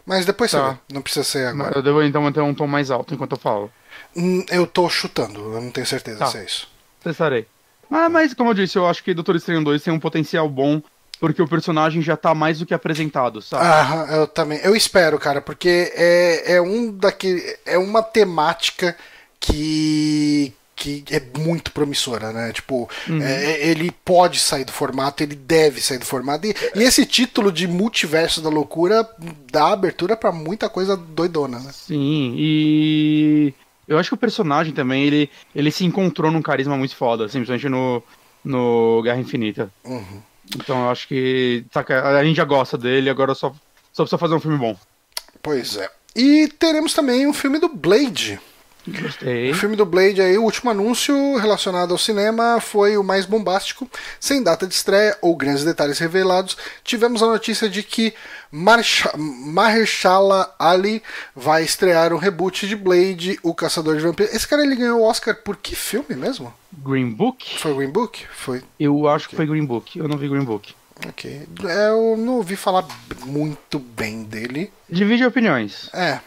Mas 0.06 0.26
depois 0.26 0.52
tá. 0.52 0.58
você 0.58 0.74
vê. 0.74 0.80
Não 0.94 1.02
precisa 1.02 1.24
ser 1.24 1.48
agora. 1.48 1.72
Eu 1.74 1.82
devo 1.82 2.04
então 2.04 2.22
manter 2.22 2.42
um 2.42 2.54
tom 2.54 2.68
mais 2.68 2.92
alto 2.92 3.14
enquanto 3.14 3.32
eu 3.32 3.38
falo. 3.38 3.72
Hum, 4.14 4.46
eu 4.50 4.68
tô 4.68 4.90
chutando, 4.90 5.54
eu 5.54 5.62
não 5.62 5.72
tenho 5.72 5.88
certeza 5.88 6.20
tá. 6.20 6.26
se 6.26 6.40
é 6.40 6.44
isso. 6.44 6.68
Testarei. 7.02 7.48
Ah, 7.90 8.10
mas 8.10 8.34
como 8.34 8.50
eu 8.50 8.54
disse, 8.54 8.78
eu 8.78 8.86
acho 8.86 9.02
que 9.06 9.14
Doutor 9.14 9.38
Estranho 9.38 9.64
2 9.64 9.82
tem 9.82 9.94
um 9.94 10.00
potencial 10.02 10.50
bom, 10.50 10.82
porque 11.18 11.42
o 11.42 11.48
personagem 11.48 12.02
já 12.02 12.18
tá 12.18 12.36
mais 12.36 12.60
do 12.60 12.66
que 12.66 12.74
apresentado, 12.74 13.42
sabe? 13.42 13.64
Ah, 13.66 14.18
eu 14.18 14.28
também. 14.28 14.60
Eu 14.62 14.76
espero, 14.76 15.18
cara, 15.18 15.40
porque 15.40 15.94
é, 15.96 16.56
é 16.56 16.62
um 16.62 16.92
daquele. 16.92 17.42
É 17.66 17.78
uma 17.78 18.04
temática 18.04 18.98
que 19.40 20.54
que 20.76 21.04
é 21.10 21.22
muito 21.40 21.72
promissora, 21.72 22.32
né? 22.32 22.52
Tipo, 22.52 22.90
uhum. 23.08 23.22
é, 23.22 23.68
ele 23.68 23.92
pode 24.04 24.40
sair 24.40 24.66
do 24.66 24.72
formato, 24.72 25.24
ele 25.24 25.36
deve 25.36 25.82
sair 25.82 25.98
do 25.98 26.06
formato. 26.06 26.48
E, 26.48 26.56
e 26.76 26.84
esse 26.84 27.06
título 27.06 27.52
de 27.52 27.68
multiverso 27.68 28.42
da 28.42 28.50
loucura 28.50 29.08
dá 29.52 29.68
abertura 29.68 30.18
para 30.18 30.32
muita 30.32 30.70
coisa 30.70 30.98
doidona, 30.98 31.60
né? 31.60 31.72
Sim, 31.72 32.36
e 32.38 33.54
eu 33.88 33.98
acho 33.98 34.10
que 34.10 34.16
o 34.16 34.18
personagem 34.18 34.74
também, 34.74 35.04
ele, 35.04 35.30
ele 35.56 35.72
se 35.72 35.86
encontrou 35.86 36.32
num 36.32 36.42
carisma 36.42 36.78
muito 36.78 36.96
foda, 36.96 37.30
simplesmente 37.30 37.70
no, 37.70 38.02
no 38.44 39.02
Guerra 39.04 39.20
Infinita. 39.20 39.72
Uhum. 39.84 40.22
Então 40.56 40.84
eu 40.84 40.90
acho 40.90 41.08
que 41.08 41.64
saca, 41.72 42.18
a 42.18 42.24
gente 42.24 42.38
já 42.38 42.46
gosta 42.46 42.78
dele, 42.78 43.10
agora 43.10 43.34
só, 43.34 43.54
só 43.92 44.04
precisa 44.04 44.18
fazer 44.18 44.36
um 44.36 44.40
filme 44.40 44.58
bom. 44.58 44.76
Pois 45.42 45.78
é. 45.78 45.90
E 46.16 46.48
teremos 46.48 46.94
também 46.94 47.28
um 47.28 47.34
filme 47.34 47.60
do 47.60 47.68
Blade. 47.68 48.40
Gostei. 48.88 49.52
O 49.52 49.56
filme 49.56 49.76
do 49.76 49.86
Blade 49.86 50.22
aí, 50.22 50.38
o 50.38 50.44
último 50.44 50.70
anúncio 50.70 51.38
relacionado 51.38 51.92
ao 51.92 51.98
cinema 51.98 52.60
foi 52.60 52.98
o 52.98 53.04
mais 53.04 53.26
bombástico, 53.26 53.90
sem 54.20 54.44
data 54.44 54.68
de 54.68 54.74
estreia 54.74 55.18
ou 55.22 55.36
grandes 55.36 55.64
detalhes 55.64 56.00
revelados. 56.00 56.58
Tivemos 56.84 57.24
a 57.24 57.28
notícia 57.28 57.70
de 57.70 57.82
que 57.82 58.14
Mahershala 58.52 60.54
Ali 60.60 61.02
vai 61.36 61.64
estrear 61.64 62.14
um 62.14 62.18
reboot 62.18 62.68
de 62.68 62.76
Blade, 62.76 63.40
o 63.42 63.56
Caçador 63.56 63.96
de 63.96 64.04
Vampiros. 64.04 64.34
Esse 64.34 64.48
cara 64.48 64.64
ele 64.64 64.76
ganhou 64.76 65.00
o 65.00 65.04
Oscar 65.04 65.36
por 65.36 65.56
que 65.56 65.76
filme 65.76 66.16
mesmo? 66.16 66.54
Green 66.72 67.12
Book? 67.12 67.60
Foi 67.60 67.74
Green 67.74 67.90
Book? 67.90 68.26
Foi. 68.34 68.62
Eu 68.80 69.08
acho 69.08 69.26
okay. 69.26 69.30
que 69.30 69.36
foi 69.38 69.46
Green 69.46 69.66
Book. 69.66 69.98
Eu 69.98 70.08
não 70.08 70.18
vi 70.18 70.28
Green 70.28 70.44
Book. 70.44 70.74
Ok. 71.08 71.48
Eu 71.64 72.16
não 72.18 72.36
ouvi 72.36 72.56
falar 72.56 72.86
muito 73.26 73.80
bem 73.80 74.24
dele. 74.24 74.72
Divide 74.90 75.26
opiniões. 75.26 75.90
É, 75.94 76.20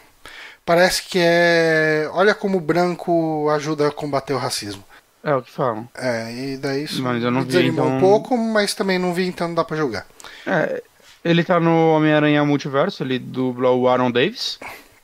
Parece 0.66 1.04
que 1.04 1.18
é. 1.20 2.10
Olha 2.12 2.34
como 2.34 2.58
o 2.58 2.60
branco 2.60 3.48
ajuda 3.50 3.86
a 3.86 3.92
combater 3.92 4.34
o 4.34 4.38
racismo. 4.38 4.82
É 5.22 5.34
o 5.34 5.40
que 5.40 5.50
falam. 5.50 5.88
É, 5.94 6.32
e 6.32 6.56
daí 6.56 6.84
isso 6.84 7.02
mas 7.02 7.22
eu 7.22 7.30
não 7.30 7.44
desanimou 7.44 7.84
vi, 7.84 7.90
então... 7.92 7.96
um 7.96 8.00
pouco, 8.00 8.36
mas 8.36 8.74
também 8.74 8.98
não 8.98 9.14
vi, 9.14 9.26
então 9.26 9.48
não 9.48 9.54
dá 9.54 9.64
pra 9.64 9.76
jogar. 9.76 10.06
É, 10.44 10.82
ele 11.24 11.44
tá 11.44 11.58
no 11.58 11.92
Homem-Aranha 11.92 12.44
Multiverso, 12.44 13.02
ele 13.02 13.18
dubla 13.18 13.70
o 13.70 13.88
Aaron 13.88 14.10
Davis. 14.10 14.58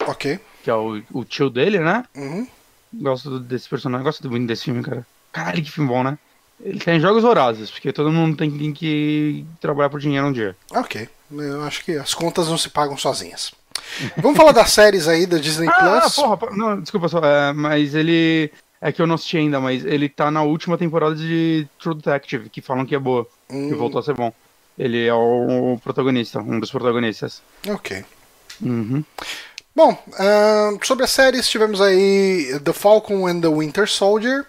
Ok. 0.06 0.38
Que 0.64 0.70
é 0.70 0.74
o, 0.74 1.00
o 1.12 1.24
tio 1.24 1.48
dele, 1.48 1.78
né? 1.78 2.04
Uhum. 2.16 2.46
Gosto 2.92 3.38
desse 3.38 3.68
personagem, 3.68 4.04
gosto 4.04 4.28
muito 4.28 4.46
desse 4.46 4.64
filme, 4.64 4.82
cara. 4.82 5.06
Caralho, 5.32 5.62
que 5.62 5.70
filme 5.70 5.88
bom, 5.88 6.02
né? 6.02 6.18
Ele 6.60 6.78
tem 6.78 7.00
jogos 7.00 7.22
vorazes, 7.22 7.70
porque 7.70 7.92
todo 7.92 8.12
mundo 8.12 8.36
tem 8.36 8.72
que 8.72 9.44
trabalhar 9.60 9.90
por 9.90 10.00
dinheiro 10.00 10.26
um 10.26 10.32
dia. 10.32 10.56
Ok. 10.72 11.08
Eu 11.32 11.62
acho 11.64 11.84
que 11.84 11.92
as 11.96 12.14
contas 12.14 12.48
não 12.48 12.58
se 12.58 12.68
pagam 12.68 12.96
sozinhas. 12.96 13.52
Vamos 14.16 14.36
falar 14.36 14.52
das 14.52 14.72
séries 14.72 15.08
aí 15.08 15.26
da 15.26 15.38
Disney 15.38 15.68
ah, 15.68 15.72
Plus? 15.72 16.18
Ah, 16.18 16.36
porra, 16.36 16.56
não, 16.56 16.80
desculpa 16.80 17.08
só, 17.08 17.18
é, 17.18 17.52
mas 17.52 17.94
ele. 17.94 18.52
É 18.80 18.90
que 18.90 19.00
eu 19.00 19.06
não 19.06 19.14
assisti 19.14 19.36
ainda, 19.36 19.60
mas 19.60 19.84
ele 19.84 20.08
tá 20.08 20.28
na 20.28 20.42
última 20.42 20.76
temporada 20.76 21.14
de 21.14 21.68
True 21.80 21.94
Detective, 21.94 22.50
que 22.50 22.60
falam 22.60 22.84
que 22.84 22.96
é 22.96 22.98
boa, 22.98 23.24
hum. 23.48 23.68
que 23.68 23.74
voltou 23.76 24.00
a 24.00 24.02
ser 24.02 24.14
bom. 24.14 24.32
Ele 24.76 25.06
é 25.06 25.14
o 25.14 25.78
protagonista, 25.84 26.40
um 26.40 26.58
dos 26.58 26.70
protagonistas. 26.70 27.42
Ok. 27.68 28.04
Uhum. 28.60 29.04
Bom, 29.74 29.92
uh, 29.92 30.86
sobre 30.86 31.04
as 31.04 31.10
séries, 31.10 31.48
tivemos 31.48 31.80
aí 31.80 32.58
The 32.64 32.72
Falcon 32.72 33.26
and 33.28 33.40
the 33.40 33.48
Winter 33.48 33.88
Soldier. 33.88 34.44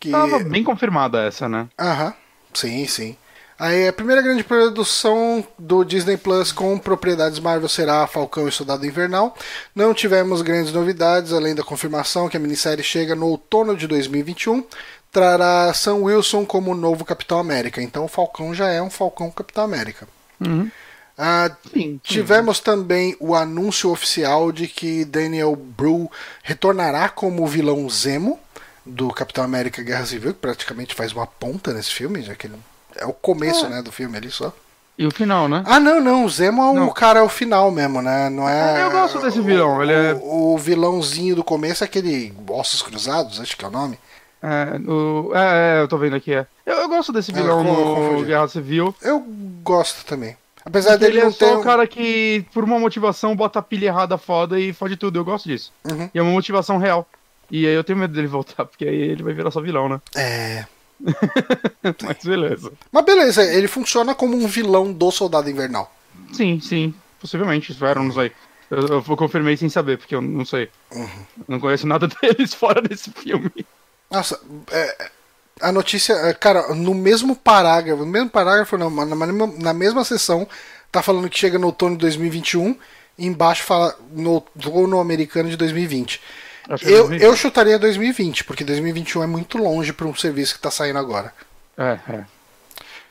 Que... 0.00 0.10
Tava 0.10 0.40
bem 0.40 0.64
confirmada 0.64 1.22
essa, 1.22 1.48
né? 1.48 1.68
Aham, 1.78 2.14
sim, 2.54 2.86
sim. 2.86 3.16
Aí 3.58 3.86
a 3.86 3.92
primeira 3.92 4.22
grande 4.22 4.42
produção 4.42 5.46
do 5.58 5.84
Disney 5.84 6.16
Plus 6.16 6.50
com 6.50 6.78
propriedades 6.78 7.38
Marvel 7.38 7.68
será 7.68 8.06
Falcão 8.06 8.48
e 8.48 8.52
Soldado 8.52 8.86
Invernal. 8.86 9.36
Não 9.74 9.94
tivemos 9.94 10.42
grandes 10.42 10.72
novidades, 10.72 11.32
além 11.32 11.54
da 11.54 11.62
confirmação 11.62 12.28
que 12.28 12.36
a 12.36 12.40
minissérie 12.40 12.82
chega 12.82 13.14
no 13.14 13.26
outono 13.26 13.76
de 13.76 13.86
2021. 13.86 14.64
Trará 15.12 15.72
Sam 15.74 15.96
Wilson 15.96 16.44
como 16.44 16.74
novo 16.74 17.04
Capitão 17.04 17.38
América. 17.38 17.82
Então 17.82 18.04
o 18.04 18.08
Falcão 18.08 18.54
já 18.54 18.68
é 18.68 18.82
um 18.82 18.90
Falcão 18.90 19.30
Capitão 19.30 19.64
América. 19.64 20.08
Uhum. 20.40 20.70
Ah, 21.16 21.54
sim, 21.72 22.00
tivemos 22.02 22.56
sim. 22.56 22.62
também 22.64 23.16
o 23.20 23.34
anúncio 23.34 23.90
oficial 23.90 24.50
de 24.50 24.66
que 24.66 25.04
Daniel 25.04 25.54
Bru 25.54 26.10
retornará 26.42 27.08
como 27.08 27.46
vilão 27.46 27.88
Zemo 27.88 28.40
do 28.84 29.08
Capitão 29.10 29.44
América 29.44 29.82
Guerra 29.82 30.06
Civil, 30.06 30.32
que 30.32 30.40
praticamente 30.40 30.94
faz 30.94 31.12
uma 31.12 31.26
ponta 31.26 31.72
nesse 31.72 31.92
filme, 31.92 32.22
já 32.22 32.34
que 32.34 32.46
ele 32.46 32.56
é 32.96 33.06
o 33.06 33.12
começo, 33.12 33.66
é. 33.66 33.68
né, 33.68 33.82
do 33.82 33.92
filme 33.92 34.16
ali 34.16 34.30
só. 34.30 34.52
E 34.98 35.06
o 35.06 35.10
final, 35.10 35.48
né? 35.48 35.62
Ah, 35.66 35.80
não, 35.80 36.00
não. 36.00 36.24
O 36.24 36.28
Zemo 36.28 36.62
é 36.76 36.82
o 36.82 36.92
cara 36.92 37.20
é 37.20 37.22
o 37.22 37.28
final 37.28 37.70
mesmo, 37.70 38.02
né? 38.02 38.28
Não 38.28 38.48
é. 38.48 38.82
Eu 38.82 38.90
gosto 38.90 39.20
desse 39.20 39.40
vilão. 39.40 39.78
O, 39.78 39.82
ele 39.82 39.92
é... 39.92 40.20
o, 40.22 40.56
vilãozinho 40.58 41.34
do 41.34 41.42
começo 41.42 41.82
é 41.82 41.86
aquele 41.86 42.32
Ossos 42.48 42.82
Cruzados, 42.82 43.40
acho 43.40 43.56
que 43.56 43.64
é 43.64 43.68
o 43.68 43.70
nome. 43.70 43.98
É, 44.42 44.90
o... 44.90 45.32
é, 45.34 45.78
é 45.78 45.82
eu 45.82 45.88
tô 45.88 45.96
vendo 45.96 46.14
aqui. 46.14 46.34
É. 46.34 46.46
Eu, 46.66 46.76
eu 46.76 46.88
gosto 46.88 47.12
desse 47.12 47.30
é, 47.30 47.34
vilão 47.34 47.60
é, 47.60 47.64
no 47.64 48.24
Guerra 48.24 48.48
Civil. 48.48 48.94
Eu 49.00 49.20
gosto 49.62 50.04
também. 50.04 50.36
Apesar 50.64 50.90
Porque 50.90 51.06
dele 51.06 51.18
ele 51.18 51.26
é 51.26 51.30
só 51.30 51.46
ter... 51.46 51.56
o 51.56 51.62
cara 51.62 51.86
que, 51.86 52.44
por 52.52 52.62
uma 52.62 52.78
motivação, 52.78 53.34
bota 53.34 53.58
a 53.58 53.62
pilha 53.62 53.86
errada 53.86 54.16
foda 54.16 54.60
e 54.60 54.72
fode 54.72 54.96
tudo. 54.96 55.18
Eu 55.18 55.24
gosto 55.24 55.48
disso. 55.48 55.72
Uhum. 55.84 56.08
E 56.14 56.18
é 56.18 56.22
uma 56.22 56.32
motivação 56.32 56.76
real. 56.78 57.08
E 57.50 57.66
aí 57.66 57.74
eu 57.74 57.82
tenho 57.82 57.98
medo 57.98 58.14
dele 58.14 58.28
voltar, 58.28 58.66
porque 58.66 58.84
aí 58.84 58.94
ele 58.94 59.22
vai 59.22 59.32
virar 59.32 59.50
só 59.50 59.60
vilão, 59.60 59.88
né? 59.88 60.00
É. 60.14 60.64
Mas 62.02 62.24
beleza. 62.24 62.72
Mas 62.90 63.04
beleza, 63.04 63.42
ele 63.42 63.68
funciona 63.68 64.14
como 64.14 64.36
um 64.36 64.46
vilão 64.46 64.92
do 64.92 65.10
Soldado 65.10 65.50
Invernal. 65.50 65.92
Sim, 66.32 66.60
sim. 66.60 66.94
Possivelmente, 67.20 67.72
espero, 67.72 68.02
não 68.02 68.12
sei. 68.12 68.32
Eu, 68.70 68.88
eu 68.88 69.16
confirmei 69.16 69.56
sem 69.56 69.68
saber, 69.68 69.98
porque 69.98 70.14
eu 70.14 70.22
não 70.22 70.44
sei. 70.44 70.70
Uhum. 70.90 71.08
Não 71.46 71.60
conheço 71.60 71.86
nada 71.86 72.08
deles 72.22 72.54
fora 72.54 72.80
desse 72.80 73.10
filme. 73.10 73.66
Nossa, 74.10 74.40
é, 74.70 75.10
a 75.60 75.70
notícia. 75.70 76.14
É, 76.14 76.34
cara, 76.34 76.74
no 76.74 76.94
mesmo 76.94 77.36
parágrafo, 77.36 78.04
no 78.04 78.10
mesmo 78.10 78.30
parágrafo, 78.30 78.76
não, 78.78 78.90
na, 78.90 79.04
na, 79.04 79.46
na 79.46 79.72
mesma 79.74 80.04
sessão, 80.04 80.48
tá 80.90 81.02
falando 81.02 81.28
que 81.28 81.38
chega 81.38 81.58
no 81.58 81.66
outono 81.66 81.96
de 81.96 82.00
2021, 82.00 82.76
e 83.18 83.26
embaixo 83.26 83.62
fala 83.62 83.96
no 84.10 84.32
outono 84.32 85.00
americano 85.00 85.48
de 85.48 85.56
2020. 85.56 86.20
Eu, 86.82 87.12
eu 87.14 87.36
chutaria 87.36 87.78
2020, 87.78 88.44
porque 88.44 88.64
2021 88.64 89.22
é 89.22 89.26
muito 89.26 89.58
longe 89.58 89.92
para 89.92 90.06
um 90.06 90.14
serviço 90.14 90.54
que 90.54 90.58
está 90.58 90.70
saindo 90.70 90.98
agora. 90.98 91.32
É, 91.76 91.98
é. 92.08 92.24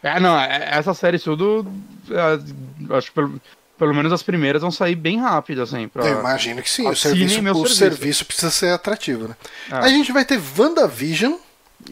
É, 0.03 0.19
não, 0.19 0.39
é, 0.39 0.69
essa 0.71 0.93
série 0.93 1.19
tudo. 1.19 1.65
É, 2.09 2.95
acho 2.95 3.09
que 3.09 3.13
pelo, 3.13 3.41
pelo 3.77 3.93
menos 3.93 4.11
as 4.11 4.23
primeiras 4.23 4.61
vão 4.61 4.71
sair 4.71 4.95
bem 4.95 5.19
rápido, 5.19 5.61
assim. 5.61 5.87
Pra... 5.87 6.07
Eu 6.07 6.19
imagino 6.19 6.61
que 6.61 6.69
sim. 6.69 6.87
O 6.87 6.95
serviço, 6.95 7.39
o 7.39 7.43
serviço. 7.43 7.75
serviço 7.75 8.25
precisa 8.25 8.51
ser 8.51 8.69
atrativo, 8.69 9.27
né? 9.27 9.35
É. 9.71 9.75
A 9.75 9.89
gente 9.89 10.11
vai 10.11 10.25
ter 10.25 10.39
WandaVision. 10.57 11.33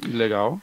Legal. 0.08 0.60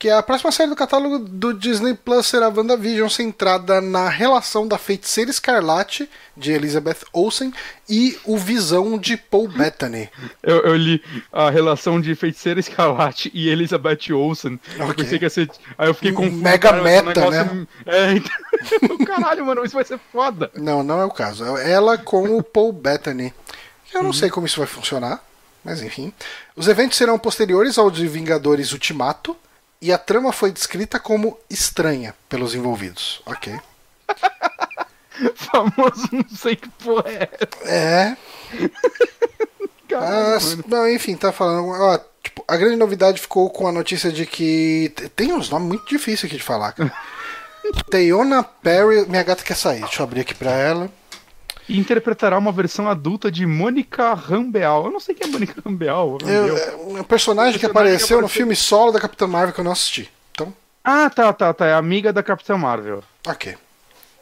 Que 0.00 0.08
a 0.08 0.22
próxima 0.22 0.50
série 0.50 0.70
do 0.70 0.74
catálogo 0.74 1.18
do 1.18 1.52
Disney 1.52 1.92
Plus 1.92 2.26
será 2.26 2.48
WandaVision, 2.48 3.06
centrada 3.10 3.82
na 3.82 4.08
relação 4.08 4.66
da 4.66 4.78
feiticeira 4.78 5.30
escarlate 5.30 6.08
de 6.34 6.52
Elizabeth 6.52 7.00
Olsen 7.12 7.52
e 7.86 8.18
o 8.24 8.38
Visão 8.38 8.96
de 8.96 9.18
Paul 9.18 9.46
Bettany. 9.46 10.08
Eu, 10.42 10.60
eu 10.62 10.74
li 10.74 11.04
a 11.30 11.50
relação 11.50 12.00
de 12.00 12.14
feiticeira 12.14 12.58
escarlate 12.58 13.30
e 13.34 13.50
Elizabeth 13.50 14.10
Olsen. 14.10 14.58
Eu 14.78 14.86
Ok. 14.86 14.94
pensei 15.04 15.18
que 15.18 15.26
ia 15.26 15.30
ser. 15.30 15.50
Aí 15.76 15.88
eu 15.90 15.92
fiquei 15.94 16.12
confuso. 16.12 16.34
Mega 16.42 16.70
cara, 16.70 16.82
meta, 16.82 17.20
negócio- 17.20 17.68
É, 17.84 18.12
então... 18.12 18.96
Caralho, 19.04 19.44
mano, 19.44 19.62
isso 19.66 19.74
vai 19.74 19.84
ser 19.84 20.00
foda. 20.10 20.50
Não, 20.54 20.82
não 20.82 20.98
é 20.98 21.04
o 21.04 21.10
caso. 21.10 21.44
É 21.58 21.70
ela 21.70 21.98
com 21.98 22.38
o 22.38 22.42
Paul 22.42 22.72
Bettany. 22.72 23.34
Eu 23.92 24.02
não 24.02 24.14
sei 24.14 24.30
como 24.30 24.46
isso 24.46 24.60
vai 24.60 24.66
funcionar, 24.66 25.22
mas 25.62 25.82
enfim. 25.82 26.10
Os 26.56 26.68
eventos 26.68 26.96
serão 26.96 27.18
posteriores 27.18 27.76
ao 27.76 27.90
de 27.90 28.08
Vingadores 28.08 28.72
Ultimato 28.72 29.36
e 29.80 29.92
a 29.92 29.98
trama 29.98 30.32
foi 30.32 30.50
descrita 30.52 30.98
como 31.00 31.38
estranha 31.48 32.14
pelos 32.28 32.54
envolvidos. 32.54 33.22
Ok. 33.26 33.58
Famoso, 35.34 36.08
não 36.12 36.28
sei 36.36 36.56
que 36.56 36.68
porra 36.68 37.04
é. 37.10 37.28
É, 37.64 38.16
Caralho, 39.88 40.30
Mas, 40.34 40.54
mano. 40.54 40.64
não, 40.68 40.88
enfim, 40.88 41.16
tá 41.16 41.32
falando. 41.32 41.68
Ó, 41.68 41.98
tipo, 42.22 42.44
a 42.46 42.56
grande 42.56 42.76
novidade 42.76 43.20
ficou 43.20 43.50
com 43.50 43.66
a 43.66 43.72
notícia 43.72 44.10
de 44.12 44.24
que. 44.24 44.92
Tem 45.16 45.32
uns 45.32 45.50
nomes 45.50 45.68
muito 45.68 45.86
difíceis 45.88 46.24
aqui 46.30 46.36
de 46.36 46.42
falar, 46.44 46.72
cara. 46.72 46.92
Teyona 47.90 48.42
Perry. 48.42 49.06
Minha 49.08 49.22
gata 49.22 49.42
quer 49.42 49.56
sair, 49.56 49.80
deixa 49.80 50.00
eu 50.00 50.04
abrir 50.04 50.20
aqui 50.20 50.34
pra 50.34 50.52
ela. 50.52 50.90
E 51.70 51.78
interpretará 51.78 52.36
uma 52.36 52.50
versão 52.50 52.88
adulta 52.88 53.30
de 53.30 53.46
Mônica 53.46 54.12
Rambeau. 54.14 54.86
Eu 54.86 54.90
não 54.90 54.98
sei 55.00 55.14
quem 55.14 55.28
é 55.28 55.30
Mônica. 55.30 55.54
Eu, 55.56 55.62
Rambeau. 55.64 56.18
é 56.22 56.74
um 56.76 57.02
personagem 57.04 57.52
que 57.54 57.60
Personagem 57.60 57.70
apareceu 57.70 58.16
que 58.18 58.22
no 58.22 58.28
filme 58.28 58.56
solo 58.56 58.90
da 58.92 58.98
Capitã 59.00 59.26
Marvel 59.26 59.54
que 59.54 59.60
eu 59.60 59.64
não 59.64 59.72
assisti. 59.72 60.10
Então, 60.32 60.52
Ah, 60.82 61.08
tá, 61.08 61.32
tá, 61.32 61.52
tá. 61.54 61.66
É 61.66 61.74
amiga 61.74 62.12
da 62.12 62.22
Capitã 62.22 62.56
Marvel, 62.56 63.04
ok. 63.26 63.56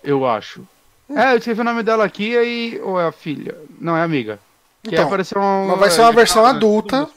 eu 0.05 0.27
acho. 0.27 0.63
É, 1.09 1.33
eu 1.33 1.39
escrevi 1.39 1.63
o 1.63 1.65
nome 1.65 1.83
dela 1.83 2.05
aqui 2.05 2.37
aí. 2.37 2.79
Ou 2.85 3.01
é 3.01 3.07
a 3.07 3.13
filha? 3.13 3.57
Não, 3.81 3.97
é 3.97 4.03
amiga. 4.03 4.39
Que 4.83 4.91
Então, 4.95 5.07
apareceu 5.07 5.41
uma, 5.41 5.69
mas 5.69 5.79
vai 5.81 5.91
ser 5.91 6.01
uma 6.03 6.13
versão 6.13 6.45
Ah, 6.45 6.51
adulta. 6.51 7.09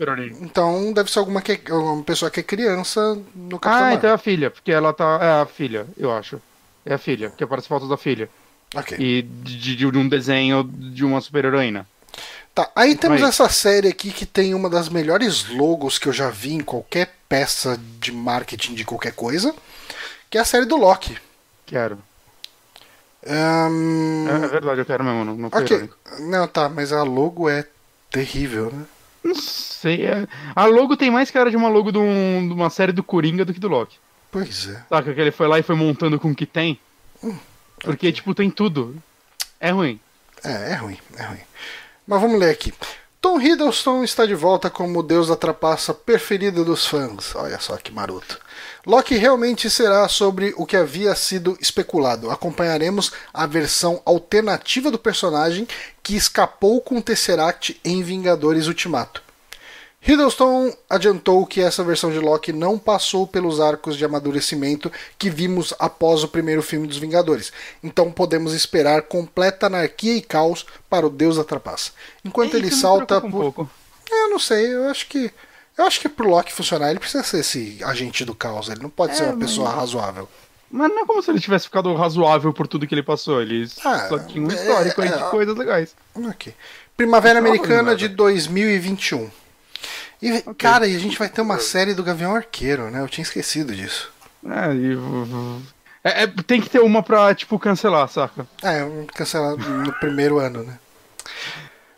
Então 0.41 0.93
deve 0.93 1.11
ser 1.11 1.19
alguma 1.19 1.41
que, 1.41 1.59
uma 1.71 2.01
pessoa 2.03 2.31
que 2.31 2.39
é 2.39 2.43
criança 2.43 3.17
no 3.35 3.59
Capitã 3.59 3.69
Ah, 3.69 3.81
Marvel. 3.81 3.97
então 3.97 4.09
é 4.09 4.13
a 4.13 4.17
filha, 4.17 4.49
porque 4.49 4.71
ela 4.71 4.93
tá. 4.93 5.19
É 5.21 5.41
a 5.41 5.45
filha, 5.45 5.85
eu 5.97 6.09
acho. 6.11 6.41
É 6.85 6.93
a 6.93 6.97
filha, 6.97 7.31
que 7.37 7.43
aparece 7.43 7.67
fotos 7.67 7.89
da 7.89 7.97
filha. 7.97 8.29
Ok. 8.75 8.97
E 8.99 9.21
de, 9.21 9.57
de- 9.57 9.75
de 9.75 9.97
um 9.97 10.07
desenho 10.07 10.63
de 10.63 11.03
uma 11.03 11.19
super-heroína. 11.21 11.85
Tá, 12.53 12.69
aí 12.75 12.95
temos 12.95 13.21
Aí. 13.21 13.29
essa 13.29 13.47
série 13.49 13.87
aqui 13.87 14.11
que 14.11 14.25
tem 14.25 14.53
uma 14.53 14.69
das 14.69 14.89
melhores 14.89 15.47
logos 15.49 15.97
que 15.97 16.07
eu 16.07 16.13
já 16.13 16.29
vi 16.29 16.53
em 16.53 16.59
qualquer 16.61 17.15
peça 17.29 17.79
de 17.99 18.11
marketing 18.11 18.73
de 18.75 18.83
qualquer 18.83 19.13
coisa, 19.13 19.55
que 20.29 20.37
é 20.37 20.41
a 20.41 20.45
série 20.45 20.65
do 20.65 20.75
Loki. 20.75 21.17
Quero. 21.65 21.97
Ahn, 23.25 24.27
É, 24.27 24.45
é 24.45 24.47
verdade, 24.47 24.81
eu 24.81 24.85
quero 24.85 25.03
mesmo, 25.03 25.23
não, 25.23 25.35
não 25.35 25.49
foi 25.49 25.61
ok. 25.63 25.77
irônico. 25.77 25.97
Não, 26.19 26.47
tá, 26.47 26.67
mas 26.67 26.91
a 26.91 27.03
logo 27.03 27.47
é 27.49 27.65
terrível, 28.09 28.71
né? 28.71 28.85
Não 29.23 29.35
sei. 29.35 30.05
é- 30.05 30.27
A 30.55 30.65
logo 30.65 30.97
tem 30.97 31.11
mais 31.11 31.29
cara 31.29 31.49
de 31.51 31.55
uma 31.55 31.69
logo 31.69 31.91
de, 31.91 31.99
um- 31.99 32.47
de 32.47 32.53
uma 32.53 32.69
série 32.69 32.91
do 32.91 33.03
Coringa 33.03 33.45
do 33.45 33.53
que 33.53 33.59
do 33.59 33.67
Loki. 33.67 33.97
Pois 34.31 34.67
é. 34.67 34.83
Saca 34.89 35.13
que 35.13 35.21
ele 35.21 35.31
foi 35.31 35.47
lá 35.47 35.59
e 35.59 35.63
foi 35.63 35.75
montando 35.75 36.19
com 36.19 36.31
o 36.31 36.35
que 36.35 36.45
tem? 36.45 36.79
Hum, 37.23 37.35
Porque, 37.83 38.11
tipo, 38.11 38.33
tem 38.33 38.49
tudo. 38.49 38.95
É 39.59 39.71
ruim. 39.71 39.99
É, 40.43 40.71
é 40.71 40.75
ruim, 40.75 40.97
é 41.17 41.23
ruim. 41.23 41.41
Mas 42.07 42.21
vamos 42.21 42.39
ler 42.39 42.51
aqui. 42.51 42.73
Tom 43.21 43.39
Hiddleston 43.39 44.03
está 44.03 44.25
de 44.25 44.33
volta 44.33 44.67
como 44.67 44.99
o 44.99 45.03
deus 45.03 45.27
da 45.27 45.35
trapaça 45.35 45.93
preferido 45.93 46.65
dos 46.65 46.87
fãs. 46.87 47.35
Olha 47.35 47.59
só 47.59 47.77
que 47.77 47.91
maroto. 47.91 48.39
Loki 48.83 49.15
realmente 49.15 49.69
será 49.69 50.07
sobre 50.07 50.55
o 50.57 50.65
que 50.65 50.75
havia 50.75 51.13
sido 51.13 51.55
especulado. 51.61 52.31
Acompanharemos 52.31 53.11
a 53.31 53.45
versão 53.45 54.01
alternativa 54.05 54.89
do 54.89 54.97
personagem 54.97 55.67
que 56.01 56.15
escapou 56.15 56.81
com 56.81 56.97
o 56.97 57.01
Tesseract 57.01 57.79
em 57.85 58.01
Vingadores 58.01 58.65
Ultimato. 58.65 59.21
Hiddleston 60.05 60.73
adiantou 60.89 61.45
que 61.45 61.61
essa 61.61 61.83
versão 61.83 62.11
de 62.11 62.17
Loki 62.19 62.51
não 62.51 62.77
passou 62.79 63.27
pelos 63.27 63.59
arcos 63.59 63.95
de 63.95 64.03
amadurecimento 64.03 64.91
que 65.17 65.29
vimos 65.29 65.73
após 65.77 66.23
o 66.23 66.27
primeiro 66.27 66.63
filme 66.63 66.87
dos 66.87 66.97
Vingadores, 66.97 67.53
então 67.83 68.11
podemos 68.11 68.53
esperar 68.53 69.03
completa 69.03 69.67
anarquia 69.67 70.15
e 70.15 70.21
caos 70.21 70.65
para 70.89 71.05
o 71.05 71.09
Deus 71.09 71.37
da 71.37 71.43
trapaça. 71.43 71.91
Enquanto 72.25 72.55
ele 72.55 72.67
Isso 72.67 72.77
me 72.77 72.81
salta 72.81 73.17
um 73.19 73.29
por. 73.29 73.41
pouco. 73.53 73.69
É, 74.11 74.23
Eu 74.23 74.29
não 74.31 74.39
sei, 74.39 74.73
eu 74.73 74.89
acho 74.89 75.07
que. 75.07 75.31
Eu 75.77 75.85
acho 75.85 75.99
que 76.01 76.09
pro 76.09 76.27
Loki 76.29 76.51
funcionar, 76.51 76.89
ele 76.89 76.99
precisa 76.99 77.23
ser 77.23 77.39
esse 77.39 77.79
agente 77.83 78.25
do 78.25 78.35
caos, 78.35 78.69
ele 78.69 78.81
não 78.81 78.89
pode 78.89 79.13
É, 79.13 79.15
ser 79.15 79.23
uma 79.25 79.35
mas- 79.35 79.49
pessoa 79.51 79.69
razoável. 79.69 80.27
Mas 80.73 80.89
não 80.89 81.01
é 81.01 81.05
como 81.05 81.21
se 81.21 81.29
ele 81.29 81.39
tivesse 81.39 81.65
ficado 81.65 81.93
razoável 81.95 82.53
por 82.53 82.65
tudo 82.65 82.87
que 82.87 82.95
ele 82.95 83.03
passou. 83.03 83.41
Ele 83.41 83.67
Ah, 83.83 84.07
só 84.07 84.17
tinha 84.19 84.41
um 84.45 84.49
é, 84.49 84.53
histórico 84.55 85.01
aí 85.01 85.09
é, 85.09 85.17
de 85.17 85.23
é. 85.23 85.29
coisas 85.29 85.55
legais. 85.57 85.93
Ok. 86.15 86.53
Primavera 86.95 87.39
não, 87.41 87.47
Americana 87.49 87.91
não. 87.91 87.95
de 87.95 88.07
2021. 88.07 89.29
E, 90.21 90.41
cara, 90.53 90.87
e 90.87 90.95
a 90.95 90.99
gente 90.99 91.17
vai 91.17 91.27
ter 91.27 91.41
uma 91.41 91.59
série 91.59 91.93
do 91.93 92.03
Gavião 92.03 92.35
Arqueiro, 92.35 92.91
né? 92.91 93.01
Eu 93.01 93.07
tinha 93.07 93.23
esquecido 93.23 93.75
disso. 93.75 94.11
É, 94.45 94.73
e... 94.73 94.97
é, 96.03 96.23
é, 96.23 96.27
tem 96.45 96.61
que 96.61 96.69
ter 96.69 96.79
uma 96.79 97.01
pra, 97.01 97.33
tipo, 97.33 97.57
cancelar, 97.57 98.07
saca? 98.07 98.47
É, 98.61 98.85
cancelar 99.15 99.57
no 99.57 99.91
primeiro 99.93 100.37
ano, 100.37 100.63
né? 100.63 100.77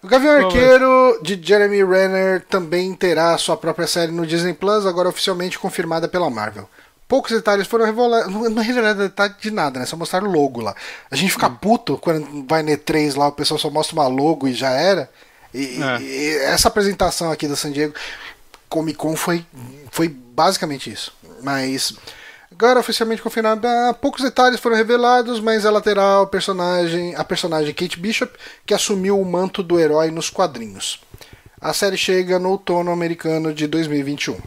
O 0.01 0.07
Gavião 0.07 0.45
Arqueiro 0.45 1.19
de 1.21 1.39
Jeremy 1.41 1.83
Renner 1.83 2.45
também 2.49 2.93
terá 2.93 3.37
sua 3.37 3.55
própria 3.55 3.87
série 3.87 4.11
no 4.11 4.27
Disney 4.27 4.53
Plus, 4.53 4.85
agora 4.85 5.09
oficialmente 5.09 5.59
confirmada 5.59 6.07
pela 6.07 6.29
Marvel. 6.29 6.69
Poucos 7.07 7.31
detalhes 7.31 7.67
foram 7.67 7.85
revelados. 7.85 8.31
Não 8.31 8.49
não 8.49 8.63
revelaram 8.63 8.97
detalhe 8.97 9.35
de 9.39 9.51
nada, 9.51 9.79
né? 9.79 9.85
Só 9.85 9.95
mostraram 9.95 10.27
o 10.27 10.31
logo 10.31 10.61
lá. 10.61 10.75
A 11.11 11.15
gente 11.15 11.31
fica 11.31 11.49
puto 11.49 11.97
quando 11.97 12.45
vai 12.47 12.63
no 12.63 12.71
E3 12.71 13.17
lá, 13.17 13.27
o 13.27 13.31
pessoal 13.31 13.59
só 13.59 13.69
mostra 13.69 13.95
uma 13.95 14.07
logo 14.07 14.47
e 14.47 14.53
já 14.53 14.71
era. 14.71 15.09
E, 15.53 15.81
É. 15.81 16.01
e 16.01 16.35
essa 16.45 16.67
apresentação 16.67 17.31
aqui 17.31 17.47
da 17.47 17.55
San 17.55 17.71
Diego 17.71 17.93
Comic 18.69 18.97
Con 18.97 19.15
foi, 19.15 19.45
foi 19.91 20.07
basicamente 20.09 20.91
isso. 20.91 21.13
Mas 21.41 21.93
agora 22.51 22.79
oficialmente 22.79 23.21
confirmado, 23.21 23.67
ah, 23.67 23.93
poucos 23.99 24.23
detalhes 24.23 24.59
foram 24.59 24.75
revelados, 24.75 25.39
mas 25.39 25.65
ela 25.65 25.81
terá 25.81 26.21
o 26.21 26.27
personagem, 26.27 27.15
a 27.15 27.23
personagem 27.23 27.73
Kate 27.73 27.99
Bishop, 27.99 28.33
que 28.65 28.73
assumiu 28.73 29.19
o 29.19 29.25
manto 29.25 29.61
do 29.61 29.79
herói 29.79 30.09
nos 30.11 30.29
quadrinhos. 30.29 31.01
A 31.61 31.71
série 31.73 31.97
chega 31.97 32.39
no 32.39 32.49
outono 32.49 32.91
americano 32.91 33.53
de 33.53 33.67
2021. 33.67 34.37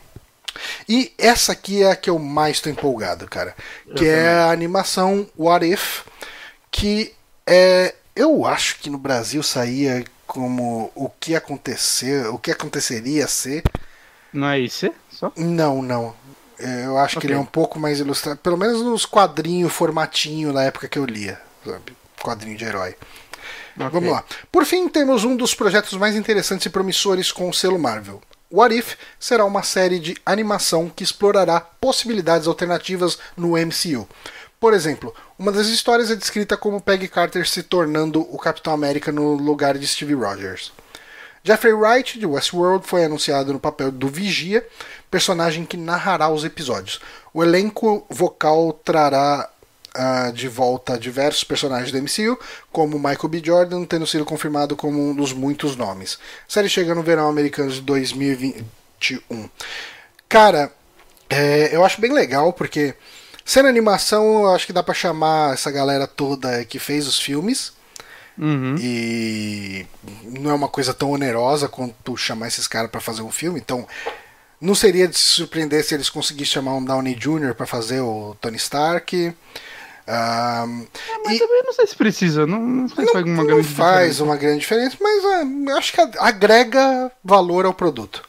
E 0.89 1.13
essa 1.19 1.53
aqui 1.53 1.83
é 1.83 1.91
a 1.91 1.97
que 1.97 2.09
eu 2.11 2.19
mais 2.19 2.57
estou 2.57 2.73
empolgado, 2.73 3.27
cara. 3.29 3.55
Que 3.95 4.07
é 4.07 4.29
a 4.29 4.51
animação 4.51 5.27
What 5.39 5.65
If, 5.71 6.03
que 6.71 7.13
é. 7.47 7.95
Eu 8.15 8.47
acho 8.47 8.79
que 8.79 8.89
no 8.89 8.97
Brasil 8.97 9.43
saía 9.43 10.03
como 10.27 10.91
o 10.95 11.09
que 11.21 11.35
aconteceu, 11.35 12.35
o 12.35 12.39
que 12.39 12.51
aconteceria 12.51 13.27
ser. 13.27 13.63
Não 14.33 14.49
é 14.49 14.59
isso? 14.59 14.91
Só? 15.11 15.33
Não, 15.37 15.81
não. 15.83 16.15
É, 16.59 16.85
Eu 16.87 16.99
acho 16.99 17.15
que 17.15 17.19
Ok. 17.27 17.31
ele 17.31 17.37
é 17.39 17.41
um 17.41 17.47
pouco 17.47 17.79
mais 17.79 18.01
ilustrado, 18.01 18.39
pelo 18.39 18.57
menos 18.57 18.83
nos 18.83 19.05
quadrinhos, 19.07 19.73
formatinho 19.73 20.53
na 20.53 20.63
época 20.65 20.89
que 20.89 20.99
eu 20.99 21.05
lia, 21.05 21.41
sabe? 21.65 21.97
Quadrinho 22.23 22.57
de 22.57 22.65
herói. 22.65 22.97
Ok. 23.79 23.91
Vamos 23.91 24.11
lá. 24.11 24.25
Por 24.51 24.65
fim, 24.65 24.89
temos 24.89 25.25
um 25.25 25.37
dos 25.37 25.55
projetos 25.55 25.93
mais 25.95 26.17
interessantes 26.17 26.67
e 26.67 26.71
promissores 26.71 27.31
com 27.31 27.49
o 27.49 27.55
selo 27.55 27.79
Marvel. 27.79 28.23
What 28.51 28.75
If 28.75 28.95
será 29.19 29.45
uma 29.45 29.63
série 29.63 29.99
de 29.99 30.17
animação 30.25 30.89
que 30.89 31.03
explorará 31.03 31.61
possibilidades 31.61 32.47
alternativas 32.47 33.19
no 33.37 33.53
MCU. 33.57 34.09
Por 34.59 34.73
exemplo, 34.73 35.15
uma 35.39 35.53
das 35.53 35.67
histórias 35.69 36.11
é 36.11 36.17
descrita 36.17 36.57
como 36.57 36.81
Peggy 36.81 37.09
Carter 37.09 37.47
se 37.47 37.63
tornando 37.63 38.21
o 38.21 38.39
Capitão 38.39 38.73
América 38.73 39.13
no 39.13 39.35
lugar 39.35 39.77
de 39.77 39.87
Steve 39.87 40.15
Rogers. 40.15 40.73
Jeffrey 41.45 41.73
Wright, 41.73 42.19
de 42.19 42.27
Westworld, 42.27 42.85
foi 42.85 43.05
anunciado 43.05 43.53
no 43.53 43.61
papel 43.61 43.93
do 43.93 44.09
Vigia, 44.09 44.67
personagem 45.09 45.65
que 45.65 45.77
narrará 45.77 46.29
os 46.29 46.45
episódios. 46.45 47.01
O 47.33 47.45
elenco 47.45 48.05
vocal 48.11 48.73
trará 48.73 49.49
ah, 49.95 50.31
de 50.31 50.49
volta 50.49 50.99
diversos 50.99 51.45
personagens 51.45 51.93
do 51.93 51.99
MCU, 52.03 52.39
como 52.73 52.99
Michael 52.99 53.29
B. 53.29 53.43
Jordan, 53.45 53.85
tendo 53.85 54.07
sido 54.07 54.25
confirmado 54.25 54.75
como 54.75 55.01
um 55.01 55.15
dos 55.15 55.33
muitos 55.33 55.77
nomes. 55.77 56.19
A 56.49 56.53
série 56.53 56.69
chega 56.69 56.95
no 56.95 57.03
verão 57.03 57.29
americano 57.29 57.71
de 57.71 57.81
2021. 57.81 59.49
Cara, 60.29 60.73
é, 61.31 61.75
eu 61.75 61.85
acho 61.85 62.01
bem 62.01 62.13
legal, 62.13 62.53
porque 62.53 62.95
sendo 63.47 63.69
animação, 63.69 64.43
eu 64.43 64.55
acho 64.55 64.67
que 64.67 64.73
dá 64.73 64.83
pra 64.83 64.93
chamar 64.93 65.55
essa 65.55 65.71
galera 65.71 66.07
toda 66.07 66.65
que 66.65 66.79
fez 66.79 67.07
os 67.07 67.19
filmes. 67.19 67.73
Uhum. 68.37 68.77
E 68.79 69.87
não 70.25 70.51
é 70.51 70.55
uma 70.55 70.69
coisa 70.69 70.93
tão 70.93 71.13
onerosa 71.13 71.69
quanto 71.69 72.17
chamar 72.19 72.49
esses 72.49 72.67
caras 72.67 72.91
pra 72.91 73.01
fazer 73.01 73.23
um 73.23 73.31
filme, 73.31 73.59
então 73.59 73.87
não 74.61 74.75
seria 74.75 75.09
de 75.09 75.17
se 75.17 75.25
surpreender 75.25 75.83
se 75.83 75.95
eles 75.95 76.11
conseguissem 76.11 76.53
chamar 76.55 76.75
um 76.75 76.85
Downey 76.85 77.15
Jr. 77.15 77.55
pra 77.55 77.67
fazer 77.67 78.01
o 78.01 78.37
Tony 78.41 78.57
Stark. 78.57 79.35
Ahn, 80.09 80.85
Mas 81.25 81.37
e 81.37 81.39
também 81.39 81.63
não 81.65 81.73
sei 81.73 81.87
se 81.87 81.97
precisa. 81.97 82.47
Não, 82.47 82.61
não 82.61 82.89
sei 82.89 83.07
se 83.07 83.13
faz 83.13 83.25
uma 83.25 83.45
grande 83.45 83.69
faz 83.69 83.99
diferença. 83.99 84.25
uma 84.25 84.37
grande 84.37 84.61
diferença, 84.61 84.97
mas 85.01 85.25
eu 85.69 85.77
acho 85.77 85.93
que 85.93 86.01
agrega 86.19 87.11
valor 87.25 87.65
ao 87.67 87.75
produto. 87.75 88.23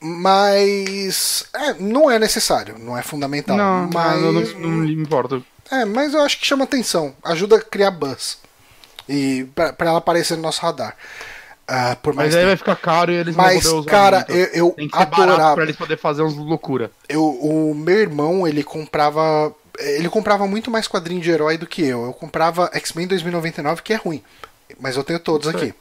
Mas 0.00 1.46
é, 1.54 1.74
não 1.74 2.10
é 2.10 2.18
necessário, 2.18 2.78
não 2.78 2.96
é 2.96 3.02
fundamental. 3.02 3.56
Não, 3.56 3.90
mas, 3.92 4.20
não, 4.20 4.32
não, 4.32 4.42
não 4.42 4.68
me 4.68 4.92
importa. 4.94 5.42
É, 5.70 5.84
mas 5.84 6.14
eu 6.14 6.20
acho 6.20 6.38
que 6.38 6.46
chama 6.46 6.64
atenção, 6.64 7.14
ajuda 7.24 7.56
a 7.56 7.60
criar 7.60 7.90
buzz. 7.90 8.38
E 9.08 9.44
pra, 9.54 9.72
pra 9.72 9.88
ela 9.88 9.98
aparecer 9.98 10.36
no 10.36 10.42
nosso 10.42 10.60
radar. 10.62 10.96
Ah, 11.68 11.96
por 12.00 12.14
mais 12.14 12.28
Mas 12.28 12.36
aí 12.36 12.46
vai 12.46 12.56
ficar 12.56 12.76
caro 12.76 13.10
e 13.10 13.16
eles 13.16 13.34
Mas, 13.34 13.64
não 13.64 13.72
vão 13.72 13.82
poder 13.82 13.90
usar 13.90 13.90
cara, 13.90 14.16
muito. 14.18 14.32
eu, 14.32 14.66
eu 14.66 14.70
Tem 14.70 14.88
que 14.88 14.98
adorava. 14.98 15.54
pra 15.54 15.64
eles 15.64 15.76
poderem 15.76 16.00
fazer 16.00 16.22
uns 16.22 16.36
loucura. 16.36 16.92
Eu, 17.08 17.24
o 17.24 17.74
meu 17.74 17.98
irmão, 17.98 18.46
ele 18.46 18.62
comprava. 18.62 19.52
Ele 19.78 20.08
comprava 20.08 20.46
muito 20.46 20.70
mais 20.70 20.86
quadrinho 20.88 21.20
de 21.20 21.30
herói 21.30 21.58
do 21.58 21.66
que 21.66 21.82
eu. 21.82 22.04
Eu 22.04 22.12
comprava 22.12 22.70
X-Men 22.72 23.08
2099, 23.08 23.82
que 23.82 23.92
é 23.92 23.96
ruim. 23.96 24.22
Mas 24.80 24.96
eu 24.96 25.04
tenho 25.04 25.18
todos 25.18 25.48
Isso 25.48 25.56
aqui. 25.56 25.74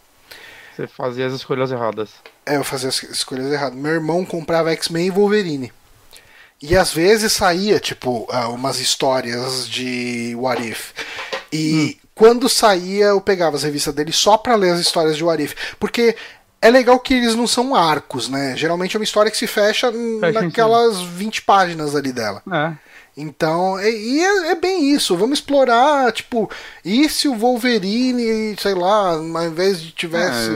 Você 0.76 0.88
fazia 0.88 1.28
as 1.28 1.34
escolhas 1.34 1.72
erradas. 1.72 2.10
É, 2.46 2.58
eu 2.58 2.64
fazia 2.64 2.90
as 2.90 3.02
escolhas 3.04 3.52
erradas. 3.52 3.78
Meu 3.78 3.92
irmão 3.92 4.24
comprava 4.26 4.72
X-Men 4.72 5.08
e 5.08 5.12
Wolverine. 5.12 5.74
E 6.62 6.76
às 6.76 6.94
vezes 6.94 7.34
saía, 7.34 7.80
tipo, 7.80 8.28
ah, 8.32 8.48
umas 8.50 8.80
histórias 8.80 9.68
de 9.68 10.34
What 10.38 10.68
If. 10.68 10.92
E 11.52 11.98
quando 12.14 12.48
saía, 12.48 13.08
eu 13.08 13.22
pegava 13.22 13.56
as 13.56 13.64
revistas 13.64 13.94
dele 13.94 14.14
só 14.14 14.38
pra 14.38 14.56
ler 14.56 14.74
as 14.74 14.80
histórias 14.80 15.18
de 15.18 15.24
What 15.24 15.44
If. 15.44 15.54
Porque 15.80 16.16
é 16.62 16.70
legal 16.70 17.00
que 17.00 17.14
eles 17.14 17.36
não 17.36 17.46
são 17.46 17.76
arcos, 17.76 18.30
né? 18.30 18.56
Geralmente 18.56 18.96
é 18.96 19.00
uma 19.00 19.04
história 19.04 19.30
que 19.30 19.38
se 19.38 19.48
fecha 19.48 19.92
Fecha 19.92 20.42
naquelas 20.42 21.02
20 21.02 21.42
páginas 21.44 21.96
ali 21.96 22.12
dela. 22.12 22.42
É. 22.52 22.74
Então, 23.18 23.80
e, 23.80 24.18
e 24.18 24.24
é, 24.24 24.52
é 24.52 24.56
bem 24.56 24.92
isso. 24.94 25.16
Vamos 25.16 25.40
explorar, 25.40 26.12
tipo, 26.12 26.50
e 26.84 27.08
se 27.08 27.28
o 27.30 27.36
Wolverine, 27.36 28.56
sei 28.60 28.74
lá, 28.74 29.12
ao 29.12 29.46
invés 29.46 29.82
de 29.82 29.92
tivesse. 29.92 30.50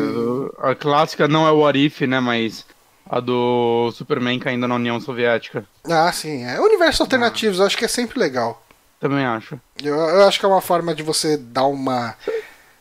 É, 0.64 0.70
a 0.72 0.76
clássica 0.76 1.28
não 1.28 1.48
é 1.48 1.52
o 1.52 1.60
What 1.60 1.80
If, 1.86 2.02
né? 2.02 2.20
Mas 2.20 2.66
a 3.10 3.20
do 3.20 3.92
Superman 3.94 4.40
caindo 4.40 4.68
na 4.68 4.76
União 4.76 5.00
Soviética. 5.00 5.66
Ah, 5.90 6.12
sim. 6.12 6.44
É. 6.44 6.60
Universos 6.60 7.02
alternativos, 7.02 7.60
eu 7.60 7.66
acho 7.66 7.78
que 7.78 7.86
é 7.86 7.88
sempre 7.88 8.20
legal. 8.20 8.62
Também 9.00 9.26
acho. 9.26 9.60
Eu, 9.82 9.96
eu 9.96 10.28
acho 10.28 10.38
que 10.38 10.46
é 10.46 10.50
uma 10.50 10.62
forma 10.62 10.94
de 10.94 11.02
você 11.02 11.38
dar 11.38 11.66
uma. 11.66 12.14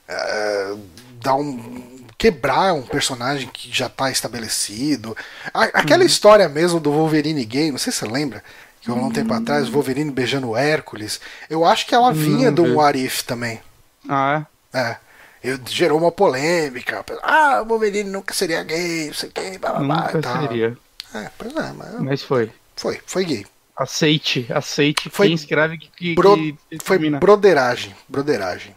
eh, 0.09 0.75
dar 1.23 1.35
um. 1.37 1.85
quebrar 2.19 2.75
um 2.75 2.83
personagem 2.83 3.49
que 3.53 3.71
já 3.73 3.89
tá 3.89 4.11
estabelecido. 4.11 5.17
A- 5.55 5.71
aquela 5.73 6.03
história 6.05 6.49
mesmo 6.49 6.81
do 6.81 6.91
Wolverine 6.91 7.45
gay, 7.45 7.71
não 7.71 7.79
sei 7.79 7.93
se 7.93 8.01
você 8.01 8.07
lembra, 8.07 8.43
que 8.89 8.93
rolou 8.94 9.09
um 9.10 9.12
tempo 9.12 9.32
atrás, 9.35 9.69
o 9.69 9.73
Wolverine 9.73 10.10
beijando 10.10 10.48
o 10.51 10.56
Hércules. 10.56 11.20
Eu 11.48 11.65
acho 11.65 11.86
que 11.86 11.94
ela 11.94 12.12
vinha 12.12 12.47
Não 12.47 12.55
do 12.55 12.65
vi. 12.65 12.70
What 12.73 12.98
If 13.05 13.23
também. 13.23 13.60
Ah, 14.09 14.44
é? 14.73 14.78
É. 14.81 14.97
Eu- 15.44 15.59
gerou 15.66 15.98
uma 15.98 16.10
polêmica. 16.10 17.05
Ah, 17.23 17.60
o 17.62 17.66
Wolverine 17.66 18.10
nunca 18.10 18.35
seria 18.35 18.62
gay, 18.65 19.06
não 19.09 19.15
sei 19.15 19.28
o 19.28 19.32
que, 19.32 19.59
blá 19.59 19.70
blá 19.74 19.81
blá. 19.81 19.97
Nunca 20.06 20.20
tal. 20.20 20.40
seria. 20.43 20.77
É, 21.15 21.31
pois 21.39 21.55
é, 21.56 21.73
mas 21.73 22.01
Mas 22.01 22.23
foi. 22.23 22.51
foi, 22.77 23.01
foi 23.06 23.24
gay. 23.24 23.47
Aceite, 23.77 24.47
aceite. 24.51 25.09
Foi 25.10 25.27
Quem 25.28 25.35
escreve 25.36 25.78
que, 25.78 25.89
que, 25.97 26.15
Bro- 26.15 26.36
que 26.36 26.59
foi 26.82 26.98
broderagem. 27.10 27.94
Broderagem. 28.09 28.74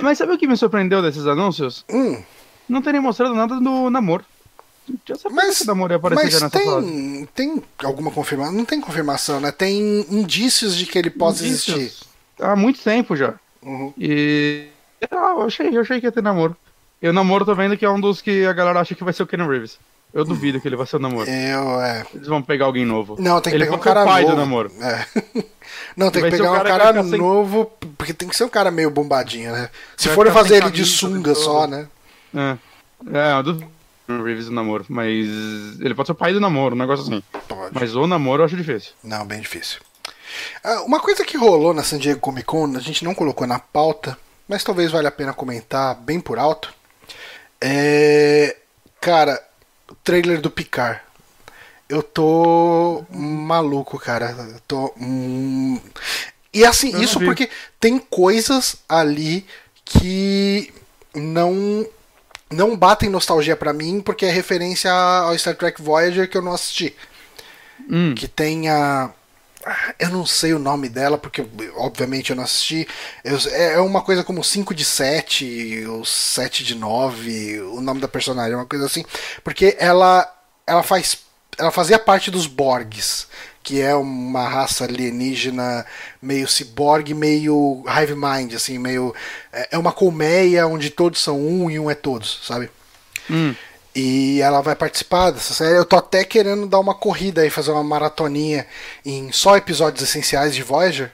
Mas 0.00 0.18
sabe 0.18 0.32
o 0.32 0.38
que 0.38 0.46
me 0.46 0.56
surpreendeu 0.56 1.02
desses 1.02 1.26
anúncios? 1.26 1.84
Hum, 1.90 2.22
Não 2.68 2.80
terem 2.82 3.00
mostrado 3.00 3.34
nada 3.34 3.56
do 3.60 3.90
namoro. 3.90 4.24
Sabia 5.16 5.36
Mas- 6.14 6.38
fase. 6.38 6.50
tem, 6.50 7.26
tem 7.34 7.62
alguma 7.84 8.10
confirmação? 8.10 8.52
Não 8.54 8.64
tem 8.64 8.80
confirmação, 8.80 9.40
né? 9.40 9.50
Tem 9.52 10.06
indícios 10.10 10.76
de 10.76 10.86
que 10.86 10.98
ele 10.98 11.10
possa 11.10 11.44
Indícios. 11.44 11.76
existir. 11.76 12.06
Há 12.40 12.56
muito 12.56 12.80
tempo 12.82 13.14
já. 13.16 13.34
Uhum. 13.62 13.92
E. 13.98 14.66
Ah, 15.10 15.34
eu 15.36 15.42
achei, 15.42 15.76
eu 15.76 15.80
achei 15.80 16.00
que 16.00 16.06
ia 16.06 16.12
ter 16.12 16.22
namoro. 16.22 16.56
E 17.02 17.08
o 17.08 17.12
namoro 17.12 17.44
tô 17.44 17.54
vendo 17.54 17.76
que 17.76 17.84
é 17.84 17.90
um 17.90 18.00
dos 18.00 18.20
que 18.20 18.44
a 18.46 18.52
galera 18.52 18.80
acha 18.80 18.94
que 18.94 19.04
vai 19.04 19.12
ser 19.12 19.22
o 19.22 19.26
Ken 19.26 19.38
Reeves. 19.46 19.78
Eu 20.12 20.24
duvido 20.24 20.60
que 20.60 20.66
ele 20.66 20.74
vai 20.76 20.86
ser 20.86 20.96
o 20.96 20.98
namoro. 20.98 21.30
Eu, 21.30 21.80
é. 21.80 22.04
Eles 22.14 22.26
vão 22.26 22.42
pegar 22.42 22.64
alguém 22.66 22.84
novo. 22.84 23.16
Não, 23.18 23.40
tem 23.40 23.52
que 23.52 23.56
ele 23.56 23.64
pegar 23.64 23.76
um 23.76 23.80
cara 23.80 24.04
pai 24.04 24.22
novo. 24.22 24.34
do 24.34 24.40
namoro. 24.40 24.72
É. 24.80 25.06
Não, 25.96 26.10
tem 26.10 26.22
que 26.22 26.30
pegar 26.30 26.50
um 26.50 26.56
cara 26.56 26.68
cara 26.68 26.86
ficar 26.88 27.04
sem- 27.04 27.18
novo, 27.18 27.70
porque 27.96 28.12
tem 28.12 28.28
que 28.28 28.36
ser 28.36 28.44
um 28.44 28.48
cara 28.48 28.70
meio 28.72 28.90
bombadinho, 28.90 29.52
né? 29.52 29.70
Se 29.96 30.08
for 30.08 30.30
fazer 30.32 30.56
ele 30.56 30.70
de 30.70 30.84
sunga 30.84 31.34
só, 31.34 31.66
né? 31.66 31.86
É. 32.34 32.56
É, 33.12 33.32
eu 33.38 33.42
duvido 33.42 33.70
o 34.18 34.24
Reeves 34.24 34.46
do 34.46 34.52
namoro. 34.52 34.84
Mas. 34.88 35.26
Ele 35.80 35.94
pode 35.94 36.06
ser 36.06 36.12
o 36.12 36.16
pai 36.16 36.32
do 36.32 36.40
namoro, 36.40 36.74
um 36.74 36.78
negócio 36.78 37.04
assim. 37.04 37.22
Pode. 37.46 37.74
Mas 37.74 37.94
o 37.94 38.06
namoro 38.06 38.42
eu 38.42 38.46
acho 38.46 38.56
difícil. 38.56 38.92
Não, 39.04 39.24
bem 39.26 39.40
difícil. 39.40 39.80
Ah, 40.62 40.82
uma 40.82 41.00
coisa 41.00 41.24
que 41.24 41.36
rolou 41.36 41.74
na 41.74 41.82
San 41.82 41.98
Diego 41.98 42.20
Comic 42.20 42.46
Con, 42.46 42.76
a 42.76 42.80
gente 42.80 43.04
não 43.04 43.14
colocou 43.14 43.46
na 43.46 43.58
pauta, 43.58 44.16
mas 44.48 44.62
talvez 44.64 44.90
valha 44.90 45.08
a 45.08 45.12
pena 45.12 45.32
comentar 45.32 45.94
bem 45.96 46.20
por 46.20 46.38
alto. 46.38 46.72
É. 47.60 48.56
Cara, 49.00 49.42
o 49.90 49.94
trailer 49.96 50.40
do 50.40 50.50
Picard. 50.50 51.00
Eu 51.88 52.02
tô 52.02 53.04
maluco, 53.10 53.98
cara. 53.98 54.30
Eu 54.30 54.60
tô. 54.66 54.94
hum, 55.00 55.80
E 56.54 56.64
assim, 56.64 56.92
Eu 56.92 57.02
isso 57.02 57.18
porque 57.18 57.50
tem 57.80 57.98
coisas 57.98 58.76
ali 58.88 59.44
que 59.84 60.72
não 61.14 61.84
não 62.50 62.76
batem 62.76 63.08
nostalgia 63.08 63.56
pra 63.56 63.72
mim, 63.72 64.00
porque 64.00 64.26
é 64.26 64.30
referência 64.30 64.90
ao 64.92 65.36
Star 65.38 65.54
Trek 65.56 65.80
Voyager 65.80 66.28
que 66.28 66.36
eu 66.36 66.42
não 66.42 66.52
assisti 66.52 66.94
Hum. 67.88 68.14
que 68.14 68.28
tem 68.28 68.68
a. 68.68 69.10
Eu 69.98 70.08
não 70.08 70.24
sei 70.24 70.54
o 70.54 70.58
nome 70.58 70.88
dela, 70.88 71.18
porque 71.18 71.44
obviamente 71.76 72.30
eu 72.30 72.36
não 72.36 72.44
assisti. 72.44 72.88
Eu- 73.22 73.36
é 73.50 73.74
é 73.74 73.80
uma 73.80 74.00
coisa 74.02 74.24
como 74.24 74.42
5 74.42 74.74
de 74.74 74.84
7, 74.84 75.84
ou 75.86 76.04
7 76.04 76.64
de 76.64 76.74
9, 76.74 77.60
o 77.60 77.80
nome 77.80 78.00
da 78.00 78.08
personagem, 78.08 78.54
uma 78.54 78.64
coisa 78.66 78.86
assim. 78.86 79.04
Porque 79.44 79.76
ela, 79.78 80.30
ela 80.66 80.82
faz. 80.82 81.18
Ela 81.58 81.70
fazia 81.70 81.98
parte 81.98 82.30
dos 82.30 82.46
Borgs, 82.46 83.26
que 83.62 83.80
é 83.80 83.94
uma 83.94 84.48
raça 84.48 84.84
alienígena 84.84 85.84
meio 86.22 86.48
ciborgue, 86.48 87.12
meio 87.14 87.82
hive 87.86 88.14
mind, 88.14 88.54
assim, 88.54 88.78
meio. 88.78 89.14
É 89.52 89.68
é 89.72 89.78
uma 89.78 89.92
colmeia 89.92 90.66
onde 90.66 90.90
todos 90.90 91.20
são 91.20 91.38
um 91.40 91.70
e 91.70 91.78
um 91.78 91.90
é 91.90 91.94
todos, 91.94 92.40
sabe? 92.46 92.70
Hum. 93.30 93.54
E 93.94 94.40
ela 94.40 94.60
vai 94.60 94.76
participar 94.76 95.30
dessa 95.32 95.52
série. 95.52 95.76
Eu 95.76 95.84
tô 95.84 95.96
até 95.96 96.24
querendo 96.24 96.66
dar 96.66 96.78
uma 96.78 96.94
corrida 96.94 97.42
aí, 97.42 97.50
fazer 97.50 97.72
uma 97.72 97.82
maratoninha 97.84 98.66
em 99.04 99.32
só 99.32 99.56
episódios 99.56 100.02
essenciais 100.02 100.54
de 100.54 100.62
Voyager, 100.62 101.10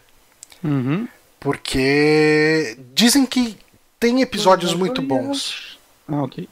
Uhum. 0.63 1.09
porque 1.41 2.77
dizem 2.95 3.25
que 3.25 3.57
tem 3.99 4.21
episódios 4.21 4.75
muito 4.75 5.01
bons. 5.01 5.79
Ah, 6.07 6.23
ok. 6.23 6.49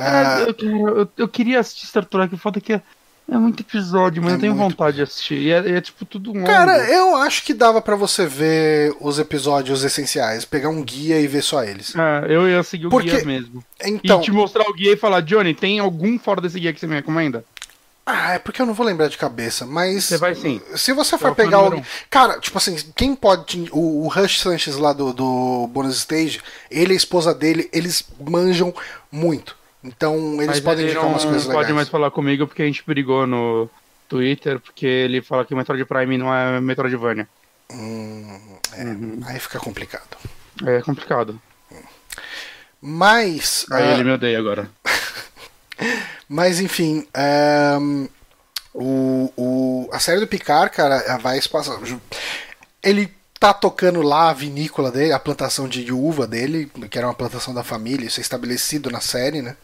Ah, 0.00 0.40
eu, 0.46 0.54
cara, 0.54 0.66
eu, 1.00 1.08
eu 1.16 1.28
queria 1.28 1.60
assistir 1.60 1.86
Star 1.86 2.04
Trek, 2.04 2.34
o 2.34 2.38
foda 2.38 2.58
é 2.58 2.60
que 2.60 2.72
é, 2.72 2.82
é 3.30 3.36
muito 3.36 3.60
episódio, 3.60 4.22
mas 4.22 4.32
É 4.32 4.36
eu 4.36 4.40
tenho 4.40 4.54
muito 4.54 4.70
vontade 4.72 4.96
de 4.96 5.02
assistir. 5.02 5.34
E 5.38 5.50
é, 5.52 5.76
é, 5.76 5.80
tipo 5.80 6.04
tudo 6.04 6.32
longo. 6.32 6.46
cara, 6.46 6.76
eu 6.90 7.16
acho 7.16 7.42
que 7.44 7.54
dava 7.54 7.80
pra 7.80 7.94
você 7.96 8.26
ver 8.26 8.94
os 9.00 9.18
episódios 9.18 9.84
essenciais, 9.84 10.44
pegar 10.44 10.68
um 10.68 10.82
guia 10.82 11.20
e 11.20 11.26
ver 11.26 11.42
só 11.42 11.62
eles. 11.62 11.94
É, 11.94 12.26
eu 12.34 12.48
ia 12.48 12.62
seguir 12.62 12.86
o 12.86 12.90
Porque- 12.90 13.10
guia 13.10 13.24
mesmo. 13.24 13.62
Então, 13.84 14.20
E 14.20 14.24
te 14.24 14.32
mostrar 14.32 14.64
o 14.68 14.74
guia 14.74 14.92
e 14.92 14.96
falar, 14.96 15.20
Johnny, 15.22 15.54
tem 15.54 15.78
algum 15.78 16.18
fora 16.18 16.40
desse 16.40 16.58
guia 16.58 16.72
que 16.72 16.80
você 16.80 16.86
me 16.86 16.94
recomenda? 16.94 17.44
ah, 18.12 18.32
é 18.32 18.38
porque 18.40 18.60
eu 18.60 18.66
não 18.66 18.74
vou 18.74 18.84
lembrar 18.84 19.06
de 19.08 19.16
cabeça, 19.16 19.64
mas 19.64 20.04
Você 20.06 20.18
vai 20.18 20.34
sim. 20.34 20.60
Se 20.74 20.92
você 20.92 21.16
for 21.16 21.28
É 21.28 21.30
o 21.30 21.34
fã 21.36 21.44
pegar 21.44 21.62
o. 21.62 21.80
Cara, 22.08 22.40
tipo 22.40 22.58
assim, 22.58 22.74
quem 22.96 23.14
pode. 23.14 23.68
O, 23.70 24.04
o 24.04 24.08
Rush 24.08 24.40
Sanchez 24.40 24.74
lá 24.76 24.92
do, 24.92 25.12
do 25.12 25.68
Bonus 25.68 25.98
Stage, 25.98 26.40
ele 26.68 26.92
e 26.92 26.94
a 26.94 26.96
esposa 26.96 27.32
dele, 27.32 27.68
eles 27.72 28.04
manjam 28.28 28.74
muito. 29.12 29.54
Então 29.82 30.34
eles 30.34 30.46
Mas 30.46 30.60
podem 30.60 30.84
ele 30.84 30.92
indicar 30.92 31.04
não 31.04 31.12
umas 31.12 31.24
coisas 31.24 31.44
pode 31.44 31.56
legais. 31.56 31.74
mais 31.74 31.88
falar 31.88 32.10
comigo 32.10 32.46
porque 32.46 32.62
a 32.62 32.66
gente 32.66 32.82
brigou 32.86 33.26
no 33.26 33.68
Twitter, 34.08 34.60
porque 34.60 34.86
ele 34.86 35.22
fala 35.22 35.44
que 35.44 35.54
Metroid 35.54 35.84
Prime 35.84 36.18
não 36.18 36.34
é 36.34 36.60
Metroidvania. 36.60 37.28
Hum, 37.72 38.58
é, 38.74 39.30
Aí 39.30 39.38
fica 39.38 39.58
complicado. 39.58 40.16
É 40.66 40.82
complicado. 40.82 41.40
Mas. 42.80 43.66
Aí 43.70 43.82
ah, 43.84 43.94
ele 43.94 44.04
me 44.04 44.10
odeia 44.10 44.38
agora. 44.38 44.70
Mas 46.28 46.60
enfim. 46.60 47.06
ehm, 47.14 48.06
o, 48.72 49.32
o, 49.36 49.90
a 49.92 49.98
série 49.98 50.20
do 50.20 50.26
Picard, 50.26 50.74
cara, 50.74 51.18
vai 51.18 51.38
espaçar. 51.38 51.78
Ele 52.82 53.12
tá 53.38 53.52
tocando 53.52 54.02
lá 54.02 54.30
a 54.30 54.34
vinícola 54.34 54.90
dele, 54.90 55.12
a 55.12 55.18
plantação 55.18 55.66
de 55.66 55.90
uva 55.92 56.26
dele, 56.26 56.70
que 56.90 56.98
era 56.98 57.06
uma 57.06 57.14
plantação 57.14 57.54
da 57.54 57.64
família, 57.64 58.06
isso 58.06 58.20
é 58.20 58.22
estabelecido 58.22 58.90
na 58.90 59.00
série, 59.00 59.42
né? 59.42 59.56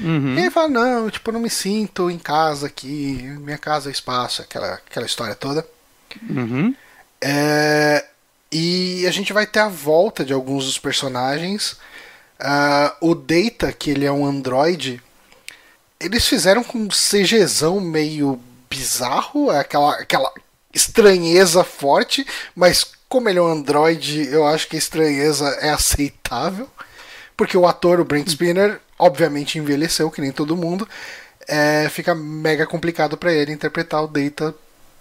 Uhum. 0.00 0.34
E 0.34 0.40
ele 0.40 0.50
fala, 0.50 0.68
não, 0.68 1.10
tipo, 1.10 1.30
eu 1.30 1.34
não 1.34 1.40
me 1.40 1.50
sinto 1.50 2.10
em 2.10 2.18
casa 2.18 2.66
aqui, 2.66 3.22
minha 3.40 3.58
casa 3.58 3.88
é 3.88 3.92
espaço, 3.92 4.42
aquela, 4.42 4.74
aquela 4.74 5.06
história 5.06 5.34
toda. 5.34 5.66
Uhum. 6.28 6.74
É, 7.20 8.04
e 8.50 9.06
a 9.06 9.10
gente 9.10 9.32
vai 9.32 9.46
ter 9.46 9.60
a 9.60 9.68
volta 9.68 10.24
de 10.24 10.32
alguns 10.32 10.66
dos 10.66 10.78
personagens. 10.78 11.76
Ah, 12.38 12.96
o 13.00 13.14
Data, 13.14 13.72
que 13.72 13.90
ele 13.90 14.04
é 14.04 14.12
um 14.12 14.26
androide, 14.26 15.00
eles 16.00 16.26
fizeram 16.26 16.64
com 16.64 16.78
um 16.78 16.88
CGzão 16.88 17.80
meio 17.80 18.40
bizarro, 18.68 19.50
aquela, 19.50 19.94
aquela 19.94 20.32
estranheza 20.74 21.62
forte, 21.62 22.26
mas 22.54 22.84
como 23.08 23.28
ele 23.28 23.38
é 23.38 23.42
um 23.42 23.46
androide, 23.46 24.26
eu 24.28 24.46
acho 24.46 24.66
que 24.66 24.76
a 24.76 24.78
estranheza 24.78 25.46
é 25.60 25.70
aceitável. 25.70 26.68
Porque 27.36 27.56
o 27.56 27.66
ator, 27.66 28.00
o 28.00 28.04
Brent 28.04 28.28
Spinner, 28.28 28.80
obviamente 29.02 29.58
envelheceu, 29.58 30.10
que 30.10 30.20
nem 30.20 30.32
todo 30.32 30.56
mundo. 30.56 30.88
é, 31.48 31.88
fica 31.90 32.14
mega 32.14 32.66
complicado 32.66 33.16
para 33.16 33.32
ele 33.32 33.52
interpretar 33.52 34.02
o 34.04 34.06
Data 34.06 34.54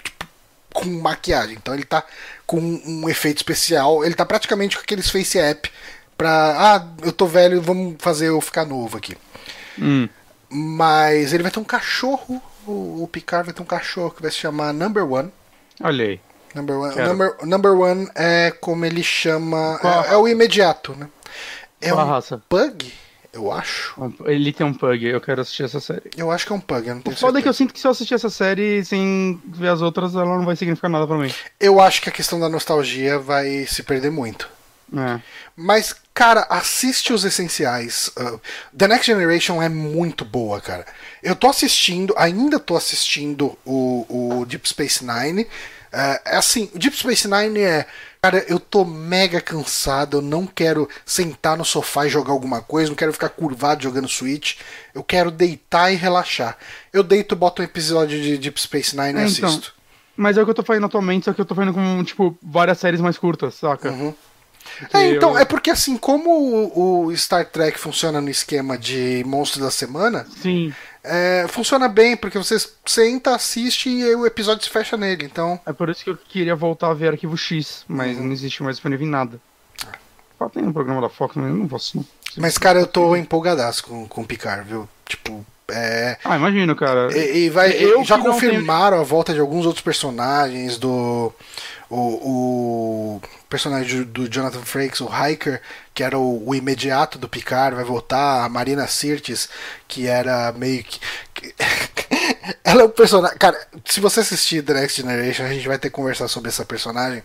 tipo, 0.03 0.25
com 0.73 0.85
maquiagem. 0.85 1.55
Então 1.55 1.73
ele 1.73 1.85
tá 1.85 2.03
com 2.47 2.59
um 2.59 3.07
efeito 3.09 3.37
especial, 3.37 4.03
ele 4.03 4.15
tá 4.15 4.25
praticamente 4.25 4.75
com 4.75 4.81
aqueles 4.81 5.09
face 5.09 5.37
app 5.37 5.71
pra. 6.17 6.31
Ah, 6.57 6.87
eu 7.03 7.11
tô 7.11 7.27
velho, 7.27 7.61
vamos 7.61 7.95
fazer 7.99 8.29
eu 8.29 8.41
ficar 8.41 8.65
novo 8.65 8.97
aqui. 8.97 9.15
Hum. 9.79 10.09
Mas 10.49 11.31
ele 11.31 11.43
vai 11.43 11.51
ter 11.51 11.59
um 11.59 11.63
cachorro, 11.63 12.41
o, 12.67 13.03
o 13.03 13.07
Picard 13.11 13.45
vai 13.45 13.53
ter 13.53 13.61
um 13.61 13.65
cachorro 13.65 14.11
que 14.11 14.21
vai 14.21 14.31
se 14.31 14.37
chamar 14.37 14.73
Number 14.73 15.05
One. 15.09 15.31
Olha 15.81 16.05
aí. 16.05 16.19
Number 16.53 16.77
one, 16.77 16.93
Quero. 16.93 17.07
number, 17.07 17.35
number 17.45 17.71
one 17.71 18.09
é 18.13 18.51
como 18.59 18.83
ele 18.85 19.01
chama. 19.03 19.79
É, 20.09 20.13
é 20.13 20.17
o 20.17 20.27
imediato, 20.27 20.93
né? 20.95 21.07
É 21.79 21.91
Qual 21.91 22.05
um 22.05 22.09
raça? 22.09 22.41
pug, 22.49 22.91
eu 23.33 23.51
acho. 23.51 23.93
Ele 24.25 24.51
tem 24.51 24.65
um 24.65 24.73
pug, 24.73 25.05
eu 25.05 25.21
quero 25.21 25.41
assistir 25.41 25.63
essa 25.63 25.79
série. 25.79 26.09
Eu 26.17 26.29
acho 26.31 26.45
que 26.45 26.51
é 26.51 26.55
um 26.55 26.59
pug, 26.59 26.87
eu 26.87 26.95
não 26.95 27.01
O 27.01 27.03
tenho 27.03 27.15
foda 27.15 27.39
é 27.39 27.41
que 27.41 27.47
eu 27.47 27.53
certeza. 27.53 27.57
sinto 27.57 27.73
que 27.73 27.79
se 27.79 27.87
eu 27.87 27.91
assistir 27.91 28.13
essa 28.13 28.29
série 28.29 28.83
sem 28.83 29.41
ver 29.45 29.69
as 29.69 29.81
outras, 29.81 30.15
ela 30.15 30.37
não 30.37 30.45
vai 30.45 30.55
significar 30.55 30.89
nada 30.89 31.07
pra 31.07 31.17
mim. 31.17 31.33
Eu 31.59 31.79
acho 31.79 32.01
que 32.01 32.09
a 32.09 32.11
questão 32.11 32.39
da 32.39 32.49
nostalgia 32.49 33.17
vai 33.19 33.65
se 33.65 33.83
perder 33.83 34.11
muito. 34.11 34.49
É. 34.93 35.21
Mas, 35.55 35.95
cara, 36.13 36.45
assiste 36.49 37.13
os 37.13 37.23
essenciais. 37.23 38.11
Uh, 38.17 38.39
The 38.77 38.87
Next 38.89 39.05
Generation 39.05 39.61
é 39.61 39.69
muito 39.69 40.25
boa, 40.25 40.59
cara. 40.59 40.85
Eu 41.23 41.35
tô 41.35 41.47
assistindo, 41.47 42.13
ainda 42.17 42.59
tô 42.59 42.75
assistindo 42.75 43.57
o, 43.65 44.39
o 44.41 44.45
Deep 44.45 44.67
Space 44.67 45.05
Nine. 45.05 45.47
É 45.93 46.21
é 46.25 46.35
assim, 46.37 46.69
o 46.73 46.79
Deep 46.79 46.97
Space 46.97 47.27
Nine 47.27 47.59
é. 47.59 47.85
Cara, 48.23 48.45
eu 48.47 48.59
tô 48.59 48.85
mega 48.85 49.41
cansado, 49.41 50.17
eu 50.17 50.21
não 50.21 50.45
quero 50.45 50.87
sentar 51.03 51.57
no 51.57 51.65
sofá 51.65 52.05
e 52.05 52.09
jogar 52.09 52.31
alguma 52.33 52.61
coisa, 52.61 52.87
não 52.89 52.95
quero 52.95 53.11
ficar 53.11 53.29
curvado 53.29 53.81
jogando 53.81 54.07
Switch. 54.07 54.57
Eu 54.93 55.03
quero 55.03 55.31
deitar 55.31 55.91
e 55.91 55.95
relaxar. 55.95 56.55
Eu 56.93 57.01
deito, 57.01 57.35
boto 57.35 57.63
um 57.63 57.65
episódio 57.65 58.21
de 58.21 58.37
Deep 58.37 58.61
Space 58.61 58.95
Nine 58.95 59.19
e 59.19 59.23
É, 59.23 59.27
então. 59.27 59.49
assisto. 59.49 59.73
Mas 60.15 60.37
é 60.37 60.41
o 60.41 60.45
que 60.45 60.51
eu 60.51 60.55
tô 60.55 60.61
fazendo 60.63 60.85
atualmente, 60.85 61.25
só 61.25 61.33
que 61.33 61.41
eu 61.41 61.45
tô 61.45 61.55
fazendo 61.55 61.73
com, 61.73 62.03
tipo, 62.03 62.37
várias 62.43 62.77
séries 62.77 63.01
mais 63.01 63.17
curtas, 63.17 63.55
saca? 63.55 63.89
Uhum. 63.89 64.13
É, 64.93 65.07
então, 65.09 65.31
eu- 65.31 65.37
é 65.39 65.45
porque 65.45 65.71
assim, 65.71 65.97
como 65.97 66.29
o, 66.29 67.05
o 67.07 67.17
Star 67.17 67.43
Trek 67.49 67.79
funciona 67.79 68.21
no 68.21 68.29
esquema 68.29 68.77
de 68.77 69.23
monstro 69.25 69.59
da 69.63 69.71
semana, 69.71 70.27
Sim, 70.39 70.71
é, 71.03 71.45
funciona 71.49 71.87
bem, 71.87 72.15
porque 72.15 72.37
você 72.37 72.57
senta, 72.85 73.35
assiste 73.35 73.89
e 73.89 74.03
aí 74.03 74.15
o 74.15 74.25
episódio 74.25 74.63
se 74.63 74.69
fecha 74.69 74.95
nele. 74.97 75.25
Então, 75.25 75.59
é 75.65 75.73
por 75.73 75.89
isso 75.89 76.03
que 76.03 76.09
eu 76.09 76.17
queria 76.17 76.55
voltar 76.55 76.89
a 76.89 76.93
ver 76.93 77.09
Arquivo 77.09 77.37
X, 77.37 77.83
mas 77.87 78.17
Uhum. 78.17 78.25
não 78.25 78.31
existe 78.31 78.61
mais 78.63 78.75
disponível 78.77 79.05
em 79.07 79.09
nada. 79.09 79.39
Só 80.37 80.49
tem 80.49 80.63
no 80.63 80.73
programa 80.73 81.01
da 81.01 81.09
Fox, 81.09 81.35
mas 81.35 81.49
eu 81.49 81.55
não 81.55 81.67
posso 81.67 81.97
não. 81.97 82.05
mas 82.37 82.57
cara, 82.57 82.79
eu 82.79 82.87
tô 82.87 83.15
empolgadaço 83.15 83.83
com, 83.83 84.07
com 84.07 84.21
o 84.21 84.25
Picard, 84.25 84.67
viu? 84.67 84.89
Tipo, 85.05 85.45
é. 85.71 86.17
Ah, 86.23 86.35
imagino, 86.35 86.75
cara. 86.75 87.09
E, 87.17 87.45
e 87.45 87.49
vai, 87.49 87.71
Eu 87.71 88.03
já 88.03 88.17
confirmaram 88.17 88.99
a 88.99 89.03
volta 89.03 89.33
de 89.33 89.39
alguns 89.39 89.65
outros 89.65 89.83
personagens 89.83 90.77
do. 90.77 91.33
O, 91.89 93.17
o 93.17 93.21
personagem 93.49 94.03
do 94.03 94.29
Jonathan 94.29 94.61
Frakes, 94.61 95.01
o 95.01 95.09
Hiker, 95.09 95.61
que 95.93 96.03
era 96.03 96.17
o, 96.17 96.47
o 96.47 96.55
imediato 96.55 97.17
do 97.17 97.27
Picard, 97.27 97.75
vai 97.75 97.83
voltar. 97.83 98.45
A 98.45 98.49
Marina 98.49 98.87
Sirtis, 98.87 99.49
que 99.87 100.07
era 100.07 100.53
meio 100.53 100.83
que. 100.83 100.99
Ela 102.63 102.83
é 102.83 102.85
um 102.85 102.89
personagem. 102.89 103.37
Cara, 103.37 103.59
se 103.85 103.99
você 103.99 104.21
assistir 104.21 104.61
The 104.63 104.73
Next 104.73 105.01
Generation, 105.01 105.43
a 105.43 105.53
gente 105.53 105.67
vai 105.67 105.77
ter 105.77 105.89
que 105.89 105.95
conversar 105.95 106.27
sobre 106.27 106.49
essa 106.49 106.63
personagem. 106.63 107.23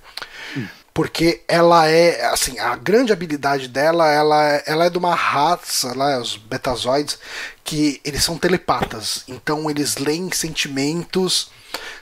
Porque 0.97 1.43
ela 1.47 1.87
é, 1.91 2.25
assim, 2.25 2.59
a 2.59 2.75
grande 2.75 3.13
habilidade 3.13 3.69
dela, 3.69 4.11
ela, 4.11 4.63
ela 4.65 4.87
é 4.87 4.89
de 4.89 4.97
uma 4.97 5.15
raça, 5.15 5.95
lá, 5.95 6.19
os 6.19 6.39
betazoides, 6.39 7.19
que 7.63 8.01
eles 8.03 8.25
são 8.25 8.39
telepatas. 8.39 9.23
Então 9.29 9.69
eles 9.69 9.99
leem 9.99 10.33
sentimentos. 10.33 11.51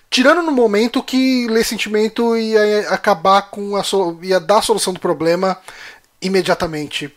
Tirando 0.08 0.42
no 0.42 0.52
momento 0.52 1.02
que 1.02 1.48
ler 1.48 1.64
sentimento 1.64 2.36
ia 2.36 2.88
acabar 2.90 3.42
com 3.50 3.74
a 3.74 3.82
so- 3.82 4.16
ia 4.22 4.38
dar 4.38 4.58
a 4.58 4.62
solução 4.62 4.92
do 4.92 5.00
problema 5.00 5.58
imediatamente 6.22 7.12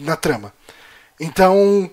na 0.00 0.16
trama. 0.16 0.52
Então, 1.18 1.90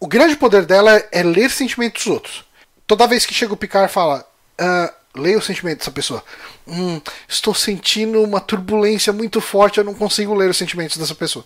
o 0.00 0.06
grande 0.06 0.36
poder 0.36 0.64
dela 0.64 1.04
é 1.12 1.22
ler 1.22 1.50
sentimentos 1.50 2.02
dos 2.06 2.14
outros. 2.14 2.44
Toda 2.86 3.06
vez 3.06 3.26
que 3.26 3.34
chega 3.34 3.52
o 3.52 3.58
Picard 3.58 3.92
fala, 3.92 4.26
ah, 4.58 4.94
leia 5.14 5.38
o 5.38 5.42
sentimento 5.42 5.78
dessa 5.78 5.90
pessoa. 5.90 6.22
Hum, 6.66 7.00
estou 7.28 7.54
sentindo 7.54 8.22
uma 8.22 8.40
turbulência 8.40 9.12
muito 9.12 9.40
forte, 9.40 9.78
eu 9.78 9.84
não 9.84 9.94
consigo 9.94 10.34
ler 10.34 10.50
os 10.50 10.56
sentimentos 10.56 10.96
dessa 10.96 11.14
pessoa. 11.14 11.44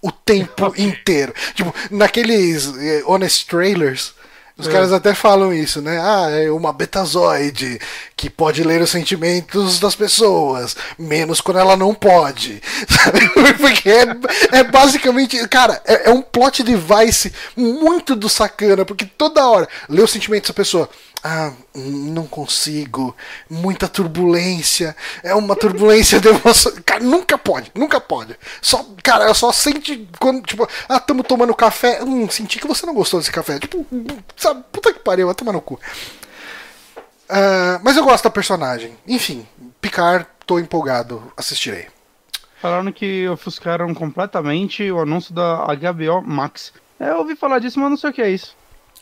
O 0.00 0.10
tempo 0.12 0.72
inteiro. 0.78 1.34
Tipo, 1.54 1.74
naqueles 1.90 2.72
eh, 2.78 3.02
honest 3.06 3.46
trailers, 3.46 4.14
os 4.56 4.68
É. 4.68 4.72
caras 4.72 4.92
até 4.92 5.14
falam 5.14 5.52
isso, 5.54 5.80
né? 5.80 5.98
Ah, 5.98 6.28
é 6.30 6.50
uma 6.50 6.72
betazoide 6.72 7.80
que 8.14 8.28
pode 8.28 8.62
ler 8.62 8.82
os 8.82 8.90
sentimentos 8.90 9.80
das 9.80 9.94
pessoas, 9.94 10.76
menos 10.98 11.40
quando 11.40 11.58
ela 11.60 11.76
não 11.76 11.94
pode. 11.94 12.62
Sabe? 12.88 13.28
Porque 13.58 13.88
é, 13.88 14.58
é 14.58 14.64
basicamente. 14.64 15.48
Cara, 15.48 15.80
é, 15.86 16.08
é 16.08 16.12
um 16.12 16.20
plot 16.22 16.62
device 16.62 17.32
muito 17.56 18.14
do 18.14 18.28
sacana, 18.28 18.84
porque 18.84 19.06
toda 19.06 19.46
hora 19.48 19.68
lê 19.88 20.02
os 20.02 20.10
sentimentos 20.10 20.50
da 20.50 20.54
pessoa. 20.54 20.88
Ah, 21.22 21.52
não 21.74 22.26
consigo. 22.26 23.14
Muita 23.48 23.86
turbulência. 23.86 24.96
É 25.22 25.34
uma 25.34 25.54
turbulência 25.54 26.18
de 26.18 26.28
emoção. 26.28 26.72
Cara, 26.84 27.02
nunca 27.04 27.36
pode, 27.36 27.70
nunca 27.74 28.00
pode. 28.00 28.36
Só, 28.62 28.86
cara, 29.02 29.24
eu 29.26 29.34
só 29.34 29.52
sente 29.52 30.08
quando, 30.18 30.42
tipo, 30.42 30.66
ah, 30.88 30.96
estamos 30.96 31.26
tomando 31.26 31.54
café. 31.54 32.02
Hum, 32.02 32.28
senti 32.28 32.58
que 32.58 32.66
você 32.66 32.86
não 32.86 32.94
gostou 32.94 33.20
desse 33.20 33.32
café. 33.32 33.58
Tipo, 33.58 33.86
sabe, 34.36 34.64
puta 34.72 34.92
que 34.92 35.00
pariu, 35.00 35.26
vai 35.26 35.34
tomar 35.34 35.52
no 35.52 35.60
cu. 35.60 35.78
Ah, 37.28 37.80
mas 37.82 37.96
eu 37.96 38.04
gosto 38.04 38.24
da 38.24 38.30
personagem. 38.30 38.96
Enfim, 39.06 39.46
Picard, 39.80 40.26
tô 40.46 40.58
empolgado, 40.58 41.32
assistirei. 41.36 41.86
Falaram 42.60 42.92
que 42.92 43.26
ofuscaram 43.28 43.94
completamente 43.94 44.90
o 44.90 45.00
anúncio 45.00 45.32
da 45.32 45.66
HBO 45.66 46.22
Max. 46.22 46.72
É, 46.98 47.10
eu 47.10 47.18
ouvi 47.18 47.34
falar 47.34 47.58
disso, 47.58 47.80
mas 47.80 47.88
não 47.88 47.96
sei 47.96 48.10
o 48.10 48.12
que 48.12 48.20
é 48.20 48.30
isso. 48.30 48.54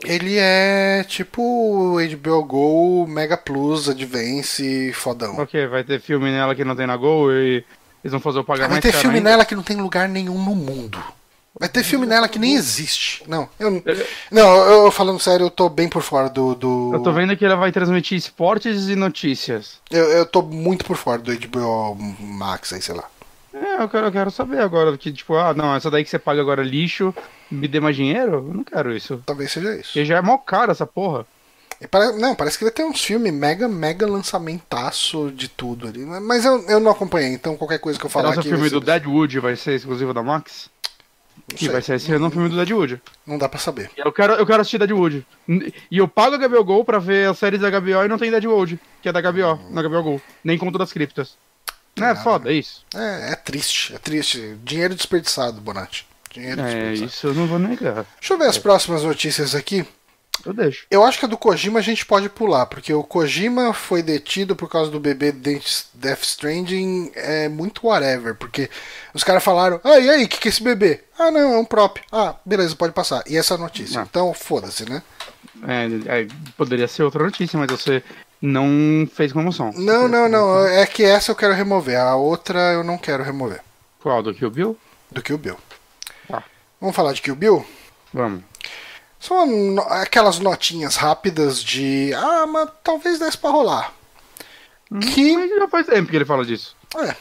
Ele 0.05 0.37
é 0.37 1.05
tipo 1.09 1.97
HBO 1.97 2.45
Go, 2.45 3.07
Mega 3.09 3.37
Plus, 3.37 3.89
Advance, 3.89 4.93
fodão. 4.93 5.39
Ok, 5.39 5.67
vai 5.67 5.83
ter 5.83 6.01
filme 6.01 6.31
nela 6.31 6.55
que 6.55 6.65
não 6.65 6.77
tem 6.77 6.87
na 6.87 6.97
Go 6.97 7.33
e 7.33 7.65
eles 8.05 8.13
vão 8.13 8.21
fazer 8.21 8.39
eu 8.39 8.45
pagar 8.45 8.69
Vai 8.69 8.81
ter 8.81 8.93
filme 8.93 9.17
ainda. 9.17 9.31
nela 9.31 9.45
que 9.45 9.55
não 9.55 9.63
tem 9.63 9.77
lugar 9.77 10.09
nenhum 10.09 10.41
no 10.43 10.55
mundo. 10.55 11.03
Vai 11.59 11.69
ter 11.69 11.83
filme 11.83 12.07
nela 12.07 12.29
que 12.29 12.39
nem 12.39 12.55
existe. 12.55 13.25
Não, 13.27 13.49
eu 13.59 13.83
não, 14.31 14.57
eu 14.85 14.91
falando 14.93 15.19
sério, 15.19 15.47
eu 15.47 15.51
tô 15.51 15.69
bem 15.69 15.89
por 15.89 16.03
fora 16.03 16.31
do. 16.31 16.55
do... 16.55 16.93
Eu 16.95 17.03
tô 17.03 17.11
vendo 17.13 17.37
que 17.37 17.45
ela 17.45 17.57
vai 17.57 17.73
transmitir 17.73 18.17
esportes 18.17 18.89
e 18.89 18.95
notícias. 18.95 19.81
Eu, 19.91 20.05
eu 20.11 20.25
tô 20.25 20.41
muito 20.41 20.85
por 20.85 20.97
fora 20.97 21.19
do 21.19 21.37
HBO 21.37 21.97
Max 22.21 22.73
aí, 22.73 22.81
sei 22.81 22.95
lá. 22.95 23.05
É, 23.61 23.83
eu 23.83 23.89
quero, 23.89 24.07
eu 24.07 24.13
quero 24.13 24.31
saber 24.31 24.61
agora 24.61 24.97
que, 24.97 25.13
tipo, 25.13 25.35
ah, 25.37 25.53
não, 25.55 25.75
essa 25.75 25.91
daí 25.91 26.05
que 26.05 26.11
você 26.11 26.19
paga 26.19 26.41
agora 26.41 26.63
é 26.63 26.65
lixo, 26.65 27.15
me 27.51 27.67
dê 27.69 27.81
mais 27.81 27.97
dinheiro? 27.97 28.47
Eu 28.49 28.55
não 28.55 28.65
quero 28.65 28.95
isso. 28.95 29.23
Talvez 29.27 29.51
seja 29.53 29.75
isso. 29.75 29.85
Porque 29.91 30.05
já 30.05 30.17
é 30.19 30.23
mó 30.23 30.39
caro 30.39 30.71
essa 30.71 30.87
porra. 30.87 31.27
Pare- 31.91 32.13
Não, 32.19 32.35
parece 32.35 32.59
que 32.59 32.65
vai 32.65 32.73
ter 32.73 32.85
uns 32.85 33.03
filmes 33.05 33.33
mega, 33.33 33.69
mega 33.69 34.05
lançamentaço 34.07 35.31
de 35.35 35.49
tudo 35.49 35.87
ali. 35.87 36.05
Mas 36.05 36.45
eu, 36.45 36.61
eu 36.69 36.81
não 36.81 36.91
acompanhei, 36.91 37.33
então 37.33 37.57
qualquer 37.57 37.79
coisa 37.79 37.99
que 37.99 38.05
eu 38.07 38.11
falar 38.11 38.29
Nosso 38.29 38.41
aqui. 38.41 38.49
filme 38.49 38.69
do 38.69 38.81
Deadwood 38.81 39.39
vai 39.41 39.55
ser 39.57 39.75
exclusivo 39.75 40.13
da 40.13 40.23
Max? 40.23 40.69
não 41.37 41.57
Que 41.57 41.65
sei. 41.67 41.69
vai 41.73 41.81
ser 41.83 41.95
esse 41.95 42.13
um 42.15 42.31
filme 42.31 42.49
do 42.49 42.57
Deadwood. 42.57 43.01
Não 43.27 43.39
dá 43.39 43.49
pra 43.49 43.61
saber. 43.61 43.91
Eu 43.97 44.13
quero, 44.13 44.33
eu 44.35 44.45
quero 44.45 44.61
assistir 44.61 44.79
Deadwood. 44.79 45.25
E 45.49 45.97
eu 45.99 46.09
pago 46.09 46.35
a 46.35 46.49
HBO 46.49 46.65
Go 46.65 46.85
pra 46.85 46.99
ver 46.99 47.29
as 47.29 47.39
séries 47.39 47.61
da 47.61 47.71
HBO 47.71 48.05
e 48.05 48.09
não 48.09 48.19
tem 48.19 48.31
Deadwood, 48.31 48.79
que 49.01 49.09
é 49.09 49.13
da 49.13 49.21
HBO, 49.23 49.61
na 49.71 49.81
HBO 49.83 50.03
Go. 50.03 50.23
Nem 50.43 50.59
conto 50.59 50.79
das 50.79 50.93
criptas. 50.93 51.37
Não 52.01 52.09
é 52.09 52.15
foda, 52.17 52.51
é 52.51 52.55
isso. 52.55 52.85
É, 52.95 53.33
é 53.33 53.37
triste, 53.37 53.95
é 53.95 53.99
triste. 53.99 54.57
Dinheiro 54.65 54.95
desperdiçado, 54.95 55.61
Bonatti. 55.61 56.07
Dinheiro 56.31 56.61
É, 56.61 56.65
desperdiçado. 56.65 57.11
isso 57.11 57.27
eu 57.29 57.35
não 57.35 57.47
vou 57.47 57.59
negar. 57.59 58.05
Deixa 58.21 58.35
eu 58.35 58.39
ver 58.39 58.47
as 58.49 58.59
próximas 58.59 59.03
notícias 59.03 59.55
aqui. 59.55 59.87
Eu 60.47 60.53
deixo. 60.55 60.87
Eu 60.89 61.03
acho 61.03 61.19
que 61.19 61.25
a 61.25 61.29
do 61.29 61.37
Kojima 61.37 61.81
a 61.81 61.83
gente 61.83 62.07
pode 62.07 62.29
pular, 62.29 62.67
porque 62.67 62.95
o 62.95 63.03
Kojima 63.03 63.75
foi 63.75 64.05
detido 64.05 64.55
por 64.55 64.69
causa 64.71 64.89
do 64.89 65.01
bebê 65.01 65.33
Death 65.33 65.87
Death 65.95 66.23
Stranding, 66.23 67.11
é 67.15 67.49
muito 67.49 67.85
whatever, 67.89 68.37
porque 68.37 68.71
os 69.13 69.25
caras 69.25 69.43
falaram, 69.43 69.81
ah, 69.83 69.99
e 69.99 70.09
aí, 70.09 70.25
o 70.25 70.29
que, 70.29 70.39
que 70.39 70.47
é 70.47 70.51
esse 70.51 70.63
bebê? 70.63 71.03
Ah, 71.19 71.33
não, 71.33 71.55
é 71.55 71.59
um 71.59 71.65
prop. 71.65 72.01
Ah, 72.13 72.37
beleza, 72.47 72.77
pode 72.77 72.93
passar. 72.93 73.25
E 73.27 73.37
essa 73.37 73.55
é 73.55 73.57
a 73.57 73.61
notícia. 73.61 74.01
Ah. 74.01 74.07
Então, 74.09 74.33
foda-se, 74.33 74.89
né? 74.89 75.03
É, 75.67 76.21
é, 76.23 76.29
poderia 76.57 76.87
ser 76.87 77.03
outra 77.03 77.25
notícia, 77.25 77.59
mas 77.59 77.69
você 77.69 78.01
não 78.41 79.09
fez 79.13 79.33
com 79.33 79.41
emoção. 79.41 79.73
Não, 79.75 80.07
não, 80.09 80.29
não, 80.29 80.67
é 80.67 80.87
que 80.87 81.03
essa 81.05 81.31
eu 81.33 81.37
quero 81.37 81.55
remover, 81.55 81.99
a 81.99 82.15
outra 82.17 82.73
eu 82.73 82.85
não 82.85 82.97
quero 82.99 83.23
remover. 83.25 83.61
Qual? 84.01 84.23
Do 84.23 84.35
Kill 84.35 84.51
Bill? 84.51 84.79
Do 85.11 85.23
Kill 85.23 85.39
Bill. 85.39 85.57
Tá. 86.29 86.43
Vamos 86.81 86.95
falar 86.95 87.13
de 87.13 87.23
Kill 87.23 87.35
Bill? 87.35 87.67
Vamos. 88.13 88.43
São 89.21 89.45
no- 89.47 89.83
aquelas 89.83 90.39
notinhas 90.39 90.95
rápidas 90.97 91.63
de, 91.63 92.13
ah, 92.15 92.47
mas 92.47 92.71
talvez 92.85 93.19
desse 93.19 93.37
pra 93.37 93.51
rolar. 93.51 93.93
Que 95.13 95.37
Mas 95.37 95.51
já 95.51 95.69
faz 95.69 95.87
tempo 95.87 96.09
que 96.09 96.17
ele 96.17 96.25
fala 96.25 96.45
disso. 96.45 96.75
É. 96.97 97.15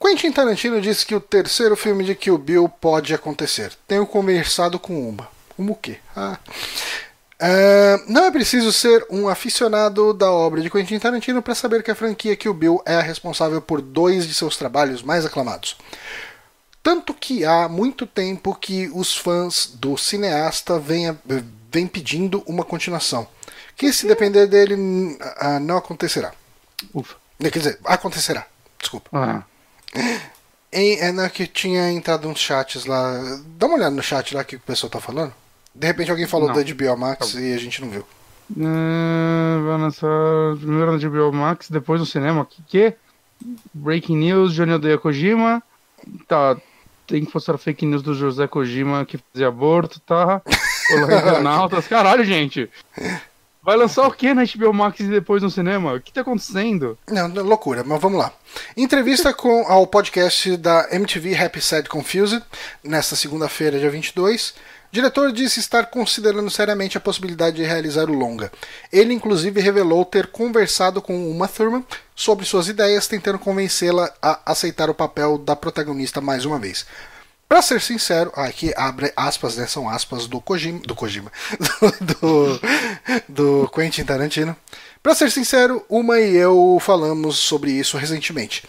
Quentin 0.00 0.30
Tarantino 0.30 0.80
disse 0.82 1.06
que 1.06 1.14
o 1.14 1.20
terceiro 1.20 1.74
filme 1.76 2.04
de 2.04 2.14
Kill 2.14 2.36
Bill 2.36 2.68
pode 2.68 3.14
acontecer. 3.14 3.72
Tenho 3.88 4.06
conversado 4.06 4.78
com 4.78 5.08
uma. 5.08 5.26
Uma 5.56 5.72
o 5.72 5.76
quê? 5.76 5.98
Ah. 6.14 6.36
Uh, 7.44 8.02
não 8.10 8.24
é 8.24 8.30
preciso 8.30 8.72
ser 8.72 9.06
um 9.10 9.28
aficionado 9.28 10.14
da 10.14 10.32
obra 10.32 10.62
de 10.62 10.70
Quentin 10.70 10.98
Tarantino 10.98 11.42
para 11.42 11.54
saber 11.54 11.82
que 11.82 11.90
a 11.90 11.94
franquia 11.94 12.34
Kill 12.34 12.54
Bill 12.54 12.82
é 12.86 12.94
a 12.94 13.02
responsável 13.02 13.60
por 13.60 13.82
dois 13.82 14.26
de 14.26 14.32
seus 14.32 14.56
trabalhos 14.56 15.02
mais 15.02 15.26
aclamados. 15.26 15.76
Tanto 16.82 17.12
que 17.12 17.44
há 17.44 17.68
muito 17.68 18.06
tempo 18.06 18.54
que 18.54 18.90
os 18.94 19.14
fãs 19.14 19.66
do 19.74 19.94
cineasta 19.98 20.78
vêm, 20.78 21.18
vêm 21.70 21.86
pedindo 21.86 22.42
uma 22.46 22.64
continuação. 22.64 23.28
Que 23.76 23.92
se 23.92 24.06
depender 24.06 24.46
dele, 24.46 24.74
uh, 24.74 25.60
não 25.60 25.76
acontecerá. 25.76 26.32
Ufa. 26.94 27.16
Quer 27.38 27.58
dizer, 27.58 27.78
acontecerá. 27.84 28.46
Desculpa. 28.78 29.10
Ah. 29.12 29.42
É 30.72 31.12
na 31.12 31.28
que 31.28 31.46
tinha 31.46 31.92
entrado 31.92 32.26
uns 32.26 32.40
chats 32.40 32.86
lá. 32.86 33.20
Dá 33.58 33.66
uma 33.66 33.76
olhada 33.76 33.94
no 33.94 34.02
chat 34.02 34.34
lá 34.34 34.42
que 34.42 34.56
o 34.56 34.60
pessoal 34.60 34.90
tá 34.90 34.98
falando. 34.98 35.34
De 35.74 35.86
repente 35.86 36.10
alguém 36.10 36.26
falou 36.26 36.48
Não. 36.48 36.54
da 36.54 36.62
HBO 36.62 36.96
Max 36.96 37.34
e 37.34 37.52
a 37.52 37.58
gente 37.58 37.80
não 37.82 37.90
viu. 37.90 38.04
Ah, 38.60 39.60
vai 39.64 39.78
lançar 39.80 40.08
primeiro 40.58 40.92
na 40.92 41.08
HBO 41.08 41.32
Max, 41.32 41.68
depois 41.70 42.00
no 42.00 42.06
cinema. 42.06 42.46
Que 42.46 42.62
que? 42.62 42.94
Breaking 43.72 44.16
News, 44.16 44.52
Johnny 44.54 44.72
odeia 44.74 44.98
Kojima. 44.98 45.62
Tá, 46.28 46.56
tem 47.06 47.24
que 47.24 47.32
postar 47.32 47.58
fake 47.58 47.86
news 47.86 48.02
do 48.02 48.14
José 48.14 48.46
Kojima 48.46 49.04
que 49.04 49.18
fazia 49.32 49.48
aborto, 49.48 49.98
tá? 50.00 50.42
Internautas. 50.92 51.86
Caralho, 51.88 52.24
gente. 52.24 52.70
Vai 53.62 53.76
lançar 53.76 54.06
o 54.06 54.12
que 54.12 54.34
na 54.34 54.44
HBO 54.44 54.74
Max 54.74 55.00
e 55.00 55.04
depois 55.04 55.42
no 55.42 55.50
cinema? 55.50 55.94
O 55.94 56.00
que 56.00 56.12
tá 56.12 56.20
acontecendo? 56.20 56.98
Não, 57.08 57.28
não, 57.28 57.42
loucura, 57.42 57.82
mas 57.82 57.98
vamos 58.00 58.18
lá. 58.18 58.30
Entrevista 58.76 59.32
com 59.34 59.66
ao 59.66 59.86
podcast 59.86 60.54
da 60.58 60.86
MTV 60.92 61.34
Happy 61.34 61.62
Sad 61.62 61.88
Confused, 61.88 62.42
nesta 62.82 63.16
segunda-feira, 63.16 63.78
dia 63.78 63.88
22. 63.88 64.54
Diretor 64.94 65.32
disse 65.32 65.58
estar 65.58 65.86
considerando 65.86 66.48
seriamente 66.48 66.96
a 66.96 67.00
possibilidade 67.00 67.56
de 67.56 67.64
realizar 67.64 68.08
o 68.08 68.14
longa. 68.14 68.52
Ele, 68.92 69.12
inclusive, 69.12 69.60
revelou 69.60 70.04
ter 70.04 70.28
conversado 70.28 71.02
com 71.02 71.28
Uma 71.32 71.48
Thurman 71.48 71.84
sobre 72.14 72.46
suas 72.46 72.68
ideias, 72.68 73.08
tentando 73.08 73.36
convencê-la 73.36 74.08
a 74.22 74.52
aceitar 74.52 74.88
o 74.88 74.94
papel 74.94 75.36
da 75.36 75.56
protagonista 75.56 76.20
mais 76.20 76.44
uma 76.44 76.60
vez. 76.60 76.86
Pra 77.48 77.60
ser 77.60 77.80
sincero, 77.80 78.32
ah, 78.36 78.44
aqui 78.44 78.72
abre 78.76 79.12
aspas, 79.16 79.56
né? 79.56 79.66
São 79.66 79.88
aspas 79.88 80.28
do 80.28 80.40
Kojima. 80.40 80.78
Do 80.78 80.94
Kojima. 80.94 81.32
Do, 81.58 82.14
do, 82.14 82.60
do 83.28 83.70
Quentin 83.74 84.04
Tarantino. 84.04 84.56
Pra 85.02 85.12
ser 85.12 85.28
sincero, 85.32 85.84
Uma 85.88 86.20
e 86.20 86.36
eu 86.36 86.78
falamos 86.80 87.36
sobre 87.36 87.72
isso 87.72 87.96
recentemente. 87.96 88.62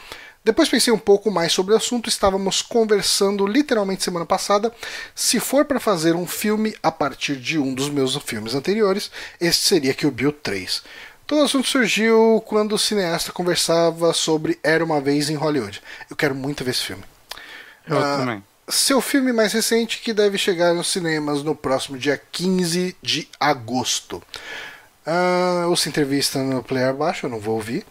Depois 0.46 0.70
pensei 0.70 0.94
um 0.94 0.98
pouco 1.00 1.32
mais 1.32 1.52
sobre 1.52 1.74
o 1.74 1.78
assunto, 1.78 2.08
estávamos 2.08 2.62
conversando 2.62 3.48
literalmente 3.48 4.04
semana 4.04 4.28
passada. 4.28 4.72
Se 5.16 5.40
for 5.40 5.66
para 5.66 5.80
fazer 5.80 6.16
um 6.16 6.28
filme 6.28 6.76
a 6.84 6.92
partir 6.92 7.36
de 7.38 7.58
um 7.58 7.74
dos 7.74 7.90
meus 7.90 8.16
filmes 8.18 8.54
anteriores, 8.54 9.10
este 9.42 9.66
seria 9.68 9.92
Kill 9.92 10.12
Bill 10.12 10.32
3. 10.32 10.84
Todo 11.26 11.42
o 11.42 11.46
assunto 11.46 11.68
surgiu 11.68 12.44
quando 12.46 12.74
o 12.74 12.78
cineasta 12.78 13.32
conversava 13.32 14.14
sobre 14.14 14.60
Era 14.64 14.86
uma 14.86 15.02
Vez 15.02 15.32
em 15.32 15.36
Hollywood. 15.36 15.82
Eu 16.12 16.16
quero 16.16 16.36
muito 16.36 16.64
ver 16.64 16.70
esse 16.72 16.84
filme. 16.86 17.04
Eu 17.88 17.98
Ah, 17.98 18.18
também. 18.20 18.44
Seu 18.70 19.02
filme 19.02 19.34
mais 19.34 19.52
recente 19.52 19.98
que 20.00 20.14
deve 20.14 20.38
chegar 20.38 20.76
nos 20.76 20.92
cinemas 20.92 21.42
no 21.42 21.56
próximo 21.56 21.98
dia 21.98 22.22
15 22.32 22.96
de 23.02 23.28
agosto. 23.40 24.22
Ah, 25.04 25.66
ouça 25.68 25.90
entrevista 25.90 26.38
no 26.38 26.62
player 26.64 26.90
abaixo, 26.90 27.26
eu 27.26 27.30
não 27.32 27.40
vou 27.40 27.56
ouvir. 27.56 27.84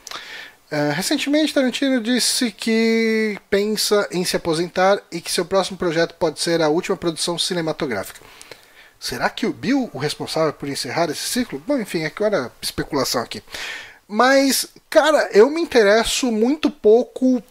Ah, 0.70 0.92
recentemente, 0.92 1.54
Tarantino 1.54 2.00
disse 2.00 2.50
que 2.50 3.38
pensa 3.48 4.08
em 4.10 4.24
se 4.24 4.36
aposentar 4.36 5.00
e 5.12 5.20
que 5.20 5.30
seu 5.30 5.44
próximo 5.44 5.76
projeto 5.76 6.14
pode 6.14 6.40
ser 6.40 6.60
a 6.62 6.68
última 6.68 6.96
produção 6.96 7.38
cinematográfica. 7.38 8.20
Será 8.98 9.28
que 9.28 9.46
o 9.46 9.52
Bill 9.52 9.90
o 9.92 9.98
responsável 9.98 10.52
por 10.52 10.68
encerrar 10.68 11.10
esse 11.10 11.28
ciclo? 11.28 11.62
Bom, 11.66 11.78
enfim, 11.78 12.04
agora 12.04 12.50
especulação 12.62 13.20
aqui. 13.22 13.42
Mas, 14.08 14.66
cara, 14.88 15.28
eu 15.32 15.50
me 15.50 15.60
interesso 15.60 16.32
muito 16.32 16.70
pouco 16.70 17.42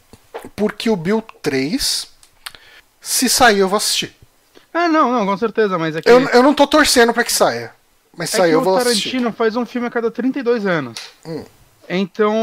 por 0.56 0.73
Kill 0.73 0.95
Bill 0.95 1.23
3. 1.41 2.07
Se 2.99 3.30
sair, 3.30 3.60
eu 3.60 3.69
vou 3.69 3.77
assistir. 3.77 4.15
Ah, 4.73 4.88
não, 4.88 5.11
não, 5.11 5.26
com 5.26 5.38
certeza, 5.38 5.77
mas 5.77 5.95
é 5.95 6.02
que, 6.02 6.10
Eu, 6.10 6.27
eu 6.30 6.41
não 6.41 6.53
tô 6.53 6.65
torcendo 6.65 7.14
pra 7.14 7.23
que 7.23 7.31
saia. 7.31 7.73
Mas 8.18 8.34
é 8.34 8.38
sair, 8.38 8.49
que 8.49 8.56
eu 8.56 8.61
o 8.61 8.64
vou 8.64 8.77
assistir. 8.77 9.11
Tarantino 9.11 9.34
faz 9.34 9.56
um 9.56 9.65
filme 9.65 9.88
a 9.88 9.91
cada 9.91 10.10
32 10.10 10.65
anos. 10.65 10.98
Hum. 11.26 11.45
Então, 11.89 12.34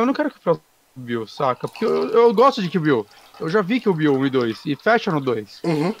eu 0.00 0.06
não 0.06 0.12
quero 0.12 0.30
que 0.30 0.48
o 0.48 0.60
Bill, 0.96 1.26
saca? 1.26 1.68
Porque 1.68 1.84
eu, 1.84 2.08
eu 2.10 2.34
gosto 2.34 2.62
de 2.62 2.68
Kill 2.68 2.80
Bill. 2.80 3.06
Eu 3.40 3.48
já 3.48 3.62
vi 3.62 3.80
Kill 3.80 3.94
Bill 3.94 4.14
1 4.14 4.26
e 4.26 4.30
2 4.30 4.60
e 4.66 4.76
fecha 4.76 5.10
no 5.10 5.20
2. 5.20 5.60
Uhum. 5.64 5.94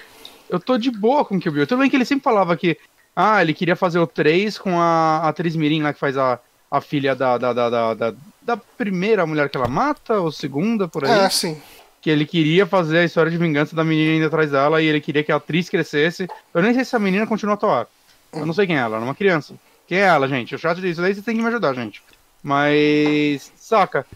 Eu 0.48 0.60
tô 0.60 0.78
de 0.78 0.90
boa 0.90 1.24
com 1.24 1.40
Kill 1.40 1.52
Bill. 1.52 1.66
Tudo 1.66 1.80
bem 1.80 1.90
que 1.90 1.96
ele 1.96 2.04
sempre 2.04 2.24
falava 2.24 2.56
que 2.56 2.78
ah, 3.16 3.42
ele 3.42 3.54
queria 3.54 3.76
fazer 3.76 3.98
o 3.98 4.06
3 4.06 4.58
com 4.58 4.80
a 4.80 5.28
atriz 5.28 5.56
Mirim 5.56 5.82
lá 5.82 5.92
que 5.92 5.98
faz 5.98 6.16
a, 6.16 6.38
a 6.70 6.80
filha 6.80 7.14
da, 7.14 7.38
da, 7.38 7.52
da, 7.52 7.70
da, 7.70 7.94
da, 7.94 8.14
da 8.42 8.56
primeira 8.56 9.26
mulher 9.26 9.48
que 9.48 9.56
ela 9.56 9.68
mata, 9.68 10.20
ou 10.20 10.30
segunda, 10.30 10.86
por 10.86 11.04
aí. 11.04 11.10
É, 11.10 11.30
sim. 11.30 11.60
Que 12.00 12.10
ele 12.10 12.26
queria 12.26 12.66
fazer 12.66 12.98
a 12.98 13.04
história 13.04 13.30
de 13.30 13.38
vingança 13.38 13.74
da 13.74 13.82
menina 13.82 14.16
indo 14.16 14.26
atrás 14.26 14.50
dela 14.50 14.82
e 14.82 14.86
ele 14.86 15.00
queria 15.00 15.24
que 15.24 15.32
a 15.32 15.36
atriz 15.36 15.68
crescesse. 15.68 16.28
Eu 16.52 16.62
nem 16.62 16.74
sei 16.74 16.84
se 16.84 16.94
a 16.94 16.98
menina 16.98 17.26
continua 17.26 17.54
a 17.54 17.56
atuar. 17.56 17.86
Eu 18.32 18.44
não 18.44 18.52
sei 18.52 18.66
quem 18.66 18.76
é 18.76 18.80
ela, 18.80 18.96
ela 18.96 19.04
é 19.04 19.08
uma 19.08 19.14
criança. 19.14 19.54
Quem 19.86 19.98
é 19.98 20.02
ela, 20.02 20.28
gente? 20.28 20.54
O 20.54 20.58
chat 20.58 20.80
disso 20.80 21.00
daí 21.00 21.14
você 21.14 21.22
tem 21.22 21.36
que 21.36 21.42
me 21.42 21.48
ajudar, 21.48 21.74
gente. 21.74 22.02
Mas. 22.44 23.50
Saca? 23.56 24.06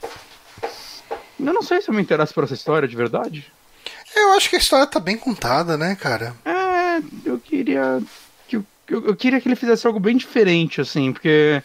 Eu 1.41 1.53
não 1.55 1.63
sei 1.63 1.81
se 1.81 1.89
eu 1.89 1.95
me 1.95 2.03
interesso 2.03 2.35
por 2.35 2.45
essa 2.45 2.53
história 2.55 2.87
de 2.87 2.95
verdade. 2.95 3.51
Eu 4.15 4.33
acho 4.35 4.51
que 4.51 4.57
a 4.57 4.59
história 4.59 4.87
tá 4.87 5.01
bem 5.01 5.17
contada, 5.17 5.77
né, 5.79 5.97
cara? 5.97 6.35
É, 6.45 7.01
eu 7.25 7.39
queria. 7.39 8.03
Que, 8.47 8.57
eu, 8.57 8.65
eu 8.89 9.17
queria 9.17 9.41
que 9.41 9.49
ele 9.49 9.57
fizesse 9.57 9.87
algo 9.87 9.99
bem 9.99 10.17
diferente, 10.17 10.81
assim, 10.81 11.13
porque. 11.13 11.63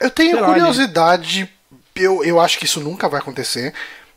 Eu 0.00 0.10
tenho 0.10 0.32
Sei 0.32 0.40
lá, 0.40 0.46
curiosidade. 0.48 1.48
Eu, 1.94 2.24
eu 2.24 2.40
acho 2.40 2.58
que 2.58 2.64
isso 2.64 2.80
nunca 2.80 3.08
vai 3.08 3.20
acontecer. 3.20 3.72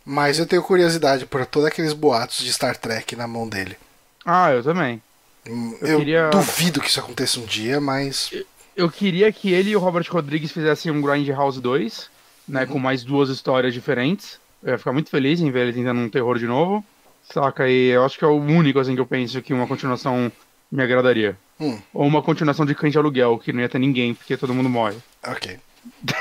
Mas 0.06 0.38
eu 0.40 0.46
tenho 0.46 0.64
curiosidade 0.64 1.26
por 1.26 1.46
todos 1.46 1.68
aqueles 1.68 1.94
boatos 1.94 2.40
de 2.40 2.52
Star 2.52 2.76
Trek 2.76 3.16
na 3.16 3.26
mão 3.28 3.48
dele. 3.48 3.78
Ah, 4.26 4.52
eu 4.52 4.62
também. 4.64 5.02
Hum, 5.48 5.78
Eu 5.82 5.88
Eu, 5.88 6.00
queria- 6.00 6.30
duvido 6.30 6.82
que 6.82 6.90
isso 6.90 7.00
aconteça 7.00 7.40
um 7.40 7.46
dia, 7.46 7.80
mas. 7.80 8.30
Eu 8.32 8.46
queria 8.90 9.32
que 9.32 9.52
ele 9.52 9.72
e 9.72 9.76
o 9.76 9.80
Robert 9.80 10.06
Rodrigues 10.10 10.52
fizessem 10.52 10.92
um 10.92 11.02
Grindhouse 11.02 11.62
2, 11.62 12.10
né, 12.48 12.66
com 12.66 12.80
mais 12.80 13.04
duas 13.04 13.30
histórias 13.30 13.74
diferentes. 13.74 14.40
Eu 14.64 14.72
ia 14.72 14.78
ficar 14.78 14.94
muito 14.94 15.10
feliz 15.10 15.40
em 15.42 15.52
ver 15.52 15.68
ele 15.68 15.74
tentando 15.74 16.00
um 16.02 16.10
terror 16.10 16.40
de 16.40 16.48
novo. 16.48 16.84
Saca? 17.32 17.70
E 17.70 17.90
eu 17.90 18.04
acho 18.04 18.18
que 18.18 18.26
é 18.26 18.28
o 18.28 18.36
único, 18.36 18.80
assim, 18.80 18.96
que 18.96 19.02
eu 19.02 19.06
penso 19.06 19.42
que 19.42 19.54
uma 19.54 19.68
continuação 19.68 20.32
me 20.72 20.82
agradaria. 20.84 21.38
Hum, 21.60 21.80
Ou 21.94 22.06
uma 22.08 22.22
continuação 22.22 22.66
de 22.66 22.74
Cães 22.74 22.92
de 22.92 22.98
Aluguel, 22.98 23.38
que 23.38 23.54
não 23.54 23.62
ia 23.62 23.70
ter 23.70 23.80
ninguém, 23.80 24.14
porque 24.14 24.36
todo 24.36 24.54
mundo 24.54 24.70
morre. 24.70 24.98
ok. 25.26 25.58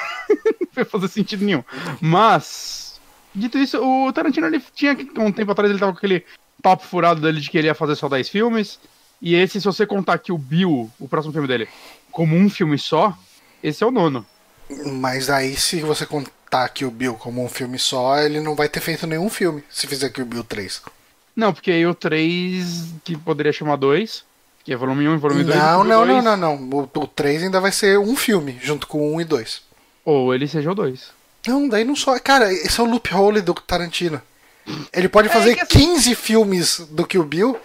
Não 0.74 0.82
ia 0.82 0.84
fazer 0.86 1.08
sentido 1.08 1.44
nenhum. 1.44 1.62
Mas, 2.00 2.98
dito 3.34 3.58
isso, 3.58 3.78
o 3.78 4.12
Tarantino, 4.12 4.46
ele 4.46 4.62
tinha, 4.74 4.96
um 5.18 5.30
tempo 5.30 5.52
atrás, 5.52 5.70
ele 5.70 5.78
tava 5.78 5.92
com 5.92 5.98
aquele 5.98 6.24
papo 6.62 6.86
furado 6.86 7.20
dele 7.20 7.40
de 7.40 7.50
que 7.50 7.58
ele 7.58 7.66
ia 7.66 7.74
fazer 7.74 7.94
só 7.94 8.08
10 8.08 8.28
filmes. 8.28 8.80
E 9.22 9.36
esse, 9.36 9.60
se 9.60 9.66
você 9.66 9.86
contar 9.86 10.18
que 10.18 10.32
o 10.32 10.36
Bill, 10.36 10.90
o 10.98 11.06
próximo 11.08 11.32
filme 11.32 11.46
dele, 11.46 11.68
como 12.10 12.36
um 12.36 12.50
filme 12.50 12.76
só, 12.76 13.16
esse 13.62 13.84
é 13.84 13.86
o 13.86 13.90
nono. 13.92 14.26
Mas 14.84 15.30
aí, 15.30 15.54
se 15.56 15.80
você 15.80 16.04
contar 16.04 16.68
que 16.70 16.84
o 16.84 16.90
Bill 16.90 17.14
como 17.14 17.42
um 17.44 17.48
filme 17.48 17.78
só, 17.78 18.18
ele 18.18 18.40
não 18.40 18.56
vai 18.56 18.68
ter 18.68 18.80
feito 18.80 19.06
nenhum 19.06 19.30
filme 19.30 19.62
se 19.70 19.86
fizer 19.86 20.10
que 20.10 20.20
o 20.20 20.24
Bill 20.26 20.42
3. 20.42 20.82
Não, 21.36 21.52
porque 21.52 21.70
aí 21.70 21.86
o 21.86 21.94
3, 21.94 22.86
que 23.04 23.16
poderia 23.16 23.52
chamar 23.52 23.76
2, 23.76 24.24
que 24.64 24.72
é 24.72 24.76
volume 24.76 25.08
1 25.08 25.14
e 25.14 25.18
volume 25.18 25.44
2. 25.44 25.56
Não, 25.56 25.84
não, 25.84 26.04
não, 26.04 26.22
não, 26.22 26.36
não. 26.36 26.54
O, 26.78 26.90
o 27.00 27.06
3 27.06 27.44
ainda 27.44 27.60
vai 27.60 27.70
ser 27.72 27.98
um 27.98 28.16
filme, 28.16 28.58
junto 28.60 28.86
com 28.86 28.98
o 28.98 29.14
1 29.16 29.20
e 29.20 29.24
2. 29.24 29.62
Ou 30.04 30.34
ele 30.34 30.48
seja 30.48 30.72
o 30.72 30.74
2. 30.74 31.10
Não, 31.46 31.68
daí 31.68 31.84
não 31.84 31.94
só. 31.96 32.18
Cara, 32.18 32.52
esse 32.52 32.80
é 32.80 32.82
o 32.82 32.86
loophole 32.86 33.40
do 33.40 33.54
Tarantino. 33.54 34.20
Ele 34.92 35.08
pode 35.08 35.28
fazer 35.28 35.54
que 35.54 35.60
assim- 35.62 35.94
15 35.94 36.14
filmes 36.14 36.86
do 36.90 37.04
Kill 37.06 37.24
Bill 37.24 37.56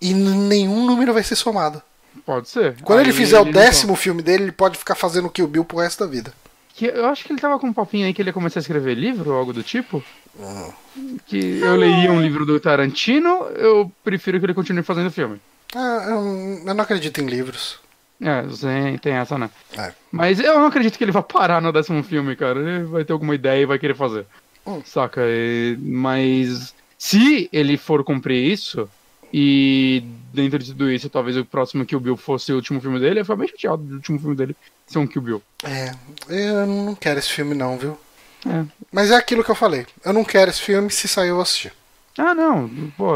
e 0.00 0.12
nenhum 0.14 0.86
número 0.86 1.12
vai 1.12 1.22
ser 1.22 1.36
somado. 1.36 1.82
Pode 2.24 2.48
ser. 2.48 2.76
Quando 2.82 2.98
Aí 3.00 3.04
ele 3.06 3.12
fizer 3.12 3.38
o 3.40 3.44
não- 3.44 3.52
décimo 3.52 3.94
filme 3.96 4.22
dele, 4.22 4.44
ele 4.44 4.52
pode 4.52 4.76
ficar 4.78 4.94
fazendo 4.94 5.30
Kill 5.30 5.46
Bill 5.46 5.64
pro 5.64 5.78
resto 5.78 6.04
da 6.04 6.10
vida. 6.10 6.32
Que 6.74 6.86
eu 6.86 7.06
acho 7.06 7.24
que 7.24 7.32
ele 7.32 7.40
tava 7.40 7.58
com 7.58 7.66
um 7.68 7.72
papinho 7.72 8.06
aí 8.06 8.14
que 8.14 8.22
ele 8.22 8.28
ia 8.30 8.32
começar 8.32 8.60
a 8.60 8.62
escrever 8.62 8.94
livro 8.94 9.30
ou 9.32 9.36
algo 9.36 9.52
do 9.52 9.62
tipo. 9.62 10.02
Hum. 10.38 11.18
Que 11.26 11.58
eu 11.60 11.74
leria 11.76 12.12
um 12.12 12.20
livro 12.20 12.44
do 12.46 12.60
Tarantino, 12.60 13.44
eu 13.56 13.90
prefiro 14.04 14.38
que 14.38 14.46
ele 14.46 14.54
continue 14.54 14.82
fazendo 14.82 15.10
filme. 15.10 15.40
Ah, 15.74 16.04
eu, 16.08 16.62
eu 16.66 16.74
não 16.74 16.82
acredito 16.84 17.20
em 17.20 17.26
livros. 17.26 17.78
É, 18.20 18.42
tem, 18.60 18.98
tem 18.98 19.12
essa, 19.14 19.36
né? 19.38 19.48
É. 19.76 19.92
Mas 20.10 20.40
eu 20.40 20.58
não 20.58 20.66
acredito 20.66 20.96
que 20.98 21.04
ele 21.04 21.12
vá 21.12 21.22
parar 21.22 21.60
no 21.60 21.72
décimo 21.72 22.02
filme, 22.02 22.34
cara. 22.36 22.58
Ele 22.60 22.84
vai 22.84 23.04
ter 23.04 23.12
alguma 23.12 23.34
ideia 23.34 23.62
e 23.62 23.66
vai 23.66 23.78
querer 23.78 23.94
fazer. 23.94 24.26
Hum. 24.66 24.80
Saca? 24.84 25.20
E- 25.24 25.76
mas 25.80 26.74
se 26.96 27.48
ele 27.52 27.76
for 27.76 28.02
cumprir 28.04 28.52
isso, 28.52 28.88
e 29.32 30.02
dentro 30.32 30.58
de 30.58 30.72
tudo 30.72 30.90
isso, 30.90 31.08
talvez 31.10 31.36
o 31.36 31.44
próximo 31.44 31.84
Kill 31.86 32.00
Bill 32.00 32.16
fosse 32.16 32.52
o 32.52 32.56
último 32.56 32.80
filme 32.80 32.98
dele, 33.00 33.20
eu 33.20 33.24
fico 33.24 33.36
bem 33.36 33.48
chateado 33.48 33.82
do 33.82 33.94
último 33.96 34.18
filme 34.18 34.36
dele 34.36 34.56
ser 34.86 34.98
um 34.98 35.06
Kill 35.06 35.22
Bill. 35.22 35.42
É, 35.64 35.92
eu 36.28 36.66
não 36.66 36.94
quero 36.94 37.18
esse 37.18 37.30
filme 37.30 37.54
não, 37.54 37.76
viu? 37.78 37.98
É. 38.46 38.64
Mas 38.92 39.10
é 39.10 39.16
aquilo 39.16 39.42
que 39.42 39.50
eu 39.50 39.54
falei. 39.54 39.86
Eu 40.04 40.12
não 40.12 40.24
quero 40.24 40.50
esse 40.50 40.60
filme, 40.60 40.90
se 40.90 41.08
sair 41.08 41.28
eu 41.28 41.34
vou 41.34 41.42
assistir. 41.42 41.72
Ah, 42.16 42.34
não. 42.34 42.68
Pô, 42.96 43.14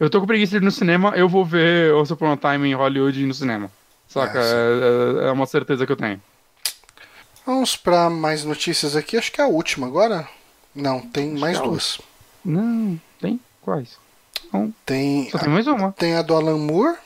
eu 0.00 0.10
tô 0.10 0.20
com 0.20 0.26
preguiça 0.26 0.50
de 0.52 0.56
ir 0.56 0.62
no 0.64 0.70
cinema, 0.70 1.10
eu 1.16 1.28
vou 1.28 1.44
ver 1.44 1.92
Once 1.94 2.12
Upon 2.12 2.32
a 2.32 2.36
Time 2.36 2.68
em 2.68 2.74
Hollywood 2.74 3.24
no 3.24 3.34
cinema. 3.34 3.70
Saca? 4.08 4.38
É. 4.40 4.42
É, 4.42 5.24
é- 5.24 5.28
é 5.28 5.32
uma 5.32 5.46
certeza 5.46 5.86
que 5.86 5.92
eu 5.92 5.96
tenho. 5.96 6.20
Vamos 7.46 7.76
pra 7.76 8.08
mais 8.10 8.44
notícias 8.44 8.94
aqui. 8.94 9.16
Acho 9.16 9.32
que 9.32 9.40
é 9.40 9.44
a 9.44 9.48
última 9.48 9.86
agora. 9.86 10.28
Não, 10.74 11.00
tem 11.00 11.30
mais 11.38 11.56
que 11.58 11.64
é 11.64 11.66
duas. 11.68 12.00
Não, 12.44 13.00
tem? 13.20 13.40
Quais? 13.60 13.96
Não, 14.52 14.72
Tem 14.84 15.30
só 15.30 15.38
a, 15.38 15.40
tem 15.40 15.48
mais 15.48 15.66
uma. 15.66 15.92
tem 15.92 16.14
a 16.16 16.22
do 16.22 16.34
Alan 16.34 16.58
Moore 16.58 16.96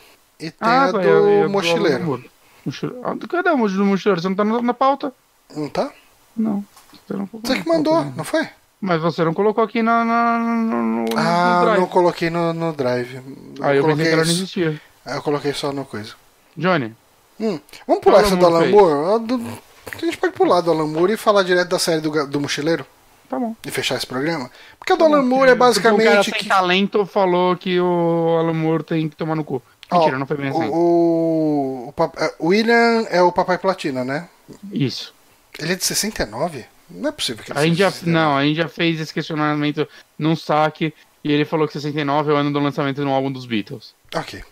e 0.40 0.50
tem 0.50 0.68
a 0.68 0.90
do 0.90 1.00
eu- 1.00 1.28
eu- 1.28 1.48
Mochileiro. 1.50 2.22
Mochileiro. 2.64 3.00
Ah, 3.04 3.14
Cadê 3.28 3.50
o 3.50 3.68
do 3.68 3.84
mochileiro? 3.84 4.20
Você 4.20 4.28
não 4.28 4.34
tá 4.36 4.44
na, 4.44 4.60
na 4.62 4.74
pauta? 4.74 5.12
Não 5.54 5.68
tá? 5.68 5.90
Não. 6.36 6.64
Você, 7.06 7.14
não 7.16 7.28
Você 7.32 7.60
que 7.60 7.68
mandou, 7.68 8.04
né? 8.04 8.12
não 8.16 8.24
foi? 8.24 8.48
Mas 8.80 9.00
você 9.00 9.24
não 9.24 9.32
colocou 9.32 9.62
aqui 9.64 9.82
na, 9.82 10.04
na- 10.04 10.38
no, 10.38 10.56
no, 10.64 10.82
no 11.04 11.04
Ah, 11.16 11.60
drive. 11.64 11.80
não 11.80 11.86
coloquei 11.86 12.28
no, 12.30 12.52
no 12.52 12.72
drive. 12.72 13.20
Aí 13.62 13.76
eu 13.76 13.82
coloquei 13.82 14.04
que 14.06 14.12
ela 14.12 14.24
não 14.24 14.30
existia. 14.30 14.80
aí 15.04 15.16
eu 15.16 15.22
coloquei 15.22 15.52
só 15.52 15.72
no 15.72 15.84
coisa. 15.84 16.14
Johnny, 16.56 16.94
Hum, 17.38 17.60
Vamos 17.86 18.02
pular 18.02 18.22
essa 18.22 18.34
do 18.34 18.46
Alan 18.46 18.66
Moore? 18.70 19.14
A 19.14 19.18
do- 19.18 19.58
A 19.94 19.98
gente 20.04 20.16
pode 20.16 20.32
pular 20.32 20.60
do 20.62 20.70
Alan 20.70 20.86
Moore 20.86 21.12
e 21.12 21.16
falar 21.18 21.42
direto 21.42 21.68
da 21.68 21.78
série 21.78 22.00
do, 22.00 22.26
do 22.26 22.40
Mochileiro 22.40 22.84
tá 23.26 23.38
bom. 23.38 23.54
e 23.64 23.70
fechar 23.70 23.96
esse 23.96 24.06
programa. 24.06 24.50
Porque 24.78 24.92
a 24.92 24.96
do 24.96 25.04
Alan 25.04 25.22
Moore 25.22 25.50
é 25.50 25.54
Porque 25.54 25.80
o 25.80 25.82
cara 25.82 25.94
basicamente 25.96 26.32
que. 26.32 26.48
talento 26.48 27.06
falou 27.06 27.56
que 27.56 27.78
o 27.80 28.36
Alan 28.38 28.54
Moore 28.54 28.84
tem 28.84 29.08
que 29.08 29.16
tomar 29.16 29.34
no 29.34 29.44
cu. 29.44 29.62
Mentira, 29.92 30.16
Ó, 30.16 30.18
não 30.18 30.26
foi 30.26 30.36
bem 30.36 30.48
assim. 30.48 30.68
O, 30.72 31.92
o, 31.96 32.02
é, 32.18 32.34
o 32.38 32.48
William 32.48 33.06
é 33.08 33.22
o 33.22 33.30
Papai 33.30 33.58
Platina, 33.58 34.04
né? 34.04 34.28
Isso. 34.72 35.14
Ele 35.58 35.72
é 35.72 35.76
de 35.76 35.84
69? 35.84 36.64
Não 36.90 37.08
é 37.08 37.12
possível 37.12 37.44
que 37.44 37.52
ele 37.52 37.58
A 37.58 37.64
gente 37.64 37.78
já, 37.78 37.90
seja 37.90 38.04
de 38.04 38.10
69. 38.10 38.10
não, 38.10 38.36
a 38.36 38.44
gente 38.44 38.56
já 38.56 38.68
fez 38.68 39.00
esse 39.00 39.12
questionamento 39.14 39.88
num 40.18 40.36
saque 40.36 40.92
e 41.22 41.32
ele 41.32 41.44
falou 41.44 41.66
que 41.66 41.72
69 41.72 42.30
é 42.30 42.34
o 42.34 42.36
ano 42.36 42.52
do 42.52 42.58
lançamento 42.60 43.00
de 43.00 43.06
um 43.06 43.12
álbum 43.12 43.30
dos 43.30 43.46
Beatles. 43.46 43.94
Ok. 44.14 44.42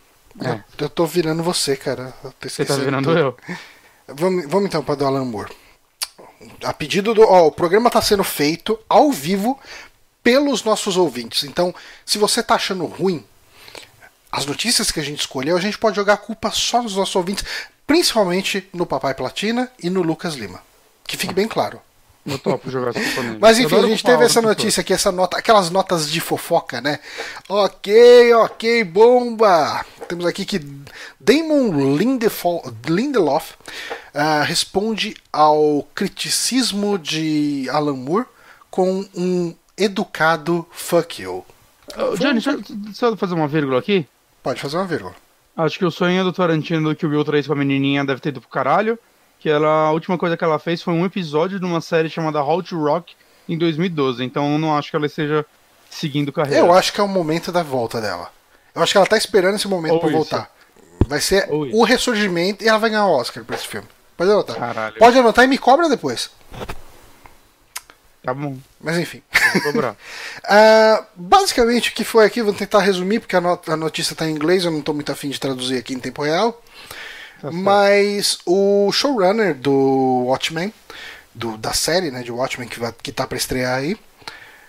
É. 0.40 0.50
Eu, 0.50 0.60
eu 0.78 0.88
tô 0.88 1.06
virando 1.06 1.42
você, 1.42 1.76
cara. 1.76 2.12
Eu 2.24 2.32
tô 2.32 2.48
Você 2.48 2.64
tá 2.64 2.76
virando 2.76 3.08
tudo. 3.08 3.18
eu. 3.18 3.36
Vamos, 4.08 4.46
vamos 4.46 4.66
então 4.66 4.82
para 4.82 4.96
do 4.96 5.06
Alan 5.06 5.24
Moore. 5.24 5.52
A 6.62 6.72
pedido 6.72 7.14
do. 7.14 7.22
Ó, 7.22 7.46
o 7.46 7.52
programa 7.52 7.88
está 7.88 8.00
sendo 8.00 8.24
feito 8.24 8.78
ao 8.88 9.10
vivo 9.10 9.58
pelos 10.22 10.64
nossos 10.64 10.96
ouvintes. 10.96 11.44
Então, 11.44 11.74
se 12.04 12.18
você 12.18 12.42
tá 12.42 12.54
achando 12.54 12.86
ruim 12.86 13.24
as 14.32 14.46
notícias 14.46 14.90
que 14.90 14.98
a 14.98 15.02
gente 15.02 15.20
escolheu, 15.20 15.56
a 15.56 15.60
gente 15.60 15.78
pode 15.78 15.96
jogar 15.96 16.14
a 16.14 16.18
culpa 16.18 16.50
só 16.50 16.82
nos 16.82 16.96
nossos 16.96 17.14
ouvintes, 17.14 17.44
principalmente 17.86 18.68
no 18.72 18.86
Papai 18.86 19.14
Platina 19.14 19.70
e 19.82 19.88
no 19.88 20.02
Lucas 20.02 20.34
Lima. 20.34 20.62
Que 21.06 21.16
fique 21.16 21.34
bem 21.34 21.46
claro. 21.46 21.80
Eu 22.26 22.38
topo 22.38 22.70
jogar. 22.70 22.92
Mas 23.40 23.58
enfim, 23.58 23.76
a 23.76 23.82
gente 23.82 24.02
teve 24.02 24.24
essa 24.24 24.38
outras 24.40 24.56
notícia 24.56 24.80
aqui, 24.80 24.92
essa 24.94 25.12
nota, 25.12 25.36
aquelas 25.36 25.68
notas 25.70 26.10
de 26.10 26.20
fofoca, 26.20 26.80
né? 26.80 26.98
Ok, 27.48 28.32
ok, 28.34 28.82
bomba! 28.84 29.84
Temos 30.08 30.24
aqui 30.24 30.44
que 30.46 30.60
Damon 31.20 31.96
Lindelof 32.86 33.52
ah, 34.14 34.42
responde 34.42 35.14
ao 35.32 35.86
criticismo 35.94 36.98
de 36.98 37.68
Alan 37.70 37.96
Moore 37.96 38.26
com 38.70 39.04
um 39.14 39.54
educado 39.76 40.66
fuck 40.72 41.22
you. 41.22 41.44
Ô, 41.96 42.16
Johnny, 42.16 42.34
deixa, 42.34 42.52
eu- 42.52 42.62
deixa 42.68 43.06
eu 43.06 43.16
fazer 43.16 43.34
uma 43.34 43.48
vírgula 43.48 43.78
aqui. 43.78 44.06
Pode 44.42 44.60
fazer 44.60 44.76
uma 44.76 44.86
vírgula. 44.86 45.14
Acho 45.56 45.78
que 45.78 45.84
o 45.84 45.90
sonho 45.90 46.24
do 46.24 46.32
Tarantino 46.32 46.94
que 46.96 47.06
o 47.06 47.08
Will 47.10 47.24
3 47.24 47.46
com 47.46 47.52
a 47.52 47.56
menininha 47.56 48.04
deve 48.04 48.20
ter 48.20 48.30
ido 48.30 48.40
pro 48.40 48.50
caralho. 48.50 48.98
Que 49.44 49.50
ela, 49.50 49.88
a 49.88 49.90
última 49.90 50.16
coisa 50.16 50.38
que 50.38 50.42
ela 50.42 50.58
fez 50.58 50.80
foi 50.80 50.94
um 50.94 51.04
episódio 51.04 51.60
de 51.60 51.66
uma 51.66 51.82
série 51.82 52.08
chamada 52.08 52.42
How 52.42 52.62
to 52.62 52.82
Rock 52.82 53.14
em 53.46 53.58
2012. 53.58 54.24
Então 54.24 54.50
eu 54.54 54.58
não 54.58 54.74
acho 54.74 54.88
que 54.88 54.96
ela 54.96 55.04
esteja 55.04 55.44
seguindo 55.90 56.32
carreira. 56.32 56.60
Eu 56.60 56.72
acho 56.72 56.90
que 56.90 56.98
é 56.98 57.04
o 57.04 57.08
momento 57.08 57.52
da 57.52 57.62
volta 57.62 58.00
dela. 58.00 58.32
Eu 58.74 58.82
acho 58.82 58.92
que 58.92 58.96
ela 58.96 59.06
tá 59.06 59.18
esperando 59.18 59.56
esse 59.56 59.68
momento 59.68 59.96
isso. 60.06 60.10
voltar. 60.10 60.50
Vai 61.06 61.20
ser 61.20 61.46
Ou 61.50 61.68
o 61.74 61.84
ressurgimento 61.84 62.64
e 62.64 62.68
ela 62.68 62.78
vai 62.78 62.88
ganhar 62.88 63.04
o 63.04 63.10
Oscar 63.10 63.44
pra 63.44 63.54
esse 63.54 63.66
filme. 63.68 63.86
Pode 64.16 64.30
anotar. 64.30 64.56
Caralho. 64.56 64.96
Pode 64.98 65.18
anotar 65.18 65.44
e 65.44 65.48
me 65.48 65.58
cobra 65.58 65.90
depois. 65.90 66.30
Tá 68.22 68.32
bom, 68.32 68.56
Mas 68.80 68.96
enfim. 68.96 69.20
Ah, 70.42 71.04
basicamente 71.14 71.90
o 71.90 71.92
que 71.92 72.02
foi 72.02 72.24
aqui, 72.24 72.40
vou 72.42 72.54
tentar 72.54 72.78
resumir, 72.80 73.20
porque 73.20 73.36
a, 73.36 73.42
not- 73.42 73.70
a 73.70 73.76
notícia 73.76 74.14
está 74.14 74.26
em 74.26 74.30
inglês, 74.34 74.64
eu 74.64 74.70
não 74.70 74.78
estou 74.78 74.94
muito 74.94 75.12
afim 75.12 75.28
de 75.28 75.38
traduzir 75.38 75.76
aqui 75.76 75.92
em 75.92 75.98
tempo 75.98 76.22
real. 76.22 76.62
Tá. 77.44 77.52
Mas 77.52 78.38
o 78.46 78.90
showrunner 78.92 79.54
do 79.54 80.24
Watchmen, 80.26 80.72
do, 81.34 81.56
da 81.58 81.72
série 81.72 82.10
né, 82.10 82.22
de 82.22 82.32
Watchmen 82.32 82.68
que, 82.68 82.80
vai, 82.80 82.92
que 83.02 83.12
tá 83.12 83.26
para 83.26 83.36
estrear 83.36 83.78
aí, 83.78 83.96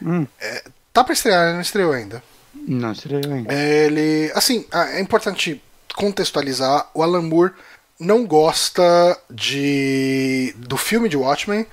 Hum, 0.01 0.27
tá 0.91 1.03
para 1.03 1.13
estrear, 1.13 1.53
não 1.53 1.61
estreou 1.61 1.93
ainda. 1.93 2.21
não, 2.53 2.93
seria 2.93 3.21
bem. 3.21 3.45
Ele, 3.49 4.29
assim, 4.35 4.65
é 4.71 4.99
importante 4.99 5.61
contextualizar, 5.95 6.89
o 6.93 7.01
Alan 7.01 7.21
Moore 7.21 7.53
não 7.97 8.25
gosta 8.25 9.17
de 9.29 10.53
do 10.57 10.75
filme 10.75 11.07
de 11.07 11.15
Watchmen, 11.15 11.65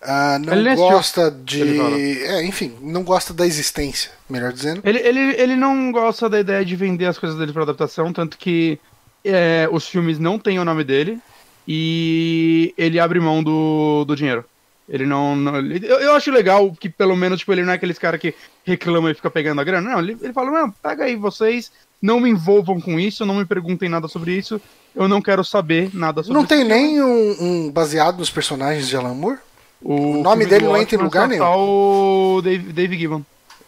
ah, 0.00 0.38
não 0.38 0.54
Ele 0.54 0.74
gosta 0.74 1.30
de, 1.30 2.22
é, 2.24 2.44
enfim, 2.44 2.76
não 2.80 3.02
gosta 3.02 3.34
da 3.34 3.46
existência, 3.46 4.10
melhor 4.28 4.52
dizendo. 4.52 4.80
Ele, 4.84 4.98
ele, 5.00 5.20
ele 5.20 5.56
não 5.56 5.92
gosta 5.92 6.28
da 6.28 6.40
ideia 6.40 6.64
de 6.64 6.76
vender 6.76 7.06
as 7.06 7.18
coisas 7.18 7.38
dele 7.38 7.52
pra 7.52 7.62
adaptação, 7.62 8.12
tanto 8.12 8.38
que 8.38 8.78
é, 9.26 9.68
os 9.70 9.86
filmes 9.88 10.18
não 10.18 10.38
têm 10.38 10.58
o 10.58 10.64
nome 10.64 10.84
dele 10.84 11.18
e 11.66 12.72
ele 12.78 12.98
abre 13.00 13.18
mão 13.20 13.42
do, 13.42 14.04
do 14.06 14.14
dinheiro. 14.16 14.44
Ele 14.88 15.04
não. 15.04 15.34
não- 15.34 15.56
ele- 15.58 15.84
eu, 15.86 15.98
eu 15.98 16.14
acho 16.14 16.30
legal 16.30 16.72
que 16.78 16.88
pelo 16.88 17.16
menos 17.16 17.40
tipo, 17.40 17.52
ele 17.52 17.64
não 17.64 17.72
é 17.72 17.74
aqueles 17.76 17.98
cara 17.98 18.16
que 18.18 18.34
reclama 18.64 19.10
e 19.10 19.14
fica 19.14 19.30
pegando 19.30 19.60
a 19.60 19.64
grana. 19.64 19.90
Não, 19.90 19.98
ele, 19.98 20.16
ele 20.22 20.32
fala, 20.32 20.50
não, 20.50 20.70
pega 20.70 21.04
aí 21.04 21.16
vocês, 21.16 21.72
não 22.00 22.20
me 22.20 22.30
envolvam 22.30 22.80
com 22.80 22.98
isso, 23.00 23.26
não 23.26 23.34
me 23.34 23.44
perguntem 23.44 23.88
nada 23.88 24.06
sobre 24.06 24.32
isso, 24.36 24.60
eu 24.94 25.08
não 25.08 25.20
quero 25.20 25.42
saber 25.44 25.90
nada 25.92 26.22
sobre 26.22 26.34
Não 26.34 26.42
isso. 26.42 26.48
tem 26.48 26.64
nem 26.64 27.02
um, 27.02 27.36
um 27.40 27.70
baseado 27.72 28.18
nos 28.18 28.30
personagens 28.30 28.86
de 28.88 28.96
Alan 28.96 29.14
Moore? 29.14 29.38
O, 29.82 30.22
nome 30.22 30.44
filme 30.44 30.46
dele 30.46 30.64
não 30.66 30.76
entra 30.76 30.96
em 30.96 31.02
lugar 31.02 31.28
nenhum. 31.28 31.44
o 31.44 32.40
Dave, 32.42 32.72
Dave 32.72 32.96
Gibbon. 32.96 33.22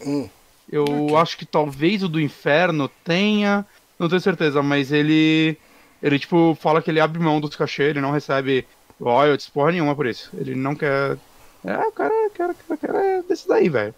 Hum. 0.06 0.28
Eu 0.70 1.16
acho 1.18 1.36
que 1.36 1.44
talvez 1.47 2.02
o 2.02 2.09
do 2.09 2.20
inferno 2.20 2.89
tenha, 3.05 3.64
não 3.98 4.08
tenho 4.08 4.20
certeza, 4.20 4.62
mas 4.62 4.92
ele 4.92 5.56
ele 6.02 6.18
tipo 6.18 6.56
fala 6.60 6.80
que 6.80 6.90
ele 6.90 7.00
abre 7.00 7.18
mão 7.18 7.40
dos 7.40 7.56
cachê, 7.56 7.84
ele 7.84 8.00
não 8.00 8.12
recebe 8.12 8.66
royalties 9.00 9.48
porra 9.48 9.72
nenhuma 9.72 9.94
por 9.94 10.06
isso. 10.06 10.30
Ele 10.36 10.54
não 10.54 10.74
quer 10.74 11.16
É, 11.64 11.76
o 11.78 11.92
cara, 11.92 12.14
o 12.26 12.30
cara, 12.30 12.54
o 12.68 12.76
cara, 12.78 12.98
é 13.04 13.22
desse 13.22 13.48
daí, 13.48 13.68
velho. 13.68 13.94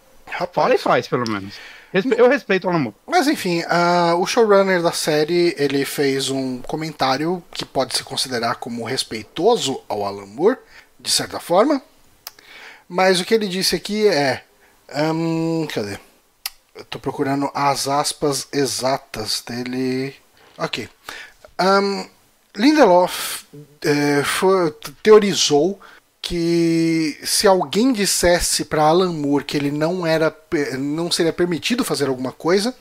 Fala 0.52 0.74
e 0.74 0.78
faz, 0.78 1.08
pelo 1.08 1.28
menos. 1.28 1.54
Eu 1.92 2.28
respeito 2.28 2.66
o 2.66 2.70
Alan 2.70 2.78
Moore. 2.78 2.96
Mas 3.06 3.26
enfim, 3.26 3.64
ah, 3.68 4.14
o 4.16 4.24
showrunner 4.24 4.80
da 4.80 4.92
série 4.92 5.54
ele 5.58 5.84
fez 5.84 6.30
um 6.30 6.62
comentário 6.62 7.42
que 7.50 7.64
pode 7.64 7.96
se 7.96 8.04
considerar 8.04 8.54
como 8.56 8.84
respeitoso 8.84 9.80
ao 9.88 10.04
Alan 10.04 10.26
Moore, 10.26 10.56
de 10.98 11.10
certa 11.10 11.40
forma. 11.40 11.82
Mas 12.88 13.20
o 13.20 13.24
que 13.24 13.34
ele 13.34 13.48
disse 13.48 13.74
aqui 13.74 14.06
é. 14.06 14.42
hum, 15.12 15.66
cadê? 15.72 15.98
Eu 16.80 16.84
tô 16.86 16.98
procurando 16.98 17.50
as 17.54 17.86
aspas 17.86 18.48
exatas 18.50 19.42
dele. 19.46 20.16
Ok. 20.56 20.88
Hum, 21.60 22.08
Lindelof 22.56 23.44
eh, 23.82 24.22
foi- 24.24 24.70
teorizou 25.02 25.78
que 26.22 27.18
se 27.22 27.46
alguém 27.46 27.92
dissesse 27.92 28.64
para 28.64 28.82
Alan 28.82 29.12
Moore 29.12 29.44
que 29.44 29.58
ele 29.58 29.70
não 29.70 30.06
era 30.06 30.34
não 30.78 31.12
seria 31.12 31.34
permitido 31.34 31.84
fazer 31.84 32.08
alguma 32.08 32.32
coisa, 32.32 32.74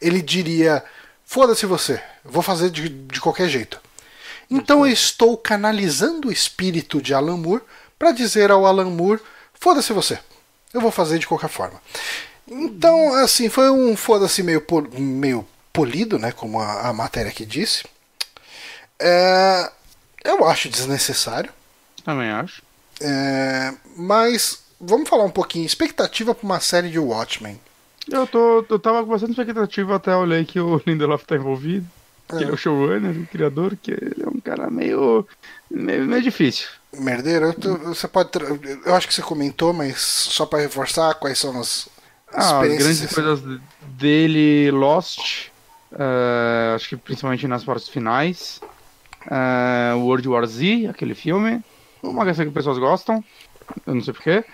ele 0.00 0.22
diria: 0.22 0.82
"Foda-se 1.26 1.66
você, 1.66 2.02
vou 2.24 2.42
fazer 2.42 2.70
de, 2.70 2.88
de 2.88 3.20
qualquer 3.20 3.50
jeito". 3.50 3.78
Então 4.50 4.86
eu 4.86 4.92
estou 4.92 5.36
canalizando 5.36 6.28
o 6.28 6.32
espírito 6.32 7.02
de 7.02 7.12
Alan 7.12 7.36
Moore 7.36 7.62
para 7.98 8.12
dizer 8.12 8.50
ao 8.50 8.64
Alan 8.64 8.88
Moore: 8.88 9.20
"Foda-se 9.52 9.92
você, 9.92 10.18
eu 10.72 10.80
vou 10.80 10.90
fazer 10.90 11.18
de 11.18 11.26
qualquer 11.26 11.50
forma". 11.50 11.78
Então, 12.52 13.14
assim, 13.14 13.48
foi 13.48 13.70
um 13.70 13.96
foda-se 13.96 14.42
meio, 14.42 14.60
pol- 14.60 14.88
meio 14.98 15.46
polido, 15.72 16.18
né? 16.18 16.32
Como 16.32 16.60
a, 16.60 16.88
a 16.88 16.92
matéria 16.92 17.30
aqui 17.30 17.44
disse. 17.46 17.84
É, 18.98 19.70
eu 20.24 20.44
acho 20.46 20.68
desnecessário. 20.68 21.50
Também 22.04 22.30
acho. 22.30 22.62
É, 23.00 23.72
mas 23.96 24.60
vamos 24.80 25.08
falar 25.08 25.24
um 25.24 25.30
pouquinho. 25.30 25.66
Expectativa 25.66 26.34
para 26.34 26.44
uma 26.46 26.60
série 26.60 26.90
de 26.90 26.98
Watchmen. 26.98 27.58
Eu, 28.10 28.26
tô, 28.26 28.64
eu 28.68 28.78
tava 28.78 29.02
com 29.02 29.10
bastante 29.10 29.30
expectativa 29.32 29.96
até 29.96 30.14
olhei 30.14 30.44
que 30.44 30.58
o 30.60 30.80
Lindelof 30.86 31.24
tá 31.24 31.36
envolvido. 31.36 31.86
Que 32.28 32.36
ele 32.36 32.50
é 32.50 32.54
o 32.54 32.56
showrunner, 32.56 33.18
o 33.20 33.26
criador, 33.26 33.76
que 33.76 33.90
ele 33.90 34.22
é 34.24 34.28
um 34.28 34.40
cara 34.40 34.70
meio. 34.70 35.26
meio, 35.70 36.04
meio 36.06 36.22
difícil. 36.22 36.66
Merdeiro, 36.92 37.46
eu 37.46 37.54
tô- 37.54 37.76
você 37.78 38.08
pode. 38.08 38.30
Eu 38.86 38.94
acho 38.94 39.06
que 39.08 39.14
você 39.14 39.22
comentou, 39.22 39.72
mas 39.72 40.00
só 40.00 40.46
para 40.46 40.60
reforçar 40.60 41.14
quais 41.14 41.38
são 41.38 41.58
as 41.60 41.88
Ah, 42.34 42.62
grandes 42.66 43.14
coisas 43.14 43.40
dele, 43.82 44.70
Lost, 44.70 45.48
eh, 45.92 46.72
acho 46.74 46.88
que 46.90 46.96
principalmente 46.96 47.46
nas 47.46 47.64
partes 47.64 47.88
finais. 47.88 48.60
eh, 49.30 49.94
World 49.96 50.28
War 50.28 50.44
Z, 50.46 50.86
aquele 50.88 51.14
filme. 51.14 51.62
Uma 52.02 52.24
coisa 52.24 52.42
que 52.42 52.48
as 52.48 52.54
pessoas 52.54 52.78
gostam, 52.78 53.22
eu 53.86 53.94
não 53.94 54.02
sei 54.02 54.12
porquê. 54.12 54.44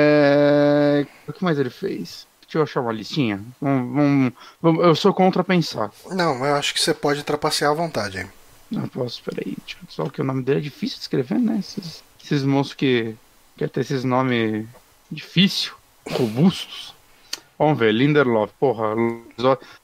Eh, 0.00 1.06
o 1.28 1.32
que 1.32 1.42
mais 1.44 1.58
ele 1.58 1.70
fez? 1.70 2.26
Deixa 2.42 2.58
eu 2.58 2.62
achar 2.62 2.80
uma 2.80 2.92
listinha. 2.92 3.40
Vamos, 3.60 3.94
vamos- 3.94 4.32
vamos- 4.60 4.84
eu 4.84 4.94
sou 4.94 5.14
contra 5.14 5.42
pensar. 5.44 5.90
Não, 6.10 6.44
eu 6.44 6.54
acho 6.56 6.74
que 6.74 6.80
você 6.80 6.92
pode 6.92 7.22
trapacear 7.22 7.70
à 7.70 7.74
vontade. 7.74 8.18
hein? 8.18 8.26
Não 8.70 8.86
posso, 8.88 9.22
peraí. 9.22 9.56
Só 9.88 10.08
que 10.08 10.20
o 10.20 10.24
nome 10.24 10.42
dele 10.42 10.58
é 10.60 10.62
difícil 10.62 10.96
de 10.98 11.02
escrever, 11.02 11.38
né? 11.38 11.58
Esses, 11.58 12.02
esses 12.24 12.42
monstros 12.44 12.74
que 12.76 13.14
querem 13.56 13.72
ter 13.72 13.80
esses 13.80 14.04
nomes 14.04 14.66
difícil, 15.10 15.72
robustos. 16.08 16.94
Vamos 17.58 17.78
ver, 17.78 17.92
Lindelof. 17.92 18.52
Porra, 18.58 18.94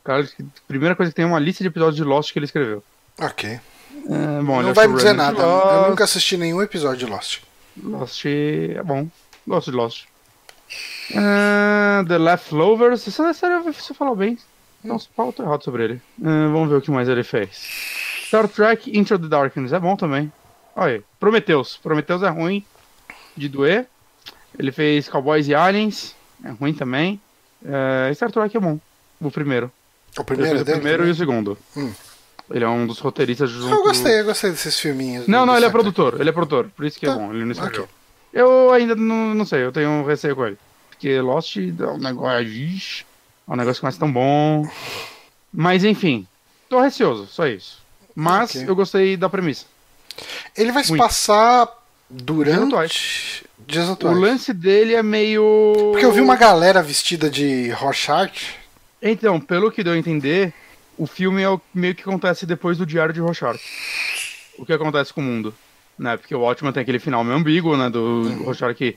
cara, 0.03 0.27
primeira 0.67 0.97
coisa 0.97 1.13
que 1.13 1.17
tem 1.17 1.25
é 1.25 1.29
uma 1.29 1.39
lista 1.39 1.63
de 1.63 1.69
episódios 1.69 1.97
de 1.97 2.05
Lost 2.05 2.33
que 2.33 2.39
ele 2.39 2.47
escreveu. 2.47 2.83
Ok. 3.21 3.51
É, 3.51 4.43
bom, 4.43 4.63
Não 4.63 4.71
é 4.71 4.73
vai 4.73 4.87
me 4.87 4.97
dizer 4.97 5.13
nada. 5.13 5.43
Eu 5.43 5.91
nunca 5.91 6.05
assisti 6.05 6.37
nenhum 6.37 6.63
episódio 6.63 7.07
de 7.07 7.13
Lost. 7.13 7.43
Lost 7.83 8.25
é 8.25 8.83
bom. 8.83 9.09
Gosto 9.47 9.71
de 9.71 9.77
Lost. 9.77 10.05
Ah, 11.15 12.05
The 12.07 12.19
Leftovers. 12.19 13.07
Essa 13.07 13.33
série 13.33 13.59
você 13.61 13.93
falou 13.95 14.17
bem. 14.17 14.39
Não, 14.83 14.97
eu 15.19 15.33
tô 15.33 15.43
errado 15.43 15.63
sobre 15.63 15.85
ele. 15.85 16.03
Ah, 16.23 16.49
vamos 16.51 16.69
ver 16.71 16.77
o 16.77 16.81
que 16.81 16.91
mais 16.91 17.09
ele 17.09 17.23
fez. 17.25 17.51
Star 18.27 18.49
Trek 18.49 18.97
Into 18.97 19.19
the 19.19 19.29
Darkness 19.29 19.73
é 19.73 19.79
bom 19.79 19.97
também. 19.97 20.33
Olha 20.75 20.95
aí. 20.95 21.05
Prometheus. 21.21 21.77
Prometheus 21.77 22.23
é 22.23 22.29
ruim 22.29 22.65
de 23.37 23.49
doer. 23.49 23.87
Ele 24.59 24.73
fez 24.73 25.09
Cowboys 25.09 25.49
e 25.49 25.55
Aliens. 25.55 26.15
É 26.45 26.51
ruim 26.51 26.73
também. 26.75 27.21
É, 27.65 28.13
Star 28.15 28.31
Trek 28.31 28.57
é 28.57 28.61
bom. 28.61 28.79
O 29.21 29.31
primeiro. 29.31 29.71
O 30.19 30.25
primeiro 30.25 30.51
fez 30.51 30.63
o 30.63 30.65
dele? 30.65 30.79
primeiro 30.79 31.07
e 31.07 31.11
o 31.11 31.15
segundo. 31.15 31.59
Hum. 31.77 31.93
Ele 32.51 32.65
é 32.65 32.69
um 32.69 32.87
dos 32.87 32.99
roteiristas 33.01 33.51
junto 33.51 33.75
Eu 33.75 33.83
gostei, 33.83 34.21
eu 34.21 34.25
gostei 34.25 34.51
desses 34.51 34.79
filminhos. 34.79 35.27
Não, 35.27 35.45
não, 35.45 35.57
ele 35.57 35.67
é 35.67 35.69
Star 35.69 35.83
Trek. 35.83 35.93
produtor. 35.95 36.21
Ele 36.21 36.29
é 36.29 36.33
produtor. 36.33 36.71
Por 36.77 36.85
isso 36.87 36.99
que 36.99 37.07
é 37.07 37.09
Tá. 37.09 37.15
bom. 37.17 37.33
Ele 37.33 37.45
não 37.45 37.53
escreveu. 37.53 37.83
Ok. 37.85 37.95
Eu 38.33 38.73
ainda 38.73 38.95
não, 38.95 39.35
não 39.35 39.45
sei, 39.47 39.65
eu 39.65 39.73
tenho 39.73 39.89
um 39.89 40.05
receio 40.05 40.37
com 40.37 40.47
ele. 40.47 40.59
Porque 40.91 41.21
Lost 41.21 41.57
é 41.57 41.61
um 41.87 41.99
negócio. 41.99 43.05
É 43.49 43.53
um 43.53 43.57
negócio 43.57 43.81
que 43.81 43.85
não 43.85 43.91
é 43.91 43.99
tão 43.99 44.13
bom. 44.13 44.69
Mas 45.53 45.85
enfim, 45.85 46.27
tô 46.69 46.81
receoso, 46.81 47.27
só 47.27 47.47
isso. 47.47 47.79
Mas 48.15 48.51
Ok. 48.55 48.65
eu 48.69 48.77
gostei 48.77 49.17
da 49.17 49.29
premissa. 49.29 49.65
Ele 50.57 50.71
vai 50.73 50.85
se 50.85 50.91
Muito. 50.91 51.03
passar 51.03 51.69
Dias 53.59 53.89
atuais. 53.89 54.17
O 54.17 54.21
lance 54.21 54.53
dele 54.53 54.95
é 54.95 55.03
meio. 55.03 55.73
Porque 55.93 56.05
eu 56.05 56.13
vi 56.13 56.21
uma 56.21 56.37
galera 56.37 56.83
vestida 56.83 57.31
de 57.31 57.71
Rorschach. 57.71 58.55
Então, 59.01 59.41
pelo 59.41 59.71
que 59.71 59.83
deu 59.85 59.93
a 59.95 59.99
entender, 59.99 60.53
o 60.99 61.07
filme 61.07 61.43
é 61.43 61.49
o 61.49 61.61
meio 61.75 61.95
que 61.95 62.03
acontece 62.03 62.45
depois 62.47 62.77
do 62.79 62.87
Diário 62.87 63.15
de 63.15 63.21
Rorschach. 63.21 63.59
O 64.59 64.65
que 64.67 64.73
acontece 64.73 65.13
com 65.13 65.21
o 65.21 65.25
mundo. 65.25 65.55
Né? 65.99 66.17
Porque 66.17 66.35
o 66.35 66.41
Watchmen 66.41 66.73
tem 66.73 66.83
aquele 66.83 66.99
final 66.99 67.25
meio 67.25 67.39
ambíguo, 67.39 67.77
né? 67.77 67.89
Do 67.89 68.01
Uhum. 68.01 68.43
Rorschach, 68.45 68.97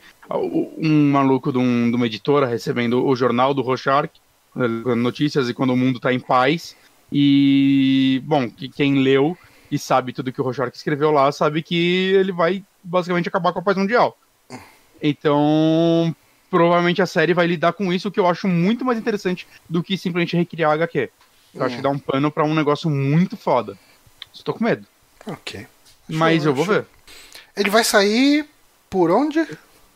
um 0.78 1.12
maluco 1.12 1.52
de, 1.52 1.58
um- 1.58 1.90
de 1.90 1.96
uma 1.96 2.06
editora 2.06 2.46
recebendo 2.46 3.06
o 3.06 3.16
jornal 3.16 3.54
do 3.54 3.62
Rorschach, 3.62 4.10
eh, 4.58 4.96
notícias 4.96 5.48
e 5.48 5.54
quando 5.54 5.72
o 5.72 5.78
mundo 5.78 6.00
tá 6.00 6.12
em 6.14 6.20
paz. 6.20 6.76
E, 7.12 8.22
bom, 8.26 8.50
que 8.50 8.68
quem 8.68 9.00
leu 9.00 9.38
e 9.72 9.80
sabe 9.80 10.12
tudo 10.14 10.32
que 10.32 10.42
o 10.42 10.44
Rorschach 10.44 10.76
escreveu 10.76 11.12
lá, 11.12 11.32
sabe 11.32 11.64
que 11.64 12.12
ele 12.14 12.32
vai 12.34 12.64
basicamente 12.84 13.30
acabar 13.30 13.54
com 13.54 13.60
a 13.60 13.64
paz 13.64 13.78
mundial. 13.78 14.18
Então, 15.02 16.16
provavelmente 16.50 17.02
a 17.02 17.06
série 17.06 17.34
vai 17.34 17.48
lidar 17.48 17.74
com 17.74 17.92
isso, 17.94 18.08
o 18.08 18.12
que 18.12 18.20
eu 18.20 18.28
acho 18.28 18.48
muito 18.48 18.84
mais 18.86 18.98
interessante 18.98 19.48
do 19.70 19.84
que 19.84 19.98
simplesmente 19.98 20.36
recriar 20.38 20.72
a 20.72 20.74
HQ. 20.74 21.10
Eu 21.56 21.64
acho 21.64 21.76
que 21.78 21.82
dá 21.82 21.90
um 21.90 21.98
pano 22.00 22.32
pra 22.32 22.44
um 22.44 22.54
negócio 22.54 22.90
muito 22.90 23.36
foda. 23.36 23.78
Só 24.32 24.44
tô 24.44 24.54
com 24.54 24.64
medo. 24.64 24.86
Ok. 25.26 25.66
Mas 26.08 26.44
Show, 26.44 26.52
eu 26.52 26.56
vou 26.56 26.66
ver. 26.66 26.86
Ele 27.58 27.70
vai 27.70 27.84
sair 27.84 28.46
por 28.90 29.10
onde? 29.12 29.40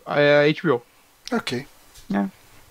É 0.07 0.49
a 0.49 0.53
HBO. 0.61 0.81
Ok. 1.31 1.65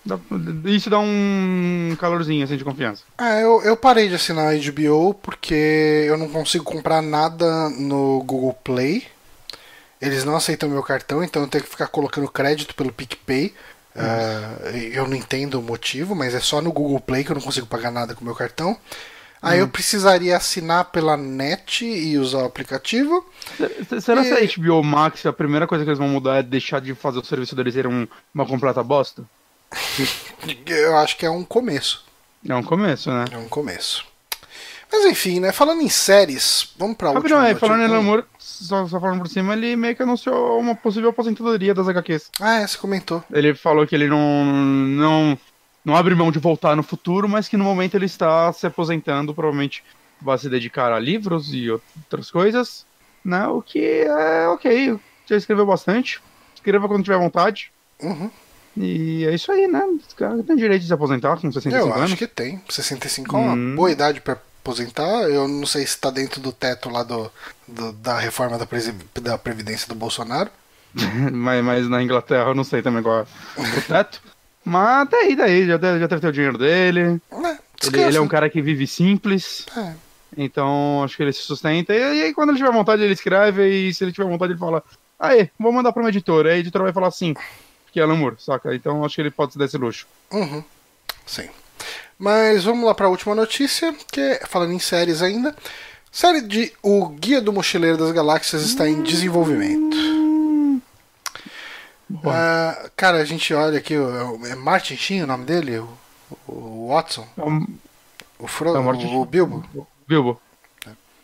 Dá- 0.05 0.19
Isso 0.65 0.89
dá 0.89 0.99
um 0.99 1.95
calorzinho 1.97 2.43
assim 2.43 2.57
de 2.57 2.63
confiança. 2.65 3.03
Ah, 3.17 3.39
eu, 3.39 3.61
eu 3.63 3.77
parei 3.77 4.09
de 4.09 4.15
assinar 4.15 4.53
a 4.53 4.57
HBO 4.57 5.13
porque 5.13 5.53
eu 6.07 6.17
não 6.17 6.27
consigo 6.27 6.65
comprar 6.65 7.01
nada 7.01 7.69
no 7.69 8.21
Google 8.25 8.53
Play. 8.65 9.07
Eles 10.05 10.23
não 10.23 10.35
aceitam 10.35 10.67
meu 10.69 10.83
cartão, 10.83 11.23
então 11.23 11.41
eu 11.43 11.47
tenho 11.47 11.63
que 11.63 11.69
ficar 11.69 11.87
colocando 11.87 12.27
crédito 12.29 12.75
pelo 12.75 12.91
PicPay. 12.91 13.53
Ah, 13.95 14.55
eu 14.91 15.07
não 15.07 15.15
entendo 15.15 15.59
o 15.59 15.61
motivo, 15.61 16.13
mas 16.15 16.33
é 16.33 16.39
só 16.39 16.59
no 16.61 16.71
Google 16.71 16.99
Play 16.99 17.23
que 17.23 17.31
eu 17.31 17.35
não 17.35 17.41
consigo 17.41 17.67
pagar 17.67 17.91
nada 17.91 18.13
com 18.15 18.25
meu 18.25 18.35
cartão. 18.35 18.75
Aí 19.41 19.59
eu 19.59 19.67
precisaria 19.67 20.35
assinar 20.37 20.85
pela 20.85 21.17
net 21.17 21.85
e 21.85 22.17
usar 22.17 22.39
o 22.39 22.45
aplicativo. 22.45 23.25
Será 24.01 24.21
E- 24.25 24.47
que 24.47 24.59
a 24.61 24.63
HBO 24.63 24.81
Max, 24.83 25.25
a 25.25 25.33
primeira 25.33 25.67
coisa 25.67 25.83
que 25.83 25.89
eles 25.89 25.99
vão 25.99 26.07
mudar 26.07 26.37
é 26.37 26.43
deixar 26.43 26.79
de 26.81 26.95
fazer 26.95 27.19
o 27.19 27.25
serviço 27.25 27.55
deles 27.55 27.73
ser 27.73 27.85
um- 27.85 28.07
uma 28.33 28.45
completa 28.45 28.81
bosta? 28.81 29.23
Eu 30.67 30.97
acho 30.97 31.17
que 31.17 31.25
é 31.25 31.29
um 31.29 31.43
começo. 31.43 32.03
É 32.47 32.55
um 32.55 32.63
começo, 32.63 33.09
né? 33.11 33.25
É 33.31 33.37
um 33.37 33.47
começo. 33.47 34.05
Mas 34.91 35.05
enfim, 35.05 35.39
né? 35.39 35.51
Falando 35.51 35.81
em 35.81 35.89
séries, 35.89 36.69
vamos 36.77 36.95
pra 36.97 37.11
Rapidão, 37.11 37.37
última 37.39 37.41
aí, 37.53 37.55
falando 37.55 37.81
em 37.83 37.87
notícia. 37.87 38.25
Só, 38.61 38.87
só 38.87 38.99
falando 38.99 39.19
por 39.19 39.27
cima, 39.29 39.53
ele 39.53 39.75
meio 39.75 39.95
que 39.95 40.03
anunciou 40.03 40.59
uma 40.59 40.75
possível 40.75 41.09
aposentadoria 41.09 41.73
das 41.73 41.87
HQs. 41.87 42.29
Ah, 42.39 42.59
é, 42.61 42.67
você 42.67 42.77
comentou. 42.77 43.23
Ele 43.31 43.53
falou 43.55 43.85
que 43.87 43.95
ele 43.95 44.07
não, 44.07 44.45
não, 44.45 45.37
não 45.83 45.95
abre 45.95 46.13
mão 46.15 46.31
de 46.31 46.39
voltar 46.39 46.75
no 46.75 46.83
futuro, 46.83 47.27
mas 47.27 47.47
que 47.49 47.57
no 47.57 47.63
momento 47.63 47.95
ele 47.95 48.05
está 48.05 48.51
se 48.53 48.65
aposentando, 48.67 49.33
provavelmente 49.33 49.83
vai 50.21 50.37
se 50.37 50.47
dedicar 50.49 50.91
a 50.93 50.99
livros 50.99 51.53
e 51.53 51.69
outras 51.69 52.29
coisas, 52.31 52.85
né? 53.25 53.47
O 53.47 53.61
que 53.61 53.79
é 53.83 54.47
ok, 54.47 54.97
já 55.25 55.35
escreveu 55.35 55.65
bastante, 55.65 56.21
escreva 56.55 56.87
quando 56.87 57.03
tiver 57.03 57.17
vontade, 57.17 57.71
Uhum. 58.01 58.29
e 58.77 59.25
é 59.25 59.33
isso 59.35 59.51
aí, 59.51 59.67
né? 59.67 59.81
Esse 60.05 60.15
cara 60.15 60.41
tem 60.43 60.55
direito 60.55 60.81
de 60.81 60.87
se 60.87 60.93
aposentar 60.93 61.35
com 61.37 61.51
65 61.51 61.75
Eu 61.75 61.93
anos. 61.93 62.03
acho 62.05 62.17
que 62.17 62.27
tem. 62.27 62.61
65 62.69 63.35
é 63.35 63.39
uma 63.39 63.53
Hum. 63.53 63.75
boa 63.75 63.91
idade 63.91 64.21
pra 64.21 64.37
aposentar. 64.63 65.29
Eu 65.29 65.47
não 65.47 65.65
sei 65.67 65.85
se 65.85 65.97
tá 65.97 66.09
dentro 66.09 66.39
do 66.39 66.51
teto 66.53 66.89
lá 66.89 67.03
do, 67.03 67.29
do- 67.67 67.91
da 67.93 68.17
reforma 68.17 68.57
da, 68.57 68.65
da 69.21 69.37
Previdência 69.37 69.87
do 69.87 69.95
Bolsonaro. 69.95 70.49
mas, 71.31 71.63
mas 71.63 71.89
na 71.89 72.01
Inglaterra 72.01 72.49
eu 72.49 72.55
não 72.55 72.63
sei 72.63 72.81
também 72.81 73.03
qual 73.03 73.19
é 73.19 73.25
o 73.59 73.81
teto. 73.81 74.21
Mas 74.65 75.01
até 75.07 75.17
aí, 75.17 75.35
daí, 75.35 75.67
já 75.67 75.73
já 75.77 76.07
deve 76.07 76.19
ter 76.21 76.27
o 76.27 76.31
dinheiro 76.31 76.57
dele. 76.57 77.21
É, 77.31 77.57
Ele, 77.87 78.01
ele 78.01 78.17
é 78.17 78.21
um 78.21 78.27
cara 78.29 78.49
que 78.49 78.61
vive 78.61 78.87
simples. 78.87 79.65
É. 79.75 79.93
Então, 80.37 81.03
acho 81.03 81.17
que 81.17 81.23
ele 81.23 81.33
se 81.33 81.41
sustenta. 81.41 81.93
E, 81.93 81.97
e 82.19 82.23
aí, 82.23 82.33
quando 82.33 82.49
ele 82.49 82.57
tiver 82.57 82.71
vontade, 82.71 83.03
ele 83.03 83.13
escreve. 83.13 83.67
E 83.67 83.93
se 83.93 84.03
ele 84.05 84.13
tiver 84.13 84.27
vontade, 84.27 84.53
ele 84.53 84.59
fala: 84.59 84.81
Aê, 85.19 85.49
vou 85.59 85.71
mandar 85.73 85.91
pra 85.91 86.01
uma 86.01 86.09
editora. 86.09 86.49
Aí 86.49 86.55
a 86.55 86.59
editora 86.59 86.85
vai 86.85 86.93
falar 86.93 87.11
sim, 87.11 87.33
que 87.91 87.99
é 87.99 88.05
Lamour, 88.05 88.35
saca? 88.39 88.73
Então, 88.73 89.03
acho 89.03 89.15
que 89.15 89.21
ele 89.21 89.31
pode 89.31 89.51
se 89.51 89.59
dar 89.59 89.65
esse 89.65 89.77
luxo. 89.77 90.07
Uhum. 90.31 90.63
Sim. 91.25 91.49
Mas 92.23 92.63
vamos 92.63 92.85
lá 92.85 92.95
pra 92.95 93.09
última 93.09 93.35
notícia, 93.35 93.93
que 94.09 94.21
é, 94.21 94.45
falando 94.47 94.71
em 94.71 94.79
séries 94.79 95.21
ainda. 95.21 95.53
Série 96.09 96.39
de 96.39 96.71
O 96.81 97.09
Guia 97.09 97.41
do 97.41 97.51
Mochileiro 97.51 97.97
das 97.97 98.13
Galáxias 98.13 98.61
está 98.63 98.87
em 98.87 99.01
desenvolvimento. 99.01 99.97
Ah, 102.25 102.89
cara, 102.95 103.17
a 103.17 103.25
gente 103.25 103.53
olha 103.53 103.77
aqui, 103.77 103.95
é 104.49 104.55
Martin 104.55 104.95
Sheen 104.95 105.23
o 105.23 105.27
nome 105.27 105.43
dele? 105.43 105.79
O, 105.79 105.89
o 106.47 106.87
Watson? 106.93 107.27
É 107.37 107.43
um- 107.43 107.67
O, 108.39 108.47
Fro 108.47 108.73
é 108.73 108.79
um 108.79 108.87
o. 109.19 109.25
Bilbo? 109.25 109.65
Bilbo. 110.07 110.41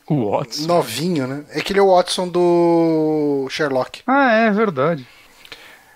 O 0.06 0.32
Watson. 0.32 0.68
Novinho, 0.68 1.28
né? 1.28 1.46
É 1.52 1.62
que 1.62 1.72
ele 1.72 1.80
é 1.80 1.84
o 1.84 1.96
Watson 1.96 2.28
do 2.28 3.48
Sherlock. 3.50 4.02
Ah, 4.06 4.34
é 4.34 4.52
verdade. 4.52 5.08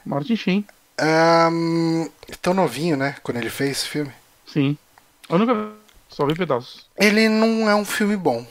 Martin 0.05 0.37
Sheen. 0.37 0.65
Ahn, 0.97 2.07
tão 2.41 2.53
novinho, 2.53 2.95
né? 2.95 3.17
Quando 3.21 3.35
ele 3.37 3.49
fez 3.49 3.71
esse 3.71 3.87
filme. 3.89 4.11
Sim. 4.47 4.77
Eu 5.33 5.39
nunca 5.39 5.53
vi. 5.53 5.67
Só 6.09 6.25
vi 6.25 6.35
pedaços. 6.35 6.85
Ele 6.97 7.27
não 7.27 7.69
é 7.69 7.75
um 7.75 7.83
filme 7.85 8.15
bom. 8.15 8.45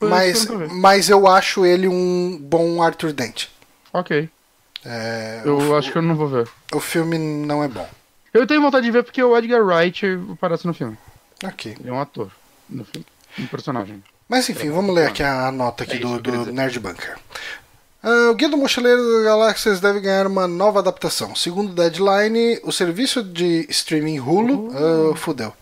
Mas, 0.00 0.44
eu 0.46 0.68
mas 0.68 1.08
eu 1.08 1.26
acho 1.26 1.64
ele 1.64 1.88
um 1.88 2.38
bom 2.40 2.82
Arthur 2.82 3.12
Dent. 3.14 3.46
Ok. 3.92 4.28
É, 4.84 5.40
Eu 5.44 5.56
o, 5.58 5.76
acho 5.76 5.90
que 5.90 5.98
eu 5.98 6.02
não 6.02 6.14
vou 6.14 6.28
ver. 6.28 6.46
o 6.72 6.78
filme 6.80 7.18
não 7.18 7.64
é 7.64 7.68
bom. 7.68 7.88
Eu 8.34 8.46
tenho 8.46 8.60
vontade 8.60 8.84
de 8.84 8.92
ver 8.92 9.02
porque 9.02 9.22
o 9.22 9.36
Edgar 9.36 9.64
Wright 9.64 10.04
aparece 10.34 10.66
no 10.66 10.74
filme. 10.74 10.96
Ok. 11.42 11.74
Ele 11.80 11.88
é 11.88 11.92
um 11.92 12.00
ator 12.00 12.30
no 12.68 12.84
filme. 12.84 13.06
Um 13.38 13.46
personagem. 13.46 14.04
Mas 14.28 14.48
enfim, 14.50 14.70
vamos 14.70 14.94
ler 14.94 15.08
aqui 15.08 15.22
a 15.22 15.50
nota 15.50 15.84
aqui 15.84 15.96
É 15.96 15.98
do, 15.98 16.20
do. 16.20 16.52
Nerd 16.52 16.78
Bunker. 16.78 17.16
Ah, 18.02 18.30
o 18.30 18.34
Guia 18.34 18.48
do 18.50 18.56
Mochileiro 18.58 19.02
das 19.14 19.24
Galáxias 19.24 19.80
deve 19.80 20.00
ganhar 20.00 20.26
uma 20.26 20.46
nova 20.46 20.80
adaptação. 20.80 21.34
Segundo 21.34 21.70
o 21.70 21.74
Deadline, 21.74 22.60
o 22.62 22.70
serviço 22.70 23.22
de 23.22 23.66
streaming 23.70 24.18
Hulu. 24.20 24.70
ah, 24.74 25.16
fudeu. 25.16 25.52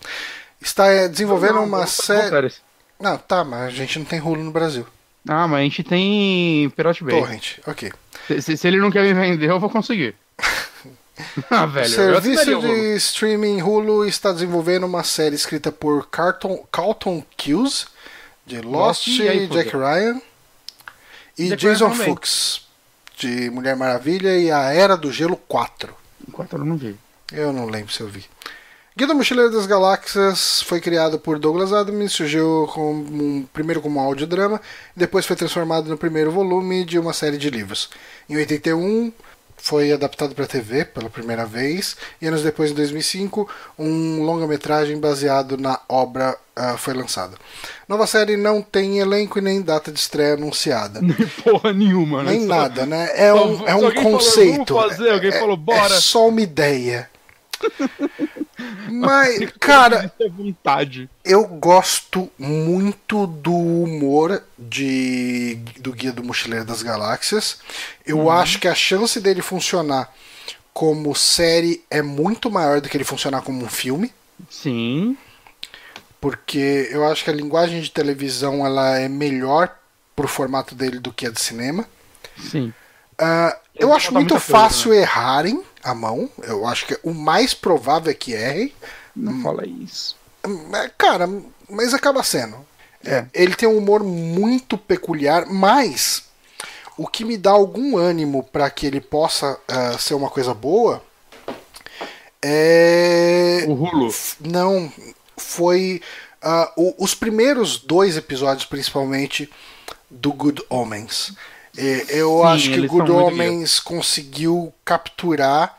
Está 0.65 0.87
eh, 0.91 1.09
desenvolvendo 1.09 1.57
Não, 1.57 1.65
uma 1.67 1.87
série. 1.87 2.51
Não, 2.99 3.19
tá, 3.19 3.45
mas 3.45 3.65
a 3.69 3.71
gente 3.71 3.99
não 3.99 4.07
tem 4.07 4.19
Hulu 4.19 4.43
no 4.43 4.51
Brasil. 4.51 4.87
Ah, 5.29 5.47
mas 5.47 5.61
a 5.61 5.63
gente 5.63 5.83
tem 5.85 6.71
Pirate 6.71 7.05
Bay. 7.05 7.21
Torrent, 7.21 7.59
ok. 7.67 7.93
Se, 8.27 8.41
se- 8.43 8.57
se 8.57 8.67
ele 8.67 8.79
não 8.79 8.91
quer 8.91 9.03
me 9.03 9.13
vender, 9.13 9.51
eu 9.51 9.61
vou 9.61 9.69
conseguir. 9.69 10.15
ah, 11.51 11.65
O 11.65 11.69
velho. 11.69 11.87
eu 11.87 11.91
serviço 11.91 12.43
o 12.43 12.61
de 12.61 12.67
Hulu. 12.67 12.97
streaming 12.97 13.61
Hulu 13.63 14.07
está 14.07 14.33
desenvolvendo 14.33 14.85
uma 14.85 15.05
série 15.05 15.35
escrita 15.35 15.71
por 15.71 16.09
Carlton, 16.09 16.67
Carlton 16.73 17.23
Cuse, 17.37 17.87
de 18.47 18.61
Lost, 18.63 19.07
Lost 19.07 19.19
e 19.21 19.29
aí, 19.29 19.47
Jack. 19.47 19.71
Ryan, 19.77 20.21
e 21.39 21.49
Jack 21.51 21.63
Jason 21.63 21.89
Ryan. 21.89 22.05
Fuchs, 22.05 22.67
de 23.19 23.51
Mulher 23.51 23.77
Maravilha 23.77 24.39
e 24.39 24.51
a 24.51 24.73
Era 24.73 24.97
do 24.97 25.13
Gelo 25.13 25.37
4. 25.37 25.95
Enquanto 26.27 26.55
eu 26.57 26.65
não 26.65 26.77
vi. 26.77 26.97
Eu 27.33 27.53
não 27.53 27.67
lembro 27.67 27.93
se 27.93 28.01
eu 28.01 28.09
vi. 28.09 28.25
Guia 28.97 29.09
do 29.09 29.15
Mochileiro 29.17 29.51
das 29.51 29.67
Galáxias 29.67 30.63
foi 30.63 30.81
criado 30.81 31.19
por 31.19 31.37
Douglas 31.37 31.73
Adams, 31.73 32.13
surgiu 32.13 32.71
com 32.73 32.93
um, 32.93 33.45
primeiro 33.53 33.81
como 33.81 33.99
audiodrama, 33.99 34.61
depois 34.95 35.27
foi 35.27 35.35
transformado 35.35 35.89
no 35.89 35.99
primeiro 35.99 36.31
volume 36.31 36.85
de 36.85 36.97
uma 36.97 37.13
série 37.13 37.37
de 37.37 37.51
livros. 37.51 37.91
Em 38.31 38.37
81 38.37 39.13
foi 39.57 39.91
adaptado 39.91 40.33
para 40.33 40.47
TV 40.47 40.85
pela 40.85 41.11
primeira 41.11 41.45
vez 41.45 41.97
e 42.23 42.29
anos 42.29 42.45
depois, 42.45 42.71
em 42.71 42.75
2005, 42.75 43.51
um 43.77 44.23
longa-metragem 44.23 44.97
baseado 45.01 45.59
na 45.59 45.81
obra 45.89 46.39
uh, 46.57 46.79
foi 46.79 46.95
lançado. 46.95 47.37
Nova 47.89 48.07
série 48.07 48.37
não 48.37 48.63
tem 48.63 49.01
elenco 49.01 49.41
e 49.41 49.43
nem 49.43 49.61
data 49.61 49.91
de 49.91 49.99
estreia 49.99 50.35
anunciada. 50.35 51.01
Nem 51.01 51.17
porra 51.43 51.73
nenhuma, 51.73 52.23
né? 52.23 52.31
Nem 52.31 52.47
nada, 52.47 52.87
né? 52.87 53.11
É 53.17 53.35
um, 53.35 53.67
é 53.67 53.75
um 53.75 53.93
conceito. 53.93 54.73
Falou, 54.73 54.89
fazer, 54.89 55.11
alguém 55.11 55.31
é, 55.31 55.41
falou, 55.41 55.57
bora. 55.57 55.97
É 55.97 56.01
só 56.01 56.29
uma 56.29 56.41
ideia. 56.41 57.11
Mas, 58.87 59.45
cara, 59.61 60.13
vontade. 60.31 61.11
eu 61.25 61.47
gosto 61.47 62.31
muito 62.39 63.27
do 63.27 63.55
humor 63.55 64.43
de 64.59 65.57
do 65.81 65.93
Guia 65.93 66.13
do 66.13 66.25
Mochileiro 66.25 66.65
das 66.65 66.83
Galáxias. 66.83 67.59
Eu 68.05 68.29
Uhum. 68.29 68.31
acho 68.31 68.59
que 68.59 68.69
a 68.69 68.75
chance 68.75 69.21
dele 69.21 69.43
funcionar 69.43 70.13
como 70.73 71.15
série 71.15 71.85
é 71.91 72.03
muito 72.03 72.51
maior 72.51 72.81
do 72.81 72.89
que 72.89 72.97
ele 72.97 73.05
funcionar 73.05 73.43
como 73.43 73.65
um 73.65 73.69
filme. 73.69 74.13
Sim. 74.49 75.19
Porque 76.21 76.89
eu 76.91 77.05
acho 77.07 77.23
que 77.25 77.31
a 77.31 77.35
linguagem 77.35 77.81
de 77.81 77.91
televisão 77.91 78.65
ela 78.65 78.99
é 78.99 79.09
melhor 79.09 79.75
pro 80.17 80.27
formato 80.29 80.75
dele 80.75 80.99
do 80.99 81.13
que 81.13 81.27
a 81.27 81.31
de 81.31 81.41
cinema. 81.41 81.87
Sim. 82.37 82.75
Ele 83.75 83.87
eu 83.87 83.93
acho 83.93 84.13
muito 84.13 84.35
muita 84.35 84.41
coisa, 84.41 84.41
fácil 84.41 84.93
errarem 84.93 85.63
a 85.85 85.95
mão. 85.95 86.29
Eu 86.43 86.67
acho 86.67 86.87
que 86.87 86.99
o 87.03 87.13
mais 87.15 87.55
provável 87.55 88.11
é 88.11 88.15
que 88.15 88.33
errem. 88.33 88.73
Não 89.15 89.43
fala 89.43 89.65
isso. 89.67 90.17
É, 90.75 90.89
Cara, 90.99 91.29
mas 91.69 91.95
acaba 91.95 92.23
sendo. 92.23 92.57
É. 93.05 93.27
Ele 93.35 93.55
tem 93.55 93.69
um 93.69 93.77
humor 93.79 94.03
muito 94.03 94.77
peculiar, 94.79 95.47
mas 95.47 96.25
o 96.97 97.07
que 97.07 97.25
me 97.25 97.37
dá 97.37 97.51
algum 97.51 97.97
ânimo 97.99 98.43
para 98.43 98.69
que 98.71 98.87
ele 98.87 99.01
possa 99.01 99.59
ah, 99.69 99.97
ser 99.99 100.15
uma 100.15 100.31
coisa 100.31 100.55
boa 100.55 101.03
é. 102.43 103.65
O 103.69 103.73
Hulu. 103.73 104.09
F- 104.11 104.37
Não, 104.41 104.93
foi 105.37 106.01
ah, 106.43 106.73
o- 106.77 106.95
os 107.03 107.15
primeiros 107.15 107.79
dois 107.79 108.17
episódios, 108.17 108.67
principalmente, 108.67 109.51
do 110.11 110.33
Good 110.33 110.63
Omens. 110.69 111.35
E 111.77 112.07
Eu 112.09 112.39
Sim, 112.39 112.47
acho 112.47 112.69
que 112.71 112.75
eles 112.79 112.91
Good 112.91 113.11
Omens 113.11 113.81
conseguiu 113.81 114.73
capturar 114.85 115.79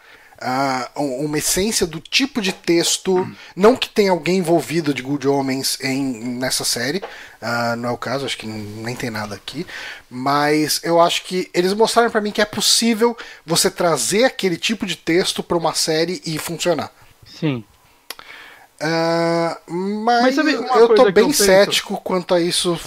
um- 0.98 1.26
uma 1.26 1.38
essência 1.38 1.88
do 1.88 2.00
tipo 2.00 2.42
de 2.42 2.52
texto. 2.52 3.28
Não 3.56 3.76
que 3.76 3.90
tenha 3.90 4.12
alguém 4.12 4.38
envolvido 4.38 4.94
de 4.94 5.02
Good 5.02 5.28
Omens 5.28 5.80
em, 5.82 6.04
nessa 6.38 6.64
série, 6.64 7.02
ah, 7.42 7.76
não 7.76 7.90
é 7.90 7.92
o 7.92 7.98
caso, 7.98 8.26
acho 8.26 8.38
que 8.38 8.46
nem 8.46 8.96
tem 8.96 9.10
nada 9.10 9.36
aqui. 9.36 9.66
Mas 10.10 10.82
eu 10.84 11.00
acho 11.00 11.24
que 11.24 11.50
eles 11.54 11.74
mostraram 11.74 12.12
pra 12.12 12.22
mim 12.22 12.32
que 12.32 12.42
é 12.42 12.46
possível 12.46 13.18
você 13.46 13.72
trazer 13.72 14.26
aquele 14.26 14.58
tipo 14.58 14.86
de 14.86 14.96
texto 14.96 15.42
pra 15.42 15.58
uma 15.58 15.74
série 15.74 16.22
e 16.26 16.38
funcionar. 16.38 16.92
Sim. 17.40 17.64
Ah, 18.80 19.58
mas 19.68 20.38
eu 20.38 20.90
tô 20.96 21.12
bem 21.12 21.24
eu 21.24 21.28
penso? 21.30 21.44
cético 21.46 22.00
quanto 22.04 22.34
a 22.34 22.42
isso 22.42 22.78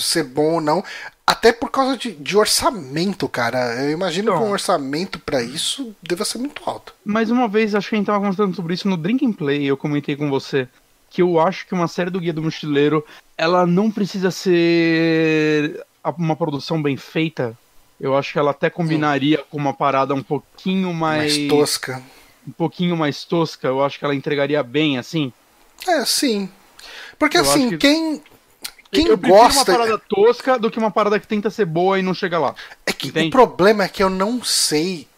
ser 0.00 0.24
bom 0.24 0.54
ou 0.54 0.60
não. 0.60 0.84
Até 1.26 1.52
por 1.52 1.70
causa 1.70 1.96
de, 1.96 2.12
de 2.12 2.36
orçamento, 2.36 3.26
cara. 3.28 3.82
Eu 3.82 3.90
imagino 3.90 4.30
Então. 4.30 4.42
que 4.42 4.48
um 4.48 4.52
orçamento 4.52 5.18
pra 5.18 5.42
isso 5.42 5.94
deva 6.02 6.22
ser 6.24 6.36
muito 6.38 6.62
alto. 6.66 6.94
Mais 7.02 7.30
uma 7.30 7.48
vez, 7.48 7.74
acho 7.74 7.88
que 7.88 7.94
a 7.94 7.98
gente 7.98 8.06
tava 8.06 8.18
conversando 8.18 8.54
sobre 8.54 8.74
isso 8.74 8.86
no 8.88 8.96
Drink 8.96 9.24
and 9.24 9.32
Play, 9.32 9.64
eu 9.64 9.76
comentei 9.76 10.14
com 10.16 10.28
você 10.28 10.68
que 11.08 11.22
eu 11.22 11.38
acho 11.40 11.66
que 11.66 11.72
uma 11.72 11.86
série 11.88 12.10
do 12.10 12.18
Guia 12.20 12.32
do 12.32 12.42
Mochileiro, 12.42 13.04
ela 13.38 13.64
não 13.64 13.88
precisa 13.90 14.30
ser 14.32 15.80
uma 16.18 16.34
produção 16.36 16.82
bem 16.82 16.96
feita. 16.96 17.56
Eu 18.00 18.16
acho 18.16 18.32
que 18.32 18.38
ela 18.38 18.50
até 18.50 18.68
combinaria 18.68 19.38
com 19.48 19.56
uma 19.56 19.72
parada 19.72 20.12
um 20.12 20.22
pouquinho 20.22 20.92
mais, 20.92 21.38
Mais 21.38 21.48
tosca. 21.48 22.02
Um 22.46 22.52
pouquinho 22.52 22.96
mais 22.96 23.24
tosca. 23.24 23.66
Eu 23.68 23.82
acho 23.84 23.98
que 23.98 24.04
ela 24.04 24.14
entregaria 24.14 24.62
bem 24.62 24.98
assim. 24.98 25.32
É, 25.86 26.04
sim. 26.04 26.48
Porque 27.18 27.38
Eu 27.38 27.42
assim, 27.42 27.70
que- 27.70 27.78
quem. 27.78 28.22
Quem 28.90 29.06
eu 29.08 29.18
gosta. 29.18 29.72
uma 29.72 29.78
parada 29.78 29.98
tosca 29.98 30.56
do 30.56 30.70
que 30.70 30.78
uma 30.78 30.90
parada 30.90 31.18
que 31.18 31.26
tenta 31.26 31.50
ser 31.50 31.64
boa 31.64 31.98
e 31.98 32.02
não 32.02 32.14
chega 32.14 32.38
lá. 32.38 32.54
É 32.86 32.92
que 32.92 33.08
Entende? 33.08 33.26
o 33.28 33.30
problema 33.32 33.82
é 33.84 33.88
que 33.88 34.00
eu 34.02 34.08
não 34.08 34.42
sei 34.44 35.08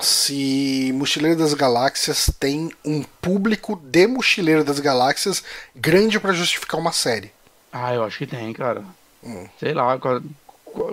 se 0.00 0.90
Mochileiro 0.94 1.38
das 1.38 1.52
Galáxias 1.52 2.30
tem 2.40 2.70
um 2.84 3.02
público 3.20 3.76
de 3.76 4.06
Mochileiro 4.06 4.64
das 4.64 4.80
Galáxias 4.80 5.42
grande 5.74 6.18
pra 6.18 6.32
justificar 6.32 6.80
uma 6.80 6.92
série. 6.92 7.30
Ah, 7.72 7.92
eu 7.94 8.04
acho 8.04 8.16
que 8.18 8.26
tem, 8.26 8.52
cara. 8.54 8.82
Hum. 9.22 9.46
Sei 9.60 9.74
lá, 9.74 9.98
quase, 9.98 10.24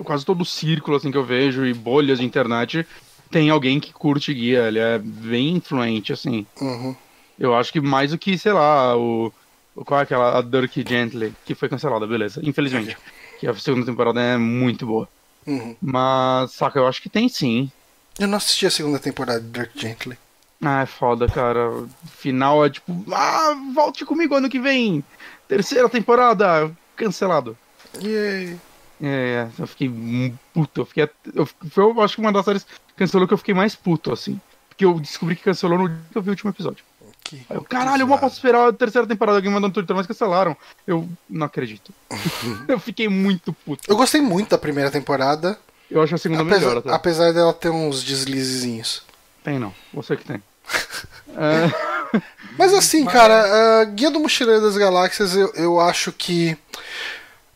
quase 0.04 0.24
todo 0.26 0.44
círculo 0.44 0.96
assim 0.98 1.10
que 1.10 1.16
eu 1.16 1.24
vejo 1.24 1.64
e 1.64 1.72
bolhas 1.72 2.18
de 2.18 2.24
internet 2.26 2.86
tem 3.34 3.50
alguém 3.50 3.80
que 3.80 3.92
curte 3.92 4.32
guia, 4.32 4.68
ele 4.68 4.78
é 4.78 4.96
bem 4.96 5.56
influente, 5.56 6.12
assim. 6.12 6.46
Uhum. 6.60 6.94
Eu 7.36 7.52
acho 7.56 7.72
que 7.72 7.80
mais 7.80 8.12
do 8.12 8.18
que, 8.18 8.38
sei 8.38 8.52
lá, 8.52 8.96
o. 8.96 9.32
o- 9.74 9.84
Qual 9.84 9.98
é 9.98 10.04
aquela? 10.04 10.38
A 10.38 10.40
Dirk 10.40 10.84
Gently, 10.88 11.34
que 11.44 11.52
foi 11.52 11.68
cancelada, 11.68 12.06
beleza. 12.06 12.40
Infelizmente. 12.44 12.96
Que 13.40 13.48
a 13.48 13.54
segunda 13.56 13.84
temporada 13.84 14.20
é 14.20 14.36
muito 14.38 14.86
boa. 14.86 15.08
Uhum. 15.44 15.74
Mas, 15.82 16.52
saca, 16.52 16.78
eu 16.78 16.86
acho 16.86 17.02
que 17.02 17.08
tem 17.08 17.28
sim. 17.28 17.68
Eu 18.16 18.28
não 18.28 18.36
assisti 18.38 18.64
a 18.64 18.70
segunda 18.70 19.00
temporada 19.00 19.40
de 19.40 19.48
Dirk 19.48 19.72
Gently. 19.78 20.16
Ah, 20.62 20.82
é 20.82 20.86
foda, 20.86 21.26
cara. 21.28 21.68
O 21.68 21.88
Final 22.16 22.64
é 22.64 22.70
tipo, 22.70 23.04
ah, 23.12 23.52
volte 23.74 24.04
comigo 24.04 24.36
ano 24.36 24.48
que 24.48 24.60
vem. 24.60 25.02
Terceira 25.48 25.88
temporada, 25.88 26.70
cancelado. 26.96 27.58
Yay. 28.00 28.56
É, 29.02 29.48
eu 29.58 29.66
fiquei 29.66 30.34
puto. 30.52 30.80
Eu 30.82 30.86
fiquei. 30.86 31.08
Eu, 31.34 31.46
foi, 31.46 31.84
eu 31.84 32.00
acho 32.00 32.14
que 32.14 32.20
uma 32.20 32.32
das 32.32 32.44
séries 32.44 32.66
cancelou 32.96 33.26
que 33.26 33.34
eu 33.34 33.38
fiquei 33.38 33.54
mais 33.54 33.74
puto, 33.74 34.12
assim. 34.12 34.40
Porque 34.68 34.84
eu 34.84 34.98
descobri 34.98 35.36
que 35.36 35.42
cancelou 35.42 35.78
no 35.78 35.88
dia 35.88 35.98
que 36.10 36.18
eu 36.18 36.22
vi 36.22 36.30
o 36.30 36.32
último 36.32 36.50
episódio. 36.50 36.84
Que 37.22 37.44
eu, 37.48 37.62
caralho, 37.62 38.02
eu 38.02 38.06
mal 38.06 38.18
posso 38.18 38.36
esperar 38.36 38.68
a 38.68 38.72
terceira 38.72 39.06
temporada. 39.06 39.38
Alguém 39.38 39.50
mandou 39.50 39.68
no 39.68 39.74
Twitter, 39.74 39.96
mas 39.96 40.06
cancelaram. 40.06 40.56
Eu 40.86 41.08
não 41.28 41.46
acredito. 41.46 41.92
eu 42.68 42.78
fiquei 42.78 43.08
muito 43.08 43.52
puto. 43.52 43.82
Eu 43.88 43.96
gostei 43.96 44.20
muito 44.20 44.50
da 44.50 44.58
primeira 44.58 44.90
temporada, 44.90 45.58
Eu 45.90 46.02
acho 46.02 46.14
a 46.14 46.18
segunda 46.18 46.42
apesar, 46.42 46.58
melhor 46.60 46.78
até. 46.78 46.90
apesar 46.90 47.32
dela 47.32 47.52
ter 47.52 47.70
uns 47.70 48.02
deslizezinhos. 48.04 49.02
Tem 49.42 49.58
não, 49.58 49.74
você 49.92 50.16
que 50.16 50.24
tem. 50.24 50.42
É, 51.36 52.20
Mas 52.56 52.72
assim, 52.72 53.04
cara, 53.04 53.80
ah, 53.80 53.84
Guia 53.86 54.08
do 54.08 54.20
Mochileiro 54.20 54.60
das 54.62 54.76
Galáxias, 54.76 55.34
eu, 55.34 55.52
eu 55.54 55.80
acho 55.80 56.12
que. 56.12 56.56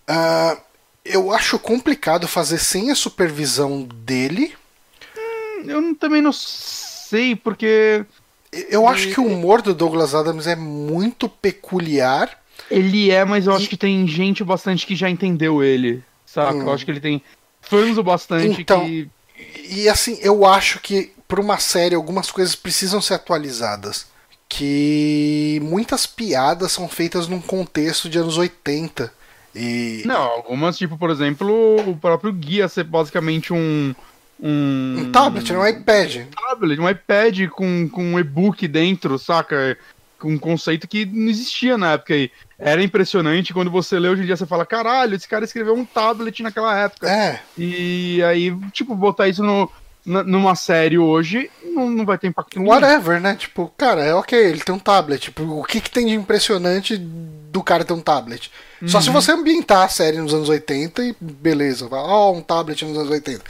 ah, 0.05 0.57
eu 1.09 1.33
acho 1.33 1.59
complicado 1.59 2.27
fazer 2.29 2.59
sem 2.59 2.91
a 2.91 2.95
supervisão 2.95 3.83
dele. 3.83 4.55
eu 5.67 5.81
não- 5.81 5.95
também 5.95 6.23
não 6.23 6.33
sei, 6.33 7.35
porque 7.35 8.05
Eu 8.71 8.87
acho 8.89 9.09
que 9.13 9.21
o 9.21 9.27
humor 9.27 9.61
do 9.61 9.75
Douglas 9.75 10.15
Adams 10.15 10.47
é 10.47 10.57
muito 10.57 11.29
peculiar. 11.29 12.41
ele 12.71 13.11
é, 13.11 13.25
mas 13.25 13.47
eu 13.47 13.55
acho 13.55 13.69
que 13.69 13.77
tem 13.77 14.07
gente 14.07 14.43
bastante 14.43 14.87
que 14.87 14.97
já 14.97 15.09
entendeu 15.11 15.63
ele. 15.63 16.03
Saca? 16.25 16.55
Hum. 16.57 16.63
Eu 16.63 16.73
acho 16.73 16.85
que 16.85 16.91
ele 16.91 17.01
tem 17.01 17.23
fãs 17.61 17.99
o 17.99 18.03
bastante 18.03 18.61
Então, 18.63 18.85
que. 18.87 19.09
E 19.69 19.89
assim, 19.89 20.19
eu 20.23 20.45
acho 20.47 20.81
que 20.81 21.13
para 21.27 21.41
uma 21.41 21.59
série 21.59 21.95
algumas 21.95 22.31
coisas 22.31 22.55
precisam 22.57 23.01
ser 23.01 23.15
atualizadas. 23.15 24.07
Que 24.49 25.61
muitas 25.63 26.07
piadas 26.07 26.73
são 26.73 26.89
feitas 26.89 27.29
num 27.29 27.41
contexto 27.41 28.09
de 28.09 28.19
anos 28.19 28.39
80. 28.39 29.13
E. 29.59 30.03
Não, 30.07 30.23
algumas, 30.23 30.79
tipo, 30.79 30.97
por 30.97 31.11
exemplo, 31.11 31.77
o 31.91 31.97
próprio 31.97 32.33
guia 32.33 32.69
ser 32.69 32.85
basicamente 32.85 33.53
um. 33.53 33.95
Um, 34.41 35.01
Um 35.01 35.11
tablet, 35.11 35.53
é 35.53 35.59
um 35.59 35.67
iPad. 35.67 36.27
tablet, 36.31 36.81
um 36.81 36.89
iPad 36.89 37.49
com, 37.49 37.89
com 37.89 38.05
um 38.05 38.19
e-book 38.21 38.69
dentro, 38.69 39.19
saca? 39.19 39.77
Com 40.17 40.35
um 40.35 40.39
conceito 40.39 40.87
que 40.87 41.05
não 41.05 41.29
existia 41.29 41.77
na 41.77 41.93
época 41.93 42.15
aí. 42.15 42.31
Era 42.57 42.83
impressionante 42.83 43.53
quando 43.53 43.71
você 43.71 43.99
lê 43.99 44.09
hoje 44.09 44.23
em 44.23 44.27
dia, 44.27 44.37
você 44.37 44.47
fala, 44.47 44.65
caralho, 44.65 45.15
esse 45.15 45.29
cara 45.29 45.45
escreveu 45.45 45.75
um 45.75 45.85
tablet 45.85 46.43
naquela 46.43 46.77
época. 46.79 47.11
É. 47.11 47.41
E 47.57 48.23
aí, 48.23 48.57
tipo, 48.73 48.95
botar 48.95 49.29
isso 49.29 49.43
no, 49.43 49.71
numa 50.09 50.55
série 50.55 50.99
hoje 50.99 51.51
não, 51.63 51.89
não 51.91 52.05
vai 52.05 52.17
ter 52.19 52.27
impacto 52.29 52.59
nenhum. 52.59 52.71
Whatever, 52.71 53.21
né? 53.21 53.37
Tipo, 53.37 53.73
cara, 53.77 54.03
é 54.05 54.15
ok, 54.15 54.39
ele 54.39 54.61
tem 54.61 54.75
um 54.75 54.79
tablet. 54.79 55.21
Tipo, 55.21 55.43
o 55.45 55.65
que, 55.65 55.81
que 55.81 55.91
tem 55.91 56.07
de 56.07 56.15
impressionante 56.15 56.97
do 56.97 57.63
cara 57.63 57.85
ter 57.85 57.93
um 57.93 58.01
tablet? 58.01 58.51
Só 58.87 58.99
Uhum. 58.99 59.03
se 59.05 59.11
você 59.11 59.33
ambientar 59.33 59.83
a 59.85 59.89
série 59.89 60.19
nos 60.19 60.33
anos 60.33 60.49
80 60.49 61.05
e 61.05 61.17
beleza, 61.21 61.89
ó, 61.91 62.33
um 62.33 62.41
tablet 62.41 62.85
nos 62.85 62.97
anos 62.97 63.11
80. 63.11 63.43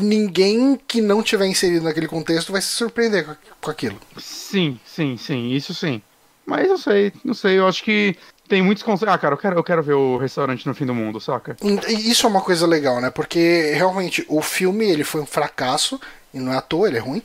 Ninguém 0.00 0.78
que 0.86 1.00
não 1.00 1.22
tiver 1.22 1.46
inserido 1.46 1.84
naquele 1.84 2.08
contexto 2.08 2.52
vai 2.52 2.60
se 2.60 2.68
surpreender 2.68 3.26
com 3.60 3.70
aquilo. 3.70 3.98
Sim, 4.18 4.78
sim, 4.84 5.16
sim, 5.16 5.50
isso 5.52 5.74
sim. 5.74 6.02
Mas 6.46 6.66
eu 6.68 6.78
sei, 6.78 7.12
não 7.24 7.34
sei, 7.34 7.58
eu 7.58 7.68
acho 7.68 7.84
que 7.84 8.16
tem 8.48 8.62
muitos 8.62 8.82
conceitos. 8.82 9.14
Ah, 9.14 9.18
cara, 9.18 9.34
eu 9.34 9.38
quero, 9.38 9.56
eu 9.56 9.64
quero 9.64 9.82
ver 9.82 9.92
o 9.92 10.16
restaurante 10.16 10.66
no 10.66 10.74
fim 10.74 10.86
do 10.86 10.94
mundo, 10.94 11.20
saca? 11.20 11.56
Isso 11.88 12.26
é 12.26 12.30
uma 12.30 12.40
coisa 12.40 12.66
legal, 12.66 13.00
né? 13.00 13.10
Porque 13.10 13.72
realmente 13.74 14.24
o 14.28 14.40
filme 14.40 14.86
ele 14.88 15.04
foi 15.04 15.20
um 15.20 15.26
fracasso, 15.26 16.00
e 16.32 16.40
não 16.40 16.52
é 16.52 16.56
à 16.56 16.60
toa, 16.60 16.88
ele 16.88 16.96
é 16.96 17.00
ruim. 17.00 17.22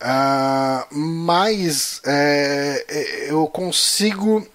Ah, 0.00 0.86
mas 0.90 2.00
é, 2.06 2.84
é, 2.88 3.30
eu 3.30 3.46
consigo 3.46 4.46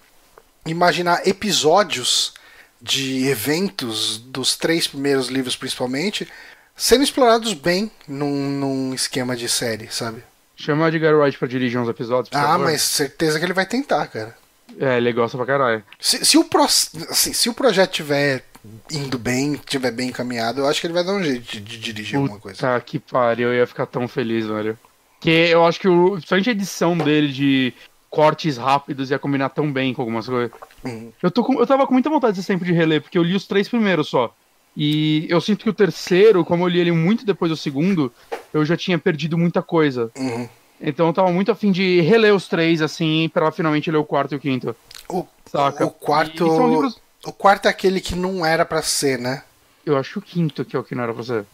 imaginar 0.66 1.26
episódios 1.26 2.34
de 2.82 3.26
eventos 3.28 4.18
dos 4.18 4.56
três 4.56 4.86
primeiros 4.86 5.28
livros, 5.28 5.56
principalmente, 5.56 6.28
sendo 6.76 7.04
explorados 7.04 7.54
bem 7.54 7.90
num, 8.06 8.50
num 8.50 8.94
esquema 8.94 9.36
de 9.36 9.48
série, 9.48 9.88
sabe? 9.90 10.22
Chama 10.56 10.88
Edgar 10.88 11.14
Wright 11.14 11.38
pra 11.38 11.46
dirigir 11.46 11.78
uns 11.78 11.88
episódios. 11.88 12.30
Ah, 12.34 12.42
favor. 12.42 12.64
mas 12.66 12.82
certeza 12.82 13.38
que 13.38 13.44
ele 13.44 13.52
vai 13.52 13.66
tentar, 13.66 14.06
cara. 14.08 14.36
É, 14.78 14.98
ele 14.98 15.12
gosta 15.12 15.36
pra 15.36 15.46
caralho. 15.46 15.82
Se, 15.98 16.24
se 16.24 16.36
o, 16.36 16.44
pro, 16.44 16.62
assim, 16.62 17.32
se 17.32 17.48
o 17.48 17.54
projeto 17.54 17.92
tiver 17.92 18.44
indo 18.90 19.18
bem, 19.18 19.60
tiver 19.66 19.90
bem 19.90 20.08
encaminhado, 20.08 20.60
eu 20.60 20.68
acho 20.68 20.80
que 20.80 20.86
ele 20.86 20.94
vai 20.94 21.04
dar 21.04 21.14
um 21.14 21.22
jeito 21.22 21.42
de, 21.42 21.60
de 21.60 21.78
dirigir 21.78 22.16
alguma 22.16 22.38
coisa. 22.38 22.56
Puta 22.56 22.80
que 22.80 22.98
pariu, 22.98 23.48
eu 23.48 23.54
ia 23.54 23.66
ficar 23.66 23.86
tão 23.86 24.06
feliz, 24.06 24.46
velho. 24.46 24.78
Que 25.20 25.30
eu 25.30 25.64
acho 25.64 25.80
que 25.80 25.88
o, 25.88 26.12
principalmente 26.12 26.48
a 26.50 26.52
edição 26.52 26.96
dele 26.96 27.32
de 27.32 27.72
cortes 28.10 28.56
rápidos 28.56 29.10
ia 29.10 29.18
combinar 29.18 29.50
tão 29.50 29.72
bem 29.72 29.92
com 29.94 30.02
algumas 30.02 30.26
coisas. 30.26 30.50
Uhum. 30.84 31.12
Eu, 31.22 31.30
tô 31.30 31.42
com, 31.42 31.58
eu 31.58 31.66
tava 31.66 31.86
com 31.86 31.92
muita 31.92 32.10
vontade 32.10 32.36
desse 32.36 32.48
tempo 32.48 32.64
de 32.64 32.72
reler, 32.72 33.02
porque 33.02 33.18
eu 33.18 33.22
li 33.22 33.34
os 33.34 33.46
três 33.46 33.68
primeiros 33.68 34.08
só. 34.08 34.34
E 34.76 35.26
eu 35.30 35.40
sinto 35.40 35.64
que 35.64 35.70
o 35.70 35.74
terceiro, 35.74 36.44
como 36.44 36.64
eu 36.64 36.68
li 36.68 36.78
ele 36.78 36.92
muito 36.92 37.24
depois 37.24 37.50
do 37.50 37.56
segundo, 37.56 38.12
eu 38.52 38.64
já 38.64 38.76
tinha 38.76 38.98
perdido 38.98 39.38
muita 39.38 39.62
coisa. 39.62 40.10
Uhum. 40.16 40.48
Então 40.80 41.06
eu 41.06 41.12
tava 41.12 41.30
muito 41.32 41.50
afim 41.50 41.72
de 41.72 42.00
reler 42.02 42.34
os 42.34 42.48
três, 42.48 42.82
assim, 42.82 43.30
pra 43.32 43.50
finalmente 43.50 43.90
ler 43.90 43.96
o 43.98 44.04
quarto 44.04 44.32
e 44.32 44.36
o 44.36 44.40
quinto. 44.40 44.76
O, 45.08 45.26
Saca? 45.50 45.86
o 45.86 45.90
quarto. 45.90 46.44
Livros- 46.68 47.00
O 47.24 47.32
quarto 47.32 47.66
é 47.66 47.68
aquele 47.70 48.00
que 48.00 48.14
não 48.14 48.44
era 48.44 48.64
pra 48.64 48.82
ser, 48.82 49.18
né? 49.18 49.42
Eu 49.84 49.96
acho 49.96 50.18
o 50.18 50.22
quinto 50.22 50.64
que 50.64 50.76
é 50.76 50.78
o 50.78 50.84
que 50.84 50.94
não 50.94 51.02
era 51.04 51.12
pra 51.14 51.22
você. 51.22 51.44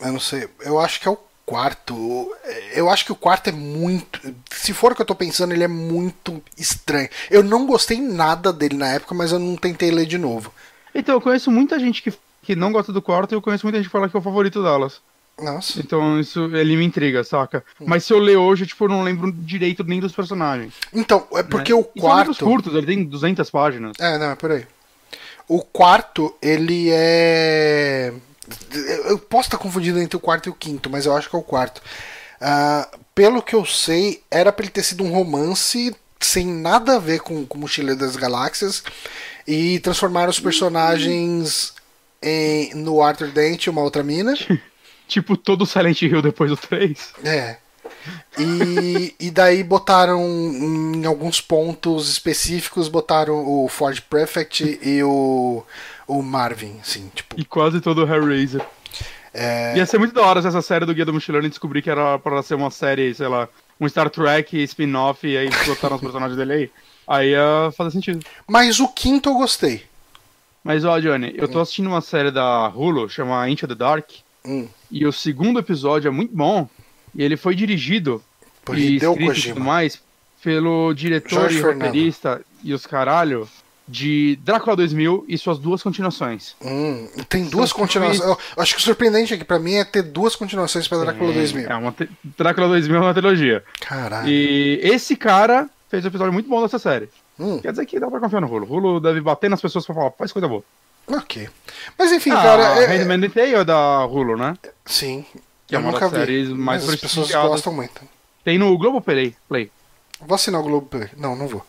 Eu 0.00 0.12
não 0.12 0.20
sei. 0.20 0.48
Eu 0.60 0.78
acho 0.78 1.00
que 1.00 1.08
é 1.08 1.10
o 1.10 1.18
quarto. 1.44 2.32
Eu 2.74 2.88
acho 2.88 3.04
que 3.04 3.12
o 3.12 3.16
quarto 3.16 3.48
é 3.48 3.52
muito. 3.52 4.20
Se 4.52 4.72
for 4.72 4.92
o 4.92 4.94
que 4.94 5.02
eu 5.02 5.06
tô 5.06 5.14
pensando, 5.14 5.52
ele 5.52 5.64
é 5.64 5.68
muito 5.68 6.42
estranho. 6.56 7.08
Eu 7.30 7.42
não 7.42 7.66
gostei 7.66 8.00
nada 8.00 8.52
dele 8.52 8.76
na 8.76 8.88
época, 8.88 9.14
mas 9.14 9.32
eu 9.32 9.38
não 9.38 9.56
tentei 9.56 9.90
ler 9.90 10.06
de 10.06 10.16
novo. 10.16 10.52
Então, 10.94 11.14
eu 11.16 11.20
conheço 11.20 11.50
muita 11.50 11.78
gente 11.78 12.02
que, 12.02 12.12
que 12.42 12.54
não 12.56 12.72
gosta 12.72 12.92
do 12.92 13.02
quarto 13.02 13.32
e 13.32 13.34
eu 13.34 13.42
conheço 13.42 13.64
muita 13.66 13.78
gente 13.78 13.86
que 13.88 13.92
fala 13.92 14.08
que 14.08 14.16
é 14.16 14.20
o 14.20 14.22
favorito 14.22 14.62
delas. 14.62 15.00
Nossa. 15.42 15.80
Então 15.80 16.18
isso 16.20 16.44
ele 16.56 16.76
me 16.76 16.84
intriga, 16.84 17.22
saca? 17.24 17.64
Mas 17.80 18.04
se 18.04 18.12
eu 18.12 18.18
ler 18.18 18.36
hoje, 18.36 18.66
tipo, 18.66 18.84
eu 18.84 18.88
não 18.88 19.02
lembro 19.02 19.32
direito 19.32 19.82
nem 19.84 20.00
dos 20.00 20.12
personagens. 20.12 20.74
Então, 20.92 21.26
é 21.32 21.42
porque 21.42 21.72
né? 21.72 21.78
o 21.78 21.88
E 21.94 22.00
são 22.00 22.08
quarto. 22.08 22.44
curtos, 22.44 22.74
ele 22.74 22.86
tem 22.86 23.04
200 23.04 23.50
páginas. 23.50 23.92
É, 23.98 24.18
não, 24.18 24.30
é 24.30 24.34
por 24.34 24.50
aí. 24.52 24.66
O 25.48 25.62
quarto, 25.62 26.34
ele 26.40 26.88
é. 26.90 28.12
Eu 29.06 29.18
posso 29.18 29.48
estar 29.48 29.58
confundido 29.58 29.98
entre 30.00 30.16
o 30.16 30.20
quarto 30.20 30.48
e 30.48 30.50
o 30.50 30.54
quinto, 30.54 30.88
mas 30.90 31.06
eu 31.06 31.16
acho 31.16 31.28
que 31.28 31.36
é 31.36 31.38
o 31.38 31.42
quarto. 31.42 31.80
Ah, 32.40 32.88
pelo 33.14 33.42
que 33.42 33.54
eu 33.54 33.64
sei, 33.64 34.22
era 34.30 34.52
pra 34.52 34.64
ele 34.64 34.72
ter 34.72 34.82
sido 34.82 35.04
um 35.04 35.10
romance 35.12 35.94
sem 36.20 36.46
nada 36.46 36.96
a 36.96 36.98
ver 36.98 37.20
com, 37.20 37.44
com 37.46 37.58
Mochileiro 37.58 37.98
das 37.98 38.14
Galáxias 38.16 38.82
e 39.46 39.78
transformaram 39.80 40.30
os 40.30 40.38
personagens 40.38 41.72
em, 42.22 42.74
no 42.74 43.02
Arthur 43.02 43.28
Dent 43.28 43.66
e 43.66 43.70
uma 43.70 43.82
outra 43.82 44.02
mina. 44.02 44.34
Tipo, 45.10 45.36
todo 45.36 45.66
Silent 45.66 46.02
Hill 46.02 46.22
depois 46.22 46.50
do 46.50 46.56
3. 46.56 47.14
É. 47.24 47.56
E, 48.38 49.14
e 49.18 49.30
daí 49.30 49.62
botaram 49.64 50.20
em 50.22 51.04
alguns 51.04 51.40
pontos 51.40 52.08
específicos, 52.08 52.88
botaram 52.88 53.44
o 53.44 53.68
Ford 53.68 54.00
Prefect 54.08 54.78
e 54.80 55.02
o, 55.02 55.64
o 56.06 56.22
Marvin, 56.22 56.78
assim, 56.80 57.10
tipo. 57.12 57.34
E 57.38 57.44
quase 57.44 57.80
todo 57.80 58.04
o 58.04 58.08
Hellraiser. 58.08 58.64
É, 59.34 59.76
Ia 59.76 59.84
ser 59.84 59.98
muito 59.98 60.14
da 60.14 60.22
hora 60.22 60.40
se 60.40 60.48
essa 60.48 60.62
série 60.62 60.86
do 60.86 60.94
Guia 60.94 61.04
do 61.04 61.12
Mochileiro 61.12 61.46
e 61.46 61.50
descobrir 61.50 61.82
que 61.82 61.90
era 61.90 62.18
pra 62.18 62.42
ser 62.42 62.54
uma 62.54 62.70
série, 62.70 63.12
sei 63.14 63.28
lá, 63.28 63.48
um 63.80 63.88
Star 63.88 64.08
Trek 64.10 64.56
spin-off 64.62 65.26
e 65.26 65.36
aí 65.36 65.50
botaram 65.66 65.96
os 65.96 66.02
personagens 66.02 66.36
dele 66.36 66.52
aí. 66.52 66.70
Aí 67.06 67.30
ia 67.30 67.72
fazer 67.76 67.90
sentido. 67.90 68.24
Mas 68.46 68.78
o 68.78 68.86
quinto 68.86 69.28
eu 69.28 69.34
gostei. 69.34 69.84
Mas 70.62 70.84
ó, 70.84 70.98
Johnny, 71.00 71.32
eu 71.36 71.48
tô 71.48 71.58
assistindo 71.58 71.88
uma 71.88 72.00
série 72.00 72.30
da 72.30 72.68
Hulu, 72.68 73.08
chama 73.08 73.48
Into 73.48 73.66
the 73.66 73.74
Dark, 73.74 74.10
Hum, 74.44 74.66
e 74.90 75.06
o 75.06 75.12
segundo 75.12 75.58
episódio 75.58 76.08
é 76.08 76.10
muito 76.10 76.34
bom. 76.34 76.68
E 77.14 77.22
ele 77.22 77.36
foi 77.36 77.54
dirigido 77.54 78.22
por 78.64 78.78
e 78.78 78.96
Hideo 78.96 79.12
escrito 79.12 79.30
e 79.30 79.34
tudo 79.42 79.48
Kojima. 79.54 79.64
mais 79.64 80.00
pelo 80.42 80.94
diretor 80.94 81.28
Jorge 81.40 81.58
e 81.58 81.60
Fernando. 81.62 81.86
roteirista 81.86 82.40
e 82.62 82.72
os 82.72 82.86
caralho 82.86 83.48
de 83.86 84.38
Drácula 84.44 84.76
2000 84.76 85.24
e 85.28 85.36
suas 85.36 85.58
duas 85.58 85.82
continuações. 85.82 86.54
Hum, 86.64 87.08
tem 87.28 87.44
duas 87.48 87.70
São 87.70 87.78
continuações. 87.80 88.20
Eu, 88.20 88.38
eu 88.56 88.62
acho 88.62 88.74
que 88.74 88.80
o 88.80 88.84
surpreendente 88.84 89.34
aqui 89.34 89.44
pra 89.44 89.58
mim 89.58 89.74
é 89.74 89.84
ter 89.84 90.02
duas 90.02 90.36
continuações 90.36 90.86
pra 90.86 90.98
Drácula 90.98 91.32
2000. 91.32 91.68
É 91.68 91.74
uma 91.74 91.90
te- 91.92 92.08
Drácula 92.38 92.68
2000 92.68 92.96
é 92.96 93.00
uma 93.00 93.12
trilogia. 93.14 93.64
Caralho. 93.80 94.28
E 94.28 94.78
esse 94.84 95.16
cara 95.16 95.68
fez 95.90 96.04
um 96.04 96.08
episódio 96.08 96.32
muito 96.32 96.48
bom 96.48 96.62
dessa 96.62 96.78
série. 96.78 97.08
Hum, 97.38 97.58
Quer 97.58 97.72
dizer 97.72 97.84
que 97.86 97.98
dá 97.98 98.08
pra 98.08 98.20
confiar 98.20 98.40
no 98.40 98.46
Hulu. 98.52 98.66
Hulu 98.72 99.00
deve 99.00 99.20
bater 99.20 99.50
nas 99.50 99.60
pessoas 99.60 99.84
pra 99.84 99.94
falar, 99.94 100.10
faz 100.12 100.30
coisa 100.30 100.46
boa. 100.46 100.62
Ok. 101.16 101.48
Mas 101.98 102.12
enfim, 102.12 102.30
ah, 102.30 102.42
cara. 102.42 102.62
É, 102.82 102.86
Handmaid's 102.86 103.32
Tale 103.34 103.54
é 103.54 103.64
da 103.64 104.04
Hulu, 104.04 104.36
né? 104.36 104.56
sim. 104.86 105.24
Que 105.66 105.76
é 105.76 105.78
eu 105.78 105.82
uma 105.82 105.92
nunca 105.92 106.08
vi. 106.08 106.48
mas 106.52 106.88
as 106.88 106.96
pessoas 106.96 107.30
gostam 107.30 107.72
muito. 107.72 108.00
Tem 108.44 108.58
no 108.58 108.76
Globoplay. 108.76 109.36
Play. 109.48 109.70
Vou 110.20 110.34
assinar 110.34 110.60
o 110.60 110.64
Globo 110.64 110.86
Play. 110.88 111.08
Não, 111.16 111.36
não 111.36 111.46
vou. 111.46 111.64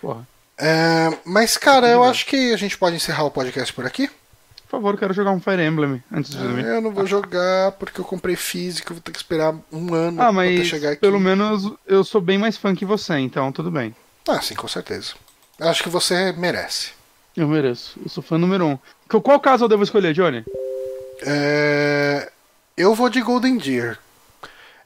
Porra. 0.00 0.28
É, 0.58 1.10
mas, 1.24 1.56
cara, 1.56 1.88
eu 1.88 2.04
acho 2.04 2.26
que 2.26 2.52
a 2.52 2.56
gente 2.56 2.76
pode 2.76 2.96
encerrar 2.96 3.24
o 3.24 3.30
podcast 3.30 3.72
por 3.72 3.86
aqui. 3.86 4.08
Por 4.68 4.70
favor, 4.78 4.94
eu 4.94 4.98
quero 4.98 5.14
jogar 5.14 5.30
um 5.30 5.40
Fire 5.40 5.62
Emblem 5.64 6.02
antes 6.12 6.32
de 6.32 6.38
dormir. 6.38 6.64
Eu 6.64 6.80
não 6.80 6.90
vou 6.90 7.06
jogar 7.06 7.72
porque 7.72 8.00
eu 8.00 8.04
comprei 8.04 8.36
físico, 8.36 8.92
vou 8.92 9.00
ter 9.02 9.12
que 9.12 9.18
esperar 9.18 9.54
um 9.72 9.94
ano 9.94 10.20
Ah, 10.20 10.24
pra 10.24 10.32
mas 10.32 10.66
chegar 10.66 10.90
aqui. 10.90 11.00
pelo 11.00 11.20
menos 11.20 11.72
eu 11.86 12.02
sou 12.04 12.20
bem 12.20 12.36
mais 12.38 12.56
fã 12.56 12.74
que 12.74 12.84
você, 12.84 13.14
então 13.18 13.50
tudo 13.52 13.70
bem. 13.70 13.94
Ah, 14.28 14.40
sim, 14.42 14.54
com 14.54 14.66
certeza. 14.68 15.14
Eu 15.58 15.68
acho 15.68 15.82
que 15.82 15.88
você 15.88 16.32
merece. 16.32 16.90
Eu 17.36 17.48
mereço. 17.48 17.98
Eu 18.02 18.08
sou 18.08 18.22
fã 18.22 18.38
número 18.38 18.64
um. 18.66 18.78
Qual- 19.20 19.40
caso 19.40 19.64
eu 19.64 19.68
devo 19.68 19.82
escolher, 19.82 20.14
Johnny? 20.14 20.44
É, 21.22 22.30
Eu 22.76 22.94
vou 22.94 23.08
de 23.08 23.20
Golden 23.20 23.56
Deer. 23.56 23.98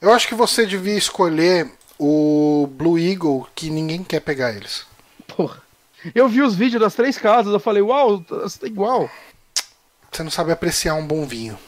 Eu 0.01 0.13
acho 0.13 0.27
que 0.27 0.35
você 0.35 0.65
devia 0.65 0.97
escolher 0.97 1.69
o 1.99 2.67
Blue 2.71 2.97
Eagle, 2.97 3.47
que 3.53 3.69
ninguém 3.69 4.03
quer 4.03 4.21
pegar 4.21 4.51
eles. 4.53 4.85
Porra. 5.27 5.61
Eu 6.15 6.29
vi 6.29 6.41
os 6.41 6.55
vídeos 6.55 6.81
das 6.81 6.95
três 6.95 7.17
casas, 7.17 7.51
eu 7.51 7.59
falei, 7.59 7.81
uau, 7.81 8.21
tá 8.21 8.35
tá 8.59 8.67
igual. 8.67 9.09
Você 10.11 10.23
não 10.23 10.31
sabe 10.31 10.51
apreciar 10.51 10.95
um 10.95 11.05
bom 11.05 11.25
vinho. 11.25 11.59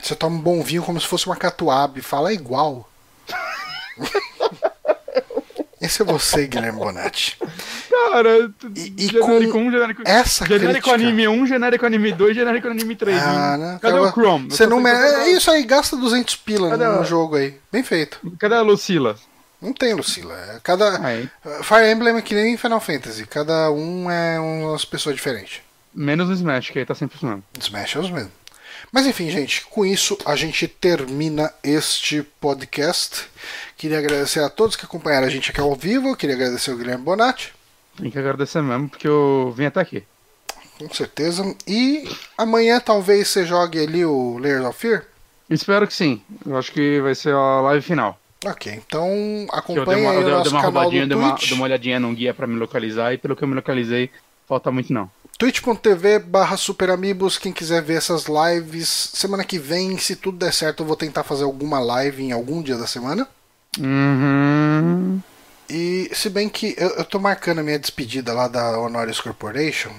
Você 0.00 0.14
toma 0.14 0.36
um 0.36 0.40
bom 0.40 0.62
vinho 0.62 0.82
como 0.84 1.00
se 1.00 1.06
fosse 1.06 1.26
uma 1.26 1.36
catuaba 1.36 1.98
e 1.98 2.02
fala 2.02 2.30
"É 2.30 2.34
igual. 2.34 2.88
Esse 5.90 6.02
é 6.02 6.04
você, 6.04 6.46
Guilherme 6.46 6.78
Bonatti. 6.78 7.36
Cara, 7.90 8.52
E- 8.76 8.94
e 8.96 9.06
genérico 9.08 9.52
com 9.52 9.58
1, 9.66 9.70
genérico 9.72 10.02
essa 10.04 10.46
Genérico 10.46 10.70
crítica- 10.72 10.94
anime 10.94 11.26
1, 11.28 11.46
genérico 11.46 11.84
anime 11.84 12.12
2, 12.12 12.36
genérico 12.36 12.68
anime 12.68 12.94
3. 12.94 13.20
Ah, 13.20 13.56
né? 13.56 13.78
Cadê 13.82 13.94
Cara, 13.96 14.08
o 14.08 14.12
Chrome? 14.12 14.44
Eu 14.44 14.50
Você 14.56 14.66
não 14.68 14.78
mere... 14.80 14.96
eu 14.96 15.20
É 15.22 15.30
isso 15.32 15.50
aí, 15.50 15.64
gasta 15.64 15.96
200 15.96 16.36
pila 16.36 16.70
Cadê 16.70 16.84
no 16.84 17.00
a- 17.00 17.04
jogo 17.04 17.34
aí. 17.34 17.56
Bem 17.72 17.82
feito. 17.82 18.20
Cadê 18.38 18.54
a 18.54 18.60
Lucila? 18.60 19.16
Não 19.60 19.72
tem, 19.72 19.92
Lucila. 19.94 20.32
É 20.34 20.60
Cada... 20.62 21.04
Aí. 21.04 21.28
Fire 21.64 21.90
Emblem 21.90 22.16
é 22.16 22.22
que 22.22 22.34
nem 22.34 22.56
Final 22.56 22.80
Fantasy. 22.80 23.26
Cada 23.26 23.70
um 23.72 24.08
é 24.08 24.38
umas 24.38 24.84
pessoas 24.84 25.16
diferentes. 25.16 25.60
Menos 25.92 26.28
no 26.28 26.34
Smash, 26.34 26.70
que 26.70 26.78
aí 26.78 26.86
tá 26.86 26.94
sempre 26.94 27.14
funcionando. 27.18 27.42
Smash 27.58 27.96
é 27.96 27.98
os 27.98 28.10
mesmos. 28.12 28.32
Mas 28.92 29.06
enfim, 29.06 29.30
gente, 29.30 29.64
com 29.66 29.84
isso 29.86 30.18
a 30.24 30.34
gente 30.34 30.66
termina 30.66 31.52
este 31.62 32.22
podcast. 32.40 33.24
Queria 33.76 33.98
agradecer 33.98 34.40
a 34.40 34.48
todos 34.50 34.74
que 34.76 34.84
acompanharam 34.84 35.26
a 35.26 35.30
gente 35.30 35.50
aqui 35.50 35.60
ao 35.60 35.74
vivo. 35.74 36.16
Queria 36.16 36.34
agradecer 36.34 36.72
o 36.72 36.76
Guilherme 36.76 37.04
Bonatti, 37.04 37.52
Tem 37.96 38.10
que 38.10 38.18
agradecer 38.18 38.60
mesmo, 38.62 38.88
porque 38.88 39.06
eu 39.06 39.52
vim 39.56 39.66
até 39.66 39.80
aqui. 39.80 40.02
com 40.78 40.92
certeza. 40.92 41.54
E 41.68 42.08
amanhã 42.36 42.80
talvez 42.80 43.28
você 43.28 43.44
jogue 43.44 43.78
ali 43.78 44.04
o 44.04 44.38
Layers 44.38 44.64
of 44.64 44.78
Fear. 44.78 45.04
Espero 45.48 45.86
que 45.86 45.94
sim. 45.94 46.22
Eu 46.46 46.56
acho 46.56 46.72
que 46.72 47.00
vai 47.00 47.14
ser 47.14 47.32
a 47.34 47.60
live 47.60 47.84
final. 47.84 48.18
Ok, 48.44 48.72
então 48.72 49.04
Que 49.04 49.12
eu 49.12 49.84
dei 49.84 49.94
acompanhe 49.94 50.00
uma, 50.02 50.10
aí 50.12 50.16
eu 50.16 50.22
o 50.22 50.24
dei- 50.24 50.32
nosso 50.32 50.44
dei 50.44 50.52
uma 50.52 50.62
canal 50.62 50.84
do 50.84 50.90
dei 50.90 51.16
uma, 51.16 51.28
Twitch. 51.36 51.48
dei 51.50 51.58
uma 51.58 51.64
olhadinha 51.64 52.00
num 52.00 52.14
guia 52.14 52.32
pra 52.32 52.46
me 52.46 52.56
localizar, 52.58 53.12
e 53.12 53.18
pelo 53.18 53.36
que 53.36 53.44
eu 53.44 53.48
me 53.48 53.54
localizei, 53.54 54.10
falta 54.48 54.70
muito 54.72 54.92
não. 54.92 55.10
twitch.tv 55.40 56.18
barra 56.18 56.54
superamigos, 56.58 57.38
quem 57.38 57.50
quiser 57.50 57.80
ver 57.80 57.94
essas 57.94 58.26
lives. 58.26 59.10
Semana 59.14 59.42
que 59.42 59.58
vem, 59.58 59.96
se 59.96 60.14
tudo 60.14 60.36
der 60.36 60.52
certo, 60.52 60.82
eu 60.82 60.86
vou 60.86 60.96
tentar 60.96 61.24
fazer 61.24 61.44
alguma 61.44 61.80
live 61.80 62.22
em 62.22 62.30
algum 62.30 62.62
dia 62.62 62.76
da 62.76 62.86
semana. 62.86 63.26
Uhum. 63.78 65.18
E 65.70 66.10
se 66.12 66.28
bem 66.28 66.46
que 66.46 66.74
eu, 66.76 66.90
eu 66.90 67.04
tô 67.06 67.18
marcando 67.18 67.60
a 67.60 67.62
minha 67.62 67.78
despedida 67.78 68.34
lá 68.34 68.48
da 68.48 68.78
Honorius 68.78 69.18
Corporation. 69.18 69.90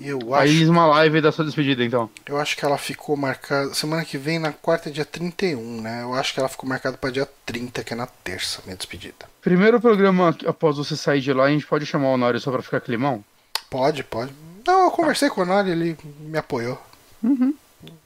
E 0.00 0.08
eu 0.08 0.34
acho, 0.34 0.44
Aí 0.44 0.66
uma 0.66 0.86
live 0.86 1.20
da 1.20 1.30
sua 1.30 1.44
despedida, 1.44 1.84
então. 1.84 2.08
eu 2.26 2.38
acho 2.38 2.56
que 2.56 2.64
ela 2.64 2.78
ficou 2.78 3.18
marcada. 3.18 3.74
Semana 3.74 4.02
que 4.02 4.16
vem, 4.16 4.38
na 4.38 4.52
quarta, 4.52 4.90
dia 4.90 5.04
31, 5.04 5.82
né? 5.82 6.04
Eu 6.04 6.14
acho 6.14 6.32
que 6.32 6.40
ela 6.40 6.48
ficou 6.48 6.66
marcada 6.66 6.96
pra 6.96 7.10
dia 7.10 7.28
30, 7.44 7.84
que 7.84 7.92
é 7.92 7.96
na 7.96 8.06
terça, 8.06 8.62
minha 8.64 8.76
despedida. 8.76 9.26
Primeiro 9.42 9.78
programa 9.78 10.34
após 10.46 10.78
você 10.78 10.96
sair 10.96 11.20
de 11.20 11.34
lá, 11.34 11.44
a 11.44 11.50
gente 11.50 11.66
pode 11.66 11.84
chamar 11.84 12.08
o 12.08 12.14
Honório 12.14 12.40
só 12.40 12.50
pra 12.50 12.62
ficar 12.62 12.80
climão? 12.80 13.22
Pode, 13.70 14.02
pode. 14.04 14.32
Não, 14.66 14.84
eu 14.84 14.90
conversei 14.90 15.28
com 15.30 15.40
o 15.40 15.44
Honório, 15.44 15.72
ele 15.72 15.96
me 16.20 16.38
apoiou. 16.38 16.80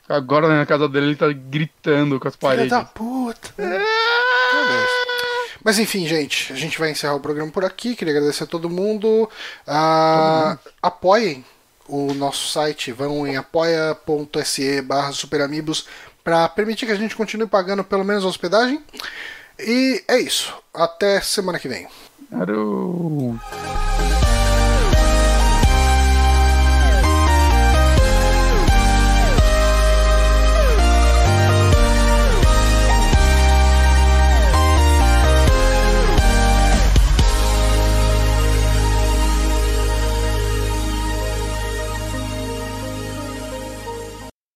Agora 0.08 0.48
na 0.48 0.66
casa 0.66 0.88
dele 0.88 1.06
ele 1.06 1.16
tá 1.16 1.32
gritando 1.32 2.20
com 2.20 2.28
as 2.28 2.34
Filha 2.36 2.48
paredes. 2.50 2.70
da 2.70 2.84
puta. 2.84 3.54
Mas 5.64 5.78
enfim, 5.78 6.06
gente, 6.06 6.52
a 6.52 6.56
gente 6.56 6.78
vai 6.78 6.90
encerrar 6.90 7.14
o 7.14 7.20
programa 7.20 7.50
por 7.50 7.64
aqui. 7.64 7.94
Queria 7.94 8.14
agradecer 8.14 8.44
a 8.44 8.48
todo 8.48 8.68
mundo. 8.68 9.30
Ah, 9.66 10.58
apoiem 10.82 11.44
o 11.88 12.12
nosso 12.14 12.48
site, 12.48 12.92
vão 12.92 13.26
em 13.26 13.36
apoia.se 13.36 14.82
barra 14.82 15.12
superamigos 15.12 15.86
para 16.24 16.48
permitir 16.48 16.86
que 16.86 16.92
a 16.92 16.96
gente 16.96 17.16
continue 17.16 17.46
pagando 17.46 17.84
pelo 17.84 18.04
menos 18.04 18.24
a 18.24 18.28
hospedagem. 18.28 18.82
E 19.58 20.02
é 20.08 20.18
isso. 20.18 20.52
Até 20.74 21.20
semana 21.20 21.58
que 21.58 21.68
vem. 21.68 21.86
Claro. 22.28 23.38